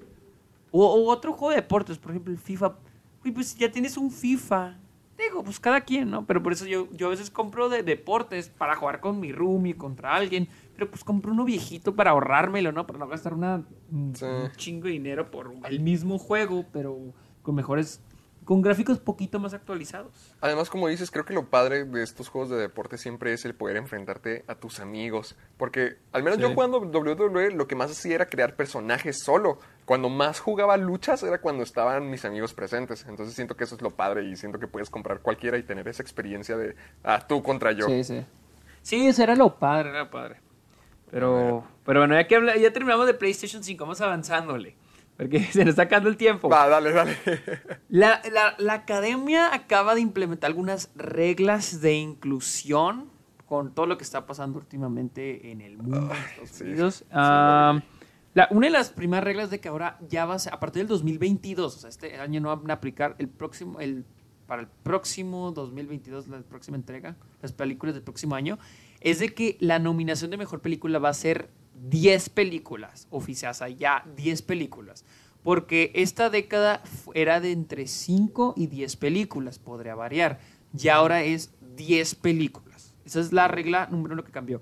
O, 0.72 0.88
o 0.88 1.12
otro 1.12 1.34
juego 1.34 1.52
de 1.52 1.58
deportes, 1.58 2.00
por 2.00 2.12
ejemplo, 2.12 2.34
el 2.34 2.39
FIFA. 2.39 2.74
Uy, 3.24 3.32
pues 3.32 3.55
ya 3.55 3.72
tienes 3.72 3.97
un 3.97 4.11
FIFA. 4.11 4.78
Digo, 5.17 5.43
pues 5.43 5.59
cada 5.59 5.82
quien, 5.82 6.09
¿no? 6.09 6.26
Pero 6.26 6.41
por 6.41 6.53
eso 6.53 6.65
yo, 6.65 6.89
yo 6.93 7.07
a 7.07 7.09
veces 7.09 7.30
compro 7.30 7.67
de 7.67 7.84
deportes 7.84 8.47
para 8.49 8.76
jugar 8.78 9.01
con 9.01 9.20
mi 9.20 9.34
roomie, 9.34 9.76
contra 9.76 10.15
alguien. 10.15 10.47
Pero 10.76 10.89
pues 10.89 11.03
compro 11.03 11.34
uno 11.34 11.43
viejito 11.43 11.93
para 11.93 12.11
ahorrármelo, 12.11 12.72
¿no? 12.72 12.88
Para 12.88 12.99
no 12.99 13.07
gastar 13.07 13.34
una, 13.34 13.63
un 13.91 14.15
Sí. 14.15 14.24
un 14.24 14.51
chingo 14.53 14.86
de 14.86 14.91
dinero 14.93 15.30
por 15.30 15.53
el 15.70 15.80
mismo 15.82 16.17
juego, 16.17 16.65
pero 16.72 16.97
con 17.41 17.55
mejores... 17.55 18.01
Con 18.50 18.64
gráficos 18.64 18.97
poquito 18.97 19.39
más 19.39 19.54
actualizados. 19.54 20.34
Además, 20.41 20.72
como 20.72 20.88
dices, 20.88 21.12
creo 21.12 21.24
que 21.24 21.36
lo 21.36 21.52
padre 21.52 21.84
de 21.84 22.02
estos 22.02 22.30
juegos 22.30 22.50
de 22.50 22.58
deporte 22.58 22.97
siempre 22.97 23.32
es 23.32 23.45
el 23.45 23.54
poder 23.54 23.78
enfrentarte 23.78 24.43
a 24.47 24.56
tus 24.56 24.80
amigos. 24.80 25.36
Porque 25.56 25.97
al 26.14 26.24
menos 26.24 26.39
yo 26.39 26.52
jugando 26.56 26.80
WWE 26.80 27.52
lo 27.52 27.68
que 27.68 27.76
más 27.76 27.91
hacía 27.91 28.16
era 28.16 28.26
crear 28.26 28.56
personajes 28.56 29.20
solo. 29.24 29.60
Cuando 29.86 30.10
más 30.10 30.39
jugaba 30.39 30.78
luchas 30.78 31.22
era 31.22 31.39
cuando 31.41 31.62
estaban 31.62 32.10
mis 32.10 32.26
amigos 32.26 32.56
presentes. 32.56 33.06
Entonces 33.08 33.36
siento 33.36 33.56
que 33.56 33.66
eso 33.66 33.76
es 33.76 33.84
lo 33.84 33.91
padre 33.91 34.24
y 34.24 34.36
siento 34.36 34.58
que 34.58 34.66
puedes 34.66 34.89
comprar 34.89 35.20
cualquiera 35.20 35.60
y 35.60 35.62
tener 35.62 35.88
esa 35.88 36.02
experiencia 36.02 36.58
de 36.58 36.76
ah, 37.04 37.24
tú 37.28 37.43
contra 37.43 37.72
yo. 37.72 37.86
Sí, 37.86 38.04
sí. 38.04 38.26
Sí, 38.82 39.06
eso 39.06 39.22
era 39.22 39.36
lo 39.36 39.60
padre, 39.60 39.89
era 39.89 40.10
padre. 40.10 40.38
Pero, 41.12 41.68
pero 41.86 42.00
bueno, 42.00 42.16
ya 42.16 42.26
que 42.28 42.36
habla- 42.36 42.58
ya 42.58 42.74
terminamos 42.74 43.06
de 43.06 43.14
PlayStation 43.14 43.64
5, 43.64 43.84
vamos 43.84 44.02
avanzándole. 44.02 44.76
Porque 45.20 45.43
se 45.51 45.59
nos 45.65 45.72
está 45.72 45.84
acabando 45.84 46.09
el 46.09 46.15
tiempo. 46.17 46.47
Va, 46.49 46.67
dale, 46.70 46.91
dale. 46.93 47.17
La, 47.89 48.22
la- 48.32 48.55
la 48.57 48.74
academia 48.74 49.53
acaba 49.53 49.93
de 49.93 49.99
implementar 50.01 50.47
algunas 50.47 50.89
reglas 50.95 51.82
de 51.82 51.95
inclusión 51.95 53.09
con 53.45 53.74
todo 53.76 53.86
lo 53.86 53.97
que 53.97 54.03
está 54.05 54.26
pasando 54.26 54.59
últimamente 54.59 55.51
en 55.51 55.59
el 55.61 55.78
mundo, 55.78 56.09
en 56.11 56.17
Estados 56.43 56.61
Unidos. 56.61 56.95
sí, 56.99 57.05
Ah, 57.11 57.82
la- 58.34 58.47
una 58.51 58.67
de 58.67 58.72
las 58.72 58.91
primeras 58.91 59.24
reglas 59.26 59.49
de 59.49 59.59
que 59.59 59.67
ahora 59.67 59.97
ya 60.07 60.26
va 60.26 60.36
a 60.36 60.39
ser, 60.39 60.53
a 60.53 60.59
partir 60.59 60.82
del 60.84 60.88
2022, 60.88 61.76
o 61.76 61.80
sea, 61.80 61.89
este 61.89 62.15
año 62.17 62.39
no 62.39 62.55
van 62.55 62.70
a 62.72 62.76
aplicar, 62.76 63.15
el 63.17 63.28
próximo, 63.28 63.80
el, 63.82 64.05
para 64.47 64.61
el 64.61 64.67
próximo 64.84 65.51
2022, 65.51 66.28
la 66.28 66.39
próxima 66.43 66.78
entrega, 66.78 67.17
las 67.41 67.51
películas 67.51 67.95
del 67.95 68.03
próximo 68.03 68.36
año, 68.36 68.57
es 69.01 69.20
de 69.20 69.34
que 69.34 69.57
la 69.59 69.80
nominación 69.80 70.32
de 70.32 70.38
mejor 70.38 70.61
película 70.61 70.99
va 70.99 71.09
a 71.09 71.13
ser 71.13 71.49
10 71.88 72.30
películas 72.30 73.08
o 73.10 73.22
sea, 73.22 73.70
ya 73.70 74.04
10 74.16 74.42
películas. 74.42 75.06
Porque 75.44 75.92
esta 75.96 76.30
década 76.30 76.84
era 77.14 77.40
de 77.40 77.52
entre 77.52 77.88
5 77.88 78.56
y 78.58 78.68
10 78.68 78.98
películas, 78.98 79.58
podría 79.58 79.96
variar. 79.96 80.40
Y 80.78 80.90
ahora 80.90 81.24
es 81.24 81.52
10 81.76 82.16
películas. 82.16 82.94
Esa 83.06 83.22
es 83.22 83.32
la 83.32 83.48
regla 83.48 83.88
número 83.90 84.14
uno 84.14 84.24
que 84.24 84.32
cambió. 84.32 84.62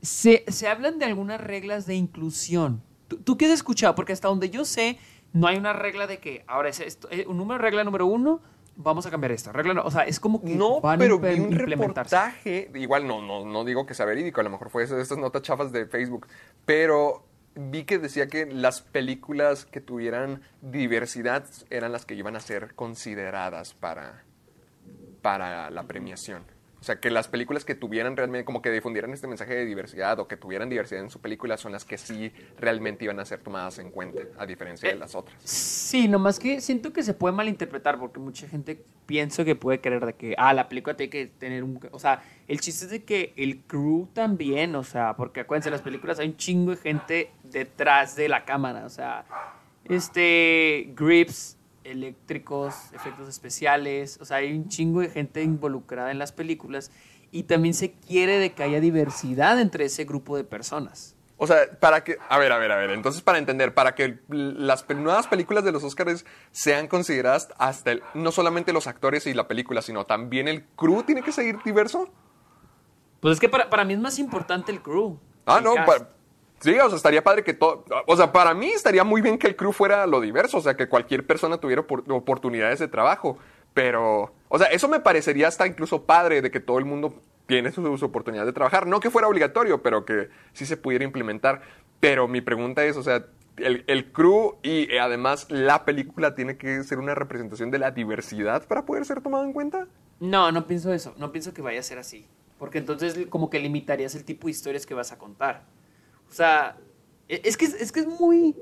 Se, 0.00 0.44
se 0.48 0.68
hablan 0.68 0.98
de 0.98 1.04
algunas 1.04 1.40
reglas 1.40 1.86
de 1.86 1.96
inclusión. 1.96 2.82
¿Tú, 3.08 3.18
tú 3.18 3.36
qué 3.36 3.46
has 3.46 3.52
escuchado? 3.52 3.94
Porque 3.94 4.12
hasta 4.12 4.28
donde 4.28 4.50
yo 4.50 4.64
sé, 4.64 4.98
no 5.32 5.46
hay 5.46 5.56
una 5.56 5.72
regla 5.72 6.06
de 6.06 6.18
que 6.18 6.44
ahora 6.46 6.68
es 6.68 6.80
esto, 6.80 7.08
un 7.26 7.36
número, 7.36 7.58
regla 7.58 7.84
número 7.84 8.06
uno, 8.06 8.40
vamos 8.76 9.06
a 9.06 9.10
cambiar 9.10 9.32
esta. 9.32 9.52
Regla, 9.52 9.74
no- 9.74 9.82
o 9.82 9.90
sea, 9.90 10.02
es 10.02 10.18
como 10.20 10.42
que 10.42 10.54
No, 10.54 10.80
van 10.80 10.98
pero 10.98 11.18
vi 11.18 11.38
un 11.40 11.52
reportaje, 11.52 12.70
igual 12.74 13.06
no, 13.06 13.20
no, 13.22 13.44
no 13.44 13.64
digo 13.64 13.86
que 13.86 13.94
sea 13.94 14.06
verídico, 14.06 14.40
a 14.40 14.44
lo 14.44 14.50
mejor 14.50 14.70
fue 14.70 14.86
de 14.86 15.00
estas 15.02 15.18
notas 15.18 15.42
chafas 15.42 15.72
de 15.72 15.86
Facebook, 15.86 16.26
pero 16.64 17.24
vi 17.54 17.84
que 17.84 17.98
decía 17.98 18.28
que 18.28 18.46
las 18.46 18.80
películas 18.80 19.66
que 19.66 19.80
tuvieran 19.80 20.42
diversidad 20.62 21.44
eran 21.70 21.92
las 21.92 22.06
que 22.06 22.14
iban 22.14 22.34
a 22.36 22.40
ser 22.40 22.74
consideradas 22.74 23.74
para, 23.74 24.24
para 25.20 25.70
la 25.70 25.82
premiación. 25.84 26.44
O 26.82 26.84
sea, 26.84 26.98
que 26.98 27.12
las 27.12 27.28
películas 27.28 27.64
que 27.64 27.76
tuvieran 27.76 28.16
realmente, 28.16 28.44
como 28.44 28.60
que 28.60 28.68
difundieran 28.68 29.12
este 29.12 29.28
mensaje 29.28 29.54
de 29.54 29.64
diversidad 29.66 30.18
o 30.18 30.26
que 30.26 30.36
tuvieran 30.36 30.68
diversidad 30.68 31.00
en 31.00 31.10
su 31.10 31.20
película 31.20 31.56
son 31.56 31.70
las 31.70 31.84
que 31.84 31.96
sí 31.96 32.32
realmente 32.58 33.04
iban 33.04 33.20
a 33.20 33.24
ser 33.24 33.38
tomadas 33.38 33.78
en 33.78 33.92
cuenta, 33.92 34.22
a 34.36 34.46
diferencia 34.46 34.88
de 34.88 34.96
Eh, 34.96 34.98
las 34.98 35.14
otras. 35.14 35.40
Sí, 35.44 36.08
nomás 36.08 36.40
que 36.40 36.60
siento 36.60 36.92
que 36.92 37.04
se 37.04 37.14
puede 37.14 37.36
malinterpretar 37.36 38.00
porque 38.00 38.18
mucha 38.18 38.48
gente 38.48 38.84
piensa 39.06 39.44
que 39.44 39.54
puede 39.54 39.80
creer 39.80 40.04
de 40.04 40.14
que, 40.14 40.34
ah, 40.36 40.52
la 40.54 40.68
película 40.68 40.96
tiene 40.96 41.08
que 41.10 41.26
tener 41.26 41.62
un... 41.62 41.78
O 41.92 42.00
sea, 42.00 42.20
el 42.48 42.58
chiste 42.58 42.86
es 42.86 42.90
de 42.90 43.04
que 43.04 43.32
el 43.36 43.60
crew 43.60 44.08
también, 44.12 44.74
o 44.74 44.82
sea, 44.82 45.14
porque 45.14 45.38
acuérdense, 45.38 45.70
las 45.70 45.82
películas 45.82 46.18
hay 46.18 46.30
un 46.30 46.36
chingo 46.36 46.72
de 46.72 46.78
gente 46.78 47.30
detrás 47.44 48.16
de 48.16 48.28
la 48.28 48.44
cámara, 48.44 48.86
o 48.86 48.90
sea, 48.90 49.24
este, 49.84 50.92
grips 50.96 51.56
eléctricos, 51.84 52.74
efectos 52.92 53.28
especiales, 53.28 54.18
o 54.20 54.24
sea, 54.24 54.38
hay 54.38 54.52
un 54.52 54.68
chingo 54.68 55.00
de 55.00 55.10
gente 55.10 55.42
involucrada 55.42 56.10
en 56.10 56.18
las 56.18 56.32
películas 56.32 56.90
y 57.30 57.44
también 57.44 57.74
se 57.74 57.92
quiere 57.92 58.38
de 58.38 58.52
que 58.52 58.62
haya 58.62 58.80
diversidad 58.80 59.60
entre 59.60 59.86
ese 59.86 60.04
grupo 60.04 60.36
de 60.36 60.44
personas. 60.44 61.14
O 61.38 61.46
sea, 61.46 61.56
para 61.80 62.04
que, 62.04 62.18
a 62.28 62.38
ver, 62.38 62.52
a 62.52 62.58
ver, 62.58 62.70
a 62.70 62.76
ver, 62.76 62.90
entonces 62.90 63.20
para 63.22 63.38
entender, 63.38 63.74
para 63.74 63.94
que 63.96 64.20
las 64.28 64.88
nuevas 64.90 65.26
películas 65.26 65.64
de 65.64 65.72
los 65.72 65.82
Oscars 65.82 66.24
sean 66.52 66.86
consideradas 66.86 67.48
hasta 67.58 67.92
el- 67.92 68.02
no 68.14 68.30
solamente 68.30 68.72
los 68.72 68.86
actores 68.86 69.26
y 69.26 69.34
la 69.34 69.48
película, 69.48 69.82
sino 69.82 70.04
también 70.04 70.46
el 70.46 70.64
crew 70.76 71.02
tiene 71.02 71.22
que 71.22 71.32
seguir 71.32 71.58
diverso. 71.64 72.08
Pues 73.20 73.34
es 73.34 73.40
que 73.40 73.48
para, 73.48 73.70
para 73.70 73.84
mí 73.84 73.94
es 73.94 73.98
más 74.00 74.18
importante 74.18 74.70
el 74.70 74.82
crew. 74.82 75.18
Ah, 75.46 75.58
el 75.58 75.64
no, 75.64 75.74
cast. 75.74 75.88
Sí, 76.62 76.78
o 76.78 76.88
sea, 76.88 76.96
estaría 76.96 77.22
padre 77.22 77.44
que 77.44 77.52
todo, 77.52 77.84
o 78.06 78.16
sea, 78.16 78.32
para 78.32 78.54
mí 78.54 78.70
estaría 78.70 79.04
muy 79.04 79.20
bien 79.20 79.36
que 79.38 79.46
el 79.48 79.56
crew 79.56 79.72
fuera 79.72 80.06
lo 80.06 80.20
diverso, 80.20 80.56
o 80.56 80.60
sea, 80.62 80.74
que 80.74 80.88
cualquier 80.88 81.26
persona 81.26 81.58
tuviera 81.58 81.86
opor- 81.86 82.04
oportunidades 82.10 82.78
de 82.78 82.88
trabajo, 82.88 83.36
pero, 83.74 84.32
o 84.48 84.58
sea, 84.58 84.68
eso 84.68 84.88
me 84.88 85.00
parecería 85.00 85.48
hasta 85.48 85.66
incluso 85.66 86.04
padre 86.04 86.40
de 86.40 86.50
que 86.50 86.60
todo 86.60 86.78
el 86.78 86.84
mundo 86.84 87.14
tiene 87.46 87.72
sus, 87.72 87.84
sus 87.84 88.02
oportunidades 88.02 88.46
de 88.46 88.52
trabajar, 88.54 88.86
no 88.86 89.00
que 89.00 89.10
fuera 89.10 89.28
obligatorio, 89.28 89.82
pero 89.82 90.04
que 90.04 90.28
sí 90.52 90.64
se 90.64 90.76
pudiera 90.76 91.04
implementar, 91.04 91.62
pero 92.00 92.28
mi 92.28 92.40
pregunta 92.40 92.84
es, 92.84 92.96
o 92.96 93.02
sea, 93.02 93.26
el, 93.58 93.84
el 93.86 94.12
crew 94.12 94.56
y 94.62 94.90
eh, 94.90 94.98
además 94.98 95.46
la 95.50 95.84
película 95.84 96.34
tiene 96.34 96.56
que 96.56 96.82
ser 96.84 96.98
una 96.98 97.14
representación 97.14 97.70
de 97.70 97.78
la 97.78 97.90
diversidad 97.90 98.66
para 98.66 98.86
poder 98.86 99.04
ser 99.04 99.20
tomado 99.20 99.44
en 99.44 99.52
cuenta. 99.52 99.86
No, 100.20 100.50
no 100.52 100.66
pienso 100.66 100.92
eso. 100.92 101.14
No 101.18 101.32
pienso 101.32 101.52
que 101.52 101.60
vaya 101.60 101.80
a 101.80 101.82
ser 101.82 101.98
así. 101.98 102.26
Porque 102.58 102.78
entonces 102.78 103.18
como 103.28 103.50
que 103.50 103.58
limitarías 103.58 104.14
el 104.14 104.24
tipo 104.24 104.46
de 104.46 104.52
historias 104.52 104.86
que 104.86 104.94
vas 104.94 105.12
a 105.12 105.18
contar. 105.18 105.64
O 106.32 106.34
sea, 106.34 106.78
e- 107.28 107.42
es 107.44 107.58
que 107.58 107.66
es, 107.66 107.74
es 107.74 107.92
que 107.92 108.00
es 108.00 108.06
muy... 108.06 108.56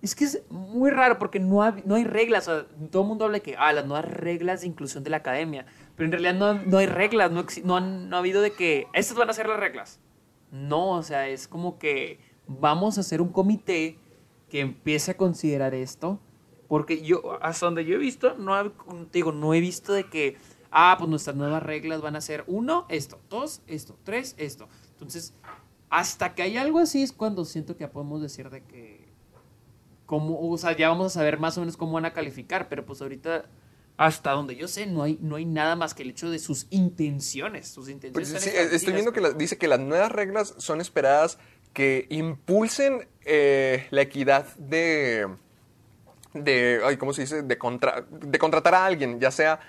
Es 0.00 0.14
que 0.14 0.24
es 0.24 0.40
muy 0.48 0.90
raro 0.90 1.18
porque 1.18 1.38
no, 1.38 1.60
no 1.84 1.94
hay 1.96 2.04
reglas. 2.04 2.48
O 2.48 2.54
sea, 2.54 2.66
todo 2.90 3.02
el 3.02 3.08
mundo 3.08 3.26
habla 3.26 3.36
de 3.36 3.42
que, 3.42 3.54
ah, 3.58 3.70
las 3.74 3.84
nuevas 3.84 4.06
reglas 4.10 4.62
de 4.62 4.66
inclusión 4.68 5.04
de 5.04 5.10
la 5.10 5.18
academia. 5.18 5.66
Pero 5.94 6.06
en 6.06 6.12
realidad 6.12 6.34
no, 6.34 6.54
no 6.54 6.78
hay 6.78 6.86
reglas. 6.86 7.30
No, 7.30 7.44
no, 7.64 7.76
han- 7.76 8.08
no 8.08 8.16
ha 8.16 8.20
habido 8.20 8.40
de 8.40 8.52
que, 8.52 8.86
estas 8.94 9.18
van 9.18 9.28
a 9.28 9.34
ser 9.34 9.46
las 9.46 9.60
reglas. 9.60 10.00
No, 10.50 10.92
o 10.92 11.02
sea, 11.02 11.28
es 11.28 11.46
como 11.46 11.78
que 11.78 12.18
vamos 12.46 12.96
a 12.96 13.02
hacer 13.02 13.20
un 13.20 13.28
comité 13.28 13.98
que 14.48 14.60
empiece 14.60 15.10
a 15.10 15.16
considerar 15.18 15.74
esto. 15.74 16.18
Porque 16.66 17.02
yo, 17.02 17.36
hasta 17.42 17.66
donde 17.66 17.84
yo 17.84 17.96
he 17.96 17.98
visto, 17.98 18.36
no, 18.38 18.72
digo, 19.12 19.32
no 19.32 19.52
he 19.52 19.60
visto 19.60 19.92
de 19.92 20.04
que, 20.04 20.38
ah, 20.70 20.94
pues 20.98 21.10
nuestras 21.10 21.36
nuevas 21.36 21.62
reglas 21.62 22.00
van 22.00 22.16
a 22.16 22.22
ser 22.22 22.44
uno, 22.46 22.86
esto, 22.88 23.20
dos, 23.28 23.60
esto, 23.66 23.98
tres, 24.02 24.34
esto. 24.38 24.66
Entonces, 24.92 25.34
hasta 25.90 26.34
que 26.34 26.42
hay 26.42 26.56
algo 26.56 26.78
así 26.78 27.02
es 27.02 27.12
cuando 27.12 27.44
siento 27.44 27.76
que 27.76 27.80
ya 27.84 27.90
podemos 27.90 28.22
decir 28.22 28.48
de 28.48 28.62
que, 28.62 29.08
cómo, 30.06 30.38
o 30.50 30.56
sea, 30.58 30.76
ya 30.76 30.88
vamos 30.88 31.06
a 31.06 31.10
saber 31.20 31.38
más 31.38 31.56
o 31.58 31.60
menos 31.60 31.76
cómo 31.76 31.92
van 31.92 32.04
a 32.04 32.12
calificar, 32.12 32.68
pero 32.68 32.86
pues 32.86 33.00
ahorita, 33.02 33.44
hasta 33.96 34.30
donde 34.32 34.56
yo 34.56 34.66
sé, 34.68 34.86
no 34.86 35.02
hay, 35.02 35.18
no 35.20 35.36
hay 35.36 35.44
nada 35.44 35.76
más 35.76 35.92
que 35.94 36.02
el 36.04 36.10
hecho 36.10 36.30
de 36.30 36.38
sus 36.38 36.66
intenciones. 36.70 37.68
Sus 37.68 37.88
intenciones 37.88 38.30
Pues 38.32 38.42
sí, 38.42 38.50
estoy 38.74 38.92
viendo 38.94 39.12
que 39.12 39.20
la- 39.20 39.32
dice 39.32 39.58
que 39.58 39.68
las 39.68 39.78
nuevas 39.80 40.10
reglas 40.10 40.54
son 40.58 40.80
esperadas 40.80 41.38
que 41.72 42.06
impulsen 42.08 43.06
eh, 43.24 43.86
la 43.90 44.02
equidad 44.02 44.46
de, 44.56 45.28
de, 46.34 46.80
ay, 46.84 46.96
¿cómo 46.96 47.12
se 47.12 47.22
dice? 47.22 47.42
De, 47.42 47.58
contra- 47.58 48.04
de 48.10 48.38
contratar 48.38 48.74
a 48.74 48.86
alguien, 48.86 49.20
ya 49.20 49.30
sea 49.30 49.60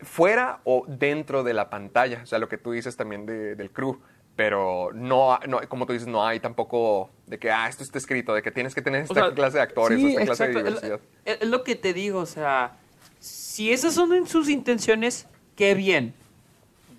fuera 0.00 0.60
o 0.64 0.84
dentro 0.86 1.42
de 1.44 1.54
la 1.54 1.70
pantalla, 1.70 2.20
o 2.22 2.26
sea, 2.26 2.38
lo 2.38 2.48
que 2.48 2.58
tú 2.58 2.72
dices 2.72 2.96
también 2.96 3.26
de- 3.26 3.54
del 3.56 3.70
crew. 3.70 3.98
Pero 4.38 4.92
no, 4.94 5.36
no, 5.48 5.58
como 5.68 5.84
tú 5.84 5.94
dices, 5.94 6.06
no 6.06 6.24
hay 6.24 6.38
tampoco 6.38 7.10
de 7.26 7.40
que, 7.40 7.50
ah, 7.50 7.68
esto 7.68 7.82
está 7.82 7.98
escrito, 7.98 8.32
de 8.34 8.40
que 8.40 8.52
tienes 8.52 8.72
que 8.72 8.80
tener 8.80 9.00
O 9.00 9.02
esta 9.02 9.14
sea, 9.14 9.34
clase 9.34 9.56
de 9.56 9.62
actores, 9.64 9.98
sí, 9.98 10.10
esta 10.10 10.26
clase 10.26 10.44
de 10.44 10.50
exacto. 10.50 10.68
Diversidad. 10.68 11.00
Es, 11.24 11.48
lo 11.48 11.64
que 11.64 11.74
te 11.74 11.92
digo, 11.92 12.20
o 12.20 12.26
sea, 12.26 12.76
si 13.18 13.72
esas 13.72 13.94
son 13.94 14.28
sus 14.28 14.48
intenciones, 14.48 15.26
qué 15.56 15.74
bien. 15.74 16.14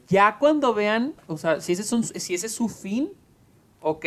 Ya 0.10 0.38
cuando 0.38 0.74
vean, 0.74 1.14
o 1.28 1.38
sea, 1.38 1.62
si 1.62 1.72
ese, 1.72 1.86
son, 1.86 2.04
si 2.04 2.34
ese 2.34 2.48
es 2.48 2.54
su 2.54 2.68
fin, 2.68 3.10
ok. 3.80 4.06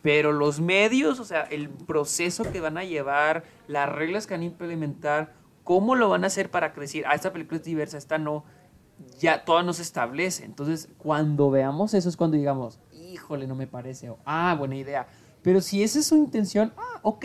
Pero 0.00 0.32
los 0.32 0.58
medios, 0.58 1.20
o 1.20 1.26
sea, 1.26 1.42
el 1.42 1.68
proceso 1.68 2.50
que 2.50 2.60
van 2.60 2.78
a 2.78 2.84
llevar, 2.84 3.44
las 3.68 3.90
reglas 3.90 4.26
que 4.26 4.32
van 4.32 4.40
a 4.40 4.46
implementar, 4.46 5.34
cómo 5.64 5.96
lo 5.96 6.08
van 6.08 6.24
a 6.24 6.28
hacer 6.28 6.50
para 6.50 6.72
crecer. 6.72 7.04
Ah, 7.06 7.14
esta 7.14 7.30
película 7.30 7.58
es 7.58 7.64
diversa, 7.66 7.98
esta 7.98 8.16
no. 8.16 8.42
Ya 9.18 9.44
todo 9.44 9.62
no 9.62 9.72
se 9.72 9.82
establece. 9.82 10.44
Entonces, 10.44 10.88
cuando 10.98 11.50
veamos 11.50 11.94
eso 11.94 12.08
es 12.08 12.16
cuando 12.16 12.36
digamos, 12.36 12.78
híjole, 12.92 13.46
no 13.46 13.54
me 13.54 13.66
parece. 13.66 14.10
O, 14.10 14.18
ah, 14.24 14.54
buena 14.58 14.76
idea. 14.76 15.06
Pero 15.42 15.60
si 15.60 15.82
esa 15.82 15.98
es 16.00 16.06
su 16.06 16.16
intención, 16.16 16.72
ah, 16.76 17.00
ok, 17.02 17.24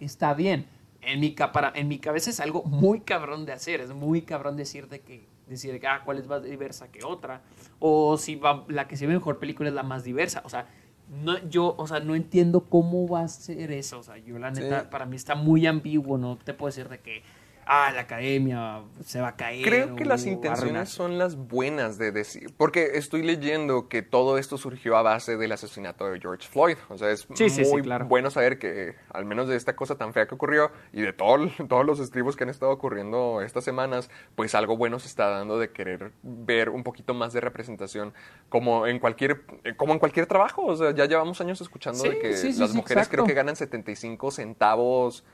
está 0.00 0.34
bien. 0.34 0.66
En 1.00 1.20
mi, 1.20 1.30
para- 1.30 1.72
en 1.74 1.88
mi 1.88 1.98
cabeza 1.98 2.30
es 2.30 2.40
algo 2.40 2.62
muy 2.64 3.00
cabrón 3.00 3.44
de 3.46 3.52
hacer. 3.52 3.80
Es 3.80 3.90
muy 3.92 4.22
cabrón 4.22 4.56
decir 4.56 4.88
de 4.88 5.00
que, 5.00 5.28
decir 5.48 5.78
que, 5.80 5.86
ah, 5.86 6.02
cuál 6.04 6.18
es 6.18 6.26
más 6.26 6.42
diversa 6.42 6.88
que 6.88 7.04
otra. 7.04 7.42
O 7.78 8.16
si 8.18 8.36
va- 8.36 8.64
la 8.68 8.88
que 8.88 8.96
se 8.96 9.06
ve 9.06 9.14
mejor 9.14 9.38
película 9.38 9.68
es 9.68 9.74
la 9.74 9.82
más 9.84 10.02
diversa. 10.04 10.42
O 10.44 10.48
sea, 10.48 10.68
no, 11.22 11.38
yo, 11.48 11.74
o 11.78 11.86
sea, 11.86 12.00
no 12.00 12.14
entiendo 12.16 12.64
cómo 12.68 13.06
va 13.06 13.22
a 13.22 13.28
ser 13.28 13.70
eso. 13.70 14.00
O 14.00 14.02
sea, 14.02 14.16
yo 14.18 14.38
la 14.38 14.50
neta, 14.50 14.80
Sí. 14.82 14.86
para 14.90 15.06
mí 15.06 15.14
está 15.16 15.34
muy 15.36 15.66
ambiguo. 15.66 16.18
No 16.18 16.36
te 16.36 16.52
puedo 16.54 16.68
decir 16.68 16.88
de 16.88 16.98
que, 16.98 17.22
ah, 17.66 17.90
la 17.92 18.02
academia 18.02 18.82
se 19.04 19.20
va 19.20 19.28
a 19.28 19.36
caer. 19.36 19.64
Creo 19.64 19.96
que 19.96 20.04
las 20.04 20.24
intenciones 20.24 20.88
son 20.88 21.18
las 21.18 21.36
buenas 21.36 21.98
de 21.98 22.12
decir, 22.12 22.54
porque 22.56 22.92
estoy 22.94 23.22
leyendo 23.22 23.88
que 23.88 24.02
todo 24.02 24.38
esto 24.38 24.56
surgió 24.56 24.96
a 24.96 25.02
base 25.02 25.36
del 25.36 25.52
asesinato 25.52 26.08
de 26.08 26.20
George 26.20 26.48
Floyd. 26.48 26.76
O 26.88 26.96
sea, 26.96 27.10
es 27.10 27.26
Sí, 27.34 27.50
sí, 27.50 27.64
sí, 27.64 27.70
muy 27.70 27.82
claro. 27.82 28.06
bueno 28.06 28.30
saber 28.30 28.58
que, 28.58 28.94
al 29.12 29.24
menos 29.24 29.48
de 29.48 29.56
esta 29.56 29.74
cosa 29.74 29.96
tan 29.96 30.12
fea 30.12 30.26
que 30.26 30.34
ocurrió 30.34 30.70
y 30.92 31.02
de 31.02 31.12
todo, 31.12 31.48
todos 31.68 31.84
los 31.84 32.00
estribos 32.00 32.36
que 32.36 32.44
han 32.44 32.50
estado 32.50 32.72
ocurriendo 32.72 33.42
estas 33.42 33.64
semanas, 33.64 34.10
pues 34.34 34.54
algo 34.54 34.76
bueno 34.76 34.98
se 34.98 35.08
está 35.08 35.28
dando 35.28 35.58
de 35.58 35.70
querer 35.70 36.12
ver 36.22 36.70
un 36.70 36.82
poquito 36.82 37.14
más 37.14 37.32
de 37.32 37.40
representación 37.40 38.14
como 38.48 38.86
en 38.86 38.98
cualquier, 38.98 39.42
como 39.76 39.92
en 39.92 39.98
cualquier 39.98 40.26
trabajo. 40.26 40.64
O 40.64 40.76
sea, 40.76 40.92
ya 40.94 41.06
llevamos 41.06 41.40
años 41.40 41.60
escuchando 41.60 42.04
de 42.04 42.18
que 42.18 42.30
las 42.58 42.74
mujeres 42.74 43.08
creo 43.08 43.24
que 43.24 43.34
ganan 43.34 43.56
75 43.56 44.30
centavos 44.30 45.24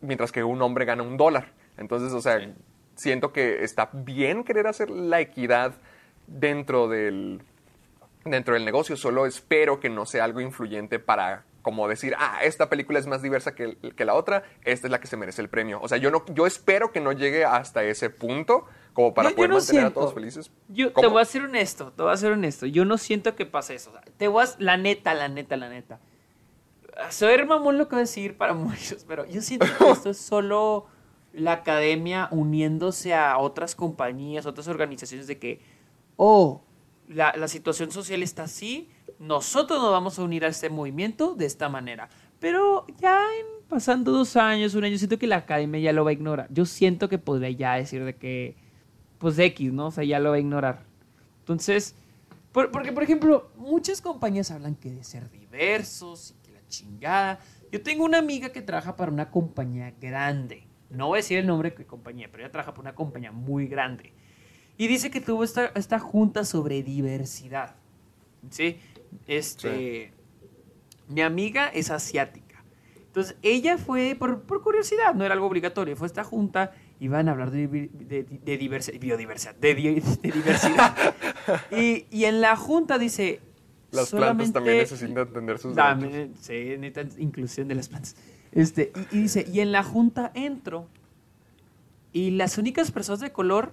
mientras 0.00 0.32
que 0.32 0.44
un 0.44 0.60
hombre 0.62 0.84
gana 0.84 1.02
un 1.02 1.16
dólar. 1.16 1.52
Entonces, 1.76 2.12
o 2.12 2.20
sea, 2.20 2.52
siento 2.94 3.32
que 3.32 3.62
está 3.64 3.90
bien 3.92 4.44
querer 4.44 4.66
hacer 4.66 4.90
la 4.90 5.20
equidad 5.20 5.74
dentro 6.26 6.88
del, 6.88 7.40
dentro 8.24 8.54
del 8.54 8.64
negocio, 8.64 8.96
solo 8.96 9.26
espero 9.26 9.80
que 9.80 9.88
no 9.88 10.06
sea 10.06 10.24
algo 10.24 10.40
influyente 10.40 10.98
para 10.98 11.44
como 11.62 11.86
decir, 11.86 12.14
ah, 12.18 12.38
esta 12.42 12.70
película 12.70 12.98
es 12.98 13.06
más 13.06 13.20
diversa 13.20 13.54
que, 13.54 13.76
que 13.94 14.04
la 14.06 14.14
otra, 14.14 14.42
esta 14.64 14.86
es 14.86 14.90
la 14.90 15.00
que 15.00 15.06
se 15.06 15.18
merece 15.18 15.42
el 15.42 15.48
premio. 15.50 15.80
O 15.82 15.88
sea, 15.88 15.98
yo, 15.98 16.10
no, 16.10 16.24
yo 16.32 16.46
espero 16.46 16.92
que 16.92 17.00
no 17.00 17.12
llegue 17.12 17.44
hasta 17.44 17.84
ese 17.84 18.08
punto 18.08 18.64
como 18.94 19.12
para 19.12 19.28
Yo- 19.28 19.32
yo 19.32 19.36
poder 19.36 19.50
no 19.50 19.56
mantener 19.56 19.84
a 19.84 19.90
todos 19.90 20.14
felices. 20.14 20.50
Yo 20.68 20.92
te 20.92 21.06
voy 21.06 21.20
a 21.20 21.24
ser 21.26 21.42
honesto, 21.42 21.92
te 21.92 22.02
voy 22.02 22.12
a 22.12 22.16
ser 22.16 22.32
honesto. 22.32 22.64
Yo 22.64 22.86
no 22.86 22.96
siento 22.96 23.36
que 23.36 23.44
pase 23.44 23.74
eso. 23.74 23.90
o 23.90 23.92
sea, 23.92 24.02
te 24.16 24.28
voy 24.28 24.44
a, 24.44 24.48
la 24.58 24.76
neta, 24.78 25.12
la 25.12 25.28
neta, 25.28 25.56
la 25.58 25.68
neta. 25.68 26.00
Soy 27.10 27.44
mamón 27.44 27.78
lo 27.78 27.86
que 27.88 27.94
voy 27.96 28.00
a 28.00 28.02
decir 28.02 28.36
para 28.36 28.54
muchos, 28.54 29.04
pero 29.06 29.26
yo 29.26 29.40
siento 29.40 29.66
que 29.78 29.90
esto 29.92 30.10
es 30.10 30.18
solo 30.18 30.86
la 31.32 31.52
academia 31.52 32.28
uniéndose 32.30 33.14
a 33.14 33.38
otras 33.38 33.74
compañías, 33.74 34.46
otras 34.46 34.66
organizaciones 34.68 35.26
de 35.26 35.38
que, 35.38 35.60
oh, 36.16 36.62
la, 37.06 37.32
la 37.36 37.48
situación 37.48 37.90
social 37.90 38.22
está 38.22 38.44
así, 38.44 38.88
nosotros 39.18 39.80
nos 39.80 39.90
vamos 39.90 40.18
a 40.18 40.22
unir 40.22 40.44
a 40.44 40.48
este 40.48 40.68
movimiento 40.70 41.34
de 41.34 41.46
esta 41.46 41.68
manera. 41.68 42.08
Pero 42.40 42.86
ya 43.00 43.20
en, 43.40 43.68
pasando 43.68 44.12
dos 44.12 44.36
años, 44.36 44.74
un 44.74 44.84
año, 44.84 44.96
siento 44.98 45.18
que 45.18 45.26
la 45.26 45.36
academia 45.36 45.80
ya 45.80 45.92
lo 45.92 46.04
va 46.04 46.10
a 46.10 46.12
ignorar. 46.12 46.46
Yo 46.50 46.64
siento 46.66 47.08
que 47.08 47.18
podría 47.18 47.50
ya 47.50 47.74
decir 47.74 48.04
de 48.04 48.14
que, 48.16 48.56
pues 49.18 49.38
X, 49.38 49.72
¿no? 49.72 49.86
O 49.86 49.90
sea, 49.90 50.04
ya 50.04 50.18
lo 50.20 50.30
va 50.30 50.36
a 50.36 50.40
ignorar. 50.40 50.84
Entonces, 51.40 51.94
por- 52.52 52.70
porque 52.70 52.92
por 52.92 53.02
ejemplo, 53.02 53.50
muchas 53.56 54.00
compañías 54.00 54.50
hablan 54.50 54.74
que 54.76 54.90
de 54.90 55.02
ser 55.04 55.30
diversos 55.30 56.34
chingada. 56.68 57.40
Yo 57.72 57.82
tengo 57.82 58.04
una 58.04 58.18
amiga 58.18 58.50
que 58.50 58.62
trabaja 58.62 58.96
para 58.96 59.10
una 59.12 59.30
compañía 59.30 59.92
grande. 60.00 60.66
No 60.90 61.08
voy 61.08 61.16
a 61.18 61.20
decir 61.22 61.38
el 61.38 61.46
nombre 61.46 61.70
de 61.70 61.84
compañía, 61.86 62.28
pero 62.30 62.42
ella 62.44 62.52
trabaja 62.52 62.72
para 62.72 62.82
una 62.82 62.94
compañía 62.94 63.30
muy 63.32 63.66
grande. 63.66 64.12
Y 64.76 64.86
dice 64.86 65.10
que 65.10 65.20
tuvo 65.20 65.44
esta, 65.44 65.66
esta 65.74 65.98
junta 65.98 66.44
sobre 66.44 66.82
diversidad. 66.82 67.74
¿Sí? 68.50 68.78
Este. 69.26 70.12
Mi 71.08 71.22
amiga 71.22 71.68
es 71.68 71.90
asiática. 71.90 72.62
Entonces, 73.06 73.36
ella 73.42 73.78
fue 73.78 74.14
por, 74.18 74.42
por 74.42 74.62
curiosidad, 74.62 75.14
no 75.14 75.24
era 75.24 75.34
algo 75.34 75.46
obligatorio, 75.46 75.96
fue 75.96 76.06
esta 76.06 76.22
junta 76.24 76.72
iban 77.00 77.28
a 77.28 77.32
hablar 77.32 77.50
de, 77.50 77.66
vi- 77.66 77.88
de- 77.92 78.22
de 78.24 78.58
diversi- 78.60 78.98
biodiversidad, 79.00 79.54
de, 79.56 79.74
di- 79.74 80.00
de 80.22 80.30
diversidad. 80.30 80.94
y, 81.72 82.06
y 82.10 82.24
en 82.24 82.40
la 82.40 82.54
junta 82.56 82.98
dice... 82.98 83.40
Las 83.90 84.10
plantas 84.10 84.52
también 84.52 84.78
necesitan 84.78 85.32
tener 85.32 85.58
sus 85.58 85.74
Dame, 85.74 86.08
derechos. 86.08 86.38
sí, 86.40 86.76
necesitan 86.78 87.10
inclusión 87.20 87.68
de 87.68 87.74
las 87.74 87.88
plantas. 87.88 88.16
Este, 88.52 88.92
y, 89.12 89.16
y 89.18 89.22
dice, 89.22 89.46
y 89.50 89.60
en 89.60 89.72
la 89.72 89.82
junta 89.82 90.30
entro 90.34 90.88
y 92.12 92.30
las 92.32 92.58
únicas 92.58 92.90
personas 92.90 93.20
de 93.20 93.32
color 93.32 93.72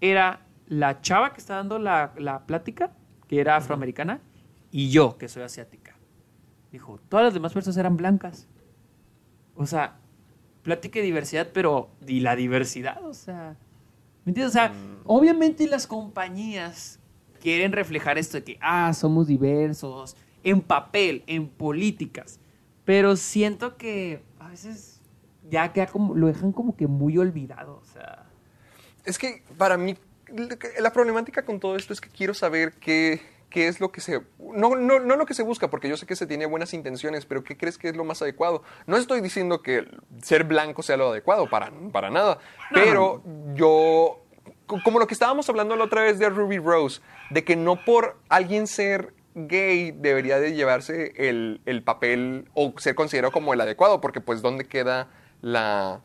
era 0.00 0.46
la 0.68 1.00
chava 1.00 1.32
que 1.32 1.40
está 1.40 1.56
dando 1.56 1.78
la, 1.78 2.12
la 2.18 2.46
plática, 2.46 2.92
que 3.28 3.40
era 3.40 3.56
afroamericana, 3.56 4.20
y 4.70 4.90
yo, 4.90 5.16
que 5.18 5.28
soy 5.28 5.42
asiática. 5.42 5.96
Dijo, 6.72 7.00
todas 7.08 7.24
las 7.24 7.34
demás 7.34 7.52
personas 7.52 7.76
eran 7.76 7.96
blancas. 7.96 8.48
O 9.54 9.66
sea, 9.66 9.96
plática 10.62 10.98
de 10.98 11.06
diversidad, 11.06 11.48
pero 11.52 11.90
¿y 12.06 12.20
la 12.20 12.36
diversidad? 12.36 13.04
O 13.04 13.14
sea, 13.14 13.56
¿me 14.24 14.30
entiendes? 14.30 14.50
O 14.50 14.52
sea, 14.52 14.72
obviamente 15.04 15.66
las 15.66 15.86
compañías 15.86 16.98
quieren 17.46 17.70
reflejar 17.70 18.18
esto 18.18 18.38
de 18.38 18.42
que, 18.42 18.58
ah, 18.60 18.92
somos 18.92 19.28
diversos, 19.28 20.16
en 20.42 20.60
papel, 20.60 21.22
en 21.28 21.46
políticas, 21.46 22.40
pero 22.84 23.14
siento 23.14 23.76
que 23.76 24.20
a 24.40 24.48
veces 24.48 25.00
ya 25.48 25.72
queda 25.72 25.86
como, 25.86 26.16
lo 26.16 26.26
dejan 26.26 26.50
como 26.50 26.74
que 26.74 26.88
muy 26.88 27.16
olvidado, 27.18 27.80
o 27.80 27.84
sea... 27.84 28.26
Es 29.04 29.16
que 29.16 29.44
para 29.56 29.76
mí 29.76 29.96
la 30.80 30.92
problemática 30.92 31.44
con 31.44 31.60
todo 31.60 31.76
esto 31.76 31.92
es 31.92 32.00
que 32.00 32.08
quiero 32.08 32.34
saber 32.34 32.72
qué, 32.80 33.20
qué 33.48 33.68
es 33.68 33.78
lo 33.78 33.92
que 33.92 34.00
se... 34.00 34.22
No, 34.40 34.74
no, 34.74 34.98
no 34.98 35.14
lo 35.14 35.24
que 35.24 35.34
se 35.34 35.44
busca, 35.44 35.70
porque 35.70 35.88
yo 35.88 35.96
sé 35.96 36.04
que 36.04 36.16
se 36.16 36.26
tiene 36.26 36.46
buenas 36.46 36.74
intenciones, 36.74 37.26
pero 37.26 37.44
¿qué 37.44 37.56
crees 37.56 37.78
que 37.78 37.90
es 37.90 37.94
lo 37.94 38.02
más 38.02 38.22
adecuado? 38.22 38.64
No 38.88 38.96
estoy 38.96 39.20
diciendo 39.20 39.62
que 39.62 39.86
ser 40.20 40.42
blanco 40.42 40.82
sea 40.82 40.96
lo 40.96 41.10
adecuado, 41.10 41.48
para, 41.48 41.70
para 41.92 42.10
nada. 42.10 42.40
Pero 42.74 43.22
yo... 43.54 44.25
co- 44.66 44.80
Como 44.84 44.98
lo 44.98 45.06
que 45.06 45.14
estábamos 45.14 45.48
hablando 45.48 45.76
la 45.76 45.84
otra 45.84 46.02
vez 46.02 46.18
de 46.18 46.28
Ruby 46.28 46.58
Rose, 46.58 47.00
de 47.30 47.44
que 47.44 47.56
no 47.56 47.84
por 47.84 48.16
alguien 48.28 48.66
ser 48.66 49.14
gay 49.34 49.90
debería 49.92 50.38
de 50.40 50.54
llevarse 50.54 51.12
el, 51.28 51.60
el 51.66 51.82
papel 51.82 52.48
o 52.54 52.72
ser 52.78 52.94
considerado 52.94 53.32
como 53.32 53.52
el 53.54 53.60
adecuado, 53.60 54.00
porque 54.00 54.20
pues 54.20 54.42
¿dónde 54.42 54.64
queda 54.66 55.08
la... 55.42 56.00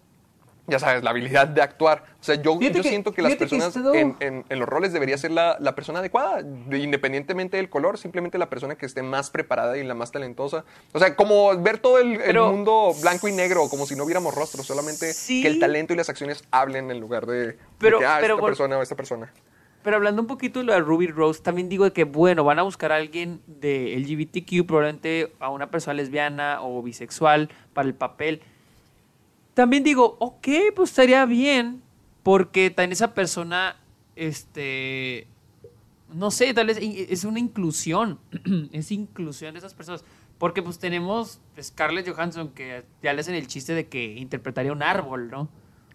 Ya 0.68 0.78
sabes, 0.80 1.04
la 1.04 1.10
habilidad 1.10 1.48
de 1.48 1.62
actuar. 1.62 2.04
O 2.20 2.24
sea, 2.24 2.36
yo, 2.36 2.58
Fíjate 2.58 2.78
yo 2.78 2.84
que- 2.84 2.90
siento 2.90 3.12
que 3.14 3.22
las 3.24 3.32
que 3.34 3.38
personas 3.40 3.76
en, 3.76 4.16
en- 4.20 4.46
en 4.48 4.60
los 4.60 4.70
roles 4.70 4.94
debería 4.94 5.18
ser 5.18 5.32
la, 5.32 5.58
la 5.60 5.74
persona 5.76 6.00
adecuada, 6.00 6.44
de- 6.44 6.78
independientemente 6.78 7.58
del 7.58 7.70
color, 7.70 7.98
simplemente 7.98 8.38
la 8.38 8.50
persona 8.50 8.76
que 8.76 8.86
esté 8.86 9.02
más 9.02 9.32
preparada 9.32 9.78
y 9.78 9.84
la 9.84 9.96
más 9.96 10.12
talentosa. 10.12 10.64
O 10.94 11.00
sea, 11.00 11.16
como 11.16 11.58
ver 11.62 11.80
todo 11.80 11.98
el, 11.98 12.20
mundo 12.36 12.94
blanco 13.02 13.28
y 13.28 13.32
negro, 13.32 13.68
como 13.70 13.86
si 13.88 13.96
no 13.96 14.06
viéramos 14.06 14.36
rostros, 14.36 14.66
solamente 14.66 15.14
Sí. 15.14 15.42
que 15.42 15.48
el 15.48 15.60
talento 15.60 15.94
y 15.94 15.98
las 15.98 16.10
acciones 16.10 16.44
hablen 16.52 16.92
en 16.92 17.00
lugar 17.00 17.26
de, 17.26 17.48
de 17.48 17.58
Pero- 17.80 18.00
que, 18.00 18.06
ah, 18.06 18.18
pero 18.22 18.36
esta 18.36 18.46
persona 18.46 18.78
o 18.78 18.82
esta 18.84 18.96
persona. 18.96 19.34
Pero 19.84 19.96
hablando 19.96 20.22
un 20.22 20.28
poquito 20.28 20.60
de 20.60 20.66
lo 20.66 20.74
de 20.74 20.80
Ruby 20.80 21.08
Rose, 21.08 21.42
también 21.42 21.68
digo 21.68 21.86
de 21.86 21.92
que, 21.92 22.04
bueno, 22.04 22.44
van 22.44 22.60
a 22.60 22.62
buscar 22.62 22.92
a 22.92 22.98
alguien 22.98 23.42
de 23.48 23.96
LGBTQ, 23.98 24.68
probablemente 24.68 25.34
a 25.40 25.50
una 25.50 25.72
persona 25.72 25.96
lesbiana 25.96 26.60
o 26.62 26.84
bisexual 26.84 27.50
para 27.74 27.88
el 27.88 27.96
papel. 27.96 28.44
También 29.54 29.84
digo, 29.84 30.18
ok, 30.20 30.48
pues 30.76 30.90
estaría 30.90 31.26
bien, 31.26 31.82
porque 32.24 32.70
también 32.70 32.94
esa 32.94 33.14
persona, 33.14 33.76
este, 34.16 35.28
no 36.14 36.32
sé, 36.32 36.54
tal 36.54 36.68
vez 36.68 36.78
es 36.80 37.24
una 37.24 37.40
inclusión, 37.40 38.20
es 38.72 38.92
inclusión 38.92 39.54
de 39.54 39.60
esas 39.60 39.74
personas. 39.74 40.04
Porque 40.38 40.64
pues 40.64 40.80
tenemos 40.80 41.40
Scarlett 41.62 42.10
Johansson, 42.10 42.50
que 42.50 42.84
ya 43.04 43.14
le 43.14 43.22
hacen 43.22 43.36
el 43.36 43.46
chiste 43.46 43.76
de 43.76 43.88
que 43.88 44.16
interpretaría 44.16 44.72
un 44.72 44.82
árbol, 44.82 45.30
¿no? 45.30 45.50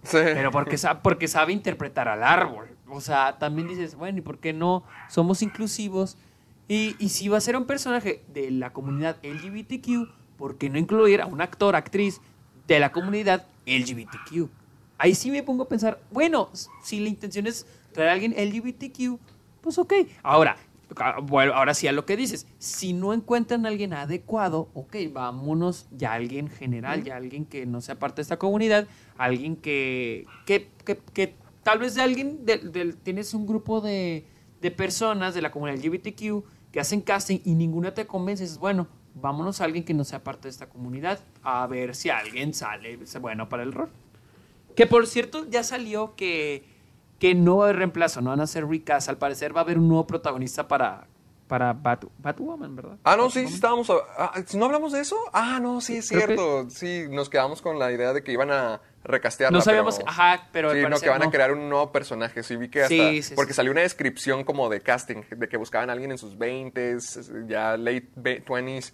Sí. 0.05 0.19
Pero 0.23 0.53
porque, 0.53 0.79
porque 1.03 1.27
sabe 1.27 1.53
interpretar 1.53 2.07
al 2.07 2.23
árbol. 2.23 2.69
O 2.89 3.01
sea, 3.01 3.39
también 3.39 3.67
dices, 3.67 3.97
bueno, 3.97 4.19
¿y 4.19 4.21
por 4.21 4.39
qué 4.39 4.53
no 4.53 4.85
somos 5.09 5.43
inclusivos? 5.43 6.17
Y, 6.69 6.95
y 7.01 7.09
si 7.09 7.29
va 7.29 7.39
a 7.39 7.41
ser 7.41 7.57
un 7.57 7.65
personaje 7.65 8.23
de 8.33 8.53
la 8.53 8.73
comunidad 8.73 9.17
LGBTQ, 9.25 10.37
¿por 10.37 10.59
qué 10.59 10.71
no 10.71 10.79
incluir 10.79 11.23
a 11.23 11.27
un 11.27 11.41
actor, 11.41 11.75
actriz 11.75 12.21
de 12.67 12.81
la 12.81 12.93
comunidad 12.93 13.47
LGBTQ? 13.67 14.49
Ahí 14.99 15.15
sí 15.15 15.31
me 15.31 15.43
pongo 15.43 15.65
a 15.65 15.69
pensar, 15.69 16.01
bueno, 16.11 16.49
si 16.83 17.01
la 17.01 17.09
intención 17.09 17.47
es 17.47 17.67
traer 17.93 18.11
a 18.11 18.13
alguien 18.13 18.33
LGBTQ, 18.37 19.19
pues 19.61 19.79
ok. 19.79 19.93
Ahora, 20.23 20.57
ah, 20.97 21.19
bueno, 21.23 21.53
ahora 21.53 21.75
sí 21.75 21.87
a 21.87 21.93
lo 21.93 22.07
que 22.07 22.17
dices, 22.17 22.47
si 22.59 22.93
no 22.93 23.13
encuentran 23.13 23.67
a 23.67 23.69
alguien 23.69 23.93
adecuado, 23.93 24.69
ok, 24.75 24.97
vámonos 25.13 25.87
ya 25.97 26.13
a 26.13 26.15
alguien 26.15 26.49
general, 26.49 27.05
ya 27.05 27.17
alguien 27.17 27.45
que 27.45 27.67
no 27.67 27.81
sea 27.81 27.99
parte 27.99 28.17
de 28.17 28.23
esta 28.23 28.39
comunidad, 28.39 28.87
alguien 29.19 29.57
que, 29.57 30.27
que, 30.47 30.69
que, 31.13 31.35
tal 31.63 31.79
vez 31.79 31.95
de 31.95 32.03
alguien, 32.03 32.47
del- 32.47 32.97
tienes 32.97 33.35
un 33.35 33.47
grupo 33.47 33.81
de, 33.83 34.25
de 34.63 34.71
personas 34.71 35.35
de 35.35 35.43
la 35.43 35.51
comunidad 35.51 35.79
LGBTQ 35.85 36.43
que 36.73 36.81
hacen 36.81 37.01
casting 37.03 37.41
y 37.45 37.55
ninguna 37.55 37.93
te 37.93 38.07
convence, 38.07 38.45
dices, 38.45 38.59
bueno, 38.59 38.87
vámonos 39.17 39.61
a 39.61 39.65
alguien 39.65 39.85
que 39.85 39.95
no 39.95 40.05
sea 40.05 40.23
parte 40.23 40.43
de 40.45 40.51
esta 40.51 40.69
comunidad, 40.69 41.19
a 41.43 41.67
ver 41.67 41.95
si 41.97 42.11
alguien 42.11 42.55
sale 42.55 42.99
bueno 43.21 43.49
para 43.49 43.63
el 43.65 43.73
rol. 43.73 43.89
Que 44.77 44.87
por 44.87 45.07
cierto, 45.07 45.47
ya 45.49 45.63
salió 45.65 46.15
que, 46.17 46.65
que 47.19 47.35
no 47.35 47.57
va 47.57 47.65
a 47.65 47.69
haber 47.69 47.79
reemplazo, 47.79 48.21
no 48.21 48.31
van 48.31 48.41
a 48.41 48.45
hacer 48.45 48.67
recast. 48.69 49.09
Al 49.09 49.17
parecer 49.17 49.57
va 49.57 49.61
a 49.61 49.65
haber 49.65 49.79
un 49.79 49.89
nuevo 49.89 50.07
protagonista 50.07 50.69
para, 50.69 51.07
para 51.49 51.73
Bat- 51.73 52.09
Batwoman, 52.19 52.77
¿verdad? 52.77 52.99
Ah, 53.03 53.17
no, 53.17 53.31
sí, 53.31 53.47
sí 53.47 53.59
Batwoman. 53.61 53.81
estábamos... 53.81 53.91
a- 53.91 54.25
ah, 54.35 54.45
¿No 54.55 54.65
hablamos 54.67 54.93
de 54.93 55.01
eso? 55.01 55.17
Ah, 55.33 55.59
no, 55.63 55.81
sí, 55.81 55.97
es 55.97 56.09
Creo 56.11 56.21
que- 56.21 56.27
cierto. 56.27 56.71
Sí, 56.71 57.05
nos 57.09 57.31
quedamos 57.31 57.63
con 57.63 57.79
la 57.79 57.91
idea 57.91 58.13
de 58.13 58.23
que 58.23 58.33
iban 58.33 58.51
a 58.51 58.83
recastearla. 59.03 59.57
No 59.57 59.63
sabíamos, 59.65 59.97
pero- 59.97 60.11
ajá, 60.11 60.49
pero 60.53 60.73
Sí, 60.73 60.83
no, 60.87 61.01
que 61.01 61.09
van 61.09 61.23
a 61.23 61.31
crear 61.31 61.53
un 61.53 61.71
nuevo 61.71 61.91
personaje. 61.91 62.43
Sí, 62.43 62.57
vi 62.57 62.69
que 62.69 62.83
hasta. 62.83 62.95
Sí, 62.95 63.23
sí, 63.23 63.35
porque 63.35 63.55
sí. 63.55 63.57
salió 63.57 63.73
una 63.73 63.81
descripción 63.81 64.45
como 64.45 64.69
de 64.69 64.83
casting, 64.83 65.23
de 65.35 65.49
que 65.49 65.57
buscaban 65.57 65.89
a 65.89 65.95
alguien 65.95 66.11
en 66.11 66.19
sus 66.19 66.37
20s, 66.37 67.47
ya 67.49 67.79
late 67.79 68.11
20s, 68.15 68.93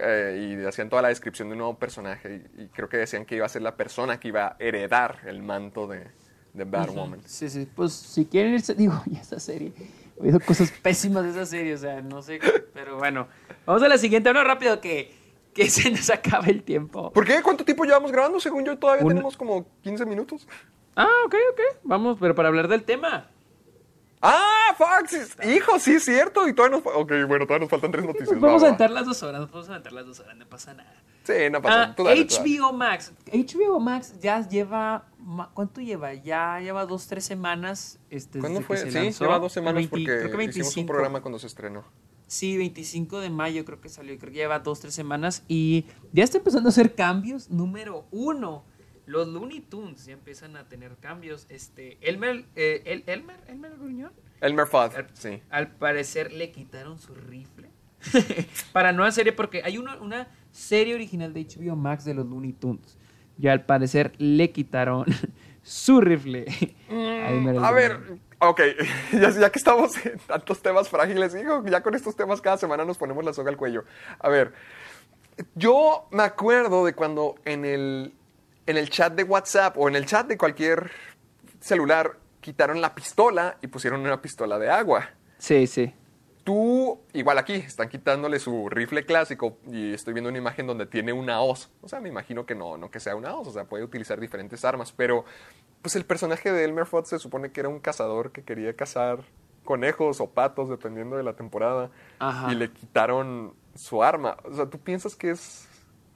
eh, 0.00 0.56
y 0.62 0.66
hacían 0.66 0.88
toda 0.88 1.02
la 1.02 1.08
descripción 1.08 1.48
de 1.48 1.52
un 1.52 1.58
nuevo 1.58 1.78
personaje. 1.78 2.42
Y, 2.56 2.62
y 2.64 2.68
creo 2.68 2.88
que 2.88 2.96
decían 2.96 3.24
que 3.24 3.36
iba 3.36 3.46
a 3.46 3.48
ser 3.48 3.62
la 3.62 3.76
persona 3.76 4.18
que 4.20 4.28
iba 4.28 4.46
a 4.46 4.56
heredar 4.58 5.20
el 5.26 5.42
manto 5.42 5.86
de, 5.86 6.06
de 6.54 6.64
Batwoman. 6.64 7.20
Sí, 7.24 7.48
sí, 7.50 7.68
pues 7.74 7.92
si 7.92 8.26
quieren 8.26 8.54
irse, 8.54 8.74
digo, 8.76 9.02
ya 9.06 9.20
esta 9.20 9.38
serie. 9.40 9.72
He 10.18 10.22
oído 10.22 10.40
cosas 10.40 10.70
pésimas 10.72 11.22
de 11.24 11.30
esa 11.30 11.46
serie, 11.46 11.74
o 11.74 11.78
sea, 11.78 12.00
no 12.02 12.22
sé, 12.22 12.40
pero 12.74 12.96
bueno. 12.98 13.28
Vamos 13.66 13.82
a 13.82 13.88
la 13.88 13.98
siguiente, 13.98 14.30
uno 14.30 14.42
rápido 14.42 14.80
que, 14.80 15.14
que 15.54 15.70
se 15.70 15.90
nos 15.90 16.10
acaba 16.10 16.46
el 16.46 16.62
tiempo. 16.64 17.12
¿Por 17.12 17.24
qué? 17.24 17.40
¿Cuánto 17.42 17.64
tiempo 17.64 17.84
llevamos 17.84 18.10
grabando? 18.10 18.40
Según 18.40 18.64
yo, 18.64 18.76
todavía 18.78 19.04
Una- 19.04 19.14
tenemos 19.14 19.36
como 19.36 19.66
15 19.82 20.04
minutos. 20.06 20.48
Ah, 20.96 21.06
ok, 21.26 21.34
ok, 21.52 21.60
vamos, 21.84 22.16
pero 22.18 22.34
para 22.34 22.48
hablar 22.48 22.66
del 22.66 22.82
tema. 22.82 23.30
¡Ah, 24.20 24.74
Fox! 24.76 25.36
Hijo, 25.46 25.78
sí 25.78 25.94
es 25.94 26.04
cierto. 26.04 26.48
Y 26.48 26.52
todavía 26.52 26.78
nos... 26.78 26.86
Ok, 26.94 27.12
bueno, 27.26 27.46
todavía 27.46 27.60
nos 27.60 27.70
faltan 27.70 27.90
tres 27.90 28.04
noticias. 28.04 28.32
Nos 28.32 28.40
vamos 28.40 28.62
va, 28.62 28.66
a 28.66 28.68
aventar 28.70 28.90
las 28.90 29.06
dos 29.06 29.22
horas, 29.22 29.50
vamos 29.50 29.68
a 29.68 29.72
aventar 29.72 29.92
las 29.92 30.06
dos 30.06 30.20
horas, 30.20 30.36
no 30.36 30.46
pasa 30.48 30.74
nada. 30.74 30.94
Sí, 31.24 31.34
no 31.50 31.60
pasa. 31.60 31.82
Ah, 31.82 31.94
dale. 31.96 32.26
HBO 32.26 32.72
Max. 32.72 33.12
HBO 33.30 33.80
Max 33.80 34.18
ya 34.20 34.48
lleva. 34.48 35.06
¿Cuánto 35.52 35.80
lleva? 35.80 36.14
Ya 36.14 36.58
lleva 36.60 36.86
dos, 36.86 37.06
tres 37.06 37.24
semanas. 37.24 37.98
Este, 38.08 38.38
¿Cuándo 38.38 38.62
fue? 38.62 38.78
Sí, 38.78 38.90
lanzó. 38.90 39.24
lleva 39.24 39.38
dos 39.38 39.52
semanas 39.52 39.74
20 39.74 39.90
porque 39.90 40.04
creo 40.04 40.38
que 40.38 40.44
hicimos 40.44 40.68
un 40.68 40.86
25. 40.86 40.86
programa 40.86 41.20
cuando 41.20 41.38
se 41.38 41.46
estrenó. 41.46 41.84
Sí, 42.26 42.56
25 42.56 43.20
de 43.20 43.30
mayo 43.30 43.64
creo 43.64 43.80
que 43.80 43.88
salió. 43.88 44.18
Creo 44.18 44.32
que 44.32 44.38
lleva 44.38 44.58
dos, 44.60 44.80
tres 44.80 44.94
semanas. 44.94 45.44
Y 45.48 45.84
ya 46.12 46.24
está 46.24 46.38
empezando 46.38 46.68
a 46.68 46.70
hacer 46.70 46.94
cambios. 46.94 47.50
Número 47.50 48.06
uno. 48.10 48.64
Los 49.08 49.26
Looney 49.28 49.60
Tunes 49.60 50.04
ya 50.04 50.12
empiezan 50.12 50.56
a 50.56 50.68
tener 50.68 50.96
cambios. 50.98 51.46
Este, 51.48 51.98
Elmer, 52.02 52.44
eh, 52.56 52.82
El- 52.84 53.04
Elmer, 53.06 53.36
Elmer 53.48 53.72
Gruñón. 53.76 54.12
Elmer 54.40 54.66
Fudd, 54.66 54.92
sí. 55.14 55.42
Al 55.50 55.72
parecer 55.72 56.32
le 56.32 56.52
quitaron 56.52 56.98
su 56.98 57.14
rifle. 57.14 57.68
Para 58.72 58.92
nueva 58.92 59.10
serie, 59.10 59.32
porque 59.32 59.62
hay 59.64 59.78
una, 59.78 59.96
una 59.96 60.28
serie 60.52 60.94
original 60.94 61.32
de 61.32 61.44
HBO 61.46 61.74
Max 61.74 62.04
de 62.04 62.14
los 62.14 62.26
Looney 62.26 62.52
Tunes. 62.52 62.96
Y 63.38 63.48
al 63.48 63.64
parecer 63.64 64.12
le 64.18 64.50
quitaron 64.52 65.06
su 65.62 66.00
rifle. 66.00 66.44
Mm, 66.90 67.58
A 67.64 67.72
ver, 67.72 68.00
ok, 68.40 68.60
ya, 69.12 69.30
ya 69.30 69.50
que 69.50 69.58
estamos 69.58 70.04
en 70.06 70.18
tantos 70.18 70.60
temas 70.62 70.88
frágiles, 70.88 71.32
digo, 71.32 71.64
ya 71.66 71.82
con 71.82 71.94
estos 71.94 72.14
temas 72.14 72.40
cada 72.40 72.58
semana 72.58 72.84
nos 72.84 72.98
ponemos 72.98 73.24
la 73.24 73.32
soga 73.32 73.50
al 73.50 73.56
cuello. 73.56 73.84
A 74.20 74.28
ver, 74.28 74.52
yo 75.54 76.08
me 76.10 76.22
acuerdo 76.24 76.84
de 76.84 76.94
cuando 76.94 77.36
en 77.44 77.64
el, 77.64 78.12
en 78.68 78.76
el 78.76 78.90
chat 78.90 79.14
de 79.14 79.24
WhatsApp 79.24 79.78
o 79.78 79.88
en 79.88 79.96
el 79.96 80.04
chat 80.04 80.26
de 80.26 80.36
cualquier 80.36 80.90
celular 81.58 82.18
quitaron 82.42 82.82
la 82.82 82.94
pistola 82.94 83.56
y 83.62 83.66
pusieron 83.68 84.00
una 84.00 84.20
pistola 84.20 84.58
de 84.58 84.68
agua. 84.68 85.08
Sí, 85.38 85.66
sí. 85.66 85.94
Tú, 86.44 87.00
igual 87.14 87.38
aquí, 87.38 87.54
están 87.54 87.88
quitándole 87.88 88.38
su 88.38 88.68
rifle 88.68 89.06
clásico 89.06 89.56
y 89.70 89.94
estoy 89.94 90.12
viendo 90.12 90.28
una 90.28 90.36
imagen 90.38 90.66
donde 90.66 90.84
tiene 90.84 91.14
una 91.14 91.40
hoz. 91.40 91.70
O 91.80 91.88
sea, 91.88 92.00
me 92.00 92.10
imagino 92.10 92.44
que 92.44 92.54
no, 92.54 92.76
no 92.76 92.90
que 92.90 93.00
sea 93.00 93.16
una 93.16 93.34
hoz, 93.34 93.48
o 93.48 93.52
sea, 93.52 93.64
puede 93.64 93.84
utilizar 93.84 94.20
diferentes 94.20 94.62
armas, 94.66 94.92
pero 94.92 95.24
pues 95.80 95.96
el 95.96 96.04
personaje 96.04 96.52
de 96.52 96.64
Elmer 96.64 96.84
Fudd 96.84 97.04
se 97.04 97.18
supone 97.18 97.52
que 97.52 97.60
era 97.60 97.70
un 97.70 97.80
cazador 97.80 98.32
que 98.32 98.42
quería 98.42 98.76
cazar 98.76 99.20
conejos 99.64 100.20
o 100.20 100.28
patos, 100.28 100.68
dependiendo 100.68 101.16
de 101.16 101.22
la 101.22 101.34
temporada, 101.34 101.90
Ajá. 102.18 102.52
y 102.52 102.54
le 102.54 102.70
quitaron 102.70 103.54
su 103.74 104.02
arma. 104.02 104.36
O 104.44 104.54
sea, 104.54 104.66
¿tú 104.66 104.78
piensas 104.78 105.16
que 105.16 105.30
es 105.30 105.67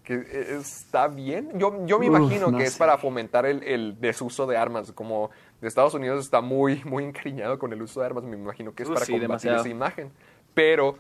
que 0.03 0.24
está 0.59 1.07
bien. 1.09 1.51
Yo, 1.59 1.87
yo 1.87 1.99
me 1.99 2.11
Uf, 2.11 2.16
imagino 2.19 2.51
no 2.51 2.59
que 2.59 2.65
es 2.65 2.77
para 2.77 2.99
fomentar 2.99 3.47
el, 3.47 3.62
el 3.62 4.01
desuso 4.01 4.47
de 4.47 4.57
armas. 4.57 4.93
Como 4.93 5.31
de 5.61 5.69
Estados 5.69 5.95
Unidos 5.95 6.24
está 6.24 6.41
muy, 6.41 6.83
muy 6.85 7.05
encariñado 7.05 7.59
con 7.59 7.73
el 7.73 7.81
uso 7.83 8.01
de 8.01 8.07
armas, 8.07 8.24
me 8.24 8.37
imagino 8.37 8.74
que 8.74 8.83
es 8.83 8.89
Uh, 8.89 8.95
para 8.95 9.07
sí, 9.07 9.12
combatir 9.12 9.29
demasiado. 9.29 9.61
esa 9.61 9.69
imagen. 9.69 10.11
Pero, 10.55 10.97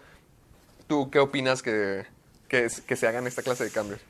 ¿tú 0.86 1.10
qué 1.10 1.18
opinas 1.18 1.62
que, 1.62 2.04
que, 2.48 2.68
que 2.86 2.96
se 2.96 3.06
hagan 3.08 3.26
esta 3.26 3.42
clase 3.42 3.64
de 3.64 3.70
cambios? 3.70 4.00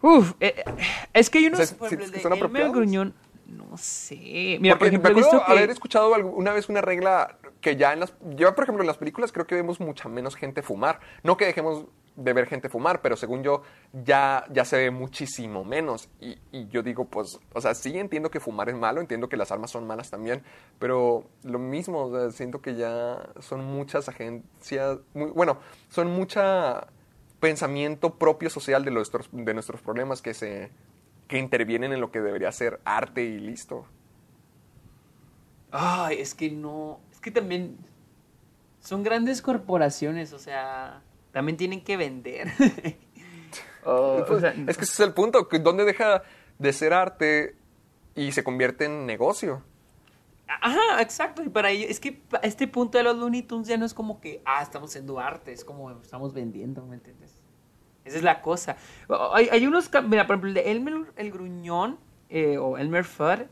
Uf, 0.00 0.32
eh, 0.40 0.54
eh, 0.56 0.64
es 1.12 1.30
que 1.30 1.38
hay 1.38 1.46
unos, 1.46 1.60
O 1.60 1.64
sea, 1.66 1.78
por 1.78 1.88
¿sí- 1.88 1.94
ejemplo, 1.94 2.06
sí 2.08 2.12
de 2.16 2.22
son 2.22 2.32
apropiados? 2.32 2.72
Gruñón, 2.74 3.14
no 3.46 3.76
sé. 3.78 4.16
Mira, 4.60 4.74
por 4.74 4.78
Porque 4.80 4.88
ejemplo, 4.88 5.10
he 5.10 5.14
me 5.14 5.20
acuerdo 5.20 5.38
visto 5.38 5.46
que... 5.46 5.52
haber 5.58 5.70
escuchado 5.70 6.10
una 6.16 6.52
vez 6.52 6.68
una 6.68 6.80
regla 6.80 7.36
que 7.60 7.76
ya 7.76 7.92
en 7.92 8.00
las... 8.00 8.12
Yo, 8.34 8.52
por 8.56 8.64
ejemplo, 8.64 8.82
en 8.82 8.88
las 8.88 8.96
películas 8.98 9.30
creo 9.30 9.46
que 9.46 9.54
vemos 9.54 9.78
mucha 9.78 10.08
menos 10.08 10.34
gente 10.34 10.62
fumar. 10.62 10.98
No 11.22 11.36
que 11.36 11.44
dejemos 11.44 11.84
de 12.16 12.32
ver 12.32 12.46
gente 12.46 12.68
fumar, 12.68 13.00
pero 13.02 13.16
según 13.16 13.42
yo 13.42 13.62
ya, 13.92 14.44
ya 14.50 14.64
se 14.64 14.76
ve 14.76 14.90
muchísimo 14.90 15.64
menos. 15.64 16.08
Y, 16.20 16.38
yo 16.68 16.82
digo, 16.82 17.06
pues, 17.06 17.38
o 17.52 17.60
sea, 17.60 17.74
sí 17.74 17.98
entiendo 17.98 18.30
que 18.30 18.40
fumar 18.40 18.68
es 18.68 18.76
malo, 18.76 19.00
entiendo 19.00 19.28
que 19.28 19.36
las 19.36 19.52
armas 19.52 19.70
son 19.70 19.86
malas 19.86 20.10
también, 20.10 20.42
pero 20.78 21.24
lo 21.42 21.58
mismo, 21.58 22.30
siento 22.30 22.60
que 22.60 22.74
ya 22.74 23.30
son 23.40 23.64
muchas 23.64 24.08
agencias, 24.08 24.98
muy, 25.14 25.30
bueno, 25.30 25.58
son 25.88 26.08
mucha 26.08 26.86
pensamiento 27.40 28.18
propio 28.18 28.50
social 28.50 28.84
de 28.84 28.90
nuestros, 28.92 29.28
de 29.32 29.54
nuestros 29.54 29.80
problemas 29.80 30.22
que 30.22 30.34
se 30.34 30.70
que 31.32 31.38
intervienen 31.38 31.94
en 31.94 32.00
lo 32.02 32.10
que 32.10 32.20
debería 32.20 32.52
ser 32.52 32.78
arte 32.84 33.24
y 33.24 33.38
listo. 33.38 33.86
Ay, 35.70 36.18
es 36.18 36.34
que 36.34 36.50
no. 36.50 37.00
Es 37.10 37.20
que 37.20 37.30
también. 37.30 37.78
Son 38.80 39.02
grandes 39.02 39.40
corporaciones, 39.40 40.34
o 40.34 40.38
sea. 40.38 41.00
También 41.32 41.56
tienen 41.56 41.82
que 41.82 41.96
vender. 41.96 42.48
Oh, 43.84 44.18
o 44.22 44.24
Pues, 44.24 44.40
sea, 44.42 44.54
es 44.68 44.76
que 44.76 44.84
ese 44.84 44.92
es 44.92 45.00
el 45.00 45.12
punto, 45.12 45.48
que 45.48 45.58
¿dónde 45.58 45.84
deja 45.84 46.22
de 46.58 46.72
ser 46.72 46.92
arte 46.92 47.56
y 48.14 48.30
se 48.30 48.44
convierte 48.44 48.84
en 48.84 49.06
negocio? 49.06 49.64
Ajá, 50.46 51.00
exacto. 51.00 51.42
Y 51.42 51.48
para 51.48 51.70
ello, 51.70 51.86
es 51.88 51.98
que 51.98 52.22
a 52.32 52.46
este 52.46 52.68
punto 52.68 52.98
de 52.98 53.04
los 53.04 53.16
Looney 53.16 53.42
Tunes 53.42 53.66
ya 53.68 53.76
no 53.76 53.84
es 53.86 53.94
como 53.94 54.20
que, 54.20 54.42
ah, 54.44 54.62
estamos 54.62 54.90
haciendo 54.90 55.18
arte, 55.18 55.52
es 55.52 55.64
como 55.64 55.90
estamos 56.00 56.32
vendiendo, 56.34 56.84
¿me 56.86 56.94
entiendes? 56.96 57.38
Esa 58.04 58.16
es 58.18 58.22
la 58.22 58.40
cosa. 58.42 58.76
Hay, 59.32 59.48
hay 59.50 59.66
unos, 59.66 59.90
mira, 60.08 60.26
por 60.26 60.34
ejemplo, 60.34 60.48
el 60.48 60.54
de 60.54 60.70
Elmer 60.70 61.12
el 61.16 61.30
Gruñón 61.30 61.98
eh, 62.28 62.58
o 62.58 62.76
Elmer 62.78 63.04
Fudd. 63.04 63.42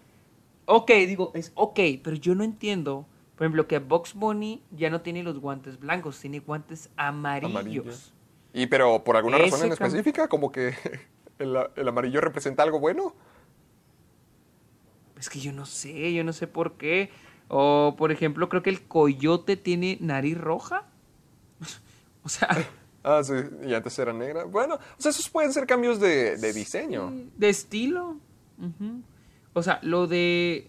Ok, 0.66 0.90
digo, 0.90 1.32
es 1.34 1.52
ok, 1.54 1.78
pero 2.04 2.16
yo 2.16 2.34
no 2.34 2.44
entiendo, 2.44 3.06
por 3.40 3.46
ejemplo, 3.46 3.66
que 3.66 3.78
Box 3.78 4.12
Bunny 4.12 4.62
ya 4.70 4.90
no 4.90 5.00
tiene 5.00 5.22
los 5.22 5.38
guantes 5.38 5.80
blancos, 5.80 6.20
tiene 6.20 6.40
guantes 6.40 6.90
amarillos. 6.98 7.50
Amarillos. 7.50 8.12
Y 8.52 8.66
pero 8.66 9.02
por 9.02 9.16
alguna 9.16 9.38
razón 9.38 9.64
en 9.64 9.72
específica, 9.72 10.28
como 10.28 10.52
que 10.52 10.74
el, 11.38 11.56
el 11.74 11.88
amarillo 11.88 12.20
representa 12.20 12.64
algo 12.64 12.80
bueno. 12.80 13.14
Es 15.18 15.30
que 15.30 15.40
yo 15.40 15.54
no 15.54 15.64
sé, 15.64 16.12
yo 16.12 16.22
no 16.22 16.34
sé 16.34 16.48
por 16.48 16.74
qué. 16.74 17.08
O, 17.48 17.94
por 17.96 18.12
ejemplo, 18.12 18.50
creo 18.50 18.62
que 18.62 18.68
el 18.68 18.82
coyote 18.82 19.56
tiene 19.56 19.96
nariz 20.02 20.36
roja. 20.36 20.84
o 22.22 22.28
sea, 22.28 22.48
Ah, 23.02 23.22
sí, 23.24 23.32
y 23.66 23.72
antes 23.72 23.98
era 23.98 24.12
negra. 24.12 24.44
Bueno, 24.44 24.74
o 24.74 25.00
sea, 25.00 25.12
esos 25.12 25.30
pueden 25.30 25.50
ser 25.54 25.66
cambios 25.66 25.98
de, 25.98 26.36
de 26.36 26.52
diseño. 26.52 27.10
de 27.38 27.48
estilo. 27.48 28.18
O 29.54 29.62
sea, 29.62 29.80
lo 29.82 30.06
de... 30.06 30.68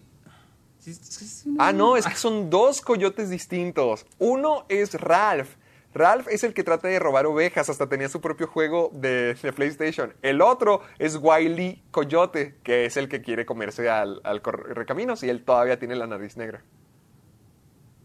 Ah, 1.58 1.72
no, 1.72 1.96
es 1.96 2.06
que 2.06 2.14
son 2.16 2.50
dos 2.50 2.80
coyotes 2.80 3.30
distintos. 3.30 4.06
Uno 4.18 4.64
es 4.68 4.94
Ralph. 4.94 5.56
Ralph 5.94 6.26
es 6.28 6.42
el 6.42 6.54
que 6.54 6.64
trata 6.64 6.88
de 6.88 6.98
robar 6.98 7.26
ovejas, 7.26 7.68
hasta 7.68 7.86
tenía 7.86 8.08
su 8.08 8.20
propio 8.22 8.46
juego 8.46 8.90
de, 8.94 9.34
de 9.34 9.52
PlayStation. 9.52 10.14
El 10.22 10.40
otro 10.40 10.80
es 10.98 11.16
Wiley 11.20 11.82
Coyote, 11.90 12.54
que 12.62 12.86
es 12.86 12.96
el 12.96 13.08
que 13.10 13.20
quiere 13.20 13.44
comerse 13.44 13.90
al, 13.90 14.20
al 14.24 14.40
correcaminos 14.40 15.22
y 15.22 15.28
él 15.28 15.44
todavía 15.44 15.78
tiene 15.78 15.94
la 15.94 16.06
nariz 16.06 16.38
negra. 16.38 16.62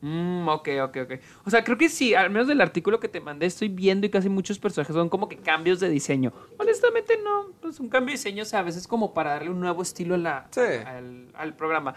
Mm, 0.02 0.48
ok, 0.48 0.70
ok, 0.84 0.98
ok. 1.04 1.12
O 1.46 1.50
sea, 1.50 1.64
creo 1.64 1.78
que 1.78 1.90
sí, 1.90 2.14
al 2.14 2.30
menos 2.30 2.48
del 2.48 2.62
artículo 2.62 3.00
que 3.00 3.08
te 3.08 3.20
mandé 3.20 3.48
estoy 3.48 3.70
viendo 3.70 4.06
y 4.06 4.10
casi 4.12 4.30
muchos 4.30 4.60
personajes 4.60 4.94
son 4.94 5.10
como 5.10 5.28
que 5.28 5.38
cambios 5.38 5.80
de 5.80 5.90
diseño. 5.90 6.34
Honestamente 6.60 7.18
no, 7.24 7.48
pues 7.62 7.80
un 7.80 7.90
cambio 7.90 8.12
de 8.12 8.18
diseño, 8.18 8.44
o 8.44 8.46
sea, 8.46 8.60
a 8.60 8.64
veces 8.64 8.88
como 8.88 9.14
para 9.14 9.32
darle 9.32 9.50
un 9.50 9.60
nuevo 9.60 9.82
estilo 9.82 10.16
a 10.16 10.18
la, 10.20 10.48
Sí. 10.52 10.62
al, 10.86 11.30
al 11.34 11.56
programa. 11.56 11.96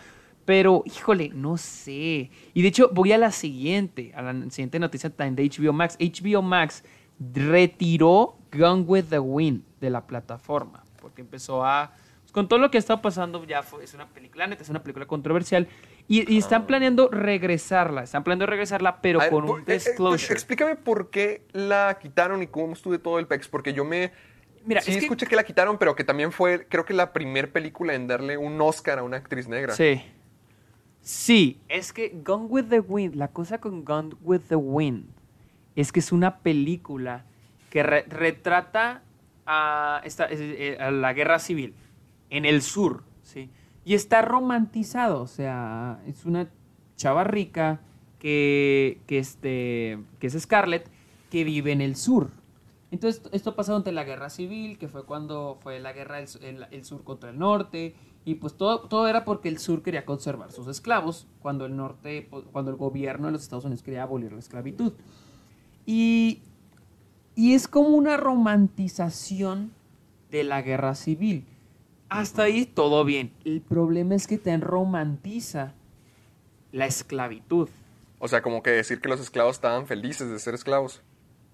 Pero, 0.51 0.83
híjole, 0.85 1.29
no 1.33 1.57
sé. 1.57 2.29
Y 2.55 2.63
de 2.63 2.67
hecho, 2.67 2.91
voy 2.93 3.13
a 3.13 3.19
la 3.19 3.31
siguiente, 3.31 4.11
a 4.17 4.21
la 4.23 4.33
siguiente 4.51 4.81
noticia 4.81 5.09
también 5.09 5.37
de 5.37 5.49
HBO 5.49 5.73
Max. 5.73 5.97
HBO 6.01 6.43
Max 6.43 6.83
retiró 7.33 8.37
Gone 8.53 8.83
with 8.83 9.05
the 9.11 9.21
Wind 9.21 9.63
de 9.81 9.91
la 9.91 10.09
plataforma, 10.09 10.83
porque 11.01 11.21
empezó 11.21 11.65
a... 11.65 11.93
pues, 12.23 12.33
con 12.33 12.49
todo 12.49 12.59
lo 12.59 12.69
que 12.69 12.79
ha 12.79 12.81
estado 12.81 13.01
pasando, 13.01 13.45
ya 13.45 13.63
fue, 13.63 13.85
es 13.85 13.95
una 13.95 14.09
película, 14.09 14.49
neta, 14.49 14.65
es 14.65 14.69
una 14.71 14.83
película 14.83 15.07
controversial. 15.07 15.69
Y, 16.09 16.29
y 16.35 16.39
están 16.39 16.67
planeando 16.67 17.09
regresarla, 17.11 18.03
están 18.03 18.25
planeando 18.25 18.47
regresarla, 18.47 19.01
pero 19.01 19.21
ver, 19.21 19.31
con 19.31 19.47
por- 19.47 19.55
un 19.55 19.61
eh, 19.61 19.65
eh, 19.69 19.75
disclosure. 19.75 20.33
explícame 20.35 20.75
por 20.75 21.11
qué 21.11 21.43
la 21.53 21.97
quitaron 22.03 22.43
y 22.43 22.49
cómo 22.49 22.73
estuve 22.73 22.99
todo 22.99 23.21
el 23.21 23.29
pex, 23.29 23.47
porque 23.47 23.73
yo 23.73 23.85
me... 23.85 24.11
Mira, 24.65 24.81
sí 24.81 24.91
es 24.91 24.97
que- 24.99 25.05
escuché 25.05 25.27
que 25.29 25.37
la 25.37 25.45
quitaron, 25.45 25.79
pero 25.79 25.95
que 25.95 26.03
también 26.03 26.33
fue, 26.33 26.67
creo 26.69 26.85
que 26.85 26.93
la 26.93 27.13
primer 27.13 27.53
película 27.53 27.95
en 27.95 28.09
darle 28.09 28.37
un 28.37 28.61
Oscar 28.61 28.99
a 28.99 29.05
una 29.05 29.17
actriz 29.19 29.47
negra. 29.47 29.75
Sí. 29.77 30.03
Sí, 31.03 31.59
es 31.69 31.93
que 31.93 32.21
Gone 32.25 32.45
with 32.47 32.65
the 32.67 32.81
Wind, 32.81 33.15
la 33.15 33.29
cosa 33.29 33.59
con 33.59 33.85
Gone 33.85 34.11
with 34.23 34.43
the 34.49 34.57
Wind 34.57 35.07
es 35.77 35.93
que 35.93 36.01
es 36.01 36.13
una 36.13 36.39
película 36.39 37.25
que 37.71 37.83
re- 37.83 38.05
retrata 38.09 39.03
eh, 39.47 40.77
a 40.79 40.91
la 40.91 41.13
guerra 41.13 41.39
civil 41.39 41.75
en 42.29 42.45
el 42.45 42.63
sur, 42.63 43.03
¿sí? 43.23 43.49
Y 43.85 43.95
está 43.95 44.21
romantizado, 44.23 45.23
o 45.23 45.27
sea, 45.27 46.01
es 46.07 46.27
una 46.27 46.49
chava 46.97 47.25
rica 47.25 47.81
que, 48.19 49.01
que, 49.07 49.19
este, 49.19 49.99
que 50.19 50.27
es 50.27 50.39
Scarlett, 50.39 50.89
que 51.31 51.45
vive 51.45 51.73
en 51.73 51.81
el 51.81 51.97
sur. 51.97 52.31
Entonces, 52.91 53.23
esto 53.33 53.55
pasó 53.57 53.73
durante 53.73 53.93
la 53.93 54.05
guerra 54.05 54.29
civil, 54.29 54.77
que 54.77 54.89
fue 54.89 55.05
cuando 55.07 55.59
fue 55.63 55.81
la 55.81 55.93
guerra 55.93 56.17
del 56.17 56.67
el 56.71 56.85
sur 56.85 57.05
contra 57.05 57.31
el 57.31 57.39
norte, 57.39 57.95
y 58.25 58.37
pues 58.37 58.55
todo, 58.55 58.81
todo 58.81 59.09
era 59.09 59.25
porque 59.25 59.49
el 59.49 59.59
sur 59.59 59.83
quería 59.83 60.05
conservar 60.05 60.53
sus 60.53 60.67
esclavos, 60.69 61.27
cuando 61.41 61.67
el 61.67 61.77
norte, 61.77 62.27
pues, 62.31 62.45
cuando 62.53 62.71
el 62.71 62.77
gobierno 62.77 63.27
de 63.27 63.33
los 63.33 63.43
Estados 63.43 63.65
Unidos 63.65 63.83
quería 63.83 64.03
abolir 64.03 64.33
la 64.33 64.39
esclavitud. 64.39 64.93
Y, 65.87 66.43
y 67.35 67.55
es 67.55 67.67
como 67.67 67.89
una 67.89 68.17
romantización 68.17 69.73
de 70.31 70.45
la 70.45 70.63
guerra 70.63 70.95
civil. 70.95 71.45
Hasta 72.09 72.43
ahí 72.43 72.67
todo 72.67 73.05
bien. 73.05 73.33
El 73.45 73.61
problema 73.61 74.15
es 74.15 74.27
que 74.27 74.37
te 74.37 74.57
romantiza 74.57 75.75
la 76.73 76.87
esclavitud. 76.87 77.69
O 78.19 78.29
sea, 78.29 78.43
como 78.43 78.63
que 78.63 78.71
decir 78.71 79.01
que 79.01 79.09
los 79.09 79.21
esclavos 79.21 79.57
estaban 79.57 79.87
felices 79.87 80.29
de 80.31 80.39
ser 80.39 80.55
esclavos. 80.55 81.03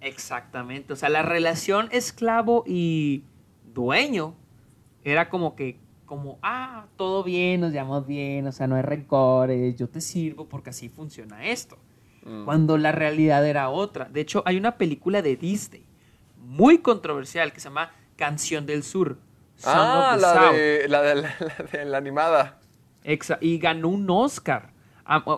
Exactamente. 0.01 0.93
O 0.93 0.97
sea, 0.97 1.09
la 1.09 1.23
relación 1.23 1.89
esclavo 1.93 2.65
y 2.67 3.23
dueño 3.73 4.35
era 5.05 5.29
como 5.29 5.55
que, 5.55 5.79
como, 6.07 6.39
ah, 6.43 6.87
todo 6.97 7.23
bien, 7.23 7.61
nos 7.61 7.73
llamamos 7.73 8.07
bien, 8.07 8.47
o 8.47 8.53
sea, 8.53 8.66
no 8.66 8.77
hay 8.77 8.83
rencores, 8.83 9.77
yo 9.77 9.89
te 9.89 10.01
sirvo 10.01 10.49
porque 10.49 10.70
así 10.70 10.89
funciona 10.89 11.45
esto. 11.47 11.77
Mm. 12.24 12.45
Cuando 12.45 12.78
la 12.78 12.93
realidad 12.93 13.47
era 13.47 13.69
otra. 13.69 14.07
De 14.07 14.20
hecho, 14.20 14.43
hay 14.47 14.57
una 14.57 14.78
película 14.78 15.23
de 15.23 15.37
Disney 15.37 15.85
muy 16.39 16.78
controversial 16.78 17.53
que 17.53 17.61
se 17.61 17.69
llama 17.69 17.93
Canción 18.16 18.66
del 18.66 18.83
Sur. 18.83 19.19
Song 19.57 19.73
Ah, 19.74 20.16
la 20.20 20.53
de, 20.53 20.89
la, 20.89 21.03
de, 21.03 21.15
la 21.15 21.33
de 21.73 21.85
la 21.85 21.99
animada. 21.99 22.61
Exa- 23.05 23.39
y 23.41 23.59
ganó 23.59 23.89
un 23.89 24.09
Oscar. 24.11 24.70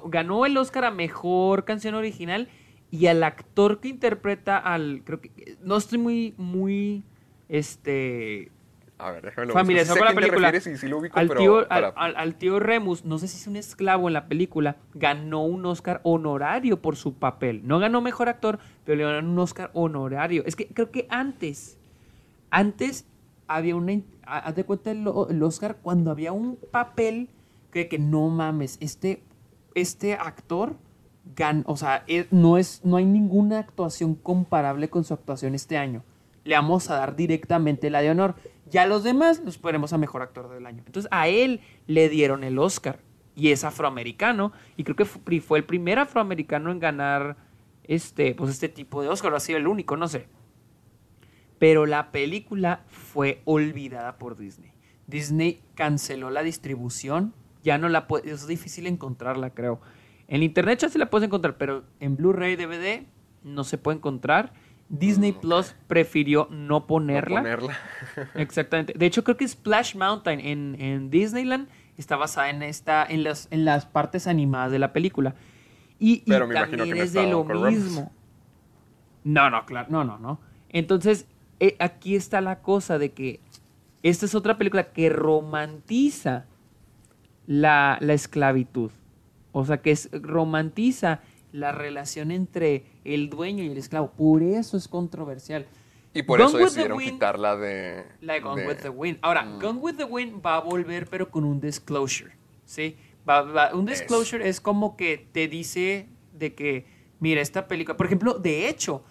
Ganó 0.06 0.46
el 0.46 0.56
Oscar 0.56 0.84
a 0.86 0.90
mejor 0.90 1.64
canción 1.64 1.94
original 1.94 2.48
y 2.90 3.06
al 3.06 3.22
actor 3.22 3.80
que 3.80 3.88
interpreta 3.88 4.56
al. 4.56 5.02
Creo 5.04 5.20
que. 5.20 5.56
No 5.62 5.76
estoy 5.76 5.98
muy, 5.98 6.34
muy. 6.38 7.04
Este. 7.48 8.50
A 9.00 9.12
ver, 9.12 9.24
déjame 9.24 9.46
busco. 9.46 9.58
con 9.96 10.04
la 10.08 10.14
película. 10.14 10.50
refieres 10.50 10.66
y 10.66 10.80
sí 10.80 10.88
lo 10.88 10.98
ubico, 10.98 11.18
al, 11.18 11.28
pero 11.28 11.40
tío, 11.40 11.58
al, 11.58 11.66
para- 11.68 11.88
al- 11.90 12.16
al 12.16 12.34
tío 12.34 12.58
Remus, 12.58 13.04
no 13.04 13.18
sé 13.18 13.28
si 13.28 13.36
es 13.36 13.46
un 13.46 13.54
esclavo 13.56 14.08
en 14.08 14.14
la 14.14 14.26
película, 14.26 14.76
ganó 14.94 15.44
un 15.44 15.64
Oscar 15.66 16.00
honorario 16.02 16.82
por 16.82 16.96
su 16.96 17.14
papel. 17.14 17.62
No 17.64 17.78
ganó 17.78 18.00
mejor 18.00 18.28
actor, 18.28 18.58
pero 18.84 18.96
le 18.96 19.04
ganaron 19.04 19.28
un 19.28 19.38
Oscar 19.38 19.70
honorario. 19.72 20.42
Es 20.46 20.56
que 20.56 20.66
creo 20.66 20.90
que 20.90 21.06
antes. 21.10 21.78
Antes 22.50 23.06
había 23.46 23.76
una. 23.76 24.00
Haz 24.24 24.54
de 24.56 24.64
cuenta 24.64 24.90
el 24.90 25.06
Oscar 25.42 25.76
cuando 25.82 26.10
había 26.10 26.32
un 26.32 26.56
papel 26.70 27.28
que, 27.72 27.88
que 27.88 27.98
no 27.98 28.28
mames, 28.28 28.78
este, 28.80 29.22
este 29.74 30.14
actor. 30.14 30.74
gan- 31.36 31.62
o 31.66 31.76
sea, 31.76 32.04
eh, 32.08 32.26
no, 32.30 32.56
es, 32.58 32.80
no 32.84 32.96
hay 32.96 33.04
ninguna 33.04 33.58
actuación 33.58 34.14
comparable 34.14 34.88
con 34.90 35.04
su 35.04 35.12
actuación 35.14 35.54
este 35.54 35.76
año. 35.76 36.02
Le 36.44 36.54
vamos 36.54 36.88
a 36.90 36.96
dar 36.96 37.16
directamente 37.16 37.90
la 37.90 38.00
de 38.00 38.10
honor. 38.10 38.34
Ya 38.70 38.86
los 38.86 39.04
demás 39.04 39.42
nos 39.42 39.58
ponemos 39.58 39.92
a 39.92 39.98
mejor 39.98 40.22
actor 40.22 40.48
del 40.48 40.66
año. 40.66 40.82
Entonces 40.86 41.08
a 41.12 41.28
él 41.28 41.60
le 41.86 42.08
dieron 42.08 42.44
el 42.44 42.58
Oscar. 42.58 43.00
Y 43.34 43.50
es 43.52 43.64
afroamericano. 43.64 44.52
Y 44.76 44.84
creo 44.84 44.96
que 44.96 45.04
fue 45.04 45.58
el 45.58 45.64
primer 45.64 45.98
afroamericano 45.98 46.72
en 46.72 46.80
ganar 46.80 47.36
este, 47.84 48.34
pues 48.34 48.50
este 48.50 48.68
tipo 48.68 49.02
de 49.02 49.08
Oscar. 49.08 49.32
O 49.32 49.36
ha 49.36 49.40
sido 49.40 49.58
el 49.58 49.66
único, 49.68 49.96
no 49.96 50.08
sé. 50.08 50.26
pero 51.58 51.86
la 51.86 52.10
película 52.12 52.84
fue 52.88 53.42
olvidada 53.44 54.18
por 54.18 54.36
Disney. 54.36 54.72
Disney 55.06 55.62
canceló 55.74 56.30
la 56.30 56.42
distribución, 56.42 57.34
ya 57.62 57.78
no 57.78 57.88
la 57.88 58.06
puede, 58.06 58.30
es 58.30 58.46
difícil 58.46 58.86
encontrarla, 58.86 59.50
creo. 59.50 59.80
En 60.28 60.42
internet 60.42 60.80
ya 60.80 60.88
se 60.88 60.98
la 60.98 61.10
puedes 61.10 61.26
encontrar, 61.26 61.56
pero 61.56 61.84
en 62.00 62.16
Blu-ray 62.16 62.56
DVD 62.56 63.06
no 63.42 63.64
se 63.64 63.78
puede 63.78 63.96
encontrar. 63.96 64.52
Disney 64.88 65.32
Mm, 65.32 65.40
Plus 65.40 65.74
prefirió 65.86 66.48
no 66.50 66.86
ponerla. 66.86 67.40
No 67.40 67.42
ponerla. 67.42 67.78
Exactamente. 68.34 68.94
De 68.96 69.06
hecho, 69.06 69.24
creo 69.24 69.36
que 69.36 69.46
Splash 69.46 69.94
Mountain 69.94 70.40
en, 70.40 70.76
en 70.80 71.10
Disneyland 71.10 71.68
está 71.96 72.16
basada 72.16 72.50
en 72.50 72.62
esta, 72.62 73.04
en 73.04 73.24
las, 73.24 73.48
en 73.50 73.64
las 73.64 73.86
partes 73.86 74.26
animadas 74.26 74.72
de 74.72 74.78
la 74.78 74.92
película. 74.92 75.34
Y, 75.98 76.14
y 76.14 76.22
Pero 76.26 76.46
me 76.46 76.54
imagino 76.54 76.78
también 76.78 76.96
que 76.96 77.02
es 77.02 77.12
de 77.12 77.26
lo 77.28 77.40
Uncle 77.40 77.70
mismo. 77.70 78.12
No, 79.24 79.50
no, 79.50 79.66
claro, 79.66 79.88
no, 79.90 80.04
no, 80.04 80.18
no. 80.18 80.40
Entonces, 80.70 81.26
eh, 81.60 81.76
aquí 81.80 82.14
está 82.14 82.40
la 82.40 82.60
cosa 82.60 82.98
de 82.98 83.12
que 83.12 83.40
esta 84.02 84.26
es 84.26 84.34
otra 84.34 84.56
película 84.56 84.92
que 84.92 85.10
romantiza 85.10 86.46
la, 87.46 87.98
la 88.00 88.12
esclavitud. 88.14 88.90
O 89.52 89.64
sea, 89.64 89.78
que 89.78 89.90
es, 89.90 90.08
romantiza 90.12 91.20
la 91.58 91.72
relación 91.72 92.30
entre 92.30 92.84
el 93.04 93.28
dueño 93.30 93.62
y 93.64 93.68
el 93.68 93.78
esclavo. 93.78 94.10
Por 94.12 94.42
eso 94.42 94.76
es 94.76 94.88
controversial. 94.88 95.66
Y 96.14 96.22
por 96.22 96.38
Gone 96.38 96.48
eso 96.48 96.58
decidieron 96.58 96.98
quitarla 96.98 97.56
de. 97.56 98.04
La 98.22 98.34
de 98.34 98.40
Gone 98.40 98.62
de- 98.62 98.68
with 98.68 98.76
the 98.76 98.88
Wind. 98.88 99.18
Ahora, 99.20 99.44
Mm. 99.44 99.60
Gone 99.60 99.78
with 99.80 99.94
the 99.96 100.04
Wind 100.04 100.40
va 100.44 100.56
a 100.56 100.60
volver, 100.60 101.06
pero 101.08 101.30
con 101.30 101.44
un 101.44 101.60
disclosure. 101.60 102.32
¿Sí? 102.64 102.96
Va- 103.28 103.42
va- 103.42 103.74
un 103.74 103.84
disclosure 103.86 104.48
es 104.48 104.60
como 104.60 104.96
que 104.96 105.26
te 105.32 105.48
dice 105.48 106.06
de 106.32 106.54
que, 106.54 106.86
mira, 107.20 107.40
esta 107.42 107.68
película. 107.68 107.96
Por 107.96 108.06
ejemplo, 108.06 108.34
de 108.38 108.68
hecho, 108.68 109.02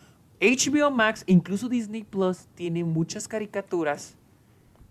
HBO 0.42 0.90
Max, 0.92 1.24
incluso 1.28 1.70
Disney 1.70 2.04
Plus, 2.04 2.48
tiene 2.56 2.84
muchas 2.84 3.28
caricaturas 3.28 4.16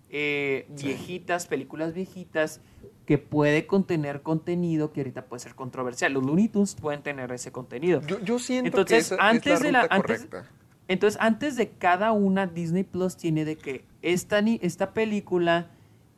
eh, 0.08 0.66
Sí. 0.76 0.86
viejitas, 0.86 1.46
películas 1.46 1.92
viejitas, 1.92 2.60
que 3.04 3.18
puede 3.18 3.66
contener 3.66 4.22
contenido 4.22 4.92
que 4.92 5.00
ahorita 5.00 5.26
puede 5.26 5.40
ser 5.40 5.54
controversial. 5.54 6.12
Los 6.12 6.24
Looney 6.24 6.48
Tunes 6.48 6.74
pueden 6.74 7.02
tener 7.02 7.30
ese 7.32 7.52
contenido. 7.52 8.00
Yo, 8.06 8.18
yo 8.20 8.38
siento 8.38 8.68
Entonces, 8.68 9.08
que 9.08 9.14
esa 9.14 9.28
antes 9.28 9.52
es 9.54 9.60
la 9.60 9.66
de 9.66 9.72
la- 9.72 9.82
ruta 9.82 9.94
antes- 9.94 10.16
correcta. 10.26 10.50
Entonces, 10.88 11.20
antes 11.20 11.56
de 11.56 11.70
cada 11.70 12.12
una, 12.12 12.46
Disney 12.46 12.84
Plus 12.84 13.16
tiene 13.16 13.44
de 13.44 13.56
que 13.56 13.84
esta, 14.02 14.40
ni- 14.40 14.60
esta 14.62 14.92
película, 14.92 15.70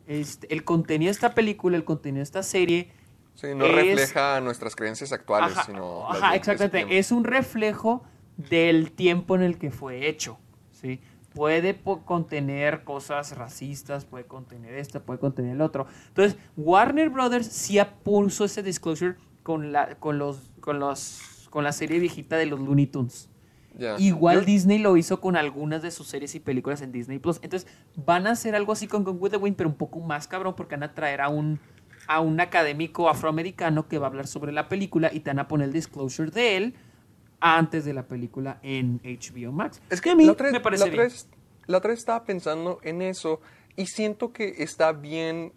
este, 0.07 0.53
el 0.53 0.65
contenido 0.65 1.09
de 1.09 1.13
esta 1.13 1.35
película, 1.35 1.77
el 1.77 1.85
contenido 1.85 2.19
de 2.19 2.25
esta 2.25 2.43
serie. 2.43 2.91
Sí, 3.35 3.47
no 3.55 3.65
es- 3.67 3.75
refleja 3.75 4.41
nuestras 4.41 4.75
creencias 4.77 5.13
actuales, 5.13 5.53
Ajá, 5.53 5.65
sino. 5.67 6.11
ajá, 6.11 6.35
exactamente. 6.35 6.99
Es 6.99 7.13
un 7.13 7.25
reflejo 7.25 8.03
del 8.37 8.93
tiempo 8.93 9.35
en 9.37 9.43
el 9.43 9.59
que 9.59 9.71
fue 9.71 10.09
hecho. 10.09 10.39
¿sí? 10.73 11.01
Puede 11.39 11.81
contener 12.05 12.83
cosas 12.85 13.37
racistas, 13.37 14.05
puede 14.05 14.25
contener 14.25 14.75
esto, 14.75 15.01
puede 15.03 15.21
contener 15.21 15.53
el 15.53 15.61
otro. 15.61 15.87
Entonces, 16.09 16.37
Warner 16.57 17.11
Brothers 17.11 17.47
sí 17.47 17.79
puso 18.03 18.45
ese 18.45 18.63
disclosure 18.63 19.15
con 19.45 19.71
la, 19.73 19.95
con 20.01 20.19
los, 20.19 20.51
con 20.61 20.81
los, 20.81 21.47
con 21.51 21.63
la 21.63 21.71
serie 21.73 22.01
viejita 22.01 22.37
de 22.37 22.47
los 22.47 22.59
Looney 22.59 22.87
Tunes. 22.89 23.31
Igual 23.99 24.41
Yo- 24.41 24.45
Disney 24.47 24.79
lo 24.79 24.97
hizo 24.97 25.21
con 25.21 25.37
algunas 25.37 25.81
de 25.83 25.93
sus 25.93 26.09
series 26.09 26.35
y 26.35 26.41
películas 26.41 26.83
en 26.83 26.91
Disney 26.91 27.21
Plus. 27.21 27.39
Entonces 27.43 27.71
van 27.95 28.27
a 28.27 28.33
hacer 28.33 28.57
algo 28.57 28.73
así 28.73 28.89
con 28.89 29.05
Gone 29.05 29.19
with 29.19 29.31
the 29.31 29.37
Wind, 29.37 29.57
pero 29.57 29.69
un 29.69 29.77
poco 29.77 30.01
más 30.01 30.27
cabrón, 30.27 30.55
porque 30.57 30.75
van 30.75 30.83
a 30.83 30.95
traer 30.95 31.21
a 31.21 31.29
un, 31.29 31.61
a 32.09 32.19
un 32.19 32.41
académico 32.41 33.09
afroamericano 33.09 33.87
que 33.87 33.99
va 33.99 34.09
a 34.09 34.11
hablar 34.11 34.27
sobre 34.27 34.51
la 34.51 34.69
película 34.69 35.11
y 35.13 35.21
te 35.21 35.31
van 35.31 35.39
a 35.39 35.47
poner 35.47 35.69
el 35.69 35.73
disclosure 35.73 36.33
de 36.33 36.57
él 36.57 36.75
antes 37.41 37.85
de 37.85 37.93
la 37.95 38.07
película 38.07 38.59
en 38.63 39.01
HBO 39.05 39.53
Max. 39.53 39.81
Es 39.91 40.01
que 40.01 40.11
a 40.11 40.15
mí 40.15 40.27
la 40.27 40.33
otra, 40.33 40.45
vez- 40.47 40.53
me 40.53 40.61
parece 40.61 40.85
la 40.87 40.91
otra 40.91 41.05
bien. 41.07 41.17
la 41.67 41.79
otra 41.79 41.91
vez 41.91 41.99
estaba 42.01 42.25
pensando 42.25 42.81
en 42.83 43.03
eso 43.03 43.41
y 43.77 43.87
siento 43.87 44.33
que 44.33 44.55
está 44.59 44.93
bien, 44.93 45.53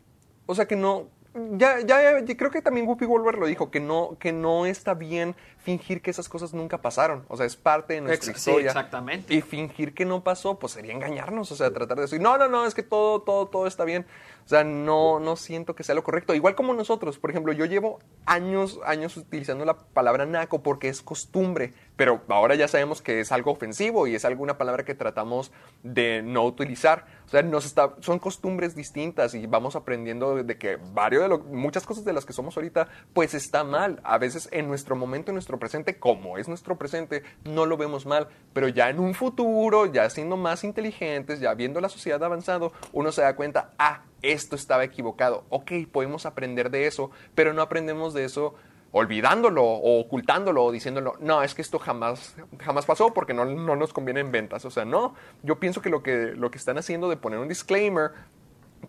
o 0.45 0.53
sea 0.55 0.67
que 0.67 0.75
no, 0.75 1.07
ya, 1.57 1.79
ya, 1.79 2.19
ya 2.23 2.37
creo 2.37 2.51
que 2.51 2.61
también 2.61 2.87
Whoopi 2.87 3.05
Goldberg 3.05 3.39
lo 3.39 3.47
dijo, 3.47 3.71
que 3.71 3.79
no, 3.79 4.17
que 4.19 4.31
no 4.33 4.65
está 4.65 4.93
bien 4.93 5.35
fingir 5.63 6.01
que 6.01 6.09
esas 6.11 6.27
cosas 6.29 6.53
nunca 6.53 6.79
pasaron, 6.81 7.23
o 7.27 7.38
sea, 7.38 7.45
es 7.45 7.55
parte 7.55 7.93
de 7.95 8.01
nuestra 8.01 8.31
Ex- 8.31 8.41
sí, 8.41 8.49
historia. 8.49 8.67
exactamente. 8.69 9.33
Y 9.33 9.41
fingir 9.41 9.93
que 9.93 10.05
no 10.05 10.23
pasó, 10.23 10.57
pues 10.59 10.73
sería 10.73 10.93
engañarnos, 10.93 11.51
o 11.51 11.55
sea, 11.55 11.71
tratar 11.71 11.97
de 11.97 12.03
decir, 12.03 12.19
no, 12.21 12.38
no, 12.38 12.47
no, 12.47 12.65
es 12.65 12.73
que 12.73 12.83
todo, 12.83 13.21
todo, 13.21 13.47
todo 13.47 13.67
está 13.67 13.83
bien. 13.85 14.05
O 14.43 14.49
sea, 14.51 14.63
no, 14.63 15.19
no 15.19 15.35
siento 15.35 15.75
que 15.75 15.83
sea 15.83 15.93
lo 15.93 16.03
correcto. 16.03 16.33
Igual 16.33 16.55
como 16.55 16.73
nosotros, 16.73 17.19
por 17.19 17.29
ejemplo, 17.29 17.53
yo 17.53 17.65
llevo 17.65 17.99
años, 18.25 18.79
años 18.85 19.15
utilizando 19.15 19.63
la 19.65 19.75
palabra 19.77 20.25
naco 20.25 20.63
porque 20.63 20.89
es 20.89 21.01
costumbre, 21.03 21.73
pero 21.95 22.21
ahora 22.27 22.55
ya 22.55 22.67
sabemos 22.67 23.01
que 23.03 23.19
es 23.19 23.31
algo 23.31 23.51
ofensivo 23.51 24.07
y 24.07 24.15
es 24.15 24.25
alguna 24.25 24.57
palabra 24.57 24.83
que 24.83 24.95
tratamos 24.95 25.51
de 25.83 26.23
no 26.23 26.43
utilizar. 26.43 27.05
O 27.27 27.29
sea, 27.29 27.43
nos 27.43 27.65
está, 27.65 27.93
son 28.01 28.17
costumbres 28.19 28.75
distintas 28.75 29.35
y 29.35 29.45
vamos 29.45 29.75
aprendiendo 29.75 30.43
de 30.43 30.57
que 30.57 30.77
varios 30.91 31.21
de 31.21 31.29
lo- 31.29 31.39
muchas 31.39 31.85
cosas 31.85 32.03
de 32.03 32.11
las 32.11 32.25
que 32.25 32.33
somos 32.33 32.57
ahorita, 32.57 32.88
pues 33.13 33.35
está 33.35 33.63
mal. 33.63 34.01
A 34.03 34.17
veces 34.17 34.49
en 34.51 34.67
nuestro 34.67 34.95
momento, 34.95 35.29
en 35.31 35.35
nuestro 35.35 35.51
presente, 35.60 35.98
como 35.99 36.38
es 36.38 36.48
nuestro 36.48 36.78
presente, 36.78 37.23
no 37.44 37.65
lo 37.65 37.78
vemos 37.78 38.06
mal, 38.06 38.28
pero 38.53 38.68
ya 38.68 38.90
en 38.90 38.99
un 38.99 39.14
futuro, 39.14 39.86
ya 39.86 40.10
siendo 40.10 40.38
más 40.38 40.64
inteligentes, 40.64 41.40
ya 41.40 41.53
viendo 41.53 41.82
la 41.82 41.90
sociedad 41.90 42.23
avanzado, 42.23 42.72
uno 42.94 43.11
se 43.11 43.22
da 43.22 43.36
cuenta, 43.36 43.72
ah, 43.78 44.03
esto 44.22 44.56
estaba 44.56 44.84
equivocado. 44.84 45.45
Ok, 45.49 45.72
podemos 45.91 46.26
aprender 46.26 46.69
de 46.69 46.88
eso, 46.88 47.11
pero 47.36 47.53
no 47.53 47.61
aprendemos 47.61 48.14
de 48.14 48.26
eso 48.26 48.56
olvidándolo 48.94 49.64
o 49.64 50.02
ocultándolo 50.02 50.65
o 50.65 50.72
diciéndolo, 50.72 51.15
no, 51.19 51.44
es 51.44 51.56
que 51.56 51.61
esto 51.61 51.80
jamás, 51.80 52.36
jamás 52.60 52.86
pasó 52.86 53.14
porque 53.14 53.34
no, 53.34 53.45
no 53.45 53.76
nos 53.76 53.94
conviene 53.94 54.19
en 54.19 54.32
ventas. 54.32 54.65
O 54.65 54.69
sea, 54.69 54.86
no, 54.86 55.15
yo 55.44 55.60
pienso 55.60 55.82
que 55.82 55.90
lo, 55.90 56.03
que 56.03 56.34
lo 56.36 56.52
que 56.52 56.57
están 56.57 56.78
haciendo 56.78 57.10
de 57.10 57.18
poner 57.18 57.40
un 57.40 57.48
disclaimer, 57.48 58.11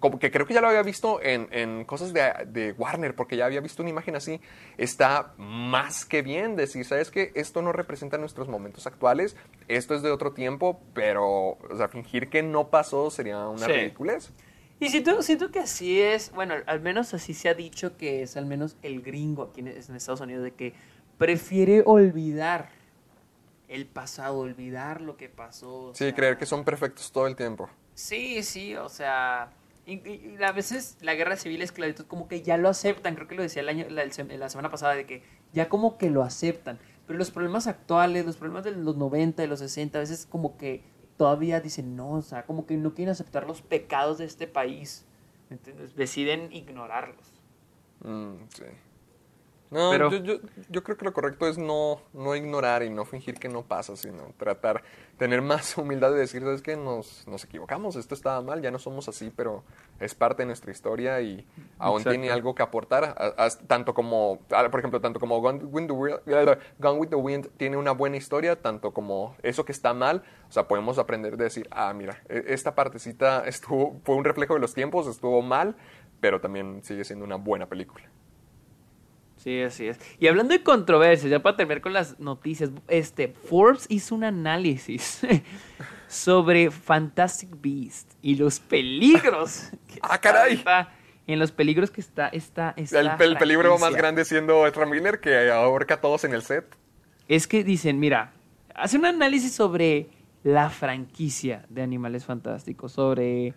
como 0.01 0.19
que 0.19 0.31
creo 0.31 0.47
que 0.47 0.55
ya 0.55 0.61
lo 0.61 0.69
había 0.69 0.83
visto 0.83 1.23
en, 1.23 1.49
en 1.51 1.85
cosas 1.85 2.13
de, 2.13 2.33
de 2.47 2.73
Warner, 2.73 3.15
porque 3.15 3.37
ya 3.37 3.45
había 3.47 3.61
visto 3.61 3.83
una 3.83 3.91
imagen 3.91 4.17
así, 4.17 4.41
está 4.79 5.35
más 5.37 6.05
que 6.05 6.23
bien 6.23 6.57
decir, 6.57 6.85
¿sabes 6.85 7.11
qué? 7.11 7.33
Esto 7.35 7.63
no 7.63 7.73
representa 7.73 8.19
nuestros 8.19 8.49
momentos 8.49 8.87
actuales, 8.87 9.37
esto 9.69 9.95
es 9.95 10.03
de 10.03 10.11
otro 10.11 10.33
tiempo, 10.33 10.81
pero, 10.95 11.27
o 11.27 11.77
sea, 11.77 11.89
fingir 11.89 12.29
que 12.31 12.43
no 12.43 12.69
pasó 12.69 13.11
sería 13.11 13.47
una 13.49 13.67
Sí. 13.67 13.73
ridiculez. 13.73 14.31
Y 14.81 14.89
siento, 14.89 15.23
siento 15.23 15.53
que 15.53 15.61
así 15.61 16.01
es, 16.01 16.33
bueno, 16.33 16.55
al 16.67 16.81
menos 16.81 17.15
así 17.15 17.35
se 17.35 17.49
ha 17.49 17.55
dicho 17.55 17.97
que 17.97 18.23
es 18.23 18.37
al 18.37 18.47
menos 18.47 18.77
el 18.83 19.03
gringo 19.03 19.45
aquí 19.45 19.61
en, 19.61 19.69
en 19.69 19.77
Estados 19.97 20.21
Unidos, 20.21 20.43
de 20.43 20.55
que 20.55 20.75
prefiere 21.19 21.83
olvidar 21.87 22.71
el 23.69 23.87
pasado, 23.87 24.39
olvidar 24.39 25.01
lo 25.01 25.17
que 25.17 25.29
pasó. 25.29 25.93
Sí, 25.95 26.05
sea, 26.05 26.15
creer 26.15 26.37
que 26.37 26.47
son 26.47 26.65
perfectos 26.65 27.13
todo 27.13 27.27
el 27.29 27.37
tiempo. 27.37 27.71
Sí, 27.95 28.43
sí, 28.43 28.75
o 28.75 28.89
sea, 28.89 29.51
y, 29.87 29.95
y- 30.09 30.37
a 30.43 30.53
veces 30.53 30.97
la 31.01 31.15
guerra 31.15 31.37
civil 31.37 31.59
la 31.59 31.65
esclavitud 31.65 32.07
como 32.07 32.29
que 32.29 32.43
ya 32.43 32.57
lo 32.57 32.69
aceptan, 32.69 33.15
creo 33.15 33.29
que 33.29 33.35
lo 33.35 33.43
decía 33.43 33.63
el 33.63 33.69
año, 33.69 33.87
la, 33.91 34.05
la 34.05 34.49
semana 34.49 34.71
pasada, 34.71 34.95
de 34.95 35.07
que 35.07 35.23
ya 35.53 35.69
como 35.69 35.99
que 35.99 36.11
lo 36.11 36.23
aceptan, 36.23 36.79
pero 37.07 37.19
los 37.19 37.31
problemas 37.31 37.67
actuales, 37.67 38.25
los 38.25 38.37
problemas 38.37 38.65
de 38.65 38.73
los 38.73 38.97
90, 38.97 39.43
de 39.43 39.49
los 39.49 39.59
60, 39.59 39.99
a 39.99 40.01
veces 40.01 40.27
como 40.27 40.57
que 40.57 40.83
todavía 41.17 41.61
dicen 41.61 41.97
no, 41.97 42.13
o 42.13 42.23
sea, 42.23 42.45
como 42.45 42.67
que 42.67 42.77
no 42.77 42.95
quieren 42.95 43.13
aceptar 43.13 43.47
los 43.47 43.61
pecados 43.63 44.19
de 44.19 44.25
este 44.25 44.47
país, 44.47 45.05
¿me 45.51 45.57
entiendes? 45.57 45.95
Deciden 45.97 46.53
ignorarlos. 46.53 47.41
Mm, 48.05 48.35
sí. 48.55 48.65
No, 49.73 49.91
Pero- 49.91 50.11
yo, 50.11 50.19
yo, 50.19 50.35
yo 50.69 50.83
creo 50.85 50.99
que 50.99 51.05
lo 51.07 51.15
correcto 51.15 51.49
es 51.49 51.57
no, 51.57 52.03
no 52.13 52.37
ignorar 52.37 52.83
y 52.83 52.91
no 52.91 53.07
fingir 53.07 53.39
que 53.39 53.49
no 53.49 53.63
pasa, 53.63 53.97
sino 53.97 54.35
tratar, 54.37 54.83
tener 55.17 55.41
más 55.41 55.77
humildad 55.79 56.13
de 56.13 56.19
decir, 56.19 56.43
¿sabes 56.43 56.61
qué? 56.61 56.77
Nos, 56.77 57.27
nos 57.27 57.43
equivocamos, 57.45 57.97
esto 57.97 58.15
estaba 58.15 58.43
mal, 58.43 58.61
ya 58.61 58.71
no 58.71 58.79
somos 58.79 59.09
así, 59.09 59.33
pero 59.35 59.65
es 59.99 60.15
parte 60.15 60.43
de 60.43 60.47
nuestra 60.47 60.71
historia 60.73 61.21
y 61.23 61.47
aún 61.79 62.01
Exacto. 62.01 62.11
tiene 62.11 62.31
algo 62.31 62.55
que 62.55 62.63
aportar, 62.63 63.05
a- 63.17 63.45
a- 63.47 63.49
tanto 63.67 63.95
como, 63.95 64.41
por 64.71 64.79
ejemplo, 64.79 65.01
tanto 65.01 65.19
como 65.19 65.41
Gone 65.41 65.65
with, 65.65 65.87
the 65.87 65.93
Wind, 65.93 66.59
Gone 66.79 66.99
with 67.01 67.09
the 67.09 67.17
Wind 67.17 67.49
tiene 67.57 67.79
una 67.79 67.93
buena 67.93 68.19
historia, 68.19 68.61
tanto 68.61 68.93
como 68.93 69.37
eso 69.43 69.65
que 69.65 69.73
está 69.73 69.95
mal, 69.95 70.23
o 70.51 70.53
sea, 70.53 70.69
podemos 70.69 70.99
aprender 70.99 71.39
de 71.39 71.45
decir, 71.45 71.67
ah, 71.71 71.95
mira, 71.95 72.21
e- 72.29 72.45
esta 72.49 72.75
partecita 72.75 73.47
estuvo, 73.47 73.99
fue 74.05 74.17
un 74.17 74.25
reflejo 74.25 74.53
de 74.53 74.61
los 74.61 74.75
tiempos, 74.75 75.07
estuvo 75.07 75.41
mal, 75.41 75.77
pero 76.21 76.43
también 76.43 76.83
sigue 76.85 77.05
siendo 77.05 77.25
una 77.25 77.37
buena 77.37 77.67
película. 77.71 78.05
Sí, 79.43 79.61
así 79.61 79.89
es. 79.89 79.99
Y 80.21 80.29
hablando 80.29 80.55
de 80.55 80.63
controversias, 80.63 81.29
ya 81.29 81.43
para 81.43 81.57
terminar 81.57 81.81
con 81.81 81.93
las 81.93 82.21
noticias, 82.21 82.71
este 82.87 83.29
Forbes 83.29 83.87
hizo 83.89 84.15
un 84.15 84.23
análisis 84.23 85.21
sobre 86.09 86.71
Fantastic 86.71 87.51
Beast 87.61 88.13
y 88.23 88.37
los 88.37 88.61
peligros. 88.61 89.71
que 89.89 89.99
¡Ah, 90.03 90.21
caray! 90.21 90.63
en 91.27 91.39
los 91.39 91.53
peligros 91.53 91.91
que 91.91 92.01
está 92.01 92.29
esta, 92.29 92.75
esta 92.77 93.01
El, 93.01 93.09
el 93.21 93.37
peligro 93.37 93.79
más 93.79 93.95
grande 93.95 94.25
siendo 94.25 94.67
Ezra 94.67 94.87
Miller 94.87 95.21
que 95.21 95.51
ahorca 95.51 95.95
a 95.95 96.01
todos 96.01 96.25
en 96.25 96.35
el 96.35 96.43
set. 96.43 96.65
Es 97.29 97.47
que 97.47 97.65
dicen, 97.65 97.99
mira, 97.99 98.33
hace 98.75 98.99
un 98.99 99.07
análisis 99.07 99.53
sobre 99.53 100.09
la 100.43 100.71
franquicia 100.71 101.65
de 101.69 101.83
Animales 101.83 102.25
Fantásticos, 102.25 102.93
sobre 102.93 103.55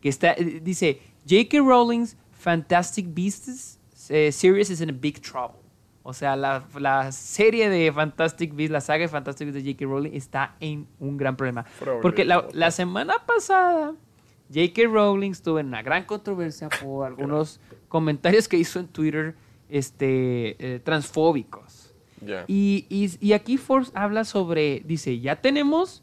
que 0.00 0.08
está, 0.08 0.32
eh, 0.32 0.60
dice, 0.62 1.00
J.K. 1.28 1.58
Rowling's 1.58 2.16
Fantastic 2.32 3.06
Beasts 3.08 3.79
eh, 4.10 4.30
series 4.32 4.68
is 4.70 4.80
in 4.82 4.90
a 4.90 4.92
big 4.92 5.20
trouble. 5.22 5.58
O 6.02 6.12
sea, 6.12 6.34
la, 6.34 6.64
la 6.78 7.12
serie 7.12 7.68
de 7.68 7.92
Fantastic 7.92 8.54
Beasts, 8.54 8.72
la 8.72 8.80
saga 8.80 9.02
de 9.02 9.08
Fantastic 9.08 9.46
Beasts 9.48 9.62
de 9.64 9.72
J.K. 9.72 9.84
Rowling 9.86 10.12
está 10.14 10.56
en 10.60 10.86
un 10.98 11.16
gran 11.16 11.36
problema. 11.36 11.64
Porque 12.02 12.24
la, 12.24 12.46
la 12.52 12.70
semana 12.70 13.14
pasada, 13.26 13.94
J.K. 14.52 14.82
Rowling 14.90 15.30
estuvo 15.32 15.58
en 15.58 15.66
una 15.68 15.82
gran 15.82 16.04
controversia 16.04 16.68
por 16.82 17.06
algunos 17.06 17.60
comentarios 17.88 18.48
que 18.48 18.56
hizo 18.56 18.80
en 18.80 18.88
Twitter 18.88 19.34
este, 19.68 20.56
eh, 20.58 20.80
transfóbicos. 20.80 21.94
Ya. 22.24 22.44
Y, 22.48 22.86
y- 22.88 23.10
y 23.20 23.32
aquí 23.32 23.56
Forbes 23.56 23.92
habla 23.94 24.24
sobre, 24.24 24.82
dice, 24.84 25.20
ya 25.20 25.36
tenemos 25.40 26.02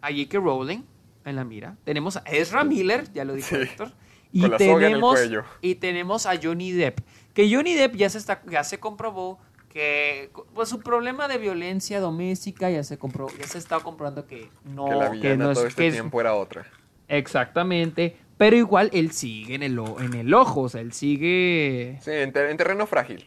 a 0.00 0.08
J.K. 0.08 0.38
Rowling 0.38 0.80
en 1.24 1.36
la 1.36 1.44
mira, 1.44 1.76
tenemos 1.84 2.16
a 2.16 2.20
Ezra 2.26 2.62
Miller, 2.64 3.10
ya 3.12 3.24
lo 3.24 3.34
dijo 3.34 3.48
Sí, 3.48 3.54
Héctor, 3.56 3.92
y 4.32 4.48
tenemos, 4.50 5.18
y 5.60 5.74
tenemos 5.76 6.26
a 6.26 6.34
Johnny 6.40 6.72
Depp, 6.72 7.00
que 7.36 7.54
Johnny 7.54 7.74
Depp 7.74 7.96
ya 7.96 8.08
se, 8.08 8.16
está, 8.16 8.40
ya 8.50 8.64
se 8.64 8.80
comprobó 8.80 9.38
que 9.68 10.30
pues, 10.54 10.70
su 10.70 10.80
problema 10.80 11.28
de 11.28 11.36
violencia 11.36 12.00
doméstica 12.00 12.70
ya 12.70 12.82
se 12.82 12.96
comprobó, 12.96 13.30
ya 13.38 13.46
se 13.46 13.58
está 13.58 13.78
comprobando 13.80 14.26
que 14.26 14.48
no, 14.64 14.88
que 14.88 14.94
la 14.96 15.10
villana 15.10 15.44
no 15.44 15.50
es- 15.50 15.58
todo 15.58 15.66
este 15.66 15.82
que 15.82 15.88
es- 15.88 15.92
tiempo 15.92 16.18
era 16.18 16.34
otra. 16.34 16.66
Exactamente, 17.08 18.16
pero 18.38 18.56
igual 18.56 18.88
él 18.94 19.12
sigue 19.12 19.54
en 19.54 19.62
el, 19.62 19.78
en 20.00 20.14
el 20.14 20.32
ojo, 20.32 20.62
o 20.62 20.68
sea, 20.70 20.80
él 20.80 20.94
sigue... 20.94 21.98
Sí, 22.00 22.10
en, 22.10 22.32
ter- 22.32 22.48
en 22.48 22.56
terreno 22.56 22.86
frágil. 22.86 23.26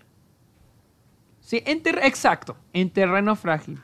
Sí, 1.40 1.61
en 1.68 1.84
ter- 1.84 1.99
exacto, 2.03 2.57
en 2.73 2.90
terreno 2.90 3.36
frágil. 3.36 3.80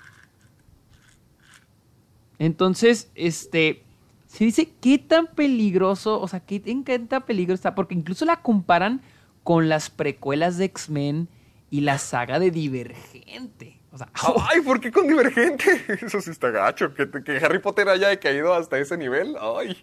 Entonces, 2.40 3.12
este, 3.14 3.84
se 4.26 4.44
dice 4.44 4.70
qué 4.82 4.98
tan 4.98 5.28
peligroso, 5.28 6.20
o 6.20 6.28
sea, 6.28 6.40
qué, 6.40 6.64
en 6.66 6.84
qué 6.84 6.98
tan 6.98 7.22
peligro 7.24 7.54
está, 7.54 7.76
porque 7.76 7.94
incluso 7.94 8.26
la 8.26 8.38
comparan 8.42 9.02
con 9.46 9.70
las 9.70 9.92
precuelas 9.92 10.58
de 10.58 10.66
X-Men 10.66 11.30
y 11.70 11.82
la 11.82 12.00
saga 12.00 12.40
de 12.40 12.50
Divergente. 12.50 13.80
O 13.92 13.98
sea, 14.00 14.10
Ay, 14.50 14.62
¿por 14.62 14.80
qué 14.82 14.92
con 14.92 15.08
Divergente? 15.08 15.86
Eso 16.02 16.20
sí 16.20 16.32
está 16.32 16.50
gacho. 16.50 16.94
Que, 16.96 17.08
que 17.24 17.38
Harry 17.38 17.60
Potter 17.60 17.88
haya 17.88 18.20
caído 18.20 18.54
hasta 18.56 18.80
ese 18.80 18.98
nivel. 18.98 19.36
Ay. 19.40 19.78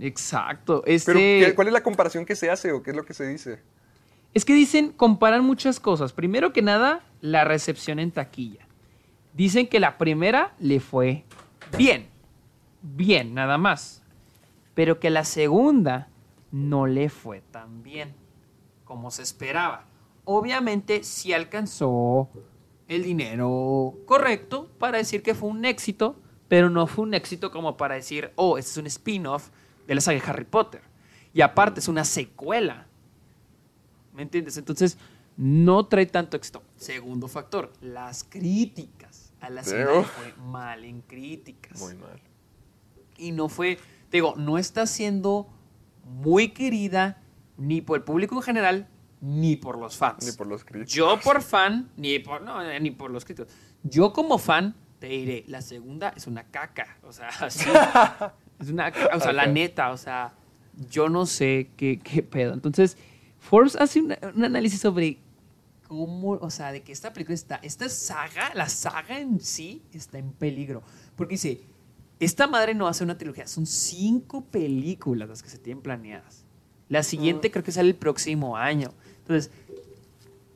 exacto. 0.00 0.82
Este, 0.86 1.12
Pero, 1.12 1.18
¿qué- 1.48 1.54
¿cuál 1.54 1.68
es 1.68 1.72
la 1.72 1.82
comparación 1.82 2.24
que 2.26 2.36
se 2.36 2.50
hace 2.50 2.72
o 2.72 2.82
qué 2.82 2.90
es 2.90 2.96
lo 2.96 3.04
que 3.04 3.14
se 3.14 3.26
dice? 3.26 3.60
Es 4.34 4.44
que 4.44 4.54
dicen, 4.54 4.92
comparan 4.92 5.44
muchas 5.44 5.80
cosas. 5.80 6.12
Primero 6.12 6.52
que 6.52 6.62
nada, 6.62 7.00
la 7.20 7.44
recepción 7.44 7.98
en 7.98 8.10
taquilla. 8.10 8.66
Dicen 9.34 9.66
que 9.66 9.80
la 9.80 9.96
primera 9.98 10.52
le 10.58 10.78
fue 10.80 11.24
bien. 11.78 12.06
Bien, 12.82 13.32
nada 13.34 13.56
más. 13.58 14.02
Pero 14.74 15.00
que 15.00 15.10
la 15.10 15.24
segunda 15.24 16.08
no 16.50 16.86
le 16.86 17.08
fue 17.08 17.40
tan 17.50 17.82
bien 17.82 18.14
como 18.92 19.10
se 19.10 19.22
esperaba. 19.22 19.86
Obviamente 20.26 21.02
sí 21.02 21.32
alcanzó 21.32 22.28
el 22.88 23.02
dinero 23.02 23.94
correcto 24.04 24.68
para 24.78 24.98
decir 24.98 25.22
que 25.22 25.34
fue 25.34 25.48
un 25.48 25.64
éxito, 25.64 26.20
pero 26.46 26.68
no 26.68 26.86
fue 26.86 27.04
un 27.04 27.14
éxito 27.14 27.50
como 27.50 27.78
para 27.78 27.94
decir, 27.94 28.32
oh, 28.36 28.58
este 28.58 28.72
es 28.72 28.76
un 28.76 28.86
spin-off 28.86 29.48
de 29.86 29.94
la 29.94 30.02
saga 30.02 30.20
de 30.20 30.30
Harry 30.30 30.44
Potter. 30.44 30.82
Y 31.32 31.40
aparte 31.40 31.80
es 31.80 31.88
una 31.88 32.04
secuela. 32.04 32.86
¿Me 34.12 34.24
entiendes? 34.24 34.58
Entonces, 34.58 34.98
no 35.38 35.86
trae 35.86 36.04
tanto 36.04 36.36
éxito. 36.36 36.62
Segundo 36.76 37.28
factor, 37.28 37.72
las 37.80 38.24
críticas. 38.24 39.32
A 39.40 39.48
la 39.48 39.62
Veo. 39.62 40.04
fue 40.04 40.34
mal 40.44 40.84
en 40.84 41.00
críticas. 41.00 41.80
Muy 41.80 41.94
mal. 41.94 42.20
Y 43.16 43.32
no 43.32 43.48
fue, 43.48 43.76
te 44.10 44.18
digo, 44.18 44.34
no 44.36 44.58
está 44.58 44.86
siendo 44.86 45.48
muy 46.04 46.50
querida 46.50 47.21
ni 47.66 47.80
por 47.80 47.98
el 47.98 48.04
público 48.04 48.34
en 48.36 48.42
general, 48.42 48.88
ni 49.20 49.56
por 49.56 49.78
los 49.78 49.96
fans. 49.96 50.24
Ni 50.26 50.32
por 50.32 50.46
los 50.46 50.64
críticos. 50.64 50.92
Yo 50.92 51.18
por 51.20 51.42
fan, 51.42 51.90
ni 51.96 52.18
por, 52.18 52.42
no, 52.42 52.60
eh, 52.62 52.80
ni 52.80 52.90
por 52.90 53.10
los 53.10 53.24
críticos. 53.24 53.52
Yo 53.84 54.12
como 54.12 54.38
fan, 54.38 54.74
te 54.98 55.06
diré, 55.08 55.44
la 55.46 55.62
segunda 55.62 56.12
es 56.16 56.26
una 56.26 56.44
caca. 56.44 56.96
O 57.04 57.12
sea, 57.12 57.28
es 57.46 58.68
una 58.68 58.90
caca. 58.90 59.16
O 59.16 59.20
sea, 59.20 59.32
la 59.32 59.46
neta, 59.46 59.90
o 59.92 59.96
sea, 59.96 60.34
yo 60.90 61.08
no 61.08 61.26
sé 61.26 61.70
qué, 61.76 61.98
qué 62.00 62.22
pedo. 62.22 62.52
Entonces, 62.54 62.96
Forbes 63.38 63.76
hace 63.76 64.00
una- 64.00 64.18
un 64.34 64.44
análisis 64.44 64.80
sobre 64.80 65.18
cómo, 65.88 66.30
o 66.32 66.50
sea, 66.50 66.72
de 66.72 66.82
que 66.82 66.92
esta 66.92 67.12
película 67.12 67.34
está, 67.34 67.56
esta 67.56 67.88
saga, 67.88 68.52
la 68.54 68.68
saga 68.68 69.18
en 69.20 69.40
sí 69.40 69.82
está 69.92 70.18
en 70.18 70.32
peligro. 70.32 70.82
Porque 71.16 71.34
dice, 71.34 71.60
esta 72.18 72.46
madre 72.46 72.74
no 72.74 72.86
hace 72.88 73.04
una 73.04 73.18
trilogía, 73.18 73.46
son 73.46 73.66
cinco 73.66 74.44
películas 74.46 75.28
las 75.28 75.42
que 75.42 75.48
se 75.48 75.58
tienen 75.58 75.82
planeadas. 75.82 76.41
La 76.92 77.02
siguiente 77.02 77.50
creo 77.50 77.64
que 77.64 77.72
sale 77.72 77.88
el 77.88 77.94
próximo 77.96 78.56
año. 78.56 78.92
Entonces, 79.20 79.50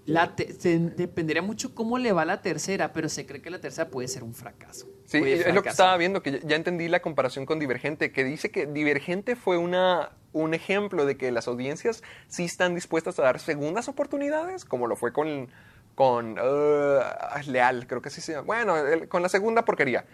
la 0.04 0.34
se- 0.58 0.78
dependería 0.78 1.42
mucho 1.42 1.74
cómo 1.74 1.98
le 1.98 2.12
va 2.12 2.24
la 2.24 2.42
tercera, 2.42 2.92
pero 2.92 3.08
se 3.08 3.26
cree 3.26 3.40
que 3.42 3.50
la 3.50 3.60
tercera 3.60 3.88
puede 3.90 4.06
ser 4.06 4.22
un 4.22 4.34
fracaso. 4.34 4.86
Sí, 5.06 5.18
es 5.24 5.52
lo 5.54 5.62
que 5.62 5.70
estaba 5.70 5.96
viendo, 5.96 6.22
que 6.22 6.32
ya, 6.32 6.38
ya 6.46 6.56
entendí 6.56 6.88
la 6.88 7.00
comparación 7.00 7.46
con 7.46 7.58
Divergente, 7.58 8.12
que 8.12 8.22
dice 8.22 8.50
que 8.50 8.66
Divergente 8.66 9.34
fue 9.34 9.56
una, 9.56 10.10
un 10.32 10.52
ejemplo 10.54 11.06
de 11.06 11.16
que 11.16 11.32
las 11.32 11.48
audiencias 11.48 12.02
sí 12.28 12.44
están 12.44 12.74
dispuestas 12.74 13.18
a 13.18 13.22
dar 13.22 13.40
segundas 13.40 13.88
oportunidades, 13.88 14.64
como 14.64 14.86
lo 14.86 14.94
fue 14.96 15.12
con, 15.12 15.48
con 15.94 16.38
uh, 16.38 17.50
Leal, 17.50 17.86
creo 17.86 18.02
que 18.02 18.10
sí 18.10 18.20
se 18.20 18.32
llama. 18.32 18.44
Bueno, 18.46 18.76
el- 18.76 19.08
con 19.08 19.22
la 19.22 19.28
segunda 19.28 19.64
porquería. 19.64 20.04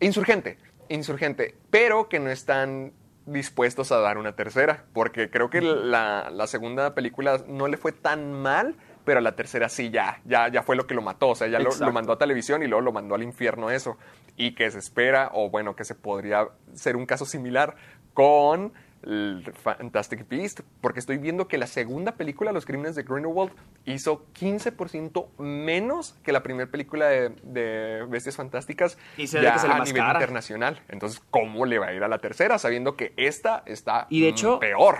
Insurgente, 0.00 0.58
Insurgente, 0.88 1.54
pero 1.70 2.08
que 2.08 2.18
no 2.18 2.30
están 2.30 2.92
dispuestos 3.26 3.92
a 3.92 3.98
dar 3.98 4.18
una 4.18 4.32
tercera, 4.32 4.84
porque 4.92 5.30
creo 5.30 5.50
que 5.50 5.60
la, 5.60 6.30
la 6.30 6.46
segunda 6.46 6.94
película 6.94 7.42
no 7.46 7.68
le 7.68 7.76
fue 7.76 7.92
tan 7.92 8.32
mal, 8.32 8.76
pero 9.04 9.20
la 9.20 9.36
tercera 9.36 9.68
sí 9.68 9.90
ya, 9.90 10.20
ya, 10.24 10.48
ya 10.48 10.62
fue 10.62 10.76
lo 10.76 10.86
que 10.86 10.94
lo 10.94 11.02
mató, 11.02 11.28
o 11.28 11.34
sea, 11.34 11.48
ya 11.48 11.58
lo, 11.58 11.70
lo 11.74 11.92
mandó 11.92 12.12
a 12.12 12.18
televisión 12.18 12.62
y 12.62 12.66
luego 12.66 12.82
lo 12.82 12.92
mandó 12.92 13.14
al 13.14 13.22
infierno 13.22 13.70
eso, 13.70 13.98
y 14.36 14.54
que 14.54 14.70
se 14.70 14.78
espera, 14.78 15.30
o 15.32 15.50
bueno, 15.50 15.76
que 15.76 15.84
se 15.84 15.94
podría 15.94 16.48
ser 16.74 16.96
un 16.96 17.06
caso 17.06 17.24
similar 17.24 17.76
con 18.14 18.72
el 19.02 19.42
Fantastic 19.62 20.28
Beast, 20.28 20.60
porque 20.80 20.98
estoy 21.00 21.18
viendo 21.18 21.48
que 21.48 21.56
la 21.58 21.66
segunda 21.66 22.12
película, 22.16 22.52
Los 22.52 22.66
Crímenes 22.66 22.94
de 22.94 23.02
Grindelwald, 23.02 23.50
hizo 23.86 24.26
15% 24.38 25.28
menos 25.38 26.16
que 26.22 26.32
la 26.32 26.42
primera 26.42 26.70
película 26.70 27.06
de, 27.06 27.30
de 27.42 28.04
Bestias 28.08 28.36
Fantásticas 28.36 28.98
Y 29.16 29.26
se 29.26 29.38
ve 29.38 29.44
ya 29.44 29.54
que 29.54 29.58
sale 29.60 29.74
a 29.74 29.78
nivel 29.84 30.02
cara. 30.02 30.12
internacional. 30.14 30.82
Entonces, 30.88 31.22
¿cómo 31.30 31.64
le 31.66 31.78
va 31.78 31.86
a 31.86 31.94
ir 31.94 32.02
a 32.04 32.08
la 32.08 32.18
tercera 32.18 32.58
sabiendo 32.58 32.96
que 32.96 33.12
esta 33.16 33.62
está 33.66 34.06
Y 34.10 34.20
de 34.20 34.28
hecho- 34.28 34.58
peor? 34.60 34.96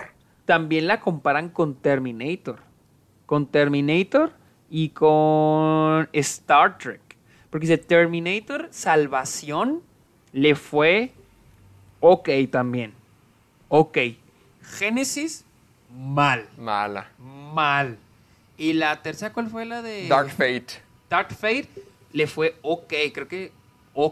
También 0.47 0.87
la 0.89 1.01
comparan 1.01 1.51
con 1.51 1.75
Terminator. 1.77 2.61
Con 3.27 3.47
Terminator 3.47 4.33
y 4.69 4.89
con 4.91 6.09
Star 6.13 6.79
Trek. 6.79 7.01
Porque 7.51 7.67
dice 7.67 7.79
Terminator, 7.79 8.69
Salvación, 8.71 9.83
le 10.33 10.55
fue 10.55 11.13
ok 12.01 12.29
también. 12.51 12.95
Ok. 13.71 13.97
Génesis, 14.63 15.45
mal. 15.91 16.47
Mala. 16.59 17.09
Mal. 17.19 17.97
¿Y 18.59 18.75
la 18.75 19.01
tercera 19.01 19.33
cuál 19.33 19.49
fue 19.49 19.65
la 19.65 19.81
de... 19.81 20.07
Dark 20.09 20.29
Fate. 20.31 20.67
Dark 21.09 21.31
Fate 21.33 21.69
le 22.13 22.27
fue 22.27 22.57
ok, 22.63 22.93
creo 23.15 23.27
que 23.27 23.53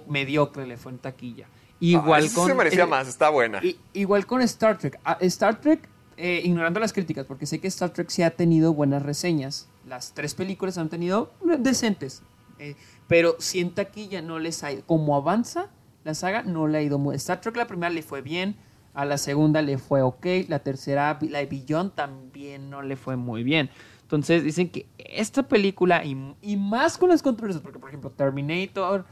mediocre 0.08 0.66
le 0.66 0.76
fue 0.76 0.92
en 0.92 0.98
taquilla. 0.98 1.46
Igual 1.80 2.26
Ah, 2.30 2.34
con 2.34 2.46
se 2.48 2.54
merecía 2.54 2.84
eh, 2.84 2.86
más, 2.86 3.08
está 3.08 3.28
buena. 3.30 3.60
igual 3.92 4.26
con 4.26 4.40
Star 4.42 4.78
Trek. 4.78 4.98
Ah, 5.04 5.18
Star 5.20 5.60
Trek, 5.60 5.86
eh, 6.16 6.40
ignorando 6.44 6.80
las 6.80 6.92
críticas, 6.92 7.26
porque 7.26 7.46
sé 7.46 7.60
que 7.60 7.68
Star 7.68 7.90
Trek 7.90 8.08
sí 8.10 8.22
ha 8.22 8.30
tenido 8.30 8.72
buenas 8.74 9.02
reseñas. 9.02 9.68
Las 9.86 10.12
tres 10.14 10.34
películas 10.34 10.78
han 10.78 10.88
tenido 10.88 11.32
decentes. 11.58 12.22
eh, 12.58 12.74
pero 13.06 13.36
si 13.38 13.60
en 13.60 13.70
taquilla 13.74 14.20
no 14.22 14.38
les 14.38 14.62
ha 14.64 14.72
ido, 14.72 14.82
como 14.86 15.14
avanza 15.16 15.68
la 16.04 16.14
saga, 16.14 16.42
no 16.42 16.66
le 16.66 16.78
ha 16.78 16.82
ido 16.82 16.98
muy. 16.98 17.14
Star 17.16 17.40
Trek 17.40 17.56
la 17.56 17.66
primera 17.66 17.90
le 17.90 18.02
fue 18.02 18.20
bien, 18.22 18.56
a 18.98 19.04
la 19.04 19.16
segunda 19.16 19.62
le 19.62 19.78
fue 19.78 20.02
ok, 20.02 20.26
la 20.48 20.58
tercera, 20.58 21.16
la 21.22 21.38
de 21.38 21.46
Beyond 21.46 21.94
también 21.94 22.68
no 22.68 22.82
le 22.82 22.96
fue 22.96 23.16
muy 23.16 23.44
bien. 23.44 23.70
Entonces 24.02 24.42
dicen 24.42 24.70
que 24.70 24.86
esta 24.98 25.46
película, 25.46 26.04
y, 26.04 26.34
y 26.42 26.56
más 26.56 26.98
con 26.98 27.08
las 27.10 27.22
controversias, 27.22 27.62
porque 27.62 27.78
por 27.78 27.90
ejemplo 27.90 28.10
Terminator, 28.10 29.06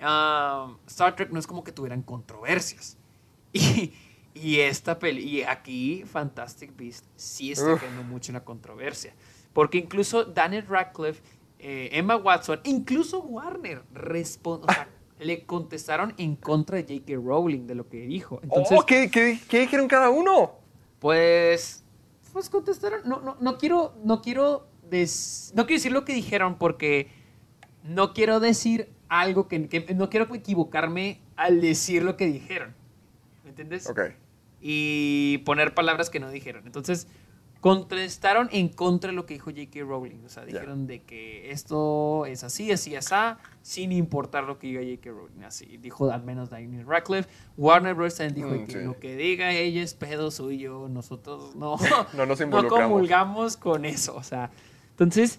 ah, 0.00 0.76
Star 0.86 1.16
Trek 1.16 1.30
no 1.32 1.40
es 1.40 1.46
como 1.48 1.64
que 1.64 1.72
tuvieran 1.72 2.02
controversias. 2.02 2.96
Y, 3.54 3.92
y 4.34 4.60
esta 4.60 4.98
peli, 4.98 5.22
y 5.24 5.42
aquí 5.42 6.04
Fantastic 6.06 6.74
Beast 6.76 7.04
sí 7.16 7.52
está 7.52 7.76
creando 7.76 8.02
mucho 8.04 8.32
una 8.32 8.44
controversia. 8.44 9.12
Porque 9.52 9.76
incluso 9.78 10.24
Daniel 10.24 10.66
Radcliffe, 10.68 11.20
eh, 11.58 11.90
Emma 11.92 12.16
Watson, 12.16 12.60
incluso 12.64 13.20
Warner 13.20 13.82
respon- 13.92 14.60
o 14.66 14.72
sea, 14.72 14.88
le 15.24 15.44
contestaron 15.44 16.14
en 16.18 16.36
contra 16.36 16.76
de 16.76 16.82
J.K. 16.82 17.14
Rowling 17.24 17.66
de 17.66 17.74
lo 17.74 17.88
que 17.88 17.98
dijo. 18.02 18.40
Entonces, 18.42 18.78
oh, 18.80 18.84
¿qué, 18.86 19.10
qué, 19.10 19.38
qué 19.48 19.60
dijeron 19.60 19.88
cada 19.88 20.10
uno? 20.10 20.52
pues, 20.98 21.84
pues 22.32 22.48
contestaron. 22.48 23.00
No, 23.04 23.20
no, 23.20 23.36
no 23.40 23.58
quiero, 23.58 23.94
no 24.04 24.22
quiero, 24.22 24.68
des- 24.88 25.52
no 25.56 25.66
quiero 25.66 25.78
decir 25.78 25.92
lo 25.92 26.04
que 26.04 26.14
dijeron 26.14 26.56
porque 26.58 27.08
no 27.82 28.14
quiero 28.14 28.38
decir 28.40 28.88
algo 29.08 29.48
que, 29.48 29.68
que- 29.68 29.94
no 29.94 30.08
quiero 30.08 30.32
equivocarme 30.34 31.20
al 31.36 31.60
decir 31.60 32.02
lo 32.04 32.16
que 32.16 32.26
dijeron. 32.26 32.74
¿Me 33.44 33.50
entiendes? 33.50 33.88
Ok. 33.90 34.00
Y 34.60 35.38
poner 35.38 35.74
palabras 35.74 36.08
que 36.08 36.20
no 36.20 36.30
dijeron. 36.30 36.62
Entonces, 36.66 37.08
contestaron 37.62 38.48
en 38.50 38.68
contra 38.68 39.10
de 39.10 39.14
lo 39.16 39.24
que 39.24 39.34
dijo 39.34 39.50
J.K. 39.50 39.80
Rowling. 39.84 40.24
O 40.26 40.28
sea, 40.28 40.44
dijeron 40.44 40.88
de 40.88 41.02
que 41.04 41.52
esto 41.52 42.26
es 42.26 42.42
así, 42.42 42.72
así, 42.72 42.96
así, 42.96 43.14
sin 43.62 43.92
importar 43.92 44.42
lo 44.44 44.58
que 44.58 44.66
diga 44.66 44.80
J.K. 44.82 45.10
Rowling. 45.10 45.44
Así 45.44 45.76
dijo 45.78 46.10
al 46.10 46.24
menos 46.24 46.50
Daniel 46.50 46.84
Radcliffe. 46.84 47.28
Warner 47.56 47.94
Bros. 47.94 48.16
también 48.16 48.34
dijo 48.34 48.48
Mm, 48.48 48.66
que 48.66 48.72
sí. 48.72 48.84
lo 48.84 48.98
que 48.98 49.16
diga 49.16 49.52
ella 49.52 49.80
es 49.80 49.94
pedo 49.94 50.32
suyo. 50.32 50.88
Nosotros 50.88 51.54
no, 51.54 51.76
No 52.14 52.26
nos 52.26 52.40
no 52.40 52.66
comulgamos 52.66 53.56
con 53.56 53.84
eso. 53.84 54.16
O 54.16 54.24
sea, 54.24 54.50
entonces, 54.90 55.38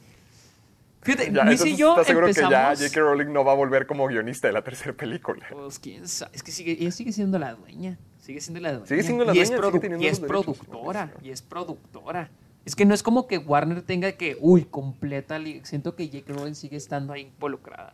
fíjate, 1.01 1.29
Ya, 1.33 1.43
Luis 1.43 1.65
y 1.65 1.75
yo 1.75 1.89
¿Estás 1.91 2.07
seguro 2.07 2.27
empezamos... 2.27 2.49
que 2.51 2.55
ya 2.55 2.87
J.K. 2.87 2.99
Rowling 3.01 3.33
no 3.33 3.43
va 3.43 3.51
a 3.51 3.55
volver 3.55 3.85
como 3.85 4.07
guionista 4.07 4.47
de 4.47 4.53
la 4.53 4.63
tercera 4.63 4.93
película? 4.93 5.45
Pues 5.51 5.77
quién 5.77 6.07
sabe. 6.07 6.31
Es 6.33 6.41
que 6.41 6.53
sigue, 6.53 6.71
ella 6.79 6.91
sigue 6.91 7.11
siendo 7.11 7.37
la 7.37 7.53
dueña. 7.53 7.99
Sigue 8.23 8.39
siendo 8.39 8.61
la 8.61 8.71
dueña. 8.71 8.87
Sigue 8.87 9.03
siendo 9.03 9.25
la 9.25 9.35
y 9.35 9.39
es, 9.39 9.49
dueña, 9.49 9.63
produ- 9.67 10.01
y 10.01 10.07
es 10.07 10.19
productora. 10.21 11.11
Y 11.21 11.29
es 11.31 11.41
productora. 11.41 12.29
Es 12.63 12.73
que 12.73 12.85
no 12.85 12.93
es 12.93 13.03
como 13.03 13.27
que 13.27 13.37
Warner 13.37 13.81
tenga 13.81 14.13
que, 14.13 14.37
uy, 14.39 14.63
completa. 14.63 15.37
Siento 15.63 15.93
que 15.97 16.07
J.K. 16.07 16.33
Rowling 16.33 16.53
sigue 16.55 16.77
estando 16.77 17.11
ahí 17.11 17.23
involucrada. 17.23 17.93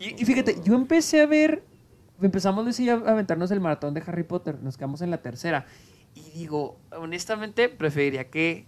Y, 0.00 0.20
y 0.20 0.24
fíjate, 0.24 0.56
yo 0.64 0.74
empecé 0.74 1.20
a 1.22 1.26
ver. 1.26 1.62
Empezamos 2.20 2.64
Luis 2.64 2.80
y 2.80 2.86
yo 2.86 2.94
a 3.06 3.12
aventarnos 3.12 3.48
el 3.52 3.60
maratón 3.60 3.94
de 3.94 4.02
Harry 4.04 4.24
Potter. 4.24 4.58
Nos 4.60 4.76
quedamos 4.76 5.02
en 5.02 5.12
la 5.12 5.18
tercera. 5.18 5.66
Y 6.16 6.22
digo, 6.36 6.76
honestamente, 6.90 7.68
preferiría 7.68 8.28
que 8.28 8.64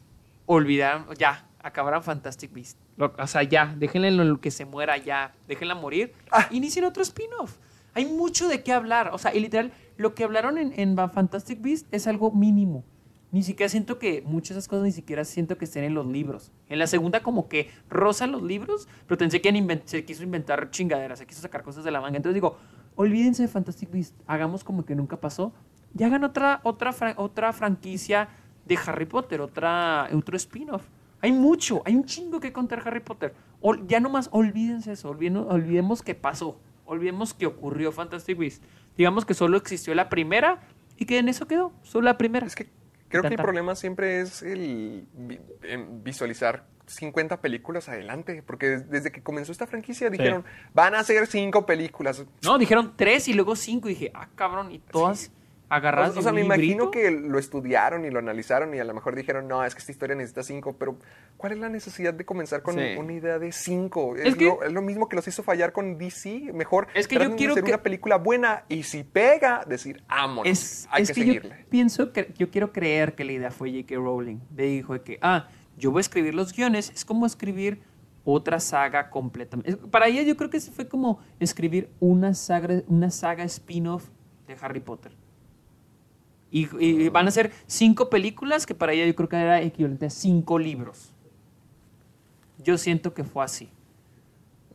olvidaran. 0.47 1.07
Ya, 1.19 1.49
acabaran 1.61 2.05
Fantastic 2.05 2.53
Beasts. 2.53 2.77
O 2.99 3.27
sea, 3.27 3.43
ya, 3.43 3.75
déjenle 3.77 4.39
que 4.41 4.53
se 4.53 4.65
muera 4.65 4.97
ya. 4.99 5.35
Déjenla 5.49 5.75
morir. 5.75 6.13
Ah. 6.31 6.47
Inicien 6.53 6.85
otro 6.85 7.03
spin-off. 7.03 7.57
Hay 7.95 8.07
mucho 8.07 8.47
de 8.47 8.63
qué 8.63 8.73
hablar. 8.73 9.11
O 9.13 9.19
sea, 9.19 9.35
y 9.35 9.41
literal, 9.41 9.73
lo 9.97 10.15
que 10.15 10.25
hablaron 10.25 10.59
en, 10.59 10.73
en 10.79 10.97
Fantastic 11.11 11.61
Beasts 11.61 11.89
es 11.91 12.07
algo 12.07 12.31
mínimo. 12.33 12.85
Ni 13.31 13.43
siquiera 13.43 13.71
siento 13.71 13.99
que 13.99 14.23
muchas 14.27 14.57
de 14.57 14.59
esas 14.61 14.69
cosas 14.69 14.85
ni 14.85 14.93
siquiera 14.93 15.25
siento 15.25 15.57
que 15.57 15.65
estén 15.65 15.85
en 15.85 15.95
los 15.95 16.07
libros. 16.07 16.53
En 16.69 16.79
la 16.79 16.87
segunda 16.87 17.23
como 17.23 17.49
que 17.49 17.71
rozan 17.89 18.31
los 18.31 18.43
libros, 18.43 18.89
pero 19.07 19.17
pensé 19.17 19.41
que 19.41 19.81
se 19.87 20.05
quiso 20.05 20.23
inventar 20.23 20.71
chingaderas, 20.71 21.19
se 21.19 21.27
quiso 21.27 21.41
sacar 21.41 21.63
cosas 21.63 21.83
de 21.85 21.91
la 21.91 22.01
manga. 22.03 22.19
Entonces 22.19 22.35
digo, 22.35 22.59
olvídense 22.95 23.43
de 23.43 23.49
Fantastic 23.49 23.91
Beasts, 23.91 24.15
hagamos 24.27 24.65
como 24.65 24.85
que 24.85 24.95
nunca 24.95 25.19
pasó 25.19 25.55
y 25.99 26.03
hagan 26.05 26.25
otra, 26.25 26.61
otra, 26.63 26.95
otra 27.17 27.53
franquicia 27.55 28.29
de 28.67 28.79
Harry 28.87 29.07
Potter, 29.07 29.41
otra, 29.41 30.09
otro 30.15 30.37
spin-off. 30.37 30.85
Hay 31.23 31.33
mucho, 31.33 31.81
hay 31.87 31.95
un 31.95 32.05
chingo 32.05 32.39
que 32.39 32.53
contar 32.53 32.83
Harry 32.87 33.01
Potter. 33.01 33.35
Ol- 33.63 33.87
ya 33.87 33.99
nomás 34.01 34.29
olvídense 34.33 34.93
eso, 34.93 35.09
olviden- 35.09 35.47
olvidemos 35.49 36.03
que 36.03 36.15
pasó, 36.15 36.59
olvidemos 36.85 37.33
que 37.33 37.47
ocurrió 37.47 37.93
Fantastic 37.93 38.37
Beasts. 38.37 38.67
Digamos 38.97 39.25
que 39.25 39.35
solo 39.35 39.57
existió 39.57 39.95
la 39.95 40.09
primera 40.09 40.61
y 40.97 41.07
que 41.07 41.19
en 41.19 41.29
eso 41.29 41.47
quedó, 41.47 41.73
solo 41.83 42.05
la 42.07 42.19
primera. 42.19 42.47
Es 42.47 42.55
que 42.55 42.65
creo 43.09 43.23
que 43.23 43.29
el 43.29 43.37
problema 43.43 43.75
siempre 43.75 44.21
es 44.21 44.43
el 44.43 45.07
vi- 45.15 45.41
visualizar 46.03 46.67
50 46.87 47.41
películas 47.41 47.89
adelante, 47.89 48.43
porque 48.47 48.67
des- 48.69 48.91
desde 48.91 49.13
que 49.13 49.23
comenzó 49.23 49.53
esta 49.53 49.67
franquicia 49.67 50.11
dijeron, 50.11 50.45
van 50.75 50.95
a 50.95 51.03
ser 51.05 51.27
5 51.27 51.65
películas. 51.65 52.25
No, 52.43 52.59
dijeron 52.59 52.95
tres 52.97 53.29
y 53.29 53.35
luego 53.35 53.57
cinco. 53.57 53.89
Y 53.89 53.95
dije, 53.95 54.11
ah, 54.15 54.29
cabrón, 54.35 54.73
y 54.73 54.79
todas 54.81 55.33
agarradas. 55.75 56.17
O, 56.17 56.21
o 56.21 56.23
sea, 56.23 56.33
me 56.33 56.41
imagino 56.43 56.91
que 56.91 57.11
lo 57.11 57.39
estudiaron 57.39 58.05
y 58.05 58.11
lo 58.11 58.19
analizaron 58.19 58.75
y 58.75 58.79
a 58.79 58.85
lo 58.85 58.93
mejor 58.95 59.15
dijeron, 59.17 59.49
no, 59.49 59.65
es 59.65 59.75
que 59.75 59.81
esta 59.81 59.93
historia 59.93 60.15
necesita 60.17 60.43
5, 60.43 60.77
pero 60.79 60.97
¿cuál 61.37 61.53
es 61.53 61.59
la 61.59 61.69
necesidad 61.69 62.13
de 62.15 62.25
comenzar 62.25 62.63
con 62.63 62.75
Sí. 62.75 62.81
una 62.99 63.13
idea 63.13 63.39
de 63.39 63.53
5? 63.53 64.17
Es 64.17 64.27
Es, 64.27 64.37
que- 64.37 64.45
lo, 64.45 64.63
es 64.63 64.73
lo 64.73 64.83
mismo 64.83 65.09
que 65.09 65.17
los 65.17 65.27
hizo 65.29 65.43
fallar 65.43 65.73
con 65.73 65.99
DC, 65.99 66.53
mejor 66.53 66.89
Es 66.95 67.09
que 67.09 67.17
yo 67.17 67.35
quiero 67.37 67.53
hacer 67.53 67.65
que- 67.65 67.71
una 67.71 67.83
película 67.83 68.17
buena 68.17 68.65
y 68.69 68.83
si 68.83 69.03
pega, 69.03 69.65
decir, 69.67 70.03
vámonos, 70.09 70.47
Es, 70.51 70.89
hay 70.91 71.03
es 71.05 71.09
que, 71.09 71.15
que, 71.15 71.21
yo 71.27 71.33
seguirle. 71.35 71.67
pienso 71.71 72.13
que 72.13 72.33
yo 72.37 72.51
quiero 72.51 72.73
creer 72.73 73.15
que 73.15 73.25
la 73.25 73.33
idea 73.33 73.51
fue 73.51 73.71
J.K. 73.71 73.95
Rowling. 73.97 74.39
Le 74.57 74.65
dijo 74.67 74.93
de 74.93 75.03
que, 75.03 75.19
ah, 75.23 75.49
yo 75.79 75.91
voy 75.91 76.01
a 76.01 76.03
escribir 76.03 76.35
los 76.35 76.53
guiones. 76.53 76.91
Es 76.95 77.05
como 77.05 77.25
escribir 77.27 77.81
otra 78.25 78.61
saga 78.61 79.11
completamente. 79.11 79.77
Para 79.89 80.07
ella 80.07 80.23
yo 80.23 80.37
creo 80.37 80.51
que 80.51 80.61
fue 80.61 80.87
como 80.87 81.19
escribir 81.41 81.89
una 81.99 82.35
saga, 82.35 82.83
una 82.87 83.11
saga 83.11 83.43
spin-off 83.45 84.09
de 84.47 84.57
Harry 84.61 84.81
Potter. 84.81 85.13
Y, 86.53 86.69
y 86.85 87.09
van 87.09 87.27
a 87.27 87.31
ser 87.33 87.51
cinco 87.67 88.11
películas 88.11 88.67
que 88.67 88.75
para 88.75 88.93
ella 88.93 89.07
yo 89.07 89.15
creo 89.17 89.29
que 89.29 89.37
era 89.37 89.61
equivalente 89.63 90.07
a 90.07 90.11
cinco 90.11 90.59
libros. 90.59 91.13
Yo 92.59 92.79
siento 92.79 93.15
que 93.15 93.25
fue 93.25 93.43
así. 93.43 93.71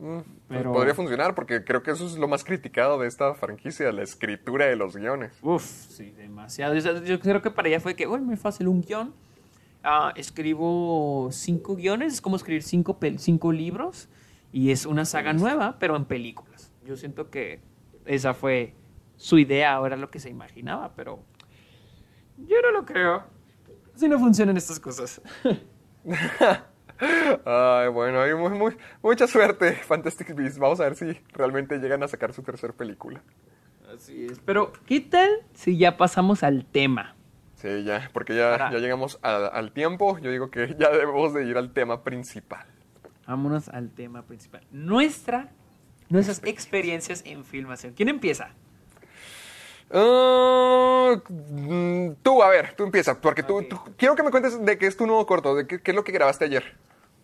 Mm, 0.00 0.18
Pero- 0.48 0.72
Podría 0.72 0.94
funcionar 0.94 1.34
porque 1.34 1.64
creo 1.64 1.82
que 1.82 1.92
eso 1.92 2.04
es 2.06 2.16
lo 2.18 2.28
más 2.28 2.44
criticado 2.44 2.98
de 2.98 3.06
esta 3.08 3.32
franquicia, 3.34 3.90
la 3.92 4.02
escritura 4.02 4.66
de 4.66 4.76
los 4.76 4.96
guiones. 4.96 5.32
Uf, 5.42 5.64
sí, 5.64 6.10
demasiado. 6.16 6.76
O 6.76 6.80
sea, 6.80 7.02
Yo 7.02 7.18
creo 7.20 7.40
que 7.42 7.50
para 7.50 7.68
ella 7.68 7.80
fue 7.80 7.94
que, 7.94 8.06
uy, 8.06 8.20
muy 8.20 8.36
fácil, 8.36 8.68
un 8.68 8.82
guion. 8.82 9.14
Ah, 9.84 10.12
escribo 10.16 11.28
cinco 11.30 11.76
guiones, 11.76 12.14
es 12.14 12.20
como 12.20 12.36
escribir 12.36 12.62
cinco, 12.64 12.98
cinco 13.18 13.52
libros. 13.52 14.08
Y 14.52 14.70
es 14.70 14.84
una 14.86 15.04
saga 15.04 15.32
nueva, 15.32 15.76
pero 15.78 15.94
en 15.96 16.04
películas. 16.04 16.72
Yo 16.84 16.96
siento 16.96 17.30
que 17.30 17.60
esa 18.06 18.34
fue 18.34 18.74
su 19.16 19.38
idea, 19.38 19.72
ahora 19.74 19.96
lo 19.96 20.10
que 20.10 20.18
se 20.20 20.30
imaginaba, 20.30 20.92
pero 20.96 21.20
yo 22.46 22.56
no 22.62 22.70
lo 22.72 22.84
creo. 22.84 23.24
Así 23.94 24.08
no 24.08 24.18
funcionan 24.18 24.56
estas 24.56 24.78
cosas. 24.80 25.20
Ay, 27.44 27.88
bueno, 27.88 28.20
hay 28.20 28.34
muy, 28.34 28.50
muy- 28.50 28.76
mucha 29.02 29.26
suerte, 29.26 29.72
Fantastic 29.72 30.34
Beasts. 30.34 30.58
Vamos 30.58 30.80
a 30.80 30.84
ver 30.84 30.96
si 30.96 31.12
realmente 31.32 31.78
llegan 31.78 32.02
a 32.02 32.08
sacar 32.08 32.32
su 32.32 32.42
tercera 32.42 32.72
película. 32.72 33.22
Así 33.94 34.26
es. 34.26 34.40
Pero, 34.40 34.72
¿qué 34.86 35.00
tal 35.00 35.30
si 35.54 35.78
ya 35.78 35.96
pasamos 35.96 36.42
al 36.42 36.64
tema? 36.66 37.14
Sí, 37.54 37.84
ya, 37.84 38.08
porque 38.12 38.34
ya 38.36 38.70
llegamos 38.70 39.18
a- 39.22 39.46
al 39.46 39.72
tiempo. 39.72 40.18
Yo 40.18 40.30
digo 40.30 40.50
que 40.50 40.76
ya 40.78 40.90
debemos 40.90 41.32
de 41.34 41.44
ir 41.46 41.56
al 41.56 41.72
tema 41.72 42.02
principal. 42.04 42.66
Vámonos 43.26 43.68
al 43.68 43.90
tema 43.90 44.22
principal. 44.22 44.62
Nuestra, 44.70 45.50
nuestras 46.08 46.40
experiencias 46.44 47.22
en 47.26 47.44
filmación. 47.44 47.92
¿Quién 47.94 48.08
empieza? 48.08 48.50
Ah, 49.90 51.14
mm, 51.28 52.10
tú, 52.22 52.42
a 52.42 52.48
ver, 52.48 52.74
tú 52.76 52.84
empieza, 52.84 53.20
porque 53.20 53.42
tú, 53.42 53.64
quiero 53.96 54.14
que 54.14 54.22
me 54.22 54.30
cuentes 54.30 54.64
de 54.64 54.78
qué 54.78 54.86
es 54.86 54.96
tu 54.96 55.06
nuevo 55.06 55.24
corto, 55.26 55.54
de 55.54 55.66
qué, 55.66 55.80
qué 55.80 55.92
es 55.92 55.94
lo 55.94 56.04
que 56.04 56.12
grabaste 56.12 56.44
ayer. 56.44 56.76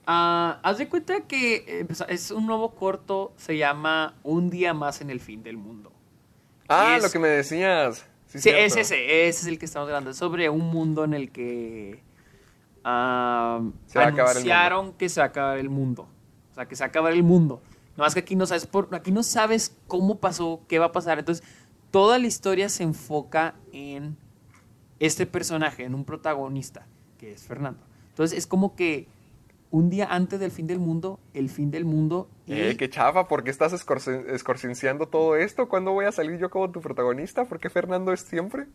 Ah, 0.07 0.61
haz 0.63 0.79
de 0.79 0.89
cuenta 0.89 1.21
que 1.23 1.87
es 2.09 2.31
un 2.31 2.47
nuevo 2.47 2.75
corto, 2.75 3.33
se 3.37 3.57
llama 3.57 4.15
Un 4.23 4.51
día 4.51 4.75
más 4.75 5.01
en 5.01 5.11
el 5.11 5.21
fin 5.21 5.43
del 5.43 5.57
mundo. 5.57 5.93
Ah, 6.69 6.97
es- 6.97 7.03
lo 7.05 7.11
que 7.11 7.19
me 7.19 7.29
decías. 7.29 8.07
Sí, 8.27 8.41
Sí, 8.41 8.51
es 8.51 8.77
ese, 8.77 9.29
ese 9.29 9.41
es 9.43 9.47
el 9.47 9.59
que 9.59 9.65
estamos 9.65 9.89
hablando. 9.89 10.11
Es 10.11 10.17
sobre 10.17 10.49
un 10.51 10.69
mundo 10.71 11.05
en 11.05 11.15
el 11.15 11.31
que 11.31 12.03
el 13.95 14.01
anunciaron 14.01 14.93
que 14.95 15.09
se 15.09 15.21
va 15.21 15.27
a 15.27 15.29
acabar 15.29 15.59
el 15.59 15.71
mundo. 15.71 16.09
O 16.53 16.55
sea, 16.55 16.67
que 16.67 16.77
se 16.77 16.83
va 16.83 16.87
a 16.87 16.89
acabar 16.89 17.13
el 17.13 17.23
mundo. 17.23 17.63
No 17.97 18.03
más 18.03 18.15
que 18.15 18.21
aquí 18.21 18.35
no 18.37 18.47
sabes 18.47 18.67
por, 18.67 18.89
aquí 18.93 19.13
no 19.13 19.23
sabes 19.23 19.77
cómo 19.87 20.19
pasó, 20.19 20.63
qué 20.69 20.79
va 20.79 20.87
a 20.87 20.93
pasar. 20.93 21.19
Entonces, 21.19 21.47
toda 21.95 22.19
la 22.19 22.27
historia 22.27 22.69
se 22.69 22.83
enfoca 22.83 23.55
en 23.73 24.17
este 24.99 25.27
personaje, 25.27 25.85
en 25.85 25.95
un 25.95 26.05
protagonista, 26.05 26.89
que 27.19 27.31
es 27.33 27.45
Fernando. 27.45 27.79
Entonces, 28.09 28.37
es 28.37 28.49
como 28.49 28.75
que 28.75 29.07
un 29.71 29.91
día 29.91 30.09
antes 30.11 30.41
del 30.41 30.51
fin 30.51 30.67
del 30.67 30.81
mundo, 30.81 31.21
el 31.35 31.49
fin 31.49 31.71
del 31.71 31.85
mundo. 31.85 32.29
y- 32.49 32.53
Eh, 32.55 32.77
qué 32.77 32.91
chafa, 32.91 33.29
¿por 33.29 33.45
qué 33.45 33.51
estás 33.51 33.73
escorcenciando 33.73 35.07
todo 35.07 35.37
esto? 35.37 35.69
¿Cuándo 35.69 35.93
voy 35.93 36.07
a 36.07 36.11
salir 36.11 36.37
yo 36.41 36.51
como 36.51 36.69
tu 36.73 36.81
protagonista? 36.81 37.45
¿Por 37.45 37.61
qué 37.61 37.71
Fernando 37.71 38.13
es 38.13 38.23
siempre? 38.23 38.67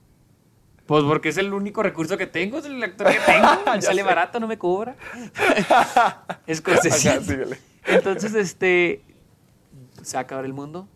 Pues 0.85 1.03
porque 1.03 1.27
es 1.27 1.37
el 1.37 1.53
único 1.53 1.83
recurso 1.83 2.17
que 2.17 2.25
tengo, 2.25 2.59
es 2.59 2.65
el 2.65 2.81
actor 2.81 3.07
que 3.07 3.19
tengo. 3.25 3.47
sale 3.81 4.01
sé. 4.01 4.03
barato, 4.03 4.39
no 4.39 4.47
me 4.47 4.57
cobra. 4.57 4.95
Síguele. 7.25 7.59
Entonces, 7.85 8.33
este. 8.33 9.01
Se 10.03 10.15
va 10.15 10.21
a 10.21 10.23
acabar 10.23 10.45
el 10.45 10.53
mundo. 10.53 10.87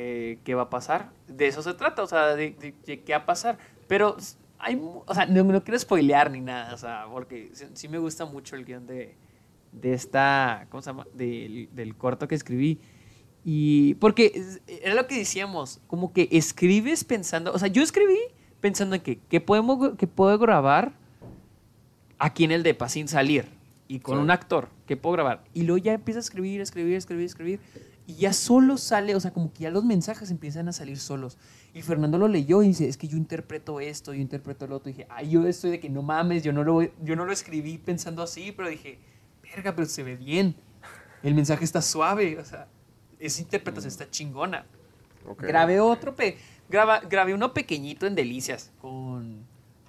Eh, 0.00 0.38
¿Qué 0.44 0.54
va 0.54 0.62
a 0.62 0.70
pasar? 0.70 1.10
De 1.26 1.46
eso 1.48 1.60
se 1.62 1.74
trata, 1.74 2.02
o 2.02 2.06
sea, 2.06 2.34
de, 2.36 2.50
de- 2.52 2.74
de 2.86 3.00
qué 3.02 3.12
va 3.12 3.18
a 3.18 3.26
pasar. 3.26 3.58
Pero 3.88 4.16
hay. 4.58 4.78
O 4.80 5.12
sea, 5.14 5.26
no, 5.26 5.42
no 5.44 5.64
quiero 5.64 5.78
spoilear 5.78 6.30
ni 6.30 6.40
nada, 6.40 6.72
o 6.74 6.78
sea, 6.78 7.06
porque 7.10 7.50
sí, 7.52 7.64
sí 7.74 7.88
me 7.88 7.98
gusta 7.98 8.24
mucho 8.24 8.54
el 8.56 8.64
guion 8.64 8.86
de, 8.86 9.16
de 9.72 9.92
esta. 9.92 10.66
¿Cómo 10.70 10.82
se 10.82 10.90
llama? 10.90 11.06
Del, 11.14 11.68
del 11.72 11.96
corto 11.96 12.28
que 12.28 12.34
escribí. 12.36 12.78
Y. 13.44 13.94
Porque 13.94 14.40
era 14.82 14.94
lo 14.94 15.06
que 15.06 15.16
decíamos, 15.18 15.80
como 15.88 16.12
que 16.12 16.28
escribes 16.30 17.02
pensando. 17.04 17.52
O 17.52 17.58
sea, 17.58 17.68
yo 17.68 17.82
escribí 17.82 18.18
pensando 18.60 18.94
en 18.96 19.02
que, 19.02 19.18
que, 19.18 19.40
podemos, 19.40 19.96
que 19.96 20.06
puedo 20.06 20.38
grabar 20.38 20.92
aquí 22.18 22.44
en 22.44 22.52
el 22.52 22.62
DEPA 22.62 22.88
sin 22.88 23.08
salir 23.08 23.46
y 23.86 24.00
con 24.00 24.16
Sí. 24.18 24.22
un 24.22 24.30
actor 24.30 24.68
que 24.86 24.96
puedo 24.96 25.12
grabar. 25.14 25.44
Y 25.54 25.62
luego 25.62 25.78
ya 25.78 25.92
empieza 25.94 26.18
a 26.18 26.22
escribir, 26.22 26.60
escribir, 26.60 26.96
escribir, 26.96 27.24
escribir. 27.26 27.60
Y 28.08 28.14
ya 28.14 28.32
solo 28.32 28.78
sale, 28.78 29.14
o 29.14 29.20
sea, 29.20 29.32
como 29.34 29.52
que 29.52 29.64
ya 29.64 29.70
los 29.70 29.84
mensajes 29.84 30.30
empiezan 30.30 30.66
a 30.66 30.72
salir 30.72 30.98
solos. 30.98 31.36
Y 31.74 31.82
Fernando 31.82 32.16
lo 32.16 32.26
leyó 32.26 32.62
y 32.62 32.68
dice, 32.68 32.88
es 32.88 32.96
que 32.96 33.06
yo 33.06 33.18
interpreto 33.18 33.80
esto, 33.80 34.14
yo 34.14 34.20
interpreto 34.22 34.66
lo 34.66 34.76
otro. 34.76 34.88
Y 34.88 34.94
dije, 34.94 35.06
ay, 35.10 35.28
yo 35.28 35.46
estoy 35.46 35.70
de 35.72 35.78
que 35.78 35.90
no 35.90 36.00
mames, 36.00 36.42
yo 36.42 36.54
no 36.54 36.64
lo, 36.64 36.80
yo 36.82 37.16
no 37.16 37.26
lo 37.26 37.32
escribí 37.32 37.76
pensando 37.76 38.22
así, 38.22 38.50
pero 38.52 38.70
dije, 38.70 38.98
verga, 39.42 39.76
pero 39.76 39.86
se 39.86 40.02
ve 40.02 40.16
bien. 40.16 40.56
El 41.22 41.34
mensaje 41.34 41.64
está 41.66 41.82
suave, 41.82 42.38
o 42.38 42.44
sea, 42.46 42.66
esa 43.18 43.42
interpretación 43.42 43.88
está 43.90 44.10
chingona. 44.10 44.64
Ok. 45.28 45.42
Grabé 45.42 45.78
otro, 45.78 46.16
pe 46.16 46.38
graba- 46.70 47.00
grabé 47.00 47.34
uno 47.34 47.52
pequeñito 47.52 48.06
en 48.06 48.14
Delicias 48.14 48.70
con, 48.80 49.44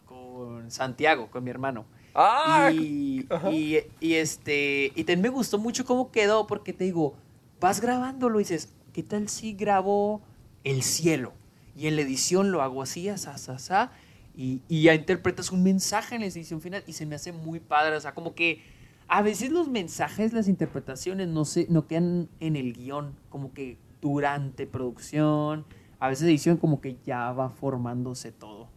con 0.05 0.69
Santiago, 0.69 1.29
con 1.31 1.41
mi 1.45 1.51
hermano. 1.51 1.85
Ah, 2.13 2.69
y, 2.73 3.25
y, 3.49 3.77
y 4.01 4.13
este, 4.15 4.91
y 4.93 5.03
también 5.05 5.21
me 5.21 5.29
gustó 5.29 5.57
mucho 5.57 5.85
cómo 5.85 6.11
quedó, 6.11 6.47
porque 6.47 6.73
te 6.73 6.83
digo, 6.83 7.15
vas 7.59 7.81
grabándolo 7.81 8.39
y 8.39 8.43
dices, 8.43 8.73
¿qué 8.93 9.03
tal 9.03 9.29
si 9.29 9.53
grabo 9.53 10.21
el 10.63 10.83
cielo? 10.83 11.33
Y 11.75 11.87
en 11.87 11.95
la 11.95 12.01
edición 12.01 12.51
lo 12.51 12.61
hago 12.61 12.81
así, 12.81 13.09
asá, 13.09 13.35
asá, 13.35 13.53
asá, 13.53 13.91
y, 14.35 14.61
y 14.67 14.83
ya 14.83 14.93
interpretas 14.93 15.51
un 15.51 15.63
mensaje 15.63 16.15
en 16.15 16.21
la 16.21 16.27
edición 16.27 16.61
final 16.61 16.83
y 16.87 16.93
se 16.93 17.05
me 17.05 17.15
hace 17.15 17.31
muy 17.31 17.59
padre. 17.59 17.95
O 17.95 17.99
sea, 17.99 18.13
como 18.13 18.33
que 18.35 18.61
a 19.07 19.21
veces 19.21 19.51
los 19.51 19.67
mensajes, 19.67 20.33
las 20.33 20.47
interpretaciones 20.47 21.27
no, 21.27 21.45
se, 21.45 21.67
no 21.69 21.87
quedan 21.87 22.29
en 22.39 22.55
el 22.55 22.73
guion, 22.73 23.15
como 23.29 23.53
que 23.53 23.77
durante 24.01 24.65
producción, 24.67 25.65
a 25.99 26.07
veces 26.09 26.27
edición 26.27 26.57
como 26.57 26.79
que 26.79 26.95
ya 27.05 27.31
va 27.33 27.49
formándose 27.49 28.31
todo. 28.31 28.67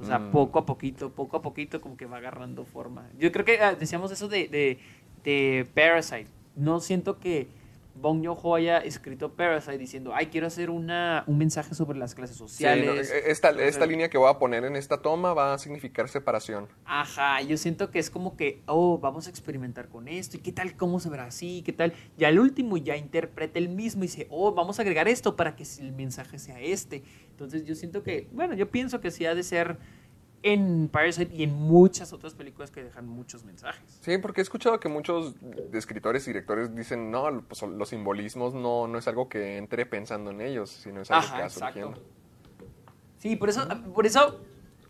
O 0.00 0.04
sea, 0.04 0.18
Mm. 0.18 0.30
poco 0.32 0.58
a 0.58 0.66
poquito, 0.66 1.10
poco 1.10 1.36
a 1.36 1.42
poquito 1.42 1.80
como 1.80 1.96
que 1.96 2.06
va 2.06 2.16
agarrando 2.18 2.64
forma. 2.64 3.08
Yo 3.18 3.30
creo 3.32 3.44
que 3.44 3.60
ah, 3.60 3.74
decíamos 3.74 4.10
eso 4.12 4.28
de, 4.28 4.48
de, 4.48 4.78
de 5.24 5.66
Parasite. 5.74 6.26
No 6.56 6.80
siento 6.80 7.18
que 7.18 7.48
Bong 7.96 8.24
Joon-ho 8.24 8.54
haya 8.56 8.78
escrito 8.78 9.34
Parasite 9.34 9.78
diciendo, 9.78 10.12
ay, 10.14 10.26
quiero 10.26 10.46
hacer 10.48 10.68
una, 10.70 11.22
un 11.26 11.38
mensaje 11.38 11.74
sobre 11.74 11.98
las 11.98 12.14
clases 12.14 12.36
Sí, 12.36 12.42
no, 12.42 12.48
sociales. 12.48 13.10
e- 13.10 13.30
esta, 13.30 13.50
esta 13.50 13.62
hacer- 13.62 13.88
línea 13.88 14.10
que 14.10 14.18
voy 14.18 14.28
a 14.28 14.38
poner 14.38 14.64
en 14.64 14.74
esta 14.76 15.00
toma 15.00 15.32
va 15.32 15.54
a 15.54 15.58
significar 15.58 16.08
separación. 16.08 16.68
Ajá, 16.84 17.40
yo 17.42 17.56
siento 17.56 17.90
que 17.90 17.98
es 18.00 18.10
como 18.10 18.36
que, 18.36 18.62
oh, 18.66 18.98
vamos 18.98 19.26
a 19.26 19.30
experimentar 19.30 19.88
con 19.88 20.08
esto, 20.08 20.36
y 20.36 20.40
qué 20.40 20.52
tal, 20.52 20.76
cómo 20.76 20.98
se 21.00 21.08
verá 21.08 21.26
así, 21.26 21.62
qué 21.64 21.72
tal. 21.72 21.92
Ya 22.18 22.28
el 22.28 22.40
último 22.40 22.76
ya 22.76 22.96
interpreta 22.96 23.58
el 23.58 23.68
mismo 23.68 24.02
y 24.04 24.08
dice, 24.08 24.26
oh, 24.30 24.52
vamos 24.52 24.78
a 24.78 24.82
agregar 24.82 25.06
esto 25.08 25.36
para 25.36 25.54
que 25.54 25.64
el 25.80 25.92
mensaje 25.92 26.38
sea 26.38 26.60
este. 26.60 27.02
Entonces 27.30 27.64
yo 27.64 27.74
siento 27.74 28.02
que, 28.02 28.28
bueno, 28.32 28.54
yo 28.54 28.70
pienso 28.70 29.00
que 29.00 29.10
sí 29.10 29.24
ha 29.26 29.34
de 29.34 29.42
ser 29.42 29.78
en 30.44 30.88
Parasite 30.92 31.34
y 31.34 31.42
en 31.42 31.54
muchas 31.54 32.12
otras 32.12 32.34
películas 32.34 32.70
que 32.70 32.84
dejan 32.84 33.08
muchos 33.08 33.44
mensajes. 33.44 33.98
Sí, 34.02 34.18
porque 34.18 34.40
he 34.40 34.44
escuchado 34.44 34.78
que 34.78 34.88
muchos 34.90 35.34
escritores 35.72 36.24
y 36.26 36.30
directores 36.30 36.74
dicen, 36.74 37.10
no, 37.10 37.42
pues, 37.48 37.62
los 37.62 37.88
simbolismos 37.88 38.52
no, 38.52 38.86
no 38.86 38.98
es 38.98 39.08
algo 39.08 39.28
que 39.30 39.56
entre 39.56 39.86
pensando 39.86 40.30
en 40.30 40.42
ellos, 40.42 40.68
sino 40.70 41.00
es 41.00 41.10
algo 41.10 41.24
Ajá, 41.24 41.36
que 41.36 41.42
va 41.42 41.48
surgiendo. 41.48 42.02
Sí, 43.18 43.36
por 43.36 43.48
eso, 43.48 43.66
por 43.94 44.04
eso, 44.04 44.38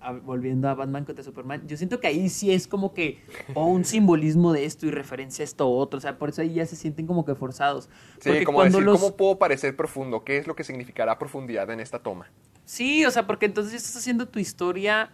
a- 0.01 0.11
volviendo 0.13 0.69
a 0.69 0.75
Batman 0.75 1.05
contra 1.05 1.23
Superman, 1.23 1.67
yo 1.69 1.77
siento 1.77 2.01
que 2.01 2.09
ahí 2.09 2.29
sí 2.29 2.53
es 2.53 2.67
como 2.67 2.93
que, 2.93 3.21
oh, 3.55 3.67
un 3.67 3.85
simbolismo 3.85 4.53
de 4.53 4.65
esto 4.65 4.87
y 4.87 4.91
referencia 4.91 5.45
a 5.45 5.45
esto 5.45 5.71
otro, 5.71 5.99
o 5.99 6.01
sea, 6.01 6.19
por 6.19 6.31
eso 6.31 6.43
ahí 6.43 6.55
ya 6.55 6.67
se 6.67 6.75
sienten 6.75 7.07
como 7.07 7.25
que 7.25 7.37
forzados. 7.37 7.89
Sí, 8.19 8.31
Porque 8.31 8.45
como 8.45 8.57
cuando 8.59 8.79
decir, 8.79 8.87
los- 8.91 9.01
¿cómo 9.01 9.17
puedo 9.17 9.39
parecer 9.39 9.77
profundo? 9.77 10.25
¿Qué 10.25 10.37
es 10.37 10.49
lo 10.49 10.57
que 10.57 10.65
significará 10.65 11.17
profundidad 11.17 11.71
en 11.71 11.79
esta 11.79 12.01
toma? 12.01 12.29
Sí, 12.65 13.05
o 13.05 13.11
sea, 13.13 13.25
porque 13.29 13.47
entonces 13.47 13.75
estás 13.75 13.95
haciendo 13.97 14.27
tu 14.27 14.41
historia 14.41 15.13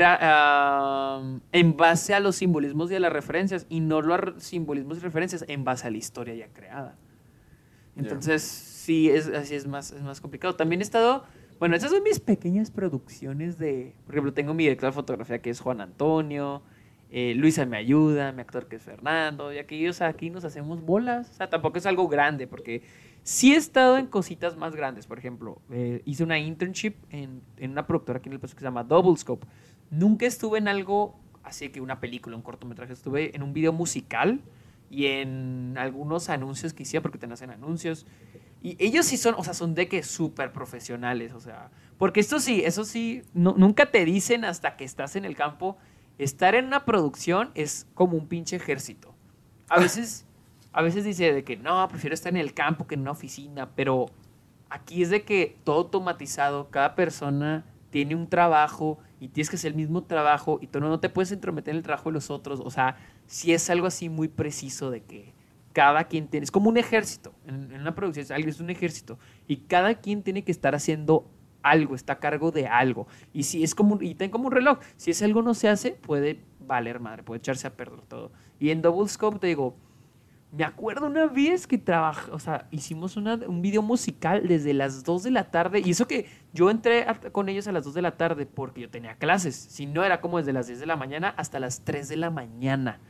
ah, 0.00 1.38
en 1.52 1.76
base 1.76 2.14
a 2.14 2.20
los 2.20 2.36
simbolismos 2.36 2.90
y 2.90 2.94
a 2.94 3.00
las 3.00 3.12
referencias, 3.12 3.66
y 3.68 3.80
no 3.80 4.02
los 4.02 4.42
simbolismos 4.42 4.98
y 4.98 5.00
referencias 5.00 5.44
en 5.48 5.64
base 5.64 5.86
a 5.86 5.90
la 5.90 5.96
historia 5.96 6.34
ya 6.34 6.48
creada. 6.48 6.96
Entonces, 7.96 8.42
sí, 8.42 9.08
es, 9.08 9.28
así 9.28 9.54
es 9.54 9.66
más, 9.66 9.90
es 9.92 10.02
más 10.02 10.20
complicado. 10.20 10.54
También 10.54 10.80
he 10.80 10.84
estado, 10.84 11.24
bueno, 11.58 11.76
esas 11.76 11.90
son 11.90 12.02
mis 12.02 12.20
pequeñas 12.20 12.70
producciones 12.70 13.58
de, 13.58 13.94
por 14.04 14.14
ejemplo, 14.14 14.34
tengo 14.34 14.52
mi 14.54 14.64
director 14.64 14.90
de 14.90 14.94
fotografía 14.94 15.40
que 15.40 15.50
es 15.50 15.60
Juan 15.60 15.80
Antonio, 15.80 16.62
eh, 17.10 17.34
Luisa 17.34 17.64
me 17.64 17.76
ayuda, 17.76 18.32
mi 18.32 18.42
actor 18.42 18.66
que 18.66 18.76
es 18.76 18.82
Fernando, 18.82 19.52
y 19.52 19.58
aquí, 19.58 19.86
o 19.88 19.92
sea, 19.92 20.08
aquí 20.08 20.28
nos 20.28 20.44
hacemos 20.44 20.82
bolas. 20.82 21.30
O 21.30 21.34
sea, 21.34 21.48
tampoco 21.48 21.78
es 21.78 21.86
algo 21.86 22.08
grande, 22.08 22.46
porque 22.46 22.82
sí 23.26 23.52
he 23.54 23.56
estado 23.56 23.98
en 23.98 24.06
cositas 24.06 24.56
más 24.56 24.76
grandes. 24.76 25.06
Por 25.08 25.18
ejemplo, 25.18 25.60
eh, 25.70 26.00
hice 26.04 26.22
una 26.22 26.38
internship 26.38 26.94
en, 27.10 27.42
en 27.56 27.72
una 27.72 27.84
productora 27.86 28.18
aquí 28.20 28.28
en 28.28 28.34
el 28.34 28.40
paso 28.40 28.54
que 28.54 28.60
se 28.60 28.66
llama 28.66 28.84
Double 28.84 29.16
Scope. 29.16 29.46
Nunca 29.90 30.26
estuve 30.26 30.58
en 30.58 30.68
algo 30.68 31.18
así 31.42 31.68
que 31.70 31.80
una 31.80 31.98
película, 32.00 32.36
un 32.36 32.42
cortometraje. 32.42 32.92
Estuve 32.92 33.34
en 33.34 33.42
un 33.42 33.52
video 33.52 33.72
musical 33.72 34.40
y 34.90 35.06
en 35.06 35.74
algunos 35.76 36.28
anuncios 36.28 36.72
que 36.72 36.84
hacía, 36.84 37.02
porque 37.02 37.18
te 37.18 37.26
hacen 37.26 37.50
anuncios. 37.50 38.06
Y 38.62 38.76
ellos 38.78 39.06
sí 39.06 39.16
son, 39.16 39.34
o 39.36 39.42
sea, 39.44 39.54
son 39.54 39.74
de 39.74 39.88
que 39.88 40.02
súper 40.04 40.52
profesionales, 40.52 41.32
o 41.32 41.40
sea, 41.40 41.70
porque 41.98 42.20
esto 42.20 42.38
sí, 42.40 42.62
eso 42.64 42.84
sí, 42.84 43.22
no- 43.34 43.54
nunca 43.56 43.90
te 43.90 44.04
dicen 44.04 44.44
hasta 44.44 44.76
que 44.76 44.84
estás 44.84 45.16
en 45.16 45.24
el 45.24 45.34
campo, 45.36 45.76
estar 46.18 46.54
en 46.54 46.66
una 46.66 46.84
producción 46.84 47.50
es 47.54 47.86
como 47.94 48.16
un 48.16 48.28
pinche 48.28 48.56
ejército. 48.56 49.14
A 49.68 49.78
veces, 49.80 50.25
a 50.76 50.82
veces 50.82 51.04
dice 51.04 51.32
de 51.32 51.42
que 51.42 51.56
no, 51.56 51.88
prefiero 51.88 52.12
estar 52.12 52.30
en 52.30 52.36
el 52.36 52.52
campo 52.52 52.86
que 52.86 52.96
en 52.96 53.00
una 53.00 53.12
oficina, 53.12 53.70
pero 53.74 54.10
aquí 54.68 55.02
es 55.02 55.08
de 55.08 55.22
que 55.22 55.56
todo 55.64 55.78
automatizado, 55.78 56.68
cada 56.68 56.94
persona 56.94 57.64
tiene 57.88 58.14
un 58.14 58.28
trabajo 58.28 58.98
y 59.18 59.28
tienes 59.28 59.48
que 59.48 59.56
hacer 59.56 59.70
el 59.70 59.76
mismo 59.76 60.04
trabajo 60.04 60.58
y 60.60 60.66
tú 60.66 60.78
no, 60.78 60.90
no 60.90 61.00
te 61.00 61.08
puedes 61.08 61.32
entrometer 61.32 61.72
en 61.72 61.78
el 61.78 61.82
trabajo 61.82 62.10
de 62.10 62.12
los 62.12 62.30
otros, 62.30 62.60
o 62.60 62.68
sea, 62.68 62.98
si 63.26 63.54
es 63.54 63.70
algo 63.70 63.86
así 63.86 64.10
muy 64.10 64.28
preciso 64.28 64.90
de 64.90 65.02
que 65.02 65.32
cada 65.72 66.04
quien 66.04 66.28
tiene, 66.28 66.44
es 66.44 66.50
como 66.50 66.68
un 66.68 66.76
ejército, 66.76 67.32
en, 67.46 67.72
en 67.72 67.80
una 67.80 67.94
producción 67.94 68.26
es 68.38 68.46
es 68.46 68.60
un 68.60 68.68
ejército, 68.68 69.18
y 69.48 69.56
cada 69.56 69.94
quien 69.94 70.22
tiene 70.22 70.44
que 70.44 70.52
estar 70.52 70.74
haciendo 70.74 71.26
algo, 71.62 71.94
está 71.94 72.12
a 72.12 72.18
cargo 72.18 72.50
de 72.50 72.66
algo, 72.66 73.06
y 73.32 73.44
si 73.44 73.64
es 73.64 73.74
como, 73.74 73.96
y 74.02 74.14
ten 74.14 74.30
como 74.30 74.48
un 74.48 74.52
reloj, 74.52 74.80
si 74.98 75.12
ese 75.12 75.24
algo 75.24 75.40
no 75.40 75.54
se 75.54 75.70
hace, 75.70 75.92
puede 75.92 76.42
valer 76.60 77.00
madre, 77.00 77.22
puede 77.22 77.38
echarse 77.38 77.66
a 77.66 77.74
perder 77.74 78.02
todo. 78.02 78.30
Y 78.58 78.70
en 78.70 78.82
Double 78.82 79.08
te 79.40 79.46
digo, 79.46 79.76
me 80.52 80.64
acuerdo 80.64 81.06
una 81.06 81.26
vez 81.26 81.66
que 81.66 81.76
trabajamos, 81.76 82.30
o 82.34 82.38
sea, 82.38 82.66
hicimos 82.70 83.16
una- 83.16 83.34
un 83.34 83.60
video 83.62 83.82
musical 83.82 84.46
desde 84.48 84.72
las 84.72 85.04
2 85.04 85.22
de 85.24 85.30
la 85.30 85.50
tarde. 85.50 85.80
Y 85.84 85.90
eso 85.90 86.06
que 86.06 86.26
yo 86.54 86.70
entré 86.70 87.02
a- 87.02 87.14
con 87.32 87.48
ellos 87.48 87.66
a 87.66 87.72
las 87.72 87.84
2 87.84 87.94
de 87.94 88.02
la 88.02 88.16
tarde 88.16 88.46
porque 88.46 88.80
yo 88.82 88.88
tenía 88.90 89.16
clases. 89.16 89.54
Si 89.54 89.86
no, 89.86 90.02
era 90.04 90.20
como 90.20 90.38
desde 90.38 90.52
las 90.52 90.66
10 90.66 90.80
de 90.80 90.86
la 90.86 90.96
mañana 90.96 91.34
hasta 91.36 91.58
las 91.60 91.80
3 91.84 92.08
de 92.08 92.16
la 92.16 92.30
mañana. 92.30 93.00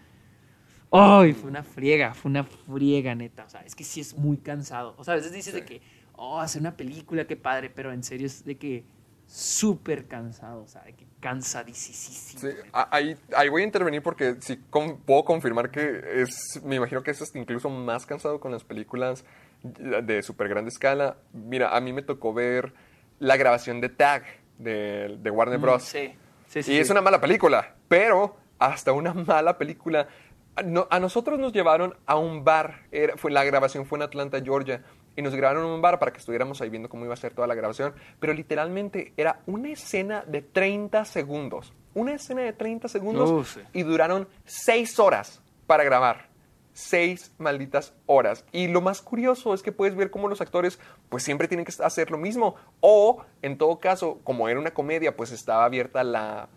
¡Ay! 0.90 1.32
fue 1.34 1.50
una 1.50 1.62
friega, 1.62 2.14
fue 2.14 2.30
una 2.30 2.44
friega, 2.44 3.14
neta. 3.14 3.44
O 3.44 3.50
sea, 3.50 3.60
es 3.62 3.74
que 3.74 3.84
sí 3.84 4.00
es 4.00 4.16
muy 4.16 4.38
cansado. 4.38 4.94
O 4.98 5.04
sea, 5.04 5.14
a 5.14 5.16
veces 5.16 5.32
dices 5.32 5.52
de 5.52 5.64
que, 5.64 5.82
oh, 6.14 6.40
hacer 6.40 6.60
una 6.62 6.76
película, 6.76 7.26
qué 7.26 7.36
padre. 7.36 7.70
Pero 7.70 7.92
en 7.92 8.02
serio 8.02 8.26
es 8.26 8.44
de 8.44 8.56
que 8.56 8.84
súper 9.26 10.06
cansado. 10.06 10.62
O 10.62 10.66
sea, 10.68 10.82
cansadísimo. 11.20 12.40
Sí, 12.40 12.48
ahí, 12.72 13.16
ahí 13.36 13.48
voy 13.48 13.62
a 13.62 13.64
intervenir 13.64 14.02
porque 14.02 14.36
sí 14.40 14.60
con- 14.70 14.98
puedo 14.98 15.24
confirmar 15.24 15.70
que 15.70 16.02
es, 16.22 16.60
me 16.64 16.76
imagino 16.76 17.02
que 17.02 17.10
eso 17.10 17.24
es 17.24 17.34
incluso 17.34 17.68
más 17.70 18.06
cansado 18.06 18.40
con 18.40 18.52
las 18.52 18.64
películas 18.64 19.24
de 19.62 20.22
super 20.22 20.48
grande 20.48 20.68
escala. 20.70 21.16
Mira, 21.32 21.76
a 21.76 21.80
mí 21.80 21.92
me 21.92 22.02
tocó 22.02 22.32
ver 22.32 22.74
la 23.18 23.36
grabación 23.36 23.80
de 23.80 23.88
Tag 23.88 24.24
de, 24.58 25.16
de 25.20 25.30
Warner 25.30 25.58
Mm, 25.58 25.62
Bros. 25.62 25.82
Sí, 25.82 26.14
sí, 26.48 26.62
sí. 26.62 26.72
y 26.74 26.78
es 26.78 26.90
una 26.90 27.00
mala 27.00 27.20
película, 27.20 27.74
pero 27.88 28.36
hasta 28.58 28.92
una 28.92 29.12
mala 29.14 29.58
película. 29.58 30.08
A, 30.54 30.62
no- 30.62 30.86
a 30.90 31.00
nosotros 31.00 31.38
nos 31.38 31.52
llevaron 31.52 31.94
a 32.06 32.16
un 32.16 32.44
bar, 32.44 32.82
era- 32.92 33.16
fue, 33.16 33.30
la 33.30 33.44
grabación 33.44 33.84
fue 33.86 33.98
en 33.98 34.02
Atlanta, 34.02 34.40
Georgia, 34.42 34.82
y 35.16 35.22
nos 35.22 35.34
grabaron 35.34 35.64
en 35.64 35.70
un 35.70 35.82
bar 35.82 35.98
para 35.98 36.12
que 36.12 36.18
estuviéramos 36.18 36.60
ahí 36.60 36.68
viendo 36.68 36.88
cómo 36.88 37.04
iba 37.04 37.14
a 37.14 37.16
ser 37.16 37.34
toda 37.34 37.46
la 37.46 37.54
grabación, 37.54 37.94
pero 38.20 38.34
literalmente 38.34 39.12
era 39.16 39.40
una 39.46 39.70
escena 39.70 40.22
de 40.26 40.42
30 40.42 41.04
segundos, 41.04 41.72
una 41.94 42.14
escena 42.14 42.42
de 42.42 42.52
30 42.52 42.88
segundos, 42.88 43.48
sí. 43.48 43.60
y 43.72 43.82
duraron 43.82 44.28
6 44.44 44.98
horas 45.00 45.42
para 45.66 45.84
grabar. 45.84 46.28
Seis 46.72 47.32
malditas 47.38 47.94
horas. 48.04 48.44
Y 48.52 48.68
lo 48.68 48.82
más 48.82 49.00
curioso 49.00 49.54
es 49.54 49.62
que 49.62 49.72
puedes 49.72 49.96
ver 49.96 50.10
cómo 50.10 50.28
los 50.28 50.42
actores 50.42 50.78
pues 51.08 51.22
siempre 51.22 51.48
tienen 51.48 51.64
que 51.64 51.72
hacer 51.82 52.10
lo 52.10 52.18
mismo. 52.18 52.54
O, 52.80 53.24
en 53.40 53.56
todo 53.56 53.78
caso, 53.78 54.20
como 54.24 54.46
era 54.46 54.60
una 54.60 54.72
comedia, 54.72 55.16
pues 55.16 55.32
estaba 55.32 55.64
abierta 55.64 56.04
la, 56.04 56.50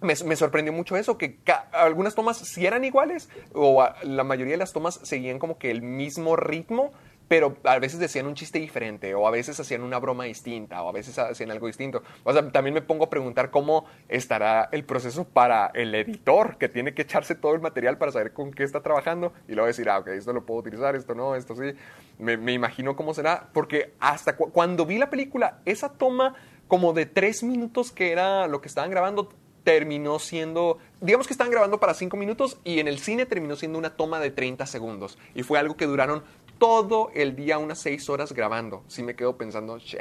me, 0.00 0.14
me 0.24 0.36
sorprendió 0.36 0.72
mucho 0.72 0.96
eso, 0.96 1.16
que 1.16 1.38
algunas 1.72 2.14
tomas 2.14 2.38
sí 2.38 2.66
eran 2.66 2.84
iguales, 2.84 3.28
o 3.54 3.82
la 4.02 4.24
mayoría 4.24 4.52
de 4.52 4.58
las 4.58 4.72
tomas 4.72 5.00
seguían 5.02 5.38
como 5.38 5.58
que 5.58 5.70
el 5.70 5.82
mismo 5.82 6.36
ritmo, 6.36 6.92
pero 7.28 7.56
a 7.64 7.78
veces 7.78 7.98
decían 7.98 8.26
un 8.26 8.34
chiste 8.34 8.58
diferente, 8.58 9.14
o 9.14 9.26
a 9.26 9.30
veces 9.30 9.58
hacían 9.58 9.82
una 9.82 9.98
broma 9.98 10.24
distinta, 10.24 10.82
o 10.82 10.88
a 10.88 10.92
veces 10.92 11.18
hacían 11.18 11.50
algo 11.50 11.66
distinto. 11.66 12.02
O 12.24 12.32
sea, 12.32 12.48
también 12.52 12.74
me 12.74 12.82
pongo 12.82 13.04
a 13.06 13.10
preguntar 13.10 13.50
cómo 13.50 13.84
estará 14.08 14.68
el 14.72 14.84
proceso 14.84 15.24
para 15.24 15.70
el 15.74 15.94
editor, 15.94 16.56
que 16.56 16.68
tiene 16.68 16.94
que 16.94 17.02
echarse 17.02 17.34
todo 17.34 17.54
el 17.54 17.60
material 17.60 17.98
para 17.98 18.12
saber 18.12 18.32
con 18.32 18.52
qué 18.52 18.62
está 18.62 18.80
trabajando, 18.82 19.32
y 19.48 19.52
luego 19.52 19.66
decir, 19.66 19.88
ah, 19.90 19.98
ok, 19.98 20.08
esto 20.08 20.32
lo 20.32 20.46
puedo 20.46 20.60
utilizar, 20.60 20.94
esto 20.94 21.14
no, 21.14 21.34
esto 21.34 21.54
sí. 21.56 21.72
Me, 22.18 22.36
me 22.36 22.52
imagino 22.52 22.94
cómo 22.96 23.12
será, 23.12 23.48
porque 23.52 23.94
hasta 24.00 24.36
cu- 24.36 24.50
cuando 24.52 24.86
vi 24.86 24.98
la 24.98 25.10
película, 25.10 25.58
esa 25.64 25.88
toma 25.92 26.34
como 26.68 26.92
de 26.92 27.06
tres 27.06 27.42
minutos 27.42 27.92
que 27.92 28.12
era 28.12 28.46
lo 28.46 28.60
que 28.60 28.68
estaban 28.68 28.90
grabando, 28.90 29.28
terminó 29.64 30.20
siendo, 30.20 30.78
digamos 31.00 31.26
que 31.26 31.32
estaban 31.32 31.50
grabando 31.50 31.80
para 31.80 31.92
5 31.92 32.16
minutos 32.16 32.58
y 32.62 32.78
en 32.78 32.86
el 32.86 33.00
cine 33.00 33.26
terminó 33.26 33.56
siendo 33.56 33.78
una 33.78 33.96
toma 33.96 34.20
de 34.20 34.30
30 34.30 34.64
segundos. 34.64 35.18
Y 35.34 35.42
fue 35.42 35.58
algo 35.58 35.76
que 35.76 35.86
duraron 35.86 36.22
todo 36.58 37.10
el 37.14 37.36
día, 37.36 37.58
unas 37.58 37.78
6 37.80 38.08
horas 38.10 38.32
grabando. 38.32 38.82
Sí 38.88 39.02
me 39.02 39.14
quedo 39.16 39.36
pensando, 39.36 39.78
shit, 39.78 40.00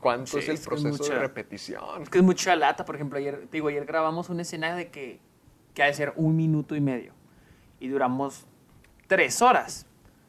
¿cuánto 0.00 0.32
Sí, 0.32 0.38
es 0.38 0.48
el 0.48 0.54
es 0.54 0.66
proceso 0.66 0.88
de 1.04 1.10
mucha- 1.10 1.18
repetición? 1.18 2.02
Es 2.02 2.08
que 2.10 2.18
es 2.18 2.24
mucha 2.24 2.54
lata, 2.56 2.84
por 2.84 2.94
ejemplo, 2.94 3.18
ayer, 3.18 3.48
digo, 3.50 3.68
ayer 3.68 3.84
grabamos 3.84 4.28
una 4.30 4.42
escena 4.42 4.74
de 4.74 4.88
que, 4.90 5.20
que 5.74 5.82
ha 5.82 5.86
de 5.86 5.94
ser 5.94 6.12
un 6.16 6.36
minuto 6.36 6.74
y 6.76 6.80
medio. 6.80 7.12
Y 7.80 7.88
duramos 7.88 8.46
tres 9.06 9.42
horas. 9.42 9.86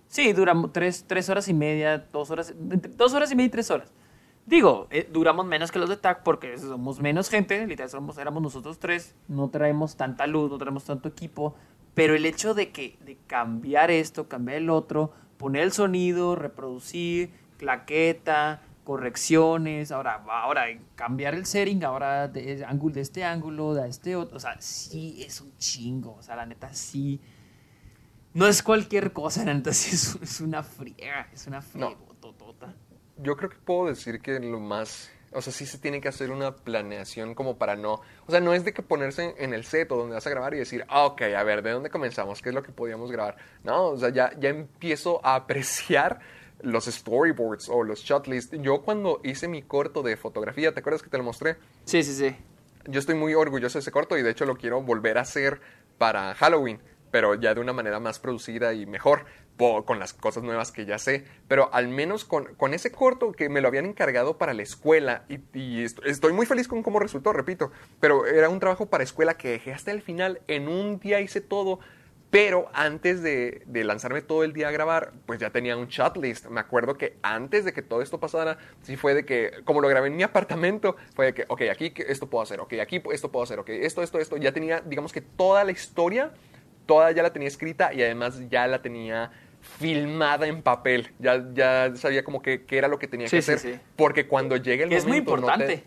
Sí, 0.08 0.32
duramos 0.34 0.72
tres, 0.74 1.04
tres 1.08 1.30
horas 1.30 1.48
y 1.48 1.54
media, 1.54 1.98
dos 2.12 2.32
horas, 2.32 2.54
dos 2.58 3.14
horas 3.14 3.32
y 3.32 3.36
media 3.36 3.48
y 3.48 3.52
tres 3.52 3.70
horas. 3.72 3.91
Digo, 4.45 4.88
eh, 4.91 5.08
duramos 5.12 5.45
menos 5.45 5.72
que 5.74 5.80
los 5.80 5.90
de 5.90 5.98
TAC 5.98 6.24
porque 6.24 6.58
somos 6.58 7.02
menos 7.02 7.30
gente, 7.30 7.68
literal 7.68 7.90
somos, 7.90 8.18
éramos 8.18 8.41
nosotros 8.41 8.80
tres, 8.80 9.14
no 9.28 9.49
traemos 9.49 9.98
tanta 9.98 10.26
luz, 10.26 10.49
no 10.49 10.58
traemos 10.58 10.86
tanto 10.86 11.10
equipo, 11.10 11.54
pero 11.94 12.16
el 12.16 12.26
hecho 12.26 12.54
de 12.54 12.72
que 12.72 12.98
de 13.02 13.18
cambiar 13.28 13.91
esto, 13.91 14.30
cambiar 14.30 14.60
el 14.60 14.70
otro, 14.70 15.12
poner 15.38 15.64
el 15.64 15.72
sonido, 15.72 16.36
reproducir, 16.36 17.32
claqueta, 17.58 18.62
correcciones, 18.84 19.92
ahora, 19.92 20.24
ahora 20.30 20.66
cambiar 20.96 21.36
el 21.36 21.46
setting, 21.46 21.84
ahora 21.84 22.28
de, 22.28 22.64
ángulo 22.66 22.96
de 22.96 23.02
este 23.02 23.24
ángulo, 23.24 23.74
de 23.74 23.90
este 23.90 24.16
otro, 24.16 24.38
o 24.38 24.40
sea, 24.40 24.60
sí 24.62 25.24
es 25.24 25.42
un 25.42 25.56
chingo, 25.58 26.16
o 26.16 26.22
sea, 26.22 26.36
la 26.36 26.46
neta 26.46 26.74
sí. 26.74 27.20
No 28.34 28.48
es 28.48 28.64
cualquier 28.64 29.12
cosa, 29.12 29.44
la 29.44 29.54
neta 29.54 29.74
sí 29.74 29.94
es, 29.94 30.18
es 30.22 30.42
una 30.42 30.64
friega, 30.64 31.28
es 31.34 31.48
una 31.48 31.62
friega. 31.62 31.98
totota. 32.22 32.74
Yo 33.18 33.36
creo 33.36 33.50
que 33.50 33.58
puedo 33.58 33.88
decir 33.88 34.22
que 34.22 34.40
lo 34.40 34.60
más 34.60 35.12
o 35.32 35.41
sea, 35.41 35.52
sí 35.52 35.66
se 35.66 35.78
tiene 35.78 36.02
que 36.02 36.08
hacer 36.08 36.32
una 36.32 36.56
planeación 36.56 37.36
como 37.36 37.58
para 37.58 37.76
no... 37.76 38.02
O 38.26 38.32
sea, 38.32 38.40
no 38.40 38.54
es 38.54 38.64
de 38.64 38.74
que 38.74 38.82
ponerse 38.82 39.36
en 39.38 39.54
el 39.54 39.66
set 39.66 39.91
o 39.91 39.98
donde 39.98 40.16
vas 40.16 40.26
a 40.26 40.30
grabar 40.30 40.54
y 40.54 40.58
decir, 40.58 40.86
ah, 40.88 41.06
ok, 41.06 41.22
a 41.22 41.44
ver, 41.44 41.62
¿de 41.62 41.72
dónde 41.72 41.90
comenzamos? 41.90 42.41
¿Qué 42.41 42.49
es 42.49 42.56
lo 42.56 42.64
que 42.64 42.72
podíamos 42.72 43.12
grabar? 43.12 43.38
No, 43.64 43.88
o 43.88 43.98
sea, 43.98 44.10
ya, 44.10 44.32
ya 44.40 44.49
empiezo 44.49 45.20
a 45.26 45.36
apreciar 45.36 46.20
los 46.62 46.86
storyboards 46.86 47.70
o 47.70 47.84
los 47.84 48.02
shotlists. 48.02 48.58
Yo 48.62 48.82
cuando 48.82 49.20
hice 49.24 49.48
mi 49.48 49.62
corto 49.62 50.02
de 50.02 50.18
fotografía, 50.18 50.74
¿te 50.74 50.80
acuerdas 50.80 51.04
que 51.04 51.10
te 51.10 51.18
lo 51.18 51.24
mostré? 51.24 51.58
Sí, 51.86 52.04
sí, 52.04 52.14
sí. 52.14 52.36
Yo 52.86 52.99
estoy 52.99 53.16
muy 53.16 53.34
orgulloso 53.34 53.78
de 53.78 53.82
ese 53.82 53.91
corto 53.91 54.18
y 54.18 54.24
de 54.24 54.32
hecho 54.32 54.45
lo 54.45 54.56
quiero 54.56 54.82
volver 54.82 55.18
a 55.18 55.22
hacer 55.22 55.60
para 55.98 56.34
Halloween, 56.36 56.80
pero 57.12 57.36
ya 57.36 57.54
de 57.54 57.60
una 57.60 57.74
manera 57.74 57.99
más 57.99 58.20
producida 58.20 58.74
y 58.74 58.86
mejor 58.86 59.26
con 59.58 60.00
las 60.00 60.14
cosas 60.14 60.44
nuevas 60.44 60.72
que 60.72 60.86
ya 60.86 61.00
sé, 61.00 61.26
pero 61.48 61.74
al 61.74 61.88
menos 61.88 62.26
con, 62.26 62.54
con 62.56 62.74
ese 62.74 62.92
corto 62.92 63.32
que 63.32 63.50
me 63.50 63.60
lo 63.60 63.68
habían 63.68 63.86
encargado 63.86 64.38
para 64.38 64.54
la 64.54 64.62
escuela 64.62 65.26
y, 65.28 65.84
estoy 65.84 66.34
muy 66.34 66.46
feliz 66.46 66.68
con 66.68 66.84
cómo 66.84 67.00
resultó, 67.00 67.34
repito, 67.34 67.72
pero 68.00 68.26
era 68.28 68.50
un 68.50 68.60
trabajo 68.60 68.86
para 68.86 69.04
escuela 69.04 69.36
que 69.38 69.50
dejé 69.50 69.74
hasta 69.74 69.92
el 69.92 70.02
final, 70.02 70.42
en 70.48 70.68
un 70.68 71.00
día 71.00 71.22
hice 71.22 71.42
todo, 71.42 71.80
pero 72.30 72.70
antes 72.74 73.24
de, 73.24 73.64
de, 73.66 73.84
lanzarme 73.84 74.22
todo 74.22 74.44
el 74.44 74.54
día 74.54 74.68
a 74.68 74.72
grabar, 74.72 75.14
pues 75.26 75.40
ya 75.40 75.50
tenía 75.50 75.78
un 75.78 75.88
chat 75.88 76.18
list. 76.18 76.48
Me 76.48 76.60
acuerdo 76.60 76.98
que 76.98 77.16
antes 77.22 77.64
de 77.64 77.72
que 77.72 77.82
todo 77.82 78.02
esto 78.02 78.20
pasara, 78.20 78.58
sí 78.82 78.98
fue 78.98 79.14
de 79.14 79.26
que, 79.26 79.52
como 79.64 79.80
lo 79.80 79.88
grabé 79.88 80.08
en 80.08 80.18
mi 80.18 80.24
apartamento, 80.24 80.98
fue 81.16 81.28
de 81.28 81.34
que, 81.34 81.46
ok, 81.48 81.62
aquí 81.72 81.94
esto 82.06 82.30
puedo 82.30 82.44
hacer, 82.44 82.60
ok, 82.60 82.74
aquí 82.82 83.02
esto 83.14 83.32
puedo 83.32 83.44
hacer, 83.44 83.60
ok, 83.60 83.70
esto, 83.70 84.04
esto, 84.04 84.20
esto. 84.20 84.36
Ya 84.36 84.52
tenía, 84.52 84.82
digamos 84.82 85.14
que 85.14 85.22
toda 85.22 85.64
la 85.64 85.72
historia, 85.72 86.34
toda 86.86 87.12
ya 87.12 87.24
la 87.24 87.32
tenía 87.32 87.48
escrita 87.48 87.94
y 87.94 88.04
además 88.04 88.42
ya 88.50 88.68
la 88.68 88.82
tenía 88.82 89.32
filmada 89.80 90.48
en 90.48 90.61
papel. 90.61 91.11
Ya, 91.19 91.45
ya 91.53 91.95
sabía 91.95 92.23
como 92.23 92.41
que, 92.41 92.65
era 92.69 92.88
lo 92.88 92.99
que 92.99 93.07
tenía 93.07 93.27
que 93.27 93.38
hacer. 93.38 93.81
Porque 93.95 94.27
cuando 94.27 94.56
llegue 94.57 94.84
el 94.84 94.89
momento. 94.89 94.98
Es 94.98 95.07
muy 95.07 95.18
importante. 95.18 95.84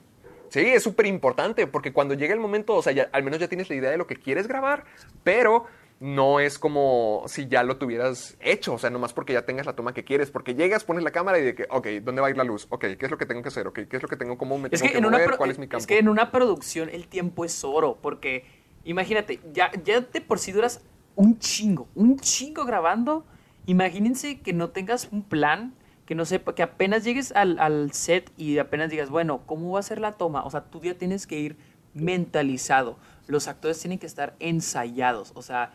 Sí, 0.48 0.60
es 0.60 0.82
súper 0.82 1.06
importante. 1.06 1.66
Porque 1.66 1.92
cuando 1.92 2.14
llegue 2.14 2.32
el 2.32 2.40
momento, 2.40 2.74
o 2.74 2.82
sea, 2.82 2.92
ya, 2.92 3.08
al 3.12 3.22
menos 3.22 3.40
ya 3.40 3.48
tienes 3.48 3.68
la 3.68 3.76
idea 3.76 3.90
de 3.90 3.96
lo 3.96 4.06
que 4.06 4.16
quieres 4.16 4.46
grabar, 4.46 4.84
pero 5.24 5.66
no 6.00 6.40
es 6.40 6.58
como 6.58 7.24
si 7.26 7.46
ya 7.46 7.62
lo 7.62 7.76
tuvieras 7.76 8.36
hecho, 8.40 8.72
o 8.72 8.78
sea, 8.78 8.88
nomás 8.88 9.12
porque 9.12 9.34
ya 9.34 9.44
tengas 9.44 9.66
la 9.66 9.74
toma 9.74 9.92
que 9.92 10.02
quieres, 10.02 10.30
porque 10.30 10.54
llegas, 10.54 10.82
pones 10.82 11.04
la 11.04 11.10
cámara 11.10 11.38
y 11.38 11.42
de 11.42 11.54
que, 11.54 11.66
ok, 11.68 11.86
¿dónde 12.02 12.22
va 12.22 12.28
a 12.28 12.30
ir 12.30 12.38
la 12.38 12.44
luz? 12.44 12.66
Ok, 12.70 12.86
¿qué 12.98 13.04
es 13.04 13.10
lo 13.10 13.18
que 13.18 13.26
tengo 13.26 13.42
que 13.42 13.48
hacer? 13.48 13.66
Ok, 13.66 13.80
¿qué 13.88 13.96
es 13.98 14.02
lo 14.02 14.08
que 14.08 14.16
tengo, 14.16 14.38
cómo 14.38 14.56
me 14.58 14.70
tengo 14.70 14.90
que, 14.90 14.98
mover? 14.98 15.36
¿Cuál 15.36 15.50
es 15.50 15.58
mi 15.58 15.68
campo? 15.68 15.78
Es 15.78 15.86
que 15.86 15.98
en 15.98 16.08
una 16.08 16.32
producción 16.32 16.88
el 16.88 17.06
tiempo 17.06 17.44
es 17.44 17.62
oro, 17.64 17.98
porque 18.00 18.46
imagínate, 18.84 19.40
ya, 19.52 19.70
ya 19.84 20.00
de 20.00 20.20
por 20.22 20.38
sí 20.38 20.52
duras 20.52 20.80
un 21.16 21.38
chingo, 21.38 21.86
un 21.94 22.18
chingo 22.18 22.64
grabando 22.64 23.26
Imagínense 23.66 24.40
que 24.40 24.52
no 24.52 24.70
tengas 24.70 25.08
un 25.12 25.22
plan, 25.22 25.74
que 26.06 26.14
no 26.14 26.24
sepa, 26.24 26.54
que 26.54 26.62
apenas 26.62 27.04
llegues 27.04 27.32
al, 27.32 27.92
set 27.92 28.32
y 28.36 28.58
apenas 28.58 28.90
digas, 28.90 29.10
bueno, 29.10 29.42
¿cómo 29.46 29.72
va 29.72 29.80
a 29.80 29.82
ser 29.82 30.00
la 30.00 30.12
toma? 30.12 30.44
O 30.44 30.50
sea, 30.50 30.62
tú 30.62 30.80
ya 30.80 30.94
tienes 30.94 31.26
que 31.26 31.38
ir 31.38 31.56
mentalizado. 31.94 32.98
Los 33.26 33.48
actores 33.48 33.78
tienen 33.78 33.98
que 33.98 34.06
estar 34.06 34.34
ensayados. 34.40 35.32
O 35.34 35.42
sea, 35.42 35.72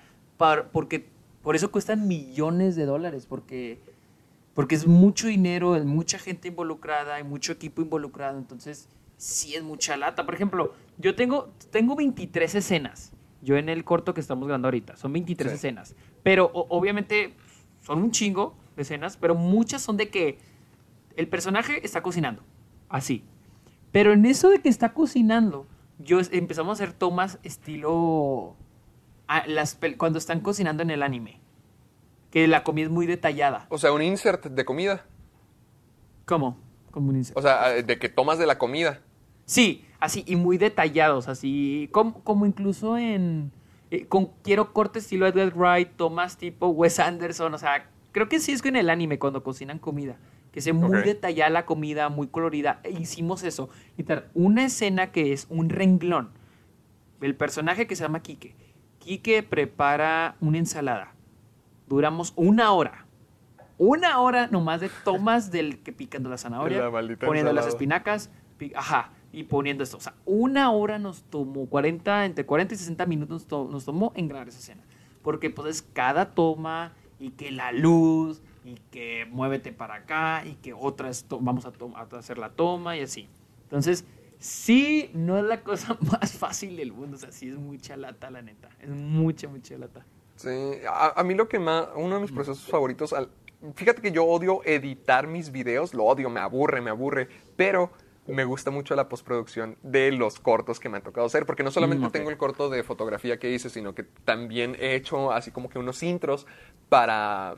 porque 0.72 1.08
por 1.42 1.56
eso 1.56 1.72
cuestan 1.72 2.08
millones 2.08 2.76
de 2.76 2.86
dólares, 2.86 3.28
porque, 3.28 3.80
porque 4.54 4.76
es 4.76 4.88
mucho 4.88 5.28
dinero, 5.28 5.76
es 5.76 5.86
mucha 5.86 6.20
gente 6.20 6.50
involucrada, 6.50 7.16
hay 7.16 7.24
mucho 7.24 7.54
equipo 7.54 7.82
involucrado. 7.82 8.38
Entonces, 8.38 8.90
sí 9.18 9.56
es 9.56 9.64
mucha 9.64 9.96
lata. 9.96 10.26
Por 10.26 10.36
ejemplo, 10.36 10.74
yo 10.98 11.16
tengo, 11.16 11.50
tengo 11.72 11.96
23 11.96 12.56
escenas. 12.56 13.14
Yo 13.42 13.58
en 13.58 13.70
el 13.70 13.84
corto 13.84 14.14
que 14.14 14.22
estamos 14.22 14.48
grabando 14.48 14.68
ahorita, 14.68 14.98
son 14.98 15.14
23 15.14 15.54
escenas. 15.54 15.96
Pero 16.24 16.50
obviamente 16.52 17.36
son 17.86 18.02
un 18.02 18.12
chingo 18.12 18.56
de 18.76 18.82
escenas, 18.82 19.18
pero 19.18 19.36
muchas 19.36 19.82
son 19.82 19.96
de 19.98 20.10
que 20.10 20.40
el 21.16 21.28
personaje 21.28 21.86
está 21.86 22.02
cocinando, 22.02 22.42
así. 22.90 23.24
Pero 23.92 24.12
en 24.12 24.26
eso 24.26 24.50
de 24.50 24.60
que 24.60 24.70
está 24.70 24.94
cocinando, 24.94 25.68
yo 26.00 26.20
empezamos 26.32 26.80
a 26.80 26.84
hacer 26.84 26.94
tomas 26.94 27.40
estilo 27.44 28.56
las, 29.48 29.78
cuando 29.98 30.20
están 30.20 30.42
cocinando 30.42 30.84
en 30.84 30.90
el 30.90 31.04
anime, 31.04 31.40
que 32.32 32.48
la 32.48 32.64
comida 32.64 32.86
es 32.86 32.92
muy 32.92 33.06
detallada. 33.06 33.68
O 33.70 33.78
sea, 33.78 33.94
un 33.94 34.02
insert 34.02 34.46
de 34.48 34.66
comida. 34.66 35.06
¿Cómo? 36.26 36.58
Como 36.92 37.10
un 37.10 37.18
insert. 37.18 37.38
O 37.38 37.42
sea, 37.42 37.70
de 37.70 38.00
que 38.00 38.10
tomas 38.10 38.40
de 38.40 38.48
la 38.48 38.58
comida. 38.58 39.02
Sí, 39.46 39.86
así, 40.00 40.24
y 40.28 40.36
muy 40.36 40.58
detallados, 40.58 41.28
así, 41.28 41.88
como, 41.92 42.22
como 42.24 42.46
incluso 42.46 42.98
en 42.98 43.52
eh, 43.92 44.06
con, 44.08 44.32
quiero 44.44 44.74
corte 44.74 45.00
estilo 45.00 45.28
Edgar 45.28 45.54
Wright, 45.56 45.90
Thomas 45.96 46.38
tipo 46.38 46.68
Wes 46.68 47.00
Anderson, 47.00 47.54
o 47.54 47.58
sea, 47.58 47.90
creo 48.12 48.30
que 48.30 48.40
sí 48.40 48.52
es 48.52 48.62
que 48.62 48.70
en 48.70 48.76
el 48.78 48.90
anime 48.90 49.20
cuando 49.20 49.44
cocinan 49.44 49.80
comida, 49.80 50.18
que 50.52 50.62
sea 50.62 50.74
muy 50.74 51.02
detallada 51.02 51.50
la 51.50 51.66
comida, 51.66 52.10
muy 52.10 52.28
colorida, 52.28 52.80
e 52.84 52.92
hicimos 52.92 53.44
eso. 53.44 53.70
Una 54.34 54.66
escena 54.66 55.12
que 55.12 55.34
es 55.34 55.48
un 55.50 55.70
renglón, 55.70 56.30
el 57.22 57.36
personaje 57.36 57.88
que 57.88 57.96
se 57.96 58.04
llama 58.04 58.22
Kike, 58.22 58.56
Kike 59.00 59.44
prepara 59.44 60.36
una 60.40 60.58
ensalada, 60.58 61.14
duramos 61.88 62.34
una 62.38 62.72
hora, 62.72 63.06
una 63.78 64.20
hora 64.20 64.48
nomás 64.48 64.80
de 64.80 64.90
tomas 65.04 65.52
del 65.52 65.80
que 65.80 65.92
picando 65.92 66.30
la 66.30 66.38
zanahoria, 66.38 66.90
poniendo 67.20 67.52
las 67.52 67.68
espinacas, 67.68 68.32
ajá, 68.76 69.12
y 69.36 69.44
poniendo 69.44 69.84
esto. 69.84 69.98
O 69.98 70.00
sea, 70.00 70.16
una 70.26 70.72
hora 70.72 70.98
nos 70.98 71.24
tomó, 71.24 71.66
40, 71.66 72.26
entre 72.26 72.46
40 72.46 72.74
y 72.74 72.78
60 72.78 73.06
minutos 73.06 73.48
nos, 73.52 73.84
tomó 73.84 74.14
en 74.16 74.30
grabar 74.30 74.48
esa 74.48 74.60
escena. 74.60 74.82
Porque 75.22 75.50
pues 75.50 75.70
es 75.70 75.82
cada 75.82 76.34
toma 76.34 76.94
y 77.20 77.32
que 77.32 77.52
la 77.52 77.74
luz 77.74 78.42
y 78.64 78.76
que 78.92 79.28
muévete 79.30 79.74
para 79.74 79.96
acá 79.96 80.44
y 80.46 80.54
que 80.56 80.74
otra 80.74 81.12
vamos 81.42 81.66
a, 81.66 81.74
a, 81.96 82.18
hacer 82.18 82.38
la 82.38 82.52
toma 82.52 82.96
y 82.96 83.02
así. 83.02 83.28
Entonces, 83.64 84.06
sí, 84.40 85.10
no 85.14 85.38
es 85.38 85.44
la 85.44 85.62
cosa 85.64 85.98
más 86.12 86.32
fácil 86.32 86.78
del 86.78 86.94
mundo. 86.94 87.18
O 87.18 87.20
sea, 87.20 87.34
sí 87.34 87.50
es 87.50 87.58
mucha 87.58 87.98
lata, 87.98 88.32
la 88.32 88.42
neta. 88.42 88.70
Es 88.80 88.90
mucha, 88.90 89.50
mucha 89.50 89.78
lata. 89.78 90.06
Sí, 90.38 90.50
a, 90.90 91.22
mí 91.24 91.34
lo 91.34 91.50
que 91.50 91.60
más, 91.60 91.90
uno 91.96 92.16
de 92.16 92.22
mis 92.22 92.32
procesos 92.32 92.66
favoritos, 92.66 93.12
al, 93.12 93.30
fíjate 93.74 94.02
que 94.02 94.12
yo 94.14 94.26
odio 94.26 94.62
editar 94.64 95.28
mis 95.28 95.52
videos, 95.52 95.94
lo 95.94 96.06
odio, 96.06 96.30
me 96.30 96.40
aburre, 96.40 96.80
me 96.80 96.90
aburre, 96.90 97.28
pero 97.56 97.92
me 98.28 98.44
gusta 98.44 98.72
mucho 98.72 98.96
la 98.96 99.08
postproducción 99.08 99.78
de 99.84 100.12
los 100.12 100.40
cortos 100.40 100.80
que 100.80 100.90
me 100.90 100.98
han 100.98 101.04
tocado 101.04 101.28
hacer, 101.28 101.46
porque 101.46 101.64
no 101.64 101.72
solamente 101.72 102.08
mm, 102.08 102.12
tengo 102.12 102.30
el 102.30 102.38
corto 102.38 102.70
de 102.70 102.84
fotografía 102.84 103.38
que 103.38 103.52
hice, 103.52 103.70
sino 103.70 103.94
que 103.94 104.04
también 104.04 104.76
he 104.80 104.96
hecho 104.96 105.32
así 105.32 105.52
como 105.52 105.70
que 105.70 105.80
unos 105.80 106.02
intros 106.04 106.48
para 106.90 107.56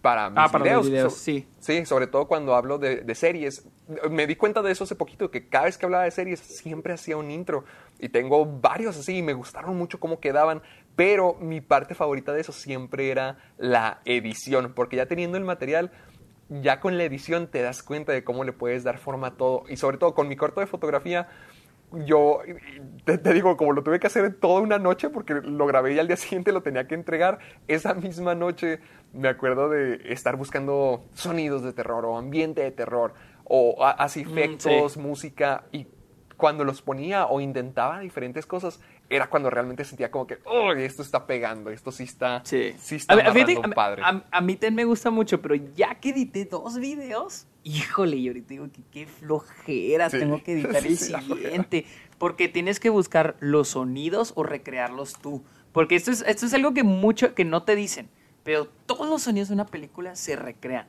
para 0.00 0.30
mis 0.30 0.38
ah, 0.38 0.48
para 0.50 0.64
videos. 0.64 0.86
videos 0.86 1.14
sí. 1.14 1.48
Sí, 1.58 1.84
sobre 1.84 2.06
todo 2.06 2.28
cuando 2.28 2.54
hablo 2.54 2.78
de, 2.78 3.02
de, 3.02 3.14
series. 3.14 3.66
Me 4.10 4.26
di 4.26 4.36
cuenta 4.36 4.62
de 4.62 4.70
eso 4.70 4.84
hace 4.84 4.94
poquito, 4.94 5.30
que 5.30 5.48
cada 5.48 5.64
vez 5.64 5.76
que 5.76 5.86
hablaba 5.86 6.04
de 6.04 6.10
series 6.10 6.40
siempre 6.40 6.92
hacía 6.92 7.16
un 7.16 7.30
intro. 7.30 7.64
Y 7.98 8.08
tengo 8.08 8.46
varios 8.46 8.96
así 8.96 9.18
y 9.18 9.22
me 9.22 9.32
gustaron 9.32 9.76
mucho 9.76 9.98
cómo 9.98 10.20
quedaban. 10.20 10.62
Pero 10.94 11.34
mi 11.34 11.60
parte 11.60 11.94
favorita 11.94 12.32
de 12.32 12.40
eso 12.40 12.52
siempre 12.52 13.10
era 13.10 13.38
la 13.56 14.00
edición, 14.04 14.72
porque 14.74 14.96
ya 14.96 15.06
teniendo 15.06 15.36
el 15.36 15.44
material 15.44 15.90
ya 16.48 16.80
con 16.80 16.96
la 16.96 17.04
edición 17.04 17.48
te 17.48 17.62
das 17.62 17.82
cuenta 17.82 18.12
de 18.12 18.24
cómo 18.24 18.44
le 18.44 18.52
puedes 18.52 18.84
dar 18.84 18.98
forma 18.98 19.28
a 19.28 19.30
todo. 19.36 19.64
Y 19.68 19.76
sobre 19.76 19.98
todo 19.98 20.14
con 20.14 20.28
mi 20.28 20.36
corto 20.36 20.60
de 20.60 20.66
fotografía, 20.66 21.28
yo 21.92 22.40
te, 23.04 23.18
digo, 23.32 23.56
como 23.56 23.72
lo 23.72 23.82
tuve 23.82 23.98
que 23.98 24.06
hacer 24.06 24.34
toda 24.34 24.60
una 24.60 24.78
noche 24.78 25.08
porque 25.10 25.34
lo 25.34 25.66
grabé 25.66 25.94
y 25.94 25.98
al 25.98 26.06
día 26.06 26.16
siguiente 26.16 26.52
lo 26.52 26.62
tenía 26.62 26.86
que 26.86 26.94
entregar, 26.94 27.38
esa 27.66 27.94
misma 27.94 28.34
noche 28.34 28.80
me 29.12 29.28
acuerdo 29.28 29.68
de 29.68 30.00
estar 30.12 30.36
buscando 30.36 31.04
sonidos 31.14 31.62
de 31.62 31.72
terror 31.72 32.04
o 32.04 32.18
ambiente 32.18 32.62
de 32.62 32.70
terror 32.70 33.14
o 33.44 33.82
así 33.82 34.24
mm, 34.24 34.28
efectos, 34.28 34.96
música 34.98 35.64
y 35.72 35.86
cuando 36.36 36.64
los 36.64 36.82
ponía 36.82 37.26
o 37.26 37.40
intentaba 37.40 38.00
diferentes 38.00 38.46
cosas, 38.46 38.80
era 39.10 39.28
cuando 39.28 39.50
realmente 39.50 39.84
sentía 39.84 40.10
como 40.10 40.26
que, 40.26 40.38
oh, 40.44 40.72
esto 40.72 41.02
está 41.02 41.26
pegando, 41.26 41.70
esto 41.70 41.92
sí 41.92 42.04
está, 42.04 42.42
sí. 42.44 42.74
está 42.90 43.14
a, 43.14 43.18
a, 43.18 43.70
padre. 43.70 44.02
A, 44.04 44.40
mí 44.40 44.54
también 44.54 44.74
me 44.74 44.84
gusta 44.84 45.10
mucho, 45.10 45.40
pero 45.40 45.54
ya 45.54 45.94
que 45.94 46.10
edité 46.10 46.44
dos 46.44 46.78
videos, 46.78 47.46
híjole, 47.64 48.16
y 48.16 48.28
ahorita 48.28 48.48
digo 48.48 48.68
que 48.70 48.82
qué 48.90 49.06
flojeras, 49.06 50.12
tengo 50.12 50.42
que 50.42 50.52
editar 50.52 50.86
el 50.86 50.98
siguiente, 50.98 51.86
porque 52.18 52.48
tienes 52.48 52.80
que 52.80 52.90
buscar 52.90 53.36
los 53.40 53.68
sonidos 53.68 54.32
o 54.36 54.42
recrearlos 54.42 55.14
tú, 55.14 55.42
porque 55.72 55.96
esto 55.96 56.10
es, 56.10 56.22
esto 56.26 56.46
es 56.46 56.54
algo 56.54 56.74
que 56.74 56.82
mucho, 56.82 57.34
que 57.34 57.44
no 57.44 57.62
te 57.62 57.76
dicen, 57.76 58.08
pero 58.42 58.68
todos 58.86 59.08
los 59.08 59.22
sonidos 59.22 59.48
de 59.48 59.54
una 59.54 59.66
película 59.66 60.16
se 60.16 60.36
recrean, 60.36 60.86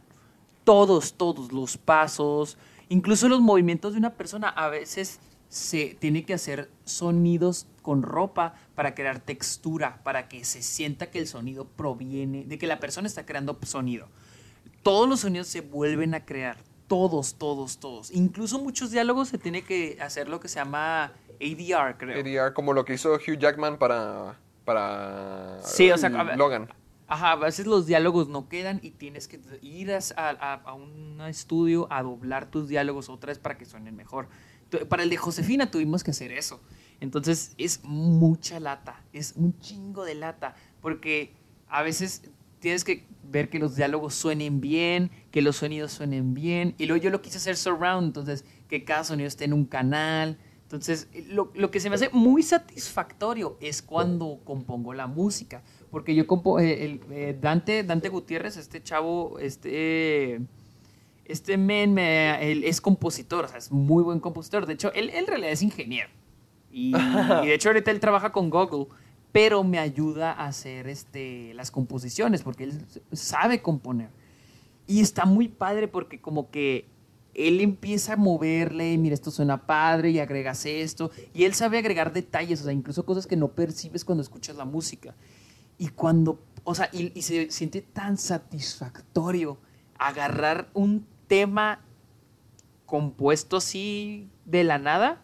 todos, 0.64 1.14
todos, 1.14 1.52
los 1.52 1.78
pasos, 1.78 2.58
Incluso 2.90 3.30
los 3.30 3.40
movimientos 3.40 3.94
de 3.94 4.00
una 4.00 4.16
persona 4.16 4.50
a 4.50 4.68
veces 4.68 5.20
se 5.48 5.96
tiene 6.00 6.26
que 6.26 6.34
hacer 6.34 6.72
sonidos 6.86 7.68
con 7.90 8.04
ropa 8.04 8.54
para 8.76 8.94
crear 8.94 9.20
textura, 9.20 10.00
para 10.04 10.30
que 10.30 10.46
se 10.46 10.62
sienta 10.62 11.10
que 11.10 11.18
el 11.18 11.26
sonido 11.26 11.66
proviene, 11.66 12.46
de 12.46 12.60
que 12.60 12.68
la 12.68 12.80
persona 12.80 13.08
está 13.08 13.26
creando 13.26 13.58
sonido. 13.64 14.10
Todos 14.84 15.10
los 15.10 15.22
sonidos 15.22 15.48
se 15.48 15.62
vuelven 15.62 16.14
a 16.14 16.24
crear, 16.24 16.58
todos, 16.88 17.34
todos, 17.40 17.80
todos. 17.80 18.12
Incluso 18.12 18.60
muchos 18.60 18.92
diálogos 18.92 19.30
se 19.30 19.40
tiene 19.40 19.64
que 19.64 19.98
hacer 20.02 20.30
lo 20.30 20.40
que 20.40 20.48
se 20.50 20.60
llama 20.60 21.14
ADR, 21.42 21.98
creo. 21.98 22.20
ADR, 22.44 22.54
como 22.54 22.74
lo 22.74 22.86
que 22.86 22.94
hizo 22.94 23.12
Hugh 23.16 23.40
Jackman 23.40 23.80
para, 23.80 24.38
para 24.66 25.58
Sí, 25.64 25.90
o 25.90 25.98
sea, 25.98 26.10
a 26.10 26.24
ver- 26.24 26.38
Logan. 26.38 26.70
Ajá, 27.08 27.32
a 27.32 27.36
veces 27.38 27.66
los 27.66 27.88
diálogos 27.88 28.28
no 28.30 28.48
quedan 28.50 28.80
y 28.84 28.92
tienes 28.92 29.28
que 29.28 29.40
ir 29.64 29.92
a, 29.92 29.98
a- 30.16 30.54
a 30.64 30.74
un 30.76 31.20
estudio 31.28 31.88
a 31.92 32.04
doblar 32.04 32.52
tus 32.52 32.68
diálogos 32.70 33.10
otra 33.10 33.30
vez 33.30 33.40
para 33.40 33.58
que 33.58 33.66
suenen 33.66 33.96
mejor. 33.96 34.28
Para 34.90 35.02
el 35.02 35.10
de 35.10 35.18
Josefina 35.18 35.72
tuvimos 35.72 36.04
que 36.04 36.12
hacer 36.12 36.32
eso. 36.32 36.62
Entonces 37.02 37.54
es 37.58 37.82
mucha 37.84 38.60
lata, 38.60 39.02
es 39.14 39.34
un 39.38 39.58
chingo 39.60 40.04
de 40.04 40.16
lata, 40.16 40.56
porque 40.82 41.34
a 41.68 41.82
veces 41.84 42.24
tienes 42.60 42.84
que 42.84 43.06
ver 43.24 43.50
que 43.50 43.60
los 43.60 43.76
diálogos 43.76 44.16
suenen 44.16 44.60
bien, 44.60 45.12
que 45.32 45.42
los 45.42 45.58
sonidos 45.58 45.92
suenen 45.92 46.34
bien, 46.34 46.76
y 46.78 46.88
luego 46.88 47.02
yo 47.04 47.10
lo 47.10 47.22
quise 47.22 47.38
hacer 47.38 47.56
surround, 47.56 48.08
entonces 48.08 48.44
que 48.68 48.84
cada 48.84 49.04
sonido 49.04 49.28
esté 49.28 49.46
en 49.46 49.54
un 49.54 49.66
canal. 49.66 50.38
Entonces, 50.64 51.08
lo, 51.30 51.52
lo 51.56 51.72
que 51.72 51.80
se 51.80 51.90
me 51.90 51.96
hace 51.96 52.10
muy 52.12 52.44
satisfactorio 52.44 53.58
es 53.60 53.82
cuando 53.82 54.40
compongo 54.44 54.94
la 54.94 55.08
música. 55.08 55.64
Porque 55.90 56.14
yo 56.14 56.28
compo 56.28 56.60
eh, 56.60 56.86
el, 56.86 57.02
eh, 57.10 57.36
Dante, 57.42 57.84
Dante 57.84 58.10
Gutiérrez, 58.10 58.56
este 58.58 58.84
chavo, 58.84 59.40
este, 59.40 60.42
este 61.26 61.58
men 61.58 61.94
me- 61.96 62.68
es 62.68 62.82
compositor, 62.82 63.46
o 63.46 63.48
sea, 63.48 63.58
es 63.58 63.72
muy 63.72 64.04
buen 64.04 64.20
compositor. 64.20 64.68
De 64.68 64.74
hecho, 64.74 64.94
él, 64.94 65.10
él 65.10 65.16
en 65.16 65.28
realidad 65.28 65.52
es 65.52 65.64
ingeniero. 65.64 66.10
Y, 66.72 66.96
y 66.96 67.48
de 67.48 67.54
hecho 67.54 67.70
ahorita 67.70 67.92
él 67.92 68.00
trabaja 68.00 68.32
con 68.32 68.50
Google, 68.50 68.88
pero 69.32 69.64
me 69.64 69.80
ayuda 69.80 70.32
a 70.32 70.48
hacer 70.48 70.88
este, 70.88 71.54
las 71.54 71.72
composiciones, 71.72 72.42
porque 72.42 72.66
él 72.66 72.86
sabe 73.12 73.62
componer. 73.62 74.10
Y 74.88 75.02
está 75.02 75.26
muy 75.26 75.48
padre 75.48 75.88
porque 75.88 76.20
como 76.20 76.50
que 76.50 76.88
él 77.36 77.62
empieza 77.62 78.14
a 78.14 78.18
moverle, 78.18 78.98
mira, 78.98 79.14
esto 79.14 79.32
suena 79.32 79.66
padre 79.66 80.10
y 80.10 80.20
agregas 80.20 80.66
esto. 80.66 81.12
Y 81.34 81.44
él 81.44 81.54
sabe 81.54 81.78
agregar 81.78 82.12
detalles, 82.12 82.62
o 82.62 82.64
sea, 82.66 82.74
incluso 82.74 83.06
cosas 83.06 83.28
que 83.28 83.36
no 83.36 83.50
percibes 83.50 84.04
cuando 84.04 84.24
escuchas 84.24 84.56
la 84.56 84.66
música. 84.66 85.16
Y 85.78 85.90
cuando, 85.90 86.40
o 86.64 86.74
sea, 86.74 86.90
y, 86.92 87.18
y 87.18 87.22
se 87.22 87.52
siente 87.52 87.82
tan 87.82 88.18
satisfactorio 88.18 89.58
agarrar 89.98 90.70
un 90.74 91.06
tema 91.28 91.82
compuesto 92.86 93.58
así 93.58 94.28
de 94.46 94.64
la 94.64 94.80
nada, 94.80 95.22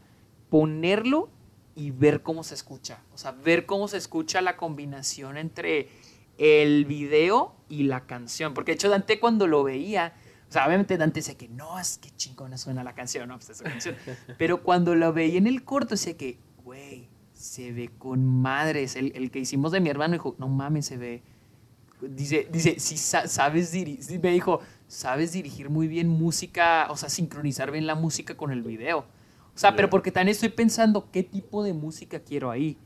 ponerlo 0.50 1.30
y 1.76 1.92
ver 1.92 2.24
cómo 2.24 2.44
se 2.44 2.56
escucha. 2.56 3.02
O 3.14 3.18
sea, 3.18 3.32
ver 3.32 3.66
cómo 3.66 3.88
se 3.88 3.98
escucha 3.98 4.42
la 4.42 4.58
combinación 4.58 5.38
entre 5.38 5.90
el 6.38 6.86
video 6.86 7.56
y 7.70 7.84
la 7.84 8.06
canción. 8.06 8.54
Porque 8.54 8.72
de 8.72 8.76
hecho 8.76 8.90
Dante 8.90 9.20
cuando 9.20 9.48
lo 9.48 9.64
veía, 9.64 10.14
o 10.50 10.52
sea, 10.52 10.66
obviamente 10.66 10.98
Dante 10.98 11.20
decía 11.20 11.38
que 11.38 11.50
no, 11.50 11.78
es 11.80 11.98
que 11.98 12.12
chingona 12.12 12.58
suena 12.58 12.84
la 12.84 12.96
canción, 12.96 13.28
no, 13.28 13.36
pues 13.36 13.50
esa 13.50 13.64
canción. 13.66 13.96
Pero 14.38 14.64
cuando 14.64 14.96
lo 14.96 15.12
veía 15.14 15.38
en 15.38 15.48
el 15.48 15.64
corto 15.64 15.92
decía 15.92 16.16
que, 16.16 16.40
güey, 16.64 17.10
se 17.34 17.74
ve 17.74 17.92
con 17.98 18.26
madres. 18.26 18.96
El, 18.96 19.12
el 19.16 19.30
que 19.30 19.40
hicimos 19.40 19.72
de 19.72 19.82
mi 19.82 19.90
hermano 19.90 20.14
dijo, 20.14 20.36
no 20.40 20.48
mames, 20.48 20.86
se 20.86 20.98
ve. 20.98 21.24
Dice, 22.02 22.48
dice, 22.52 22.80
si 22.80 22.98
sabes 22.98 23.72
dirigir, 23.72 24.20
me 24.22 24.32
dijo, 24.32 24.60
sabes 24.88 25.32
dirigir 25.32 25.70
muy 25.70 25.88
bien 25.88 26.08
música, 26.08 26.88
o 26.90 26.98
sea, 26.98 27.10
sincronizar 27.10 27.72
bien 27.72 27.88
la 27.88 27.96
música 27.96 28.36
con 28.36 28.52
el 28.52 28.62
video. 28.62 29.06
O 29.56 29.58
sea, 29.58 29.76
pero 29.76 29.90
porque 29.90 30.12
también 30.12 30.34
estoy 30.34 30.50
pensando 30.50 31.10
qué 31.12 31.24
tipo 31.24 31.64
de 31.64 31.74
música 31.74 32.20
quiero 32.20 32.52
ahí. 32.52 32.78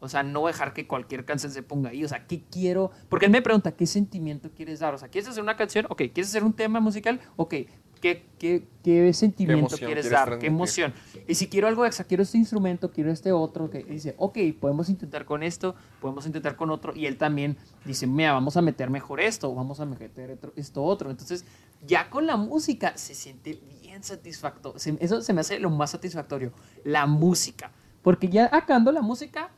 O 0.00 0.08
sea, 0.08 0.22
no 0.22 0.46
dejar 0.46 0.74
que 0.74 0.86
cualquier 0.86 1.24
canción 1.24 1.50
se 1.50 1.62
ponga 1.62 1.90
ahí. 1.90 2.04
O 2.04 2.08
sea, 2.08 2.26
¿qué 2.26 2.42
quiero? 2.50 2.90
Porque 3.08 3.26
él 3.26 3.32
me 3.32 3.42
pregunta, 3.42 3.72
¿qué 3.72 3.86
sentimiento 3.86 4.50
quieres 4.54 4.78
dar? 4.80 4.94
O 4.94 4.98
sea, 4.98 5.08
¿quieres 5.08 5.28
hacer 5.28 5.42
una 5.42 5.56
canción? 5.56 5.86
Ok, 5.88 6.02
¿quieres 6.12 6.28
hacer 6.28 6.44
un 6.44 6.52
tema 6.52 6.80
musical? 6.80 7.18
Ok, 7.36 7.54
¿qué, 8.00 8.26
qué, 8.38 8.64
qué 8.84 9.12
sentimiento 9.12 9.58
emoción 9.58 9.88
quieres 9.88 10.04
quieres 10.04 10.10
dar? 10.10 10.26
transmitir? 10.26 10.40
¿Qué 10.40 10.54
emoción? 10.54 10.94
Y 11.26 11.34
si 11.34 11.48
quiero 11.48 11.66
algo 11.66 11.84
extra, 11.84 12.04
quiero 12.04 12.22
este 12.22 12.38
instrumento, 12.38 12.92
quiero 12.92 13.10
este 13.10 13.32
otro, 13.32 13.70
que 13.70 13.82
dice, 13.82 14.14
ok, 14.18 14.38
podemos 14.60 14.88
intentar 14.88 15.24
con 15.24 15.42
esto, 15.42 15.74
podemos 16.00 16.26
intentar 16.26 16.54
con 16.54 16.70
otro. 16.70 16.94
Y 16.94 17.06
él 17.06 17.16
también 17.16 17.56
dice, 17.84 18.06
mira, 18.06 18.32
vamos 18.32 18.56
a 18.56 18.62
meter 18.62 18.90
mejor 18.90 19.20
esto, 19.20 19.52
vamos 19.52 19.80
a 19.80 19.86
meter 19.86 20.38
esto 20.54 20.84
otro. 20.84 21.10
Entonces, 21.10 21.44
ya 21.86 22.08
con 22.10 22.26
la 22.26 22.36
música 22.36 22.96
se 22.96 23.14
siente 23.14 23.54
bien 23.54 23.77
satisfactorio. 24.02 24.78
Eso 25.00 25.20
se 25.22 25.32
me 25.32 25.40
hace 25.40 25.58
lo 25.58 25.70
más 25.70 25.90
satisfactorio, 25.90 26.52
la 26.84 27.06
música. 27.06 27.72
Porque 28.02 28.28
ya 28.28 28.48
acando 28.52 28.92
la 28.92 29.02
música, 29.02 29.50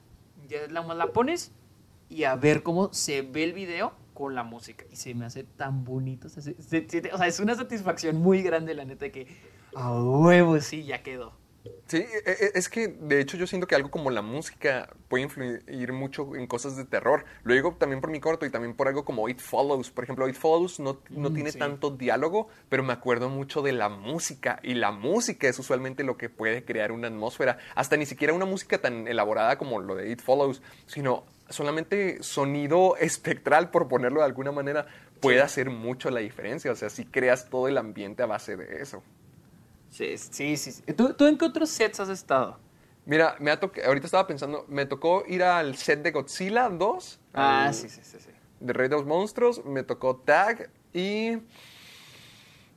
ya 0.48 0.58
la, 0.68 0.82
la 0.94 1.06
pones 1.12 1.52
y 2.08 2.24
a 2.24 2.34
ver 2.36 2.62
cómo 2.62 2.92
se 2.92 3.22
ve 3.22 3.44
el 3.44 3.52
video 3.52 3.92
con 4.14 4.34
la 4.34 4.42
música. 4.42 4.84
Y 4.90 4.96
se 4.96 5.14
me 5.14 5.24
hace 5.26 5.44
tan 5.44 5.84
bonito. 5.84 6.26
o 6.26 6.30
sea, 6.30 6.42
se- 6.42 6.60
se- 6.60 6.88
se- 6.88 7.12
o 7.12 7.18
sea, 7.18 7.26
es 7.26 7.38
una 7.40 7.54
satisfacción 7.54 8.16
muy 8.16 8.42
grande, 8.42 8.74
la 8.74 8.84
neta, 8.84 9.10
que 9.10 9.28
a 9.74 9.92
huevo 9.92 10.58
sí, 10.60 10.84
ya 10.84 11.02
quedó. 11.02 11.32
Sí, 11.88 11.98
e- 11.98 12.22
e- 12.26 12.50
es 12.54 12.68
que 12.68 12.88
de 12.88 13.20
hecho 13.20 13.36
yo 13.36 13.46
siento 13.46 13.66
que 13.66 13.74
algo 13.74 13.90
como 13.90 14.10
la 14.10 14.22
música 14.22 14.88
puede 15.08 15.24
influir 15.24 15.92
mucho 15.92 16.34
en 16.36 16.46
cosas 16.46 16.76
de 16.76 16.84
terror. 16.84 17.24
Lo 17.42 17.52
digo 17.52 17.76
también 17.78 18.00
por 18.00 18.10
mi 18.10 18.18
corto 18.20 18.46
y 18.46 18.50
también 18.50 18.74
por 18.74 18.88
algo 18.88 19.04
como 19.04 19.28
It 19.28 19.40
Follows. 19.40 19.90
Por 19.90 20.04
ejemplo, 20.04 20.26
It 20.28 20.36
Follows 20.36 20.80
no, 20.80 21.00
no 21.10 21.30
Mm, 21.30 21.34
tiene 21.34 21.52
sí. 21.52 21.58
tanto 21.58 21.90
diálogo, 21.90 22.48
pero 22.68 22.82
me 22.82 22.92
acuerdo 22.92 23.28
mucho 23.28 23.60
de 23.60 23.72
la 23.72 23.88
música. 23.88 24.58
Y 24.62 24.74
la 24.74 24.90
música 24.92 25.48
es 25.48 25.58
usualmente 25.58 26.02
lo 26.04 26.16
que 26.16 26.30
puede 26.30 26.64
crear 26.64 26.92
una 26.92 27.08
atmósfera. 27.08 27.58
Hasta 27.74 27.96
ni 27.96 28.06
siquiera 28.06 28.32
una 28.32 28.46
música 28.46 28.78
tan 28.78 29.06
elaborada 29.06 29.58
como 29.58 29.80
lo 29.80 29.96
de 29.96 30.10
It 30.10 30.22
Follows, 30.22 30.62
sino 30.86 31.24
solamente 31.50 32.22
sonido 32.22 32.96
espectral, 33.00 33.70
por 33.70 33.88
ponerlo 33.88 34.20
de 34.20 34.26
alguna 34.26 34.52
manera, 34.52 34.86
puede 35.20 35.42
hacer 35.42 35.68
mucho 35.68 36.08
la 36.10 36.20
diferencia. 36.20 36.72
O 36.72 36.76
sea, 36.76 36.88
si 36.88 37.04
creas 37.04 37.50
todo 37.50 37.68
el 37.68 37.76
ambiente 37.76 38.22
a 38.22 38.26
base 38.26 38.56
de 38.56 38.80
eso. 38.80 39.02
Sí, 39.90 40.16
sí, 40.18 40.56
sí. 40.56 40.82
¿Tú, 40.94 41.14
tú 41.14 41.26
en 41.26 41.36
qué 41.36 41.44
otros 41.44 41.68
sets 41.70 42.00
has 42.00 42.08
estado? 42.08 42.58
Mira, 43.06 43.36
me 43.40 43.50
ha 43.50 43.58
toc- 43.60 43.84
ahorita 43.84 44.06
estaba 44.06 44.26
pensando, 44.26 44.64
me 44.68 44.86
tocó 44.86 45.24
ir 45.26 45.42
al 45.42 45.76
set 45.76 46.02
de 46.02 46.12
Godzilla 46.12 46.68
2. 46.68 47.18
Ah, 47.34 47.66
al- 47.66 47.74
sí, 47.74 47.88
sí, 47.88 48.00
sí. 48.04 48.18
sí. 48.20 48.30
De 48.60 48.72
Rey 48.72 48.88
de 48.88 48.96
los 48.96 49.06
Monstruos, 49.06 49.64
me 49.64 49.82
tocó 49.82 50.16
Tag 50.16 50.70
y 50.92 51.38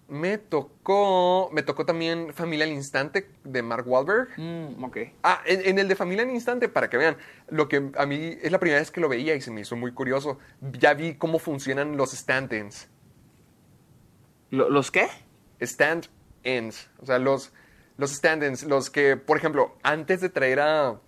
me 0.07 0.38
tocó, 0.38 1.49
me 1.53 1.64
tocó 1.64 1.85
también 1.85 2.34
Familia 2.34 2.65
al 2.65 2.72
Instante 2.72 3.30
de 3.44 3.61
Mark 3.64 3.88
Wahlberg. 3.88 4.30
Mm, 4.38 4.84
ok. 4.84 4.98
Ah, 5.23 5.41
en, 5.45 5.61
en 5.68 5.80
el 5.80 5.88
de 5.88 5.95
Familia 5.95 6.23
al 6.23 6.30
Instante, 6.31 6.69
para 6.69 6.90
que 6.90 6.98
vean, 6.98 7.18
lo 7.49 7.68
que 7.68 7.91
a 7.98 8.06
mí 8.06 8.38
es 8.41 8.52
la 8.52 8.60
primera 8.60 8.80
vez 8.80 8.91
que 8.91 9.02
lo 9.02 9.10
veía 9.10 9.35
y 9.35 9.41
se 9.41 9.52
me 9.52 9.61
hizo 9.61 9.76
muy 9.76 9.94
curioso. 9.94 10.40
Ya 10.80 10.94
vi 10.94 11.15
cómo 11.15 11.40
funcionan 11.40 11.98
los 11.98 12.14
stand-ins. 12.14 12.88
¿Lo- 14.52 14.69
¿Los 14.69 14.91
qué? 14.91 15.07
Stand-ins, 16.44 16.90
o 16.99 17.06
sea, 17.06 17.20
los, 17.20 17.52
los 17.98 18.11
stand-ins, 18.11 18.64
los 18.64 18.90
que, 18.90 19.18
por 19.18 19.38
ejemplo, 19.38 19.76
antes 19.84 20.22
de 20.22 20.30
traer 20.30 20.60
a, 20.60 20.99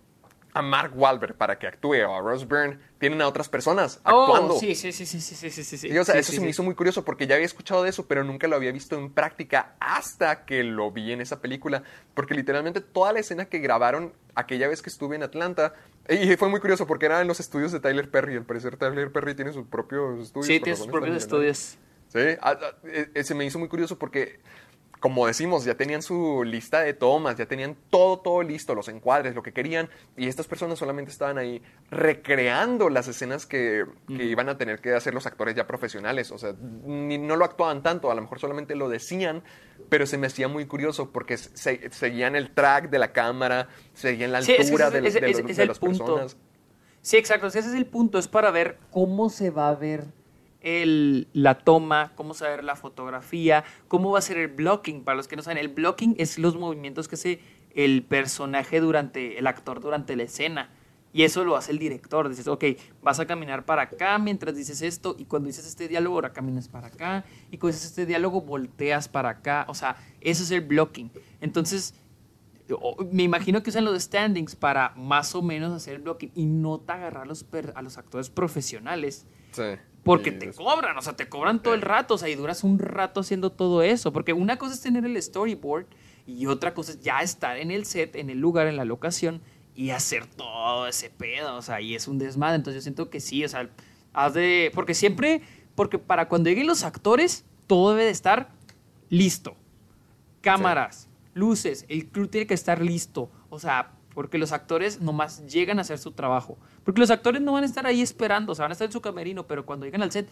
a 0.54 0.62
Mark 0.62 0.94
Wahlberg 0.96 1.36
para 1.36 1.60
que 1.60 1.68
actúe 1.68 1.98
o 2.08 2.16
a 2.16 2.22
Ross 2.22 2.48
Byrne, 2.48 2.80
tienen 3.00 3.22
a 3.22 3.28
otras 3.28 3.50
personas 3.50 4.00
actuando. 4.04 4.56
Oh, 4.56 4.60
sí, 4.60 4.74
sí, 4.76 4.92
sí, 4.92 5.06
sí, 5.06 5.20
sí, 5.20 5.36
sí, 5.36 5.64
sí, 5.64 5.78
sí. 5.78 5.88
Y, 5.90 5.98
o 5.98 6.06
sea, 6.06 6.14
Sí, 6.16 6.20
eso 6.20 6.32
sí, 6.32 6.38
se 6.38 6.44
me 6.44 6.50
hizo 6.50 6.64
muy 6.64 6.76
curioso 6.76 7.04
porque 7.04 7.28
ya 7.28 7.36
había 7.36 7.46
escuchado 7.46 7.84
de 7.84 7.90
eso, 7.90 8.08
pero 8.08 8.24
nunca 8.24 8.48
lo 8.48 8.56
había 8.56 8.72
visto 8.72 8.98
en 8.98 9.12
práctica 9.12 9.76
hasta 9.80 10.46
que 10.46 10.64
lo 10.64 10.92
vi 10.92 11.12
en 11.12 11.22
esa 11.22 11.42
película. 11.42 11.84
Porque 12.14 12.34
literalmente 12.34 12.82
toda 12.82 13.12
la 13.12 13.20
escena 13.20 13.46
que 13.46 13.60
grabaron 13.60 14.14
aquella 14.34 14.68
vez 14.68 14.82
que 14.82 14.90
estuve 14.90 15.16
en 15.16 15.24
Atlanta, 15.24 15.74
y 16.08 16.36
fue 16.36 16.50
muy 16.50 16.60
curioso 16.60 16.86
porque 16.86 17.08
era 17.08 17.20
en 17.22 17.28
los 17.28 17.40
estudios 17.40 17.72
de 17.72 17.80
Tyler 17.80 18.10
Perry. 18.10 18.36
Al 18.36 18.46
parecer 18.46 18.78
Tyler 18.78 19.12
Perry 19.12 19.36
tiene 19.36 19.52
sus 19.52 19.66
propios 19.66 20.20
estudios. 20.22 20.48
Sí, 20.48 20.60
tiene 20.60 20.78
sus 20.78 20.88
propios 20.88 21.18
estudios. 21.18 21.78
Sí, 22.08 22.20
eh, 22.20 23.10
eh, 23.14 23.24
se 23.24 23.34
me 23.36 23.44
hizo 23.44 23.60
muy 23.60 23.68
curioso 23.68 23.98
porque, 23.98 24.40
como 25.06 25.28
decimos, 25.28 25.64
ya 25.66 25.76
tenían 25.76 26.02
su 26.02 26.44
lista 26.44 26.80
de 26.82 26.96
tomas, 26.96 27.36
ya 27.38 27.46
tenían 27.46 27.78
todo, 27.92 28.18
todo 28.18 28.42
listo, 28.42 28.74
los 28.74 28.88
encuadres, 28.88 29.36
lo 29.36 29.44
que 29.44 29.54
querían, 29.54 29.88
y 30.18 30.28
estas 30.28 30.48
personas 30.48 30.80
solamente 30.80 31.12
estaban 31.12 31.38
ahí 31.38 31.62
recreando 31.92 32.90
las 32.90 33.08
escenas 33.08 33.46
que, 33.46 33.86
que 34.08 34.24
iban 34.24 34.50
a 34.50 34.58
tener 34.58 34.82
que 34.82 34.96
hacer 34.96 35.14
los 35.14 35.28
actores 35.28 35.54
ya 35.54 35.68
profesionales. 35.68 36.32
O 36.32 36.40
sea, 36.40 36.56
ni, 36.86 37.20
no 37.20 37.36
lo 37.36 37.46
actuaban 37.46 37.84
tanto, 37.84 38.10
a 38.10 38.16
lo 38.16 38.22
mejor 38.24 38.40
solamente 38.40 38.74
lo 38.74 38.90
decían, 38.90 39.44
pero 39.90 40.08
se 40.08 40.18
me 40.18 40.26
hacía 40.26 40.48
muy 40.48 40.66
curioso 40.66 41.12
porque 41.12 41.38
se- 41.38 41.92
seguían 41.92 42.36
el 42.36 42.50
track 42.56 42.90
de 42.90 42.98
la 42.98 43.12
cámara, 43.14 43.68
seguían 43.94 44.32
la 44.32 44.42
Sí, 44.42 44.54
es 44.54 44.58
que 44.58 44.64
altura 44.64 44.88
ese- 44.88 45.20
de, 45.22 45.28
de 45.28 45.44
los- 45.44 45.68
las 45.68 45.78
punto. 45.80 46.04
personas. 46.04 46.38
Sí, 47.04 47.18
exacto. 47.18 47.46
Ese 47.46 47.60
es 47.60 47.68
el 47.76 47.86
punto. 47.86 48.18
Es 48.18 48.28
para 48.28 48.50
ver 48.50 48.80
cómo 48.90 49.30
se 49.30 49.52
va 49.52 49.70
a 49.70 49.76
ver 49.76 50.06
el, 50.66 51.28
la 51.32 51.60
toma, 51.60 52.12
cómo 52.16 52.34
ver 52.42 52.64
la 52.64 52.76
fotografía, 52.76 53.64
cómo 53.88 54.12
va 54.12 54.20
a 54.20 54.22
ser 54.22 54.38
el 54.38 54.48
blocking. 54.48 55.04
Para 55.04 55.16
los 55.16 55.28
que 55.28 55.36
no 55.36 55.44
saben, 55.44 55.60
el 55.60 55.70
blocking 55.70 56.16
es 56.18 56.40
los 56.40 56.58
movimientos 56.58 57.08
que 57.08 57.16
hace 57.16 57.40
el 57.76 58.04
personaje 58.04 58.82
durante, 58.82 59.38
el 59.38 59.46
actor 59.48 59.80
durante 59.80 60.16
la 60.16 60.24
escena. 60.24 60.72
Y 61.14 61.24
eso 61.24 61.46
lo 61.46 61.56
hace 61.56 61.72
el 61.72 61.78
director. 61.78 62.28
Dices, 62.28 62.48
ok, 62.48 62.66
vas 63.04 63.20
a 63.20 63.28
caminar 63.28 63.64
para 63.64 63.84
acá 63.84 64.18
mientras 64.18 64.56
dices 64.56 64.82
esto, 64.82 65.16
y 65.18 65.26
cuando 65.26 65.48
dices 65.48 65.68
este 65.68 65.88
diálogo, 65.88 66.16
ahora 66.16 66.34
caminas 66.34 66.68
para 66.68 66.88
acá, 66.88 67.24
y 67.52 67.58
cuando 67.58 67.76
dices 67.76 67.92
este 67.92 68.08
diálogo, 68.08 68.42
volteas 68.42 69.08
para 69.08 69.30
acá. 69.30 69.66
O 69.70 69.76
sea, 69.76 69.98
eso 70.20 70.44
es 70.44 70.50
el 70.50 70.62
blocking. 70.62 71.12
Entonces, 71.42 71.94
me 73.12 73.22
imagino 73.22 73.62
que 73.62 73.70
usan 73.70 73.86
los 73.86 74.02
standings 74.02 74.56
para 74.56 74.94
más 74.96 75.36
o 75.36 75.44
menos 75.44 75.72
hacer 75.72 75.94
el 75.94 76.02
blocking 76.02 76.32
y 76.34 76.48
no 76.48 76.80
te 76.80 76.94
agarrar 76.94 77.24
a 77.24 77.26
los, 77.28 77.46
a 77.76 77.82
los 77.84 78.00
actores 78.00 78.32
profesionales. 78.32 79.28
Sí. 79.52 79.78
Porque 80.06 80.32
te 80.32 80.54
cobran, 80.54 80.96
o 80.96 81.02
sea, 81.02 81.16
te 81.16 81.28
cobran 81.28 81.64
todo 81.64 81.74
el 81.74 81.82
rato, 81.82 82.14
o 82.14 82.18
sea, 82.20 82.30
y 82.30 82.36
duras 82.36 82.64
un 82.64 82.78
rato 82.78 83.22
haciendo 83.22 83.52
todo 83.52 83.82
eso. 83.82 84.14
Porque 84.14 84.34
una 84.34 84.58
cosa 84.58 84.76
es 84.76 84.82
tener 84.82 85.04
el 85.04 85.20
storyboard 85.20 85.88
y 86.28 86.46
otra 86.46 86.76
cosa 86.76 86.92
es 86.92 87.02
ya 87.02 87.22
estar 87.22 87.58
en 87.58 87.72
el 87.72 87.88
set, 87.88 88.16
en 88.16 88.30
el 88.30 88.40
lugar, 88.40 88.68
en 88.68 88.78
la 88.78 88.86
locación 88.86 89.42
y 89.74 89.90
hacer 89.90 90.28
todo 90.28 90.88
ese 90.88 91.10
pedo, 91.10 91.56
o 91.58 91.62
sea, 91.64 91.82
y 91.82 91.96
es 91.96 92.08
un 92.08 92.20
desmadre. 92.20 92.58
Entonces 92.58 92.82
yo 92.82 92.84
siento 92.84 93.10
que 93.10 93.20
sí, 93.20 93.44
o 93.44 93.50
sea, 93.50 93.68
haz 94.14 94.36
de. 94.36 94.72
Porque 94.76 94.94
siempre, 94.94 95.42
porque 95.74 95.98
para 95.98 96.30
cuando 96.30 96.52
lleguen 96.52 96.68
los 96.68 96.84
actores, 96.84 97.44
todo 97.66 97.90
debe 97.90 98.06
de 98.06 98.12
estar 98.12 98.50
listo. 99.10 99.56
Cámaras, 100.42 101.10
luces, 101.34 101.84
el 101.90 102.08
crew 102.10 102.28
tiene 102.28 102.46
que 102.46 102.54
estar 102.54 102.80
listo. 102.80 103.32
O 103.50 103.58
sea, 103.58 103.92
porque 104.16 104.38
los 104.40 104.54
actores 104.54 105.02
nomás 105.02 105.46
llegan 105.46 105.78
a 105.78 105.82
hacer 105.82 106.00
su 106.00 106.12
trabajo. 106.12 106.58
Porque 106.84 107.02
los 107.02 107.12
actores 107.12 107.42
no 107.42 107.52
van 107.52 107.64
a 107.64 107.68
estar 107.68 107.86
ahí 107.86 108.02
esperando, 108.02 108.54
o 108.54 108.56
sea, 108.56 108.64
van 108.64 108.72
a 108.72 108.74
estar 108.74 108.88
en 108.88 108.94
su 108.94 109.02
camerino, 109.02 109.46
pero 109.46 109.66
cuando 109.66 109.86
llegan 109.86 110.02
al 110.02 110.12
set, 110.12 110.28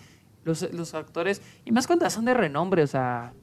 los, 0.45 0.73
los 0.73 0.93
actores, 0.95 1.41
y 1.65 1.71
más 1.71 1.85
cuando 1.85 2.09
son 2.09 2.25
de 2.25 2.33
renombre, 2.33 2.81
o 2.81 2.87
sea, 2.87 3.33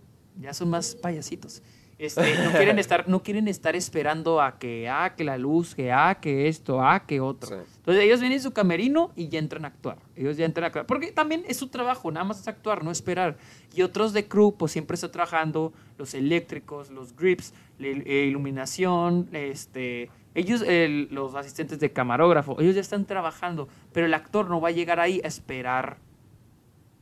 ya 0.40 0.52
son 0.54 0.70
más 0.70 0.94
payasitos. 0.94 1.62
Este, 2.00 2.34
no 2.42 2.50
quieren 2.56 2.78
estar, 2.78 3.06
no 3.10 3.22
quieren 3.22 3.46
estar 3.46 3.76
esperando 3.76 4.40
a 4.40 4.58
que, 4.58 4.88
ah, 4.88 5.12
que 5.14 5.22
la 5.22 5.36
luz, 5.36 5.74
que, 5.74 5.92
ah, 5.92 6.18
que 6.18 6.48
esto, 6.48 6.82
ah, 6.82 7.04
que 7.06 7.20
otro. 7.20 7.58
Sí. 7.58 7.62
Entonces 7.76 8.02
ellos 8.02 8.20
vienen 8.20 8.38
en 8.38 8.42
su 8.42 8.52
camerino 8.52 9.12
y 9.16 9.28
ya 9.28 9.38
entran 9.38 9.66
a 9.66 9.68
actuar. 9.68 9.98
Ellos 10.16 10.38
ya 10.38 10.46
entran 10.46 10.64
a 10.64 10.66
actuar. 10.68 10.86
Porque 10.86 11.12
también 11.12 11.44
es 11.46 11.58
su 11.58 11.68
trabajo, 11.68 12.10
nada 12.10 12.24
más 12.24 12.40
es 12.40 12.48
actuar, 12.48 12.82
no 12.82 12.90
esperar. 12.90 13.36
Y 13.74 13.82
otros 13.82 14.14
de 14.14 14.26
crew, 14.26 14.56
pues 14.56 14.72
siempre 14.72 14.94
está 14.94 15.10
trabajando 15.10 15.74
los 15.98 16.14
eléctricos, 16.14 16.88
los 16.88 17.14
grips, 17.14 17.52
la 17.78 17.88
eh, 17.88 18.24
iluminación, 18.26 19.28
este, 19.32 20.08
ellos, 20.34 20.62
el- 20.62 21.08
los 21.10 21.34
asistentes 21.34 21.80
de 21.80 21.92
camarógrafo, 21.92 22.60
ellos 22.60 22.74
ya 22.74 22.80
están 22.80 23.04
trabajando, 23.06 23.68
pero 23.92 24.06
el 24.06 24.14
actor 24.14 24.48
no 24.48 24.60
va 24.60 24.68
a 24.68 24.72
llegar 24.72 25.00
ahí 25.00 25.20
a 25.24 25.28
esperar 25.28 25.98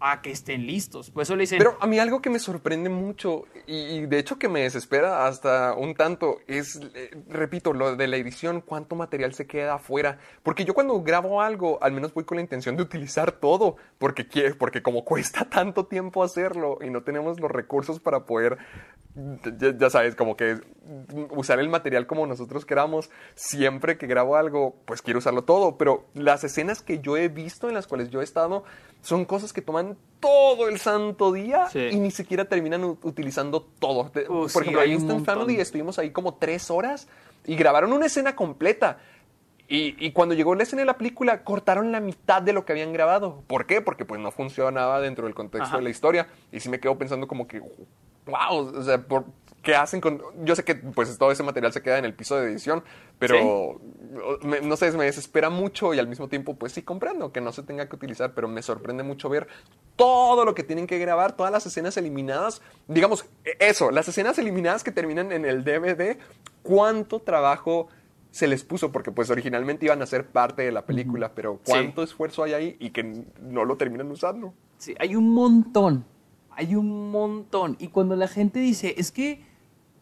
a 0.00 0.22
que 0.22 0.30
estén 0.30 0.64
listos. 0.64 1.10
Pero 1.58 1.76
a 1.80 1.86
mí 1.88 1.98
algo 1.98 2.22
que 2.22 2.30
me 2.30 2.38
sorprende 2.38 2.88
mucho 2.88 3.46
y, 3.66 4.06
de 4.06 4.18
hecho 4.20 4.38
que 4.38 4.48
me 4.48 4.60
desespera 4.60 5.26
hasta 5.26 5.74
un 5.74 5.94
tanto 5.96 6.38
es, 6.46 6.80
eh, 6.94 7.10
repito, 7.28 7.72
lo 7.72 7.96
de 7.96 8.06
la 8.06 8.16
edición, 8.16 8.60
cuánto 8.60 8.94
material 8.94 9.34
se 9.34 9.48
queda 9.48 9.74
afuera. 9.74 10.18
Porque 10.44 10.64
yo 10.64 10.72
cuando 10.72 11.02
grabo 11.02 11.42
algo, 11.42 11.82
al 11.82 11.90
menos 11.90 12.14
voy 12.14 12.22
con 12.22 12.36
la 12.36 12.42
intención 12.42 12.76
de 12.76 12.82
utilizar 12.84 13.32
todo, 13.32 13.74
porque, 13.98 14.24
porque 14.56 14.82
como 14.82 15.04
cuesta 15.04 15.46
tanto 15.46 15.86
tiempo 15.86 16.22
hacerlo 16.22 16.78
y 16.80 16.90
no 16.90 17.02
tenemos 17.02 17.40
los 17.40 17.50
recursos 17.50 17.98
para 17.98 18.24
poder, 18.24 18.56
ya, 19.58 19.76
ya 19.76 19.90
sabes, 19.90 20.14
como 20.14 20.36
que 20.36 20.58
usar 21.30 21.58
el 21.58 21.68
material 21.68 22.06
como 22.06 22.26
nosotros 22.26 22.64
queramos, 22.64 23.10
siempre 23.34 23.98
que 23.98 24.06
grabo 24.06 24.36
algo, 24.36 24.76
pues 24.84 25.02
quiero 25.02 25.18
usarlo 25.18 25.42
todo. 25.44 25.76
Pero 25.76 26.04
las 26.14 26.44
escenas 26.44 26.82
que 26.82 27.00
yo 27.00 27.16
he 27.16 27.28
visto, 27.28 27.68
en 27.68 27.74
las 27.74 27.86
cuales 27.86 28.10
yo 28.10 28.20
he 28.20 28.24
estado, 28.24 28.64
son 29.02 29.24
cosas 29.24 29.52
que 29.52 29.62
toman 29.62 29.96
todo 30.20 30.68
el 30.68 30.78
santo 30.78 31.32
día 31.32 31.66
Sí. 31.68 31.88
y 31.92 31.96
ni 32.00 32.10
siquiera 32.10 32.44
terminan 32.46 32.84
utilizando 32.84 33.62
todo. 33.78 34.10
Uh, 34.28 34.42
Por 34.42 34.50
sí, 34.50 34.58
ejemplo, 34.60 34.82
en 34.82 34.90
Instant. 34.92 35.24
Family 35.24 35.60
estuvimos 35.60 35.98
ahí 35.98 36.10
como 36.10 36.34
tres 36.34 36.70
horas 36.70 37.08
y 37.44 37.56
grabaron 37.56 37.92
una 37.92 38.06
escena 38.06 38.34
completa. 38.36 38.98
Y, 39.70 39.94
y 40.04 40.12
cuando 40.12 40.34
llegó 40.34 40.54
la 40.54 40.62
escena 40.62 40.80
de 40.80 40.86
la 40.86 40.96
película, 40.96 41.44
cortaron 41.44 41.92
la 41.92 42.00
mitad 42.00 42.40
de 42.40 42.54
lo 42.54 42.64
que 42.64 42.72
habían 42.72 42.92
grabado. 42.94 43.42
¿Por 43.46 43.66
qué? 43.66 43.82
Porque 43.82 44.06
pues 44.06 44.18
no 44.18 44.30
funcionaba 44.30 44.98
dentro 45.00 45.26
del 45.26 45.34
contexto 45.34 45.66
Ajá. 45.68 45.76
de 45.76 45.82
la 45.82 45.90
historia. 45.90 46.26
Y 46.50 46.60
sí 46.60 46.70
me 46.70 46.80
quedo 46.80 46.96
pensando 46.96 47.28
como 47.28 47.46
que, 47.46 47.60
wow, 48.28 48.78
o 48.78 48.82
sea, 48.82 48.98
por, 48.98 49.24
¿qué 49.62 49.74
hacen 49.74 50.00
con...? 50.00 50.22
Yo 50.44 50.54
sé 50.54 50.64
que 50.64 50.74
pues 50.76 51.16
todo 51.18 51.32
ese 51.32 51.42
material 51.42 51.72
se 51.72 51.82
queda 51.82 51.98
en 51.98 52.04
el 52.04 52.14
piso 52.14 52.36
de 52.36 52.46
edición, 52.50 52.84
pero 53.18 53.80
me- 54.42 54.60
no 54.60 54.76
sé, 54.76 54.90
me 54.92 55.04
desespera 55.06 55.50
mucho 55.50 55.92
y 55.94 55.98
al 55.98 56.06
mismo 56.06 56.28
tiempo 56.28 56.54
pues 56.56 56.72
sí 56.72 56.82
comprendo 56.82 57.32
que 57.32 57.40
no 57.40 57.52
se 57.52 57.62
tenga 57.62 57.88
que 57.88 57.96
utilizar, 57.96 58.32
pero 58.34 58.48
me 58.48 58.62
sorprende 58.62 59.02
mucho 59.02 59.28
ver 59.28 59.48
todo 59.96 60.44
lo 60.44 60.54
que 60.54 60.62
tienen 60.62 60.86
que 60.86 60.98
grabar, 60.98 61.32
todas 61.36 61.50
las 61.52 61.66
escenas 61.66 61.96
eliminadas. 61.96 62.62
Digamos, 62.86 63.26
e- 63.44 63.56
eso, 63.60 63.90
las 63.90 64.08
escenas 64.08 64.38
eliminadas 64.38 64.84
que 64.84 64.92
terminan 64.92 65.32
en 65.32 65.44
el 65.44 65.64
DVD, 65.64 66.18
¿cuánto 66.62 67.20
trabajo 67.20 67.88
se 68.30 68.46
les 68.46 68.62
puso? 68.62 68.92
Porque 68.92 69.10
pues 69.10 69.30
originalmente 69.30 69.86
iban 69.86 70.00
a 70.02 70.06
ser 70.06 70.26
parte 70.28 70.62
de 70.62 70.70
la 70.72 70.84
película, 70.86 71.32
pero 71.34 71.58
Sí. 71.64 71.72
¿cuánto 71.72 72.02
esfuerzo 72.02 72.42
hay 72.44 72.52
ahí 72.52 72.76
y 72.78 72.90
que 72.90 73.24
no 73.40 73.64
lo 73.64 73.76
terminan 73.76 74.10
usando? 74.10 74.54
Sí, 74.76 74.94
hay 75.00 75.16
un 75.16 75.30
montón. 75.34 76.04
Hay 76.58 76.74
un 76.74 77.12
montón. 77.12 77.76
Y 77.78 77.86
cuando 77.88 78.16
la 78.16 78.26
gente 78.26 78.58
dice, 78.58 78.94
es 78.98 79.12
que, 79.12 79.44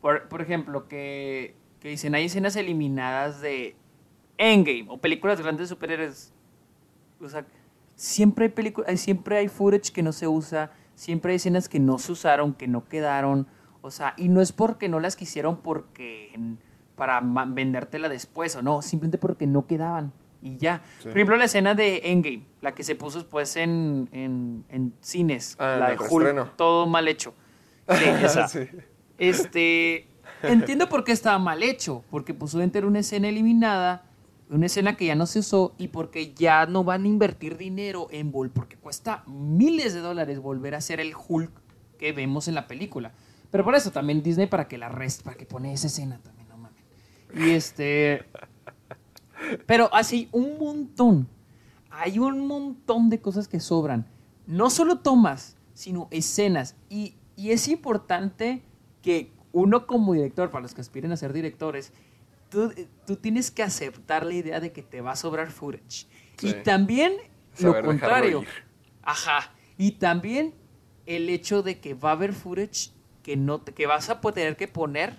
por, 0.01 0.27
por 0.29 0.41
ejemplo, 0.41 0.89
que, 0.89 1.55
que 1.81 1.91
dicen, 1.91 2.15
hay 2.15 2.25
escenas 2.25 2.57
eliminadas 2.57 3.43
de 3.43 3.77
Endgame 4.39 4.87
o 4.89 4.97
películas 4.97 5.39
grandes 5.41 5.69
de 5.69 5.75
superhéroes. 5.75 6.33
O 7.21 7.29
sea, 7.29 7.47
siempre 7.95 8.51
hay, 8.57 8.75
hay- 8.87 8.97
siempre 8.97 9.37
hay 9.37 9.49
footage 9.49 9.93
que 9.93 10.03
no 10.03 10.13
se 10.13 10.27
usa, 10.29 10.71
siempre 10.95 11.33
hay 11.33 11.37
escenas 11.37 11.69
que 11.69 11.79
no 11.79 11.99
se 11.99 12.13
usaron, 12.13 12.55
que 12.55 12.67
no 12.69 12.89
quedaron. 12.89 13.47
O 13.83 13.91
sea, 13.91 14.15
y 14.17 14.29
no 14.31 14.41
es 14.41 14.53
porque 14.53 14.89
no 14.89 14.99
las 14.99 15.15
quisieron 15.15 15.59
porque 15.59 16.33
para 16.97 17.21
vendértela 17.21 18.09
después 18.09 18.57
o 18.57 18.63
no, 18.63 18.81
simplemente 18.81 19.19
porque 19.19 19.47
no 19.47 19.67
quedaban. 19.67 20.11
Y 20.43 20.57
ya. 20.59 20.83
Por 21.03 21.13
ejemplo, 21.13 21.37
la 21.37 21.45
escena 21.45 21.75
de 21.75 22.03
Endgame, 22.05 22.43
la 22.61 22.75
que 22.75 22.85
se 22.85 22.95
puso 22.95 23.19
después 23.19 23.57
en, 23.57 24.09
en, 24.13 24.65
en 24.69 24.95
cines, 25.01 25.57
Ah, 25.59 25.77
la 25.79 25.91
de 25.91 25.97
Hulk, 25.99 26.57
todo 26.57 26.87
mal 26.87 27.09
hecho. 27.09 27.35
Sí, 27.89 28.05
esa. 28.23 28.49
Sí. 28.49 28.69
Este, 29.19 30.09
entiendo 30.43 30.89
por 30.89 31.05
qué 31.05 31.13
estaba 31.13 31.39
mal 31.39 31.63
hecho, 31.63 32.05
porque 32.11 32.37
obviamente 32.39 32.79
era 32.79 32.87
una 32.87 32.99
escena 32.99 33.29
eliminada, 33.29 34.05
una 34.51 34.67
escena 34.67 34.97
que 34.97 35.07
ya 35.07 35.15
no 35.15 35.27
se 35.27 35.39
usó 35.39 35.75
y 35.79 35.89
porque 35.89 36.35
ya 36.35 36.67
no 36.67 36.85
van 36.85 37.05
a 37.05 37.09
invertir 37.09 37.57
dinero 37.57 38.09
en 38.11 38.31
vol, 38.31 38.51
porque 38.51 38.77
cuesta 38.77 39.25
miles 39.27 39.95
de 39.95 40.01
dólares 40.01 40.39
volver 40.39 40.75
a 40.75 40.79
hacer 40.79 41.01
el 41.01 41.15
Hulk 41.17 41.51
que 41.99 42.13
vemos 42.13 42.47
en 42.47 42.55
la 42.55 42.67
película. 42.67 43.13
Pero 43.51 43.65
por 43.65 43.75
eso 43.75 43.91
también 43.91 44.23
Disney 44.23 44.47
para 44.47 44.69
que 44.69 44.77
la 44.77 44.89
rest, 44.89 45.23
para 45.23 45.37
que 45.37 45.47
pone 45.47 45.73
esa 45.73 45.87
escena 45.87 46.21
también, 46.23 46.49
no 46.49 46.59
mames. 46.59 46.83
Y 47.35 47.51
este, 47.53 48.25
pero 49.67 49.93
así 49.95 50.29
un 50.33 50.59
montón. 50.59 51.29
Hay 51.91 52.19
un 52.19 52.47
montón 52.47 53.09
de 53.11 53.21
cosas 53.21 53.49
que 53.49 53.61
sobran. 53.61 54.07
No 54.47 54.71
solo 54.71 54.99
tomas, 54.99 55.57
sino 55.75 56.09
escenas. 56.11 56.77
Y, 56.89 57.15
y 57.37 57.51
es 57.51 57.69
importante 57.69 58.63
que 59.03 59.33
uno 59.53 59.87
como 59.87 60.13
director, 60.13 60.51
para 60.51 60.63
los 60.63 60.75
que 60.75 60.83
aspiren 60.83 61.13
a 61.13 61.17
ser 61.17 61.33
directores, 61.33 61.93
tú, 62.51 62.73
tú 63.07 63.17
tienes 63.17 63.51
que 63.51 63.63
aceptar 63.63 64.27
la 64.27 64.35
idea 64.35 64.61
de 64.61 64.73
que 64.73 64.83
te 64.83 65.01
va 65.01 65.13
a 65.13 65.17
sobrar 65.17 65.51
footage. 65.51 66.07
Sí. 66.37 66.49
Y 66.49 66.53
también 66.63 67.15
lo 67.59 67.73
Saber 67.73 67.85
contrario. 67.85 68.45
Ajá. 69.03 69.53
Y 69.79 69.93
también 69.93 70.55
el 71.07 71.29
hecho 71.31 71.63
de 71.63 71.79
que 71.81 71.95
va 71.95 72.11
a 72.11 72.13
haber 72.13 72.35
footage 72.35 72.91
que, 73.23 73.37
no, 73.37 73.61
te- 73.61 73.73
que 73.73 73.87
vas 73.87 74.11
a 74.11 74.21
tener 74.21 74.57
que 74.57 74.69
poner 74.69 75.15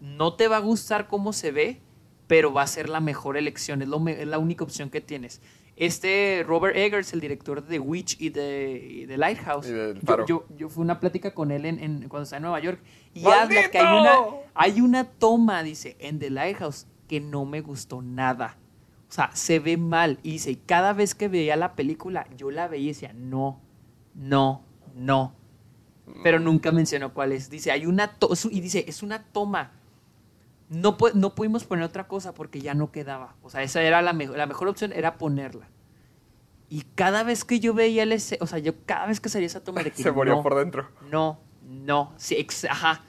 no 0.00 0.34
te 0.34 0.46
va 0.48 0.58
a 0.58 0.60
gustar 0.60 1.08
cómo 1.08 1.32
se 1.32 1.50
ve, 1.50 1.80
pero 2.28 2.52
va 2.52 2.62
a 2.62 2.66
ser 2.68 2.88
la 2.88 3.00
mejor 3.00 3.36
elección, 3.36 3.82
es, 3.82 3.88
lo 3.88 3.98
me- 3.98 4.22
es 4.22 4.28
la 4.28 4.38
única 4.38 4.62
opción 4.62 4.88
que 4.90 5.00
tienes. 5.00 5.40
Este 5.76 6.44
Robert 6.46 6.76
Eggers, 6.76 7.12
el 7.12 7.20
director 7.20 7.62
de 7.62 7.68
The 7.68 7.78
Witch 7.80 8.20
y 8.20 8.30
de, 8.30 8.86
y 8.90 9.06
de 9.06 9.16
Lighthouse, 9.16 9.66
Y 9.66 10.06
yo, 10.06 10.26
yo, 10.26 10.46
yo 10.56 10.68
fui 10.68 10.82
a 10.82 10.84
una 10.84 11.00
plática 11.00 11.32
con 11.34 11.50
él 11.50 11.64
en, 11.66 11.78
en- 11.82 12.08
cuando 12.08 12.24
estaba 12.24 12.38
en 12.38 12.42
Nueva 12.42 12.60
York 12.60 12.80
y 13.14 13.24
habla 13.26 13.70
que 13.70 13.78
hay 13.78 13.84
¡Maldito! 13.84 14.28
una, 14.28 14.36
hay 14.54 14.80
una 14.80 15.04
toma, 15.04 15.62
dice, 15.62 15.96
en 16.00 16.18
The 16.18 16.30
Lighthouse 16.30 16.86
que 17.08 17.20
no 17.20 17.44
me 17.44 17.60
gustó 17.60 18.02
nada. 18.02 18.56
O 19.08 19.12
sea, 19.12 19.30
se 19.34 19.58
ve 19.60 19.76
mal. 19.78 20.18
Y 20.22 20.32
dice, 20.32 20.50
y 20.50 20.56
cada 20.56 20.92
vez 20.92 21.14
que 21.14 21.28
veía 21.28 21.56
la 21.56 21.74
película, 21.74 22.26
yo 22.36 22.50
la 22.50 22.68
veía 22.68 22.84
y 22.84 22.88
decía, 22.88 23.12
no, 23.14 23.60
no, 24.14 24.64
no. 24.94 25.32
Pero 26.22 26.40
nunca 26.40 26.72
mencionó 26.72 27.14
cuál 27.14 27.32
es. 27.32 27.48
Dice, 27.50 27.70
hay 27.70 27.86
una 27.86 28.16
y 28.50 28.60
dice, 28.60 28.84
es 28.88 29.02
una 29.02 29.22
toma. 29.24 29.72
No, 30.70 30.96
no 31.14 31.34
pudimos 31.34 31.64
poner 31.64 31.84
otra 31.84 32.06
cosa 32.08 32.34
porque 32.34 32.60
ya 32.60 32.74
no 32.74 32.92
quedaba. 32.92 33.34
O 33.42 33.50
sea, 33.50 33.62
esa 33.62 33.82
era 33.82 34.02
la, 34.02 34.12
mejor 34.12 34.36
la 34.36 34.46
mejor 34.46 34.68
opción, 34.68 34.92
era 34.92 35.16
ponerla. 35.16 35.68
Y 36.68 36.82
cada 36.94 37.22
vez 37.22 37.44
que 37.44 37.60
yo 37.60 37.72
veía 37.72 38.02
el 38.02 38.12
ese- 38.12 38.36
o 38.42 38.46
sea, 38.46 38.58
yo 38.58 38.74
cada 38.84 39.06
vez 39.06 39.20
que 39.20 39.28
salía 39.30 39.46
esa 39.46 39.64
toma 39.64 39.82
de 39.82 39.90
que 39.90 40.02
Se 40.02 40.12
murió 40.12 40.36
no, 40.36 40.42
por 40.42 40.54
dentro. 40.56 40.88
no, 41.10 41.40
no, 41.66 42.12
sí, 42.18 42.34
ex- 42.36 42.64
ajá. 42.66 43.02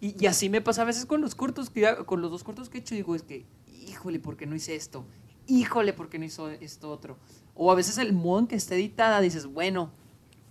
Y, 0.00 0.22
y 0.22 0.26
así 0.26 0.50
me 0.50 0.60
pasa 0.60 0.82
a 0.82 0.84
veces 0.84 1.06
con 1.06 1.22
los 1.22 1.34
cortos, 1.34 1.70
que 1.70 1.86
con 2.04 2.20
los 2.20 2.30
dos 2.30 2.44
cortos 2.44 2.68
que 2.68 2.78
he 2.78 2.80
hecho, 2.82 2.94
digo, 2.94 3.14
es 3.14 3.22
que, 3.22 3.46
híjole, 3.88 4.18
¿por 4.20 4.36
qué 4.36 4.44
no 4.46 4.54
hice 4.54 4.74
esto? 4.76 5.06
Híjole, 5.46 5.94
¿por 5.94 6.10
qué 6.10 6.18
no 6.18 6.26
hizo 6.26 6.50
esto 6.50 6.90
otro? 6.90 7.16
O 7.54 7.72
a 7.72 7.74
veces 7.74 7.96
el 7.96 8.12
modo 8.12 8.40
en 8.40 8.46
que 8.48 8.56
está 8.56 8.74
editada, 8.74 9.20
dices, 9.22 9.46
bueno, 9.46 9.90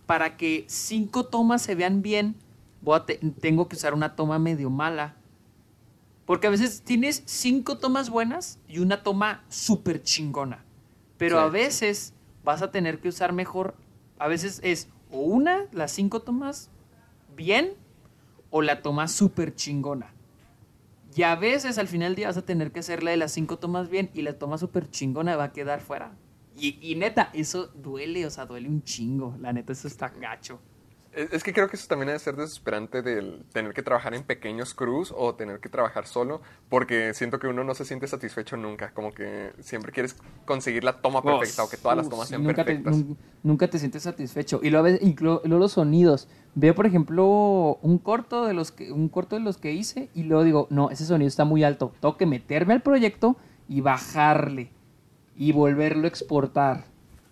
para 0.08 0.36
que 0.38 0.66
cinco 0.68 1.26
tomas 1.28 1.62
se 1.62 1.76
vean 1.76 2.02
bien, 2.02 2.36
voy 2.82 2.98
a 2.98 3.06
te- 3.06 3.20
tengo 3.40 3.68
que 3.68 3.76
usar 3.76 3.94
una 3.94 4.16
toma 4.16 4.40
medio 4.40 4.72
mala. 4.72 5.16
Porque 6.26 6.48
a 6.48 6.50
veces 6.50 6.82
tienes 6.82 7.24
cinco 7.26 7.78
tomas 7.78 8.10
buenas 8.10 8.60
y 8.68 8.80
una 8.80 9.04
toma 9.04 9.44
súper 9.48 10.02
chingona. 10.02 10.64
Pero 11.18 11.38
Sí. 11.40 11.44
a 11.46 11.50
veces 11.50 12.14
vas 12.44 12.62
a 12.62 12.72
tener 12.72 13.00
que 13.00 13.10
usar 13.10 13.32
mejor. 13.34 13.76
A 14.18 14.28
veces 14.28 14.60
es 14.64 14.90
o 15.12 15.20
una, 15.20 15.66
las 15.72 15.92
cinco 15.92 16.22
tomas 16.22 16.70
bien, 17.36 17.74
o 18.50 18.62
la 18.62 18.82
toma 18.82 19.08
súper 19.08 19.54
chingona. 19.56 20.14
Y 21.16 21.24
a 21.24 21.36
veces 21.36 21.78
al 21.78 21.88
final 21.88 22.10
del 22.10 22.16
día 22.16 22.28
vas 22.28 22.38
a 22.38 22.42
tener 22.46 22.72
que 22.72 22.80
hacer 22.80 23.04
la 23.04 23.12
de 23.12 23.18
las 23.18 23.32
cinco 23.32 23.58
tomas 23.58 23.90
bien 23.90 24.10
y 24.14 24.22
la 24.24 24.34
toma 24.38 24.58
súper 24.58 24.90
chingona 24.90 25.36
va 25.38 25.46
a 25.46 25.54
quedar 25.54 25.80
fuera. 25.80 26.12
Y, 26.58 26.78
y 26.82 26.96
neta, 26.96 27.30
eso 27.34 27.68
duele, 27.68 28.26
o 28.26 28.30
sea, 28.30 28.46
duele 28.46 28.68
un 28.68 28.82
chingo. 28.84 29.36
La 29.40 29.54
neta, 29.54 29.74
eso 29.74 29.88
está 29.88 30.10
gacho. 30.10 30.60
Es 31.16 31.32
es 31.32 31.44
que 31.44 31.54
creo 31.54 31.70
que 31.70 31.78
eso 31.78 31.88
también 31.88 32.08
debe 32.08 32.20
ser 32.20 32.36
desesperante 32.36 33.02
del 33.02 33.46
tener 33.54 33.74
que 33.74 33.82
trabajar 33.82 34.14
en 34.14 34.24
pequeños 34.24 34.74
crews 34.74 35.14
o 35.16 35.34
tener 35.36 35.60
que 35.60 35.70
trabajar 35.70 36.06
solo, 36.08 36.42
porque 36.68 37.14
siento 37.14 37.40
que 37.40 37.48
uno 37.48 37.64
no 37.64 37.74
se 37.74 37.86
siente 37.86 38.06
satisfecho 38.08 38.58
nunca, 38.58 38.92
como 38.94 39.14
que 39.14 39.54
siempre 39.62 39.92
quieres 39.94 40.16
conseguir 40.46 40.84
la 40.84 41.02
toma 41.02 41.22
perfecta 41.24 41.64
o 41.64 41.70
que 41.70 41.78
todas 41.78 41.98
las 41.98 42.10
tomas 42.10 42.28
sean 42.28 42.44
nunca 42.44 42.66
perfectas. 42.66 42.98
Te, 42.98 43.16
nunca 43.44 43.70
te 43.70 43.80
sientes 43.80 44.04
satisfecho. 44.04 44.60
Y 44.62 44.70
luego, 44.70 44.88
a 44.88 44.92
veces, 44.92 45.08
inclu- 45.08 45.42
luego 45.46 45.60
los 45.60 45.72
sonidos. 45.72 46.28
Veo, 46.54 46.76
por 46.76 46.86
ejemplo, 46.86 47.80
un 47.82 47.98
corto 47.98 48.46
de 48.46 48.54
los 48.54 48.72
que, 48.72 48.92
un 48.92 49.08
corto 49.08 49.36
de 49.38 49.42
los 49.42 49.58
que 49.58 49.72
hice 49.72 50.10
y 50.14 50.24
luego 50.24 50.44
digo, 50.44 50.68
no, 50.70 50.90
ese 50.90 51.06
sonido 51.06 51.28
está 51.28 51.46
muy 51.46 51.64
alto. 51.64 51.94
Tengo 52.02 52.18
que 52.18 52.26
meterme 52.26 52.74
al 52.74 52.82
proyecto 52.82 53.38
y 53.70 53.80
bajarle 53.82 54.72
y 55.38 55.52
volverlo 55.54 56.06
a 56.06 56.08
exportar 56.08 56.86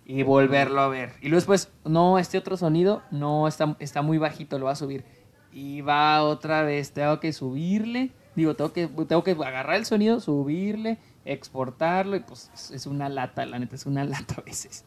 y 0.06 0.22
volverlo 0.22 0.80
a 0.80 0.88
ver. 0.88 1.12
Y 1.20 1.28
luego 1.28 1.36
después, 1.36 1.70
no, 1.84 2.18
este 2.18 2.38
otro 2.38 2.56
sonido, 2.56 3.02
no, 3.10 3.48
está, 3.48 3.76
está 3.78 4.02
muy 4.02 4.18
bajito, 4.18 4.58
lo 4.58 4.66
va 4.66 4.72
a 4.72 4.76
subir. 4.76 5.04
Y 5.52 5.80
va 5.82 6.22
otra 6.22 6.62
vez, 6.62 6.92
tengo 6.92 7.20
que 7.20 7.32
subirle. 7.32 8.10
Digo, 8.34 8.54
tengo 8.54 8.72
que, 8.72 8.88
tengo 8.88 9.22
que 9.22 9.30
agarrar 9.30 9.76
el 9.76 9.86
sonido, 9.86 10.18
subirle, 10.20 10.98
exportarlo. 11.24 12.16
Y 12.16 12.20
pues 12.20 12.50
es- 12.72 12.86
una 12.86 13.08
lata, 13.08 13.46
la 13.46 13.58
neta, 13.58 13.76
es 13.76 13.86
una 13.86 14.04
lata 14.04 14.34
a 14.38 14.40
veces. 14.42 14.84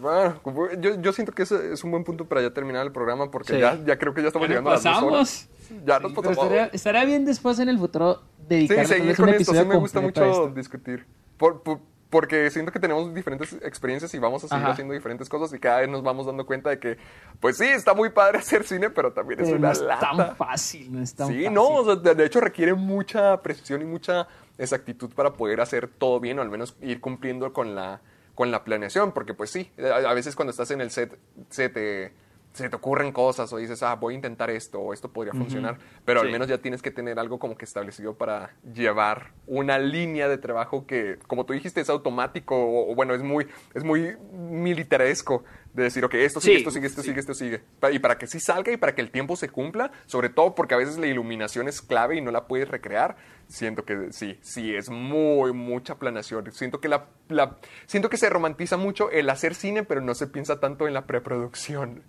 Bueno, 0.00 0.40
como- 0.42 0.70
yo, 0.80 1.00
yo 1.00 1.12
siento 1.12 1.32
que 1.32 1.42
ese 1.42 1.72
es 1.72 1.84
un 1.84 1.90
buen 1.90 2.02
punto 2.04 2.24
para 2.26 2.40
ya 2.40 2.50
terminar 2.50 2.84
el 2.86 2.92
programa, 2.92 3.30
porque 3.30 3.52
Sí. 3.54 3.58
ya, 3.60 3.78
ya 3.84 3.98
creo 3.98 4.14
que 4.14 4.22
ya 4.22 4.28
estamos 4.28 4.48
Ya 4.48 4.52
llegando 4.54 4.70
nos 4.70 4.86
a 4.86 4.90
las 4.90 5.00
dos 5.02 5.12
horas. 5.12 5.48
pasamos. 5.50 5.84
Ya 5.86 5.96
Sí, 5.98 6.02
nos 6.02 6.12
pasamos. 6.14 6.38
estaría, 6.38 6.64
estaría 6.72 7.04
bien 7.04 7.24
después 7.26 7.58
en 7.58 7.68
el 7.68 7.78
futuro 7.78 8.14
Sí, 8.38 8.44
dedicarle 8.48 8.82
tal 8.84 8.86
seguir 8.96 9.16
con 9.16 9.28
un 9.28 9.34
esto, 9.34 9.52
sí 9.52 9.64
me 9.66 9.76
gusta 9.76 10.00
mucho 10.00 10.48
discutir. 10.54 11.04
Por- 11.36 11.62
por- 11.62 11.80
porque 12.10 12.50
siento 12.50 12.72
que 12.72 12.78
tenemos 12.80 13.14
diferentes 13.14 13.52
experiencias 13.62 14.14
y 14.14 14.18
vamos 14.18 14.42
a 14.44 14.48
seguir 14.48 14.64
Ajá. 14.64 14.72
haciendo 14.72 14.94
diferentes 14.94 15.28
cosas 15.28 15.52
y 15.54 15.58
cada 15.60 15.80
vez 15.80 15.88
nos 15.90 16.02
vamos 16.02 16.26
dando 16.26 16.46
cuenta 16.46 16.70
de 16.70 16.78
que, 16.78 16.96
pues 17.40 17.58
sí, 17.58 17.64
está 17.66 17.92
muy 17.94 18.08
padre 18.10 18.38
hacer 18.38 18.64
cine, 18.64 18.88
pero 18.90 19.12
también 19.12 19.40
es 19.40 19.46
Pero 19.46 19.58
una 19.58 19.68
no 19.68 19.72
es 19.72 19.80
lata. 19.82 20.16
tan 20.16 20.36
fácil, 20.36 20.92
no 20.92 21.02
es 21.02 21.14
tan 21.14 21.26
Sí, 21.28 21.34
fácil. 21.34 21.52
no, 21.52 21.66
o 21.68 21.84
sea, 21.84 21.96
de 21.96 22.14
de 22.14 22.24
hecho 22.24 22.40
requiere 22.40 22.72
mucha 22.74 23.42
precisión 23.42 23.82
y 23.82 23.84
mucha 23.84 24.26
exactitud 24.56 25.10
para 25.14 25.34
poder 25.34 25.60
hacer 25.60 25.86
todo 25.88 26.18
bien 26.20 26.38
o 26.38 26.42
al 26.42 26.48
menos 26.48 26.76
ir 26.80 27.00
cumpliendo 27.00 27.52
con 27.52 27.74
la, 27.74 28.00
con 28.34 28.50
la 28.50 28.64
planeación, 28.64 29.12
porque 29.12 29.34
pues 29.34 29.50
sí, 29.50 29.70
a, 29.78 30.10
a 30.10 30.14
veces 30.14 30.34
cuando 30.34 30.50
estás 30.50 30.70
en 30.70 30.80
el 30.80 30.90
set 30.90 31.16
se 31.50 31.68
te, 31.68 32.12
se 32.58 32.68
te 32.68 32.76
ocurren 32.76 33.12
cosas 33.12 33.52
o 33.52 33.56
dices, 33.56 33.82
ah, 33.82 33.94
voy 33.94 34.14
a 34.14 34.16
intentar 34.16 34.50
esto 34.50 34.78
o 34.80 34.92
esto 34.92 35.12
podría 35.12 35.32
funcionar, 35.32 35.78
pero 36.04 36.20
al 36.20 36.26
Sí. 36.26 36.32
menos 36.32 36.48
ya 36.48 36.58
tienes 36.58 36.82
que 36.82 36.90
tener 36.90 37.18
algo 37.18 37.38
como 37.38 37.56
que 37.56 37.64
establecido 37.64 38.16
para 38.16 38.50
llevar 38.74 39.32
una 39.46 39.78
línea 39.78 40.28
de 40.28 40.38
trabajo 40.38 40.86
que, 40.86 41.18
como 41.26 41.46
tú 41.46 41.52
dijiste, 41.54 41.80
es 41.80 41.88
automático 41.90 42.54
o, 42.56 42.92
o 42.92 42.94
bueno, 42.94 43.14
es 43.14 43.22
muy, 43.22 43.46
es 43.74 43.84
muy 43.84 44.16
militaresco 44.62 45.44
de 45.72 45.84
decir, 45.84 46.04
ok, 46.04 46.14
esto 46.14 46.40
sigue, 46.40 46.54
Sí, 46.54 46.58
esto 46.60 46.70
sigue, 46.70 46.86
esto 46.86 47.02
sí. 47.02 47.08
sigue, 47.08 47.20
esto 47.20 47.34
sigue. 47.34 47.62
Y 47.92 47.98
para 48.00 48.18
que 48.18 48.26
sí 48.26 48.40
salga 48.40 48.72
y 48.72 48.76
para 48.76 48.94
que 48.94 49.00
el 49.02 49.10
tiempo 49.10 49.36
se 49.36 49.48
cumpla, 49.48 49.92
sobre 50.06 50.28
todo 50.28 50.54
porque 50.54 50.74
a 50.74 50.78
veces 50.78 50.98
la 50.98 51.06
iluminación 51.06 51.68
es 51.68 51.80
clave 51.82 52.16
y 52.16 52.20
no 52.20 52.30
la 52.30 52.46
puedes 52.48 52.68
recrear, 52.68 53.16
siento 53.46 53.84
que 53.84 54.08
sí, 54.12 54.38
sí, 54.42 54.74
es 54.74 54.90
muy, 54.90 55.52
mucha 55.52 55.96
planeación. 55.96 56.50
Siento 56.52 56.80
que, 56.80 56.88
la, 56.88 57.06
la- 57.28 57.58
siento 57.86 58.08
que 58.10 58.16
se 58.16 58.28
romantiza 58.28 58.76
mucho 58.76 59.10
el 59.10 59.30
hacer 59.30 59.54
cine, 59.54 59.84
pero 59.84 60.00
no 60.00 60.14
se 60.14 60.26
piensa 60.26 60.58
tanto 60.58 60.86
en 60.88 60.94
la 60.94 61.06
preproducción. 61.06 62.02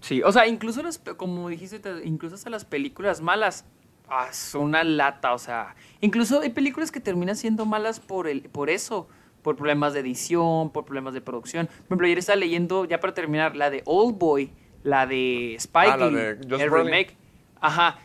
Sí, 0.00 0.22
o 0.22 0.30
sea, 0.32 0.46
incluso 0.46 0.82
las, 0.82 0.98
como 0.98 1.48
dijiste, 1.48 1.78
te- 1.80 2.06
incluso 2.06 2.34
hasta 2.36 2.50
las 2.50 2.64
películas 2.64 3.20
malas, 3.20 3.64
ah, 4.08 4.32
son 4.32 4.62
una 4.62 4.84
lata, 4.84 5.32
o 5.34 5.38
sea, 5.38 5.74
incluso 6.00 6.40
hay 6.40 6.50
películas 6.50 6.90
que 6.92 7.00
terminan 7.00 7.36
siendo 7.36 7.66
malas 7.66 7.98
por 8.00 8.28
el, 8.28 8.42
por 8.42 8.70
eso, 8.70 9.08
por 9.42 9.56
problemas 9.56 9.94
de 9.94 10.00
edición, 10.00 10.70
por 10.70 10.84
problemas 10.84 11.14
de 11.14 11.20
producción. 11.20 11.66
Por 11.66 11.74
ejemplo, 11.86 12.06
ayer 12.06 12.18
estaba 12.18 12.36
leyendo, 12.36 12.84
ya 12.84 13.00
para 13.00 13.14
terminar, 13.14 13.56
la 13.56 13.70
de 13.70 13.82
Old 13.86 14.18
Boy, 14.18 14.52
la 14.84 15.06
de 15.06 15.54
Spike 15.56 15.90
Ah, 15.90 15.96
la 15.96 16.06
Lee, 16.08 16.14
de 16.16 16.30
el 16.62 16.70
Brolin. 16.70 16.86
remake. 16.86 17.16
Ajá. 17.60 17.98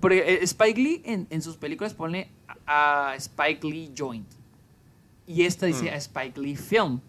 Porque 0.00 0.18
eh, 0.18 0.38
Spike 0.42 0.80
Lee 0.80 1.02
en, 1.04 1.26
en 1.30 1.42
sus 1.42 1.56
películas 1.56 1.94
pone 1.94 2.30
a, 2.66 3.10
a 3.10 3.14
Spike 3.16 3.66
Lee 3.66 3.92
Joint. 3.96 4.26
Y 5.26 5.42
esta 5.44 5.66
dice 5.66 5.84
Mm. 5.90 5.94
a 5.94 5.96
Spike 5.96 6.40
Lee 6.40 6.56
Film. 6.56 7.00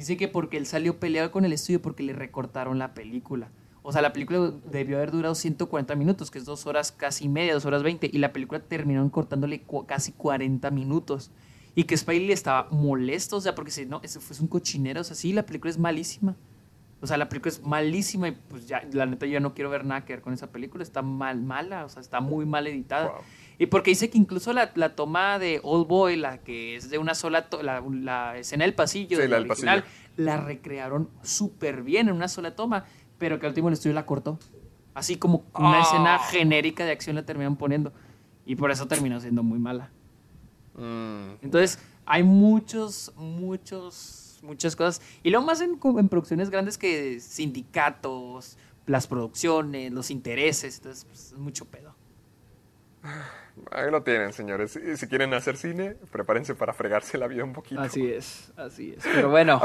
Dice 0.00 0.16
que 0.16 0.28
porque 0.28 0.56
él 0.56 0.64
salió 0.64 0.98
peleado 0.98 1.30
con 1.30 1.44
el 1.44 1.52
estudio 1.52 1.82
porque 1.82 2.02
le 2.02 2.14
recortaron 2.14 2.78
la 2.78 2.94
película. 2.94 3.50
O 3.82 3.92
sea, 3.92 4.00
la 4.00 4.14
película 4.14 4.50
debió 4.72 4.96
haber 4.96 5.10
durado 5.10 5.34
140 5.34 5.94
minutos, 5.94 6.30
que 6.30 6.38
es 6.38 6.46
dos 6.46 6.64
horas 6.64 6.90
casi 6.90 7.28
media, 7.28 7.52
dos 7.52 7.66
horas 7.66 7.82
20. 7.82 8.08
Y 8.10 8.16
la 8.16 8.32
película 8.32 8.60
terminaron 8.60 9.10
cortándole 9.10 9.62
casi 9.86 10.12
40 10.12 10.70
minutos. 10.70 11.30
Y 11.74 11.84
que 11.84 11.96
Spike 11.96 12.28
Lee 12.28 12.32
estaba 12.32 12.66
molesto, 12.70 13.36
o 13.36 13.40
sea, 13.42 13.54
porque 13.54 13.70
si 13.70 13.84
no, 13.84 14.00
eso 14.02 14.22
fue 14.22 14.34
un 14.40 14.46
cochinero. 14.46 15.02
O 15.02 15.04
sea, 15.04 15.14
sí, 15.14 15.34
la 15.34 15.44
película 15.44 15.70
es 15.70 15.76
malísima. 15.78 16.34
O 17.02 17.06
sea, 17.06 17.18
la 17.18 17.28
película 17.28 17.52
es 17.52 17.62
malísima 17.62 18.28
y 18.28 18.32
pues 18.32 18.66
ya, 18.66 18.82
la 18.92 19.04
neta, 19.04 19.26
yo 19.26 19.32
ya 19.32 19.40
no 19.40 19.52
quiero 19.52 19.68
ver 19.68 19.84
nada 19.84 20.06
que 20.06 20.14
ver 20.14 20.22
con 20.22 20.32
esa 20.32 20.50
película. 20.50 20.82
Está 20.82 21.02
mal, 21.02 21.42
mala, 21.42 21.84
o 21.84 21.90
sea, 21.90 22.00
está 22.00 22.20
muy 22.20 22.46
mal 22.46 22.66
editada. 22.66 23.08
Wow. 23.08 23.20
Y 23.60 23.66
porque 23.66 23.90
dice 23.90 24.08
que 24.08 24.16
incluso 24.18 24.52
la, 24.54 24.72
la 24.74 24.96
toma 24.96 25.38
de 25.38 25.60
Old 25.62 25.86
Boy, 25.86 26.16
la 26.16 26.38
que 26.38 26.74
es 26.76 26.88
de 26.88 26.96
una 26.98 27.14
sola, 27.14 27.50
to- 27.50 27.62
la, 27.62 27.80
la 27.82 28.38
escena 28.38 28.64
del 28.64 28.72
pasillo, 28.74 29.16
Sí, 29.18 29.22
de 29.22 29.28
la 29.28 29.36
del 29.36 29.50
original, 29.50 29.82
pasillo. 29.82 30.00
la 30.16 30.36
recrearon 30.38 31.10
súper 31.22 31.82
bien 31.82 32.08
en 32.08 32.14
una 32.14 32.26
sola 32.28 32.56
toma, 32.56 32.86
pero 33.18 33.38
que 33.38 33.44
al 33.44 33.50
último 33.50 33.68
el 33.68 33.74
estudio 33.74 33.94
la 33.94 34.06
cortó. 34.06 34.38
Así 34.94 35.16
como 35.16 35.44
una 35.54 35.78
Ah. 35.78 35.82
escena 35.82 36.18
genérica 36.18 36.86
de 36.86 36.92
acción 36.92 37.16
la 37.16 37.26
terminaron 37.26 37.56
poniendo. 37.56 37.92
Y 38.46 38.56
por 38.56 38.70
eso 38.70 38.88
terminó 38.88 39.20
siendo 39.20 39.42
muy 39.42 39.58
mala. 39.58 39.90
Mm, 40.74 41.32
Entonces, 41.42 41.78
hay 42.06 42.22
muchos, 42.22 43.12
muchos, 43.16 44.38
muchas 44.42 44.74
cosas. 44.74 45.02
Y 45.22 45.28
luego 45.28 45.44
más 45.44 45.60
en 45.60 45.78
producciones 46.08 46.48
grandes 46.48 46.78
que 46.78 47.20
sindicatos, 47.20 48.56
las 48.86 49.06
producciones, 49.06 49.92
los 49.92 50.10
intereses. 50.10 50.78
Entonces, 50.78 51.04
pues, 51.04 51.26
es 51.32 51.38
mucho 51.38 51.66
pedo. 51.66 51.94
ahí 53.70 53.90
lo 53.90 54.02
tienen, 54.02 54.32
señores. 54.32 54.78
Si, 54.96 55.06
quieren 55.06 55.34
hacer 55.34 55.56
cine, 55.56 55.96
prepárense 56.12 56.54
para 56.54 56.72
fregarse 56.72 57.18
la 57.18 57.26
vida 57.26 57.44
un 57.44 57.52
poquito. 57.52 57.80
es, 57.82 58.52
así 58.56 58.94
es. 58.96 59.04
Pero 59.04 59.30
bueno, 59.30 59.60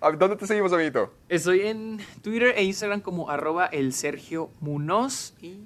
¿Dónde 0.00 0.36
te 0.36 0.46
seguimos, 0.46 0.72
amiguito? 0.72 1.12
estoy 1.28 1.62
en 1.62 1.98
Twitter 2.22 2.54
e 2.56 2.62
Instagram 2.62 3.00
como 3.00 3.30
arroba 3.30 3.66
el 3.66 3.92
Sergio 3.92 4.50
Munoz. 4.60 5.34
Y 5.42 5.60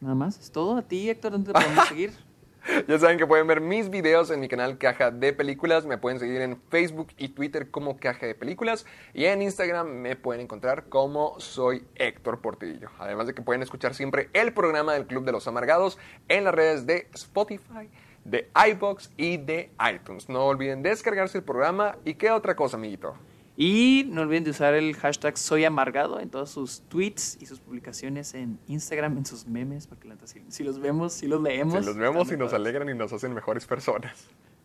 nada 0.00 0.14
más, 0.14 0.38
es 0.38 0.50
todo. 0.50 0.76
A 0.76 0.82
ti, 0.82 1.08
Héctor, 1.08 1.32
¿dónde 1.32 1.52
te 1.52 1.60
podemos 1.60 1.86
seguir? 1.88 2.12
Ya 2.88 2.98
saben 2.98 3.18
que 3.18 3.26
pueden 3.26 3.46
ver 3.46 3.60
mis 3.60 3.90
videos 3.90 4.30
en 4.30 4.40
mi 4.40 4.48
canal 4.48 4.78
Caja 4.78 5.10
de 5.10 5.32
Películas. 5.32 5.86
Me 5.86 5.98
pueden 5.98 6.18
seguir 6.18 6.40
en 6.40 6.60
Facebook 6.70 7.08
y 7.16 7.28
Twitter 7.28 7.70
como 7.70 7.96
Caja 7.98 8.26
de 8.26 8.34
Películas. 8.34 8.86
Y 9.14 9.24
en 9.24 9.42
Instagram 9.42 9.88
me 9.88 10.16
pueden 10.16 10.42
encontrar 10.42 10.84
como 10.88 11.38
soy 11.38 11.84
Héctor 11.96 12.40
Portillo. 12.40 12.90
Además 12.98 13.26
de 13.26 13.34
que 13.34 13.42
pueden 13.42 13.62
escuchar 13.62 13.94
siempre 13.94 14.28
el 14.32 14.52
programa 14.52 14.94
del 14.94 15.06
Club 15.06 15.24
de 15.24 15.32
los 15.32 15.46
Amargados 15.48 15.98
en 16.28 16.44
las 16.44 16.54
redes 16.54 16.86
de 16.86 17.08
Spotify, 17.14 17.90
de 18.24 18.50
iBox 18.70 19.10
y 19.16 19.36
de 19.36 19.70
iTunes. 19.92 20.28
No 20.28 20.46
olviden 20.46 20.82
descargarse 20.82 21.38
el 21.38 21.44
programa. 21.44 21.96
¿Y 22.04 22.14
qué 22.14 22.30
otra 22.30 22.54
cosa, 22.56 22.76
amiguito? 22.76 23.14
Y 23.62 24.06
no 24.08 24.22
olviden 24.22 24.44
de 24.44 24.52
usar 24.52 24.72
el 24.72 24.96
hashtag 24.96 25.36
Soy 25.36 25.66
Amargado 25.66 26.18
en 26.18 26.30
todos 26.30 26.48
sus 26.48 26.80
tweets 26.88 27.36
y 27.42 27.44
sus 27.44 27.60
publicaciones 27.60 28.32
en 28.32 28.58
Instagram, 28.68 29.18
en 29.18 29.26
sus 29.26 29.46
memes, 29.46 29.86
porque 29.86 30.08
si, 30.24 30.42
si 30.48 30.64
los 30.64 30.80
vemos, 30.80 31.12
si 31.12 31.26
los 31.26 31.42
leemos. 31.42 31.78
Si 31.78 31.84
los 31.84 31.94
vemos 31.94 32.32
y 32.32 32.38
nos 32.38 32.54
alegran 32.54 32.88
y 32.88 32.94
nos 32.94 33.12
hacen 33.12 33.34
mejores 33.34 33.66
personas. 33.66 34.16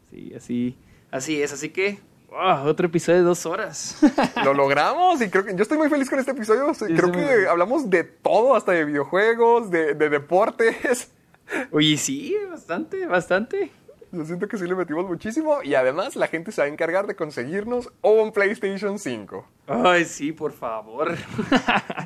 Sí, 0.10 0.34
así, 0.34 0.78
así 1.12 1.42
es. 1.42 1.52
Así 1.52 1.72
que, 1.72 2.00
wow, 2.30 2.70
otro 2.70 2.88
episodio 2.88 3.18
de 3.18 3.26
dos 3.26 3.46
horas. 3.46 4.00
Lo 4.46 4.54
logramos 4.54 5.22
y 5.22 5.30
creo 5.30 5.44
que 5.44 5.54
yo 5.54 5.64
estoy 5.64 5.78
muy 5.78 5.90
feliz 5.90 6.10
con 6.10 6.18
este 6.20 6.32
episodio. 6.32 6.74
Sí, 6.74 6.86
Creo 6.86 7.12
que 7.12 7.50
hablamos 7.50 7.90
de 7.90 8.06
todo, 8.06 8.56
hasta 8.56 8.72
de 8.72 8.86
videojuegos, 8.86 9.72
de, 9.72 9.94
de 9.94 10.10
deportes. 10.10 11.12
Oye, 11.72 11.98
sí, 11.98 12.34
bastante, 12.50 13.06
bastante. 13.08 13.74
Yo 14.16 14.24
siento 14.26 14.48
que 14.48 14.58
sí 14.58 14.66
le 14.66 14.76
metimos 14.76 15.06
muchísimo 15.06 15.62
y 15.62 15.76
además 15.76 16.16
la 16.16 16.28
gente 16.28 16.52
se 16.52 16.62
va 16.62 16.66
a 16.66 16.70
encargar 16.70 17.06
de 17.06 17.16
conseguirnos 17.16 17.92
un 18.02 18.32
PlayStation 18.32 18.98
5. 18.98 19.48
Ay, 19.68 20.06
sí, 20.06 20.32
por 20.32 20.54
favor. 20.54 21.16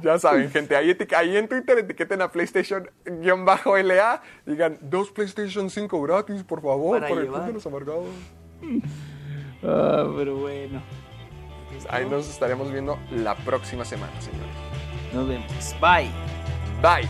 Ya 0.01 0.17
saben, 0.17 0.49
gente, 0.49 0.77
ahí, 0.77 0.95
ahí 1.15 1.35
en 1.35 1.49
Twitter 1.49 1.77
etiqueten 1.79 2.21
a 2.21 2.31
PlayStation-LA. 2.31 4.21
Digan, 4.45 4.77
dos 4.81 5.11
PlayStation 5.11 5.69
5 5.69 6.01
gratis, 6.01 6.41
por 6.43 6.61
favor, 6.61 6.99
Para 6.99 7.09
por 7.09 7.19
el. 7.19 7.27
Club 7.27 7.45
de 7.45 7.53
los 7.53 7.65
Amargados. 7.65 8.07
Ah, 9.61 10.09
pero 10.15 10.37
bueno. 10.37 10.81
Ahí 11.89 12.05
nos 12.09 12.29
estaremos 12.29 12.71
viendo 12.71 12.97
la 13.11 13.35
próxima 13.35 13.83
semana, 13.83 14.13
señores. 14.21 14.55
Nos 15.13 15.27
vemos. 15.27 15.75
Bye. 15.81 16.09
Bye. 16.81 17.09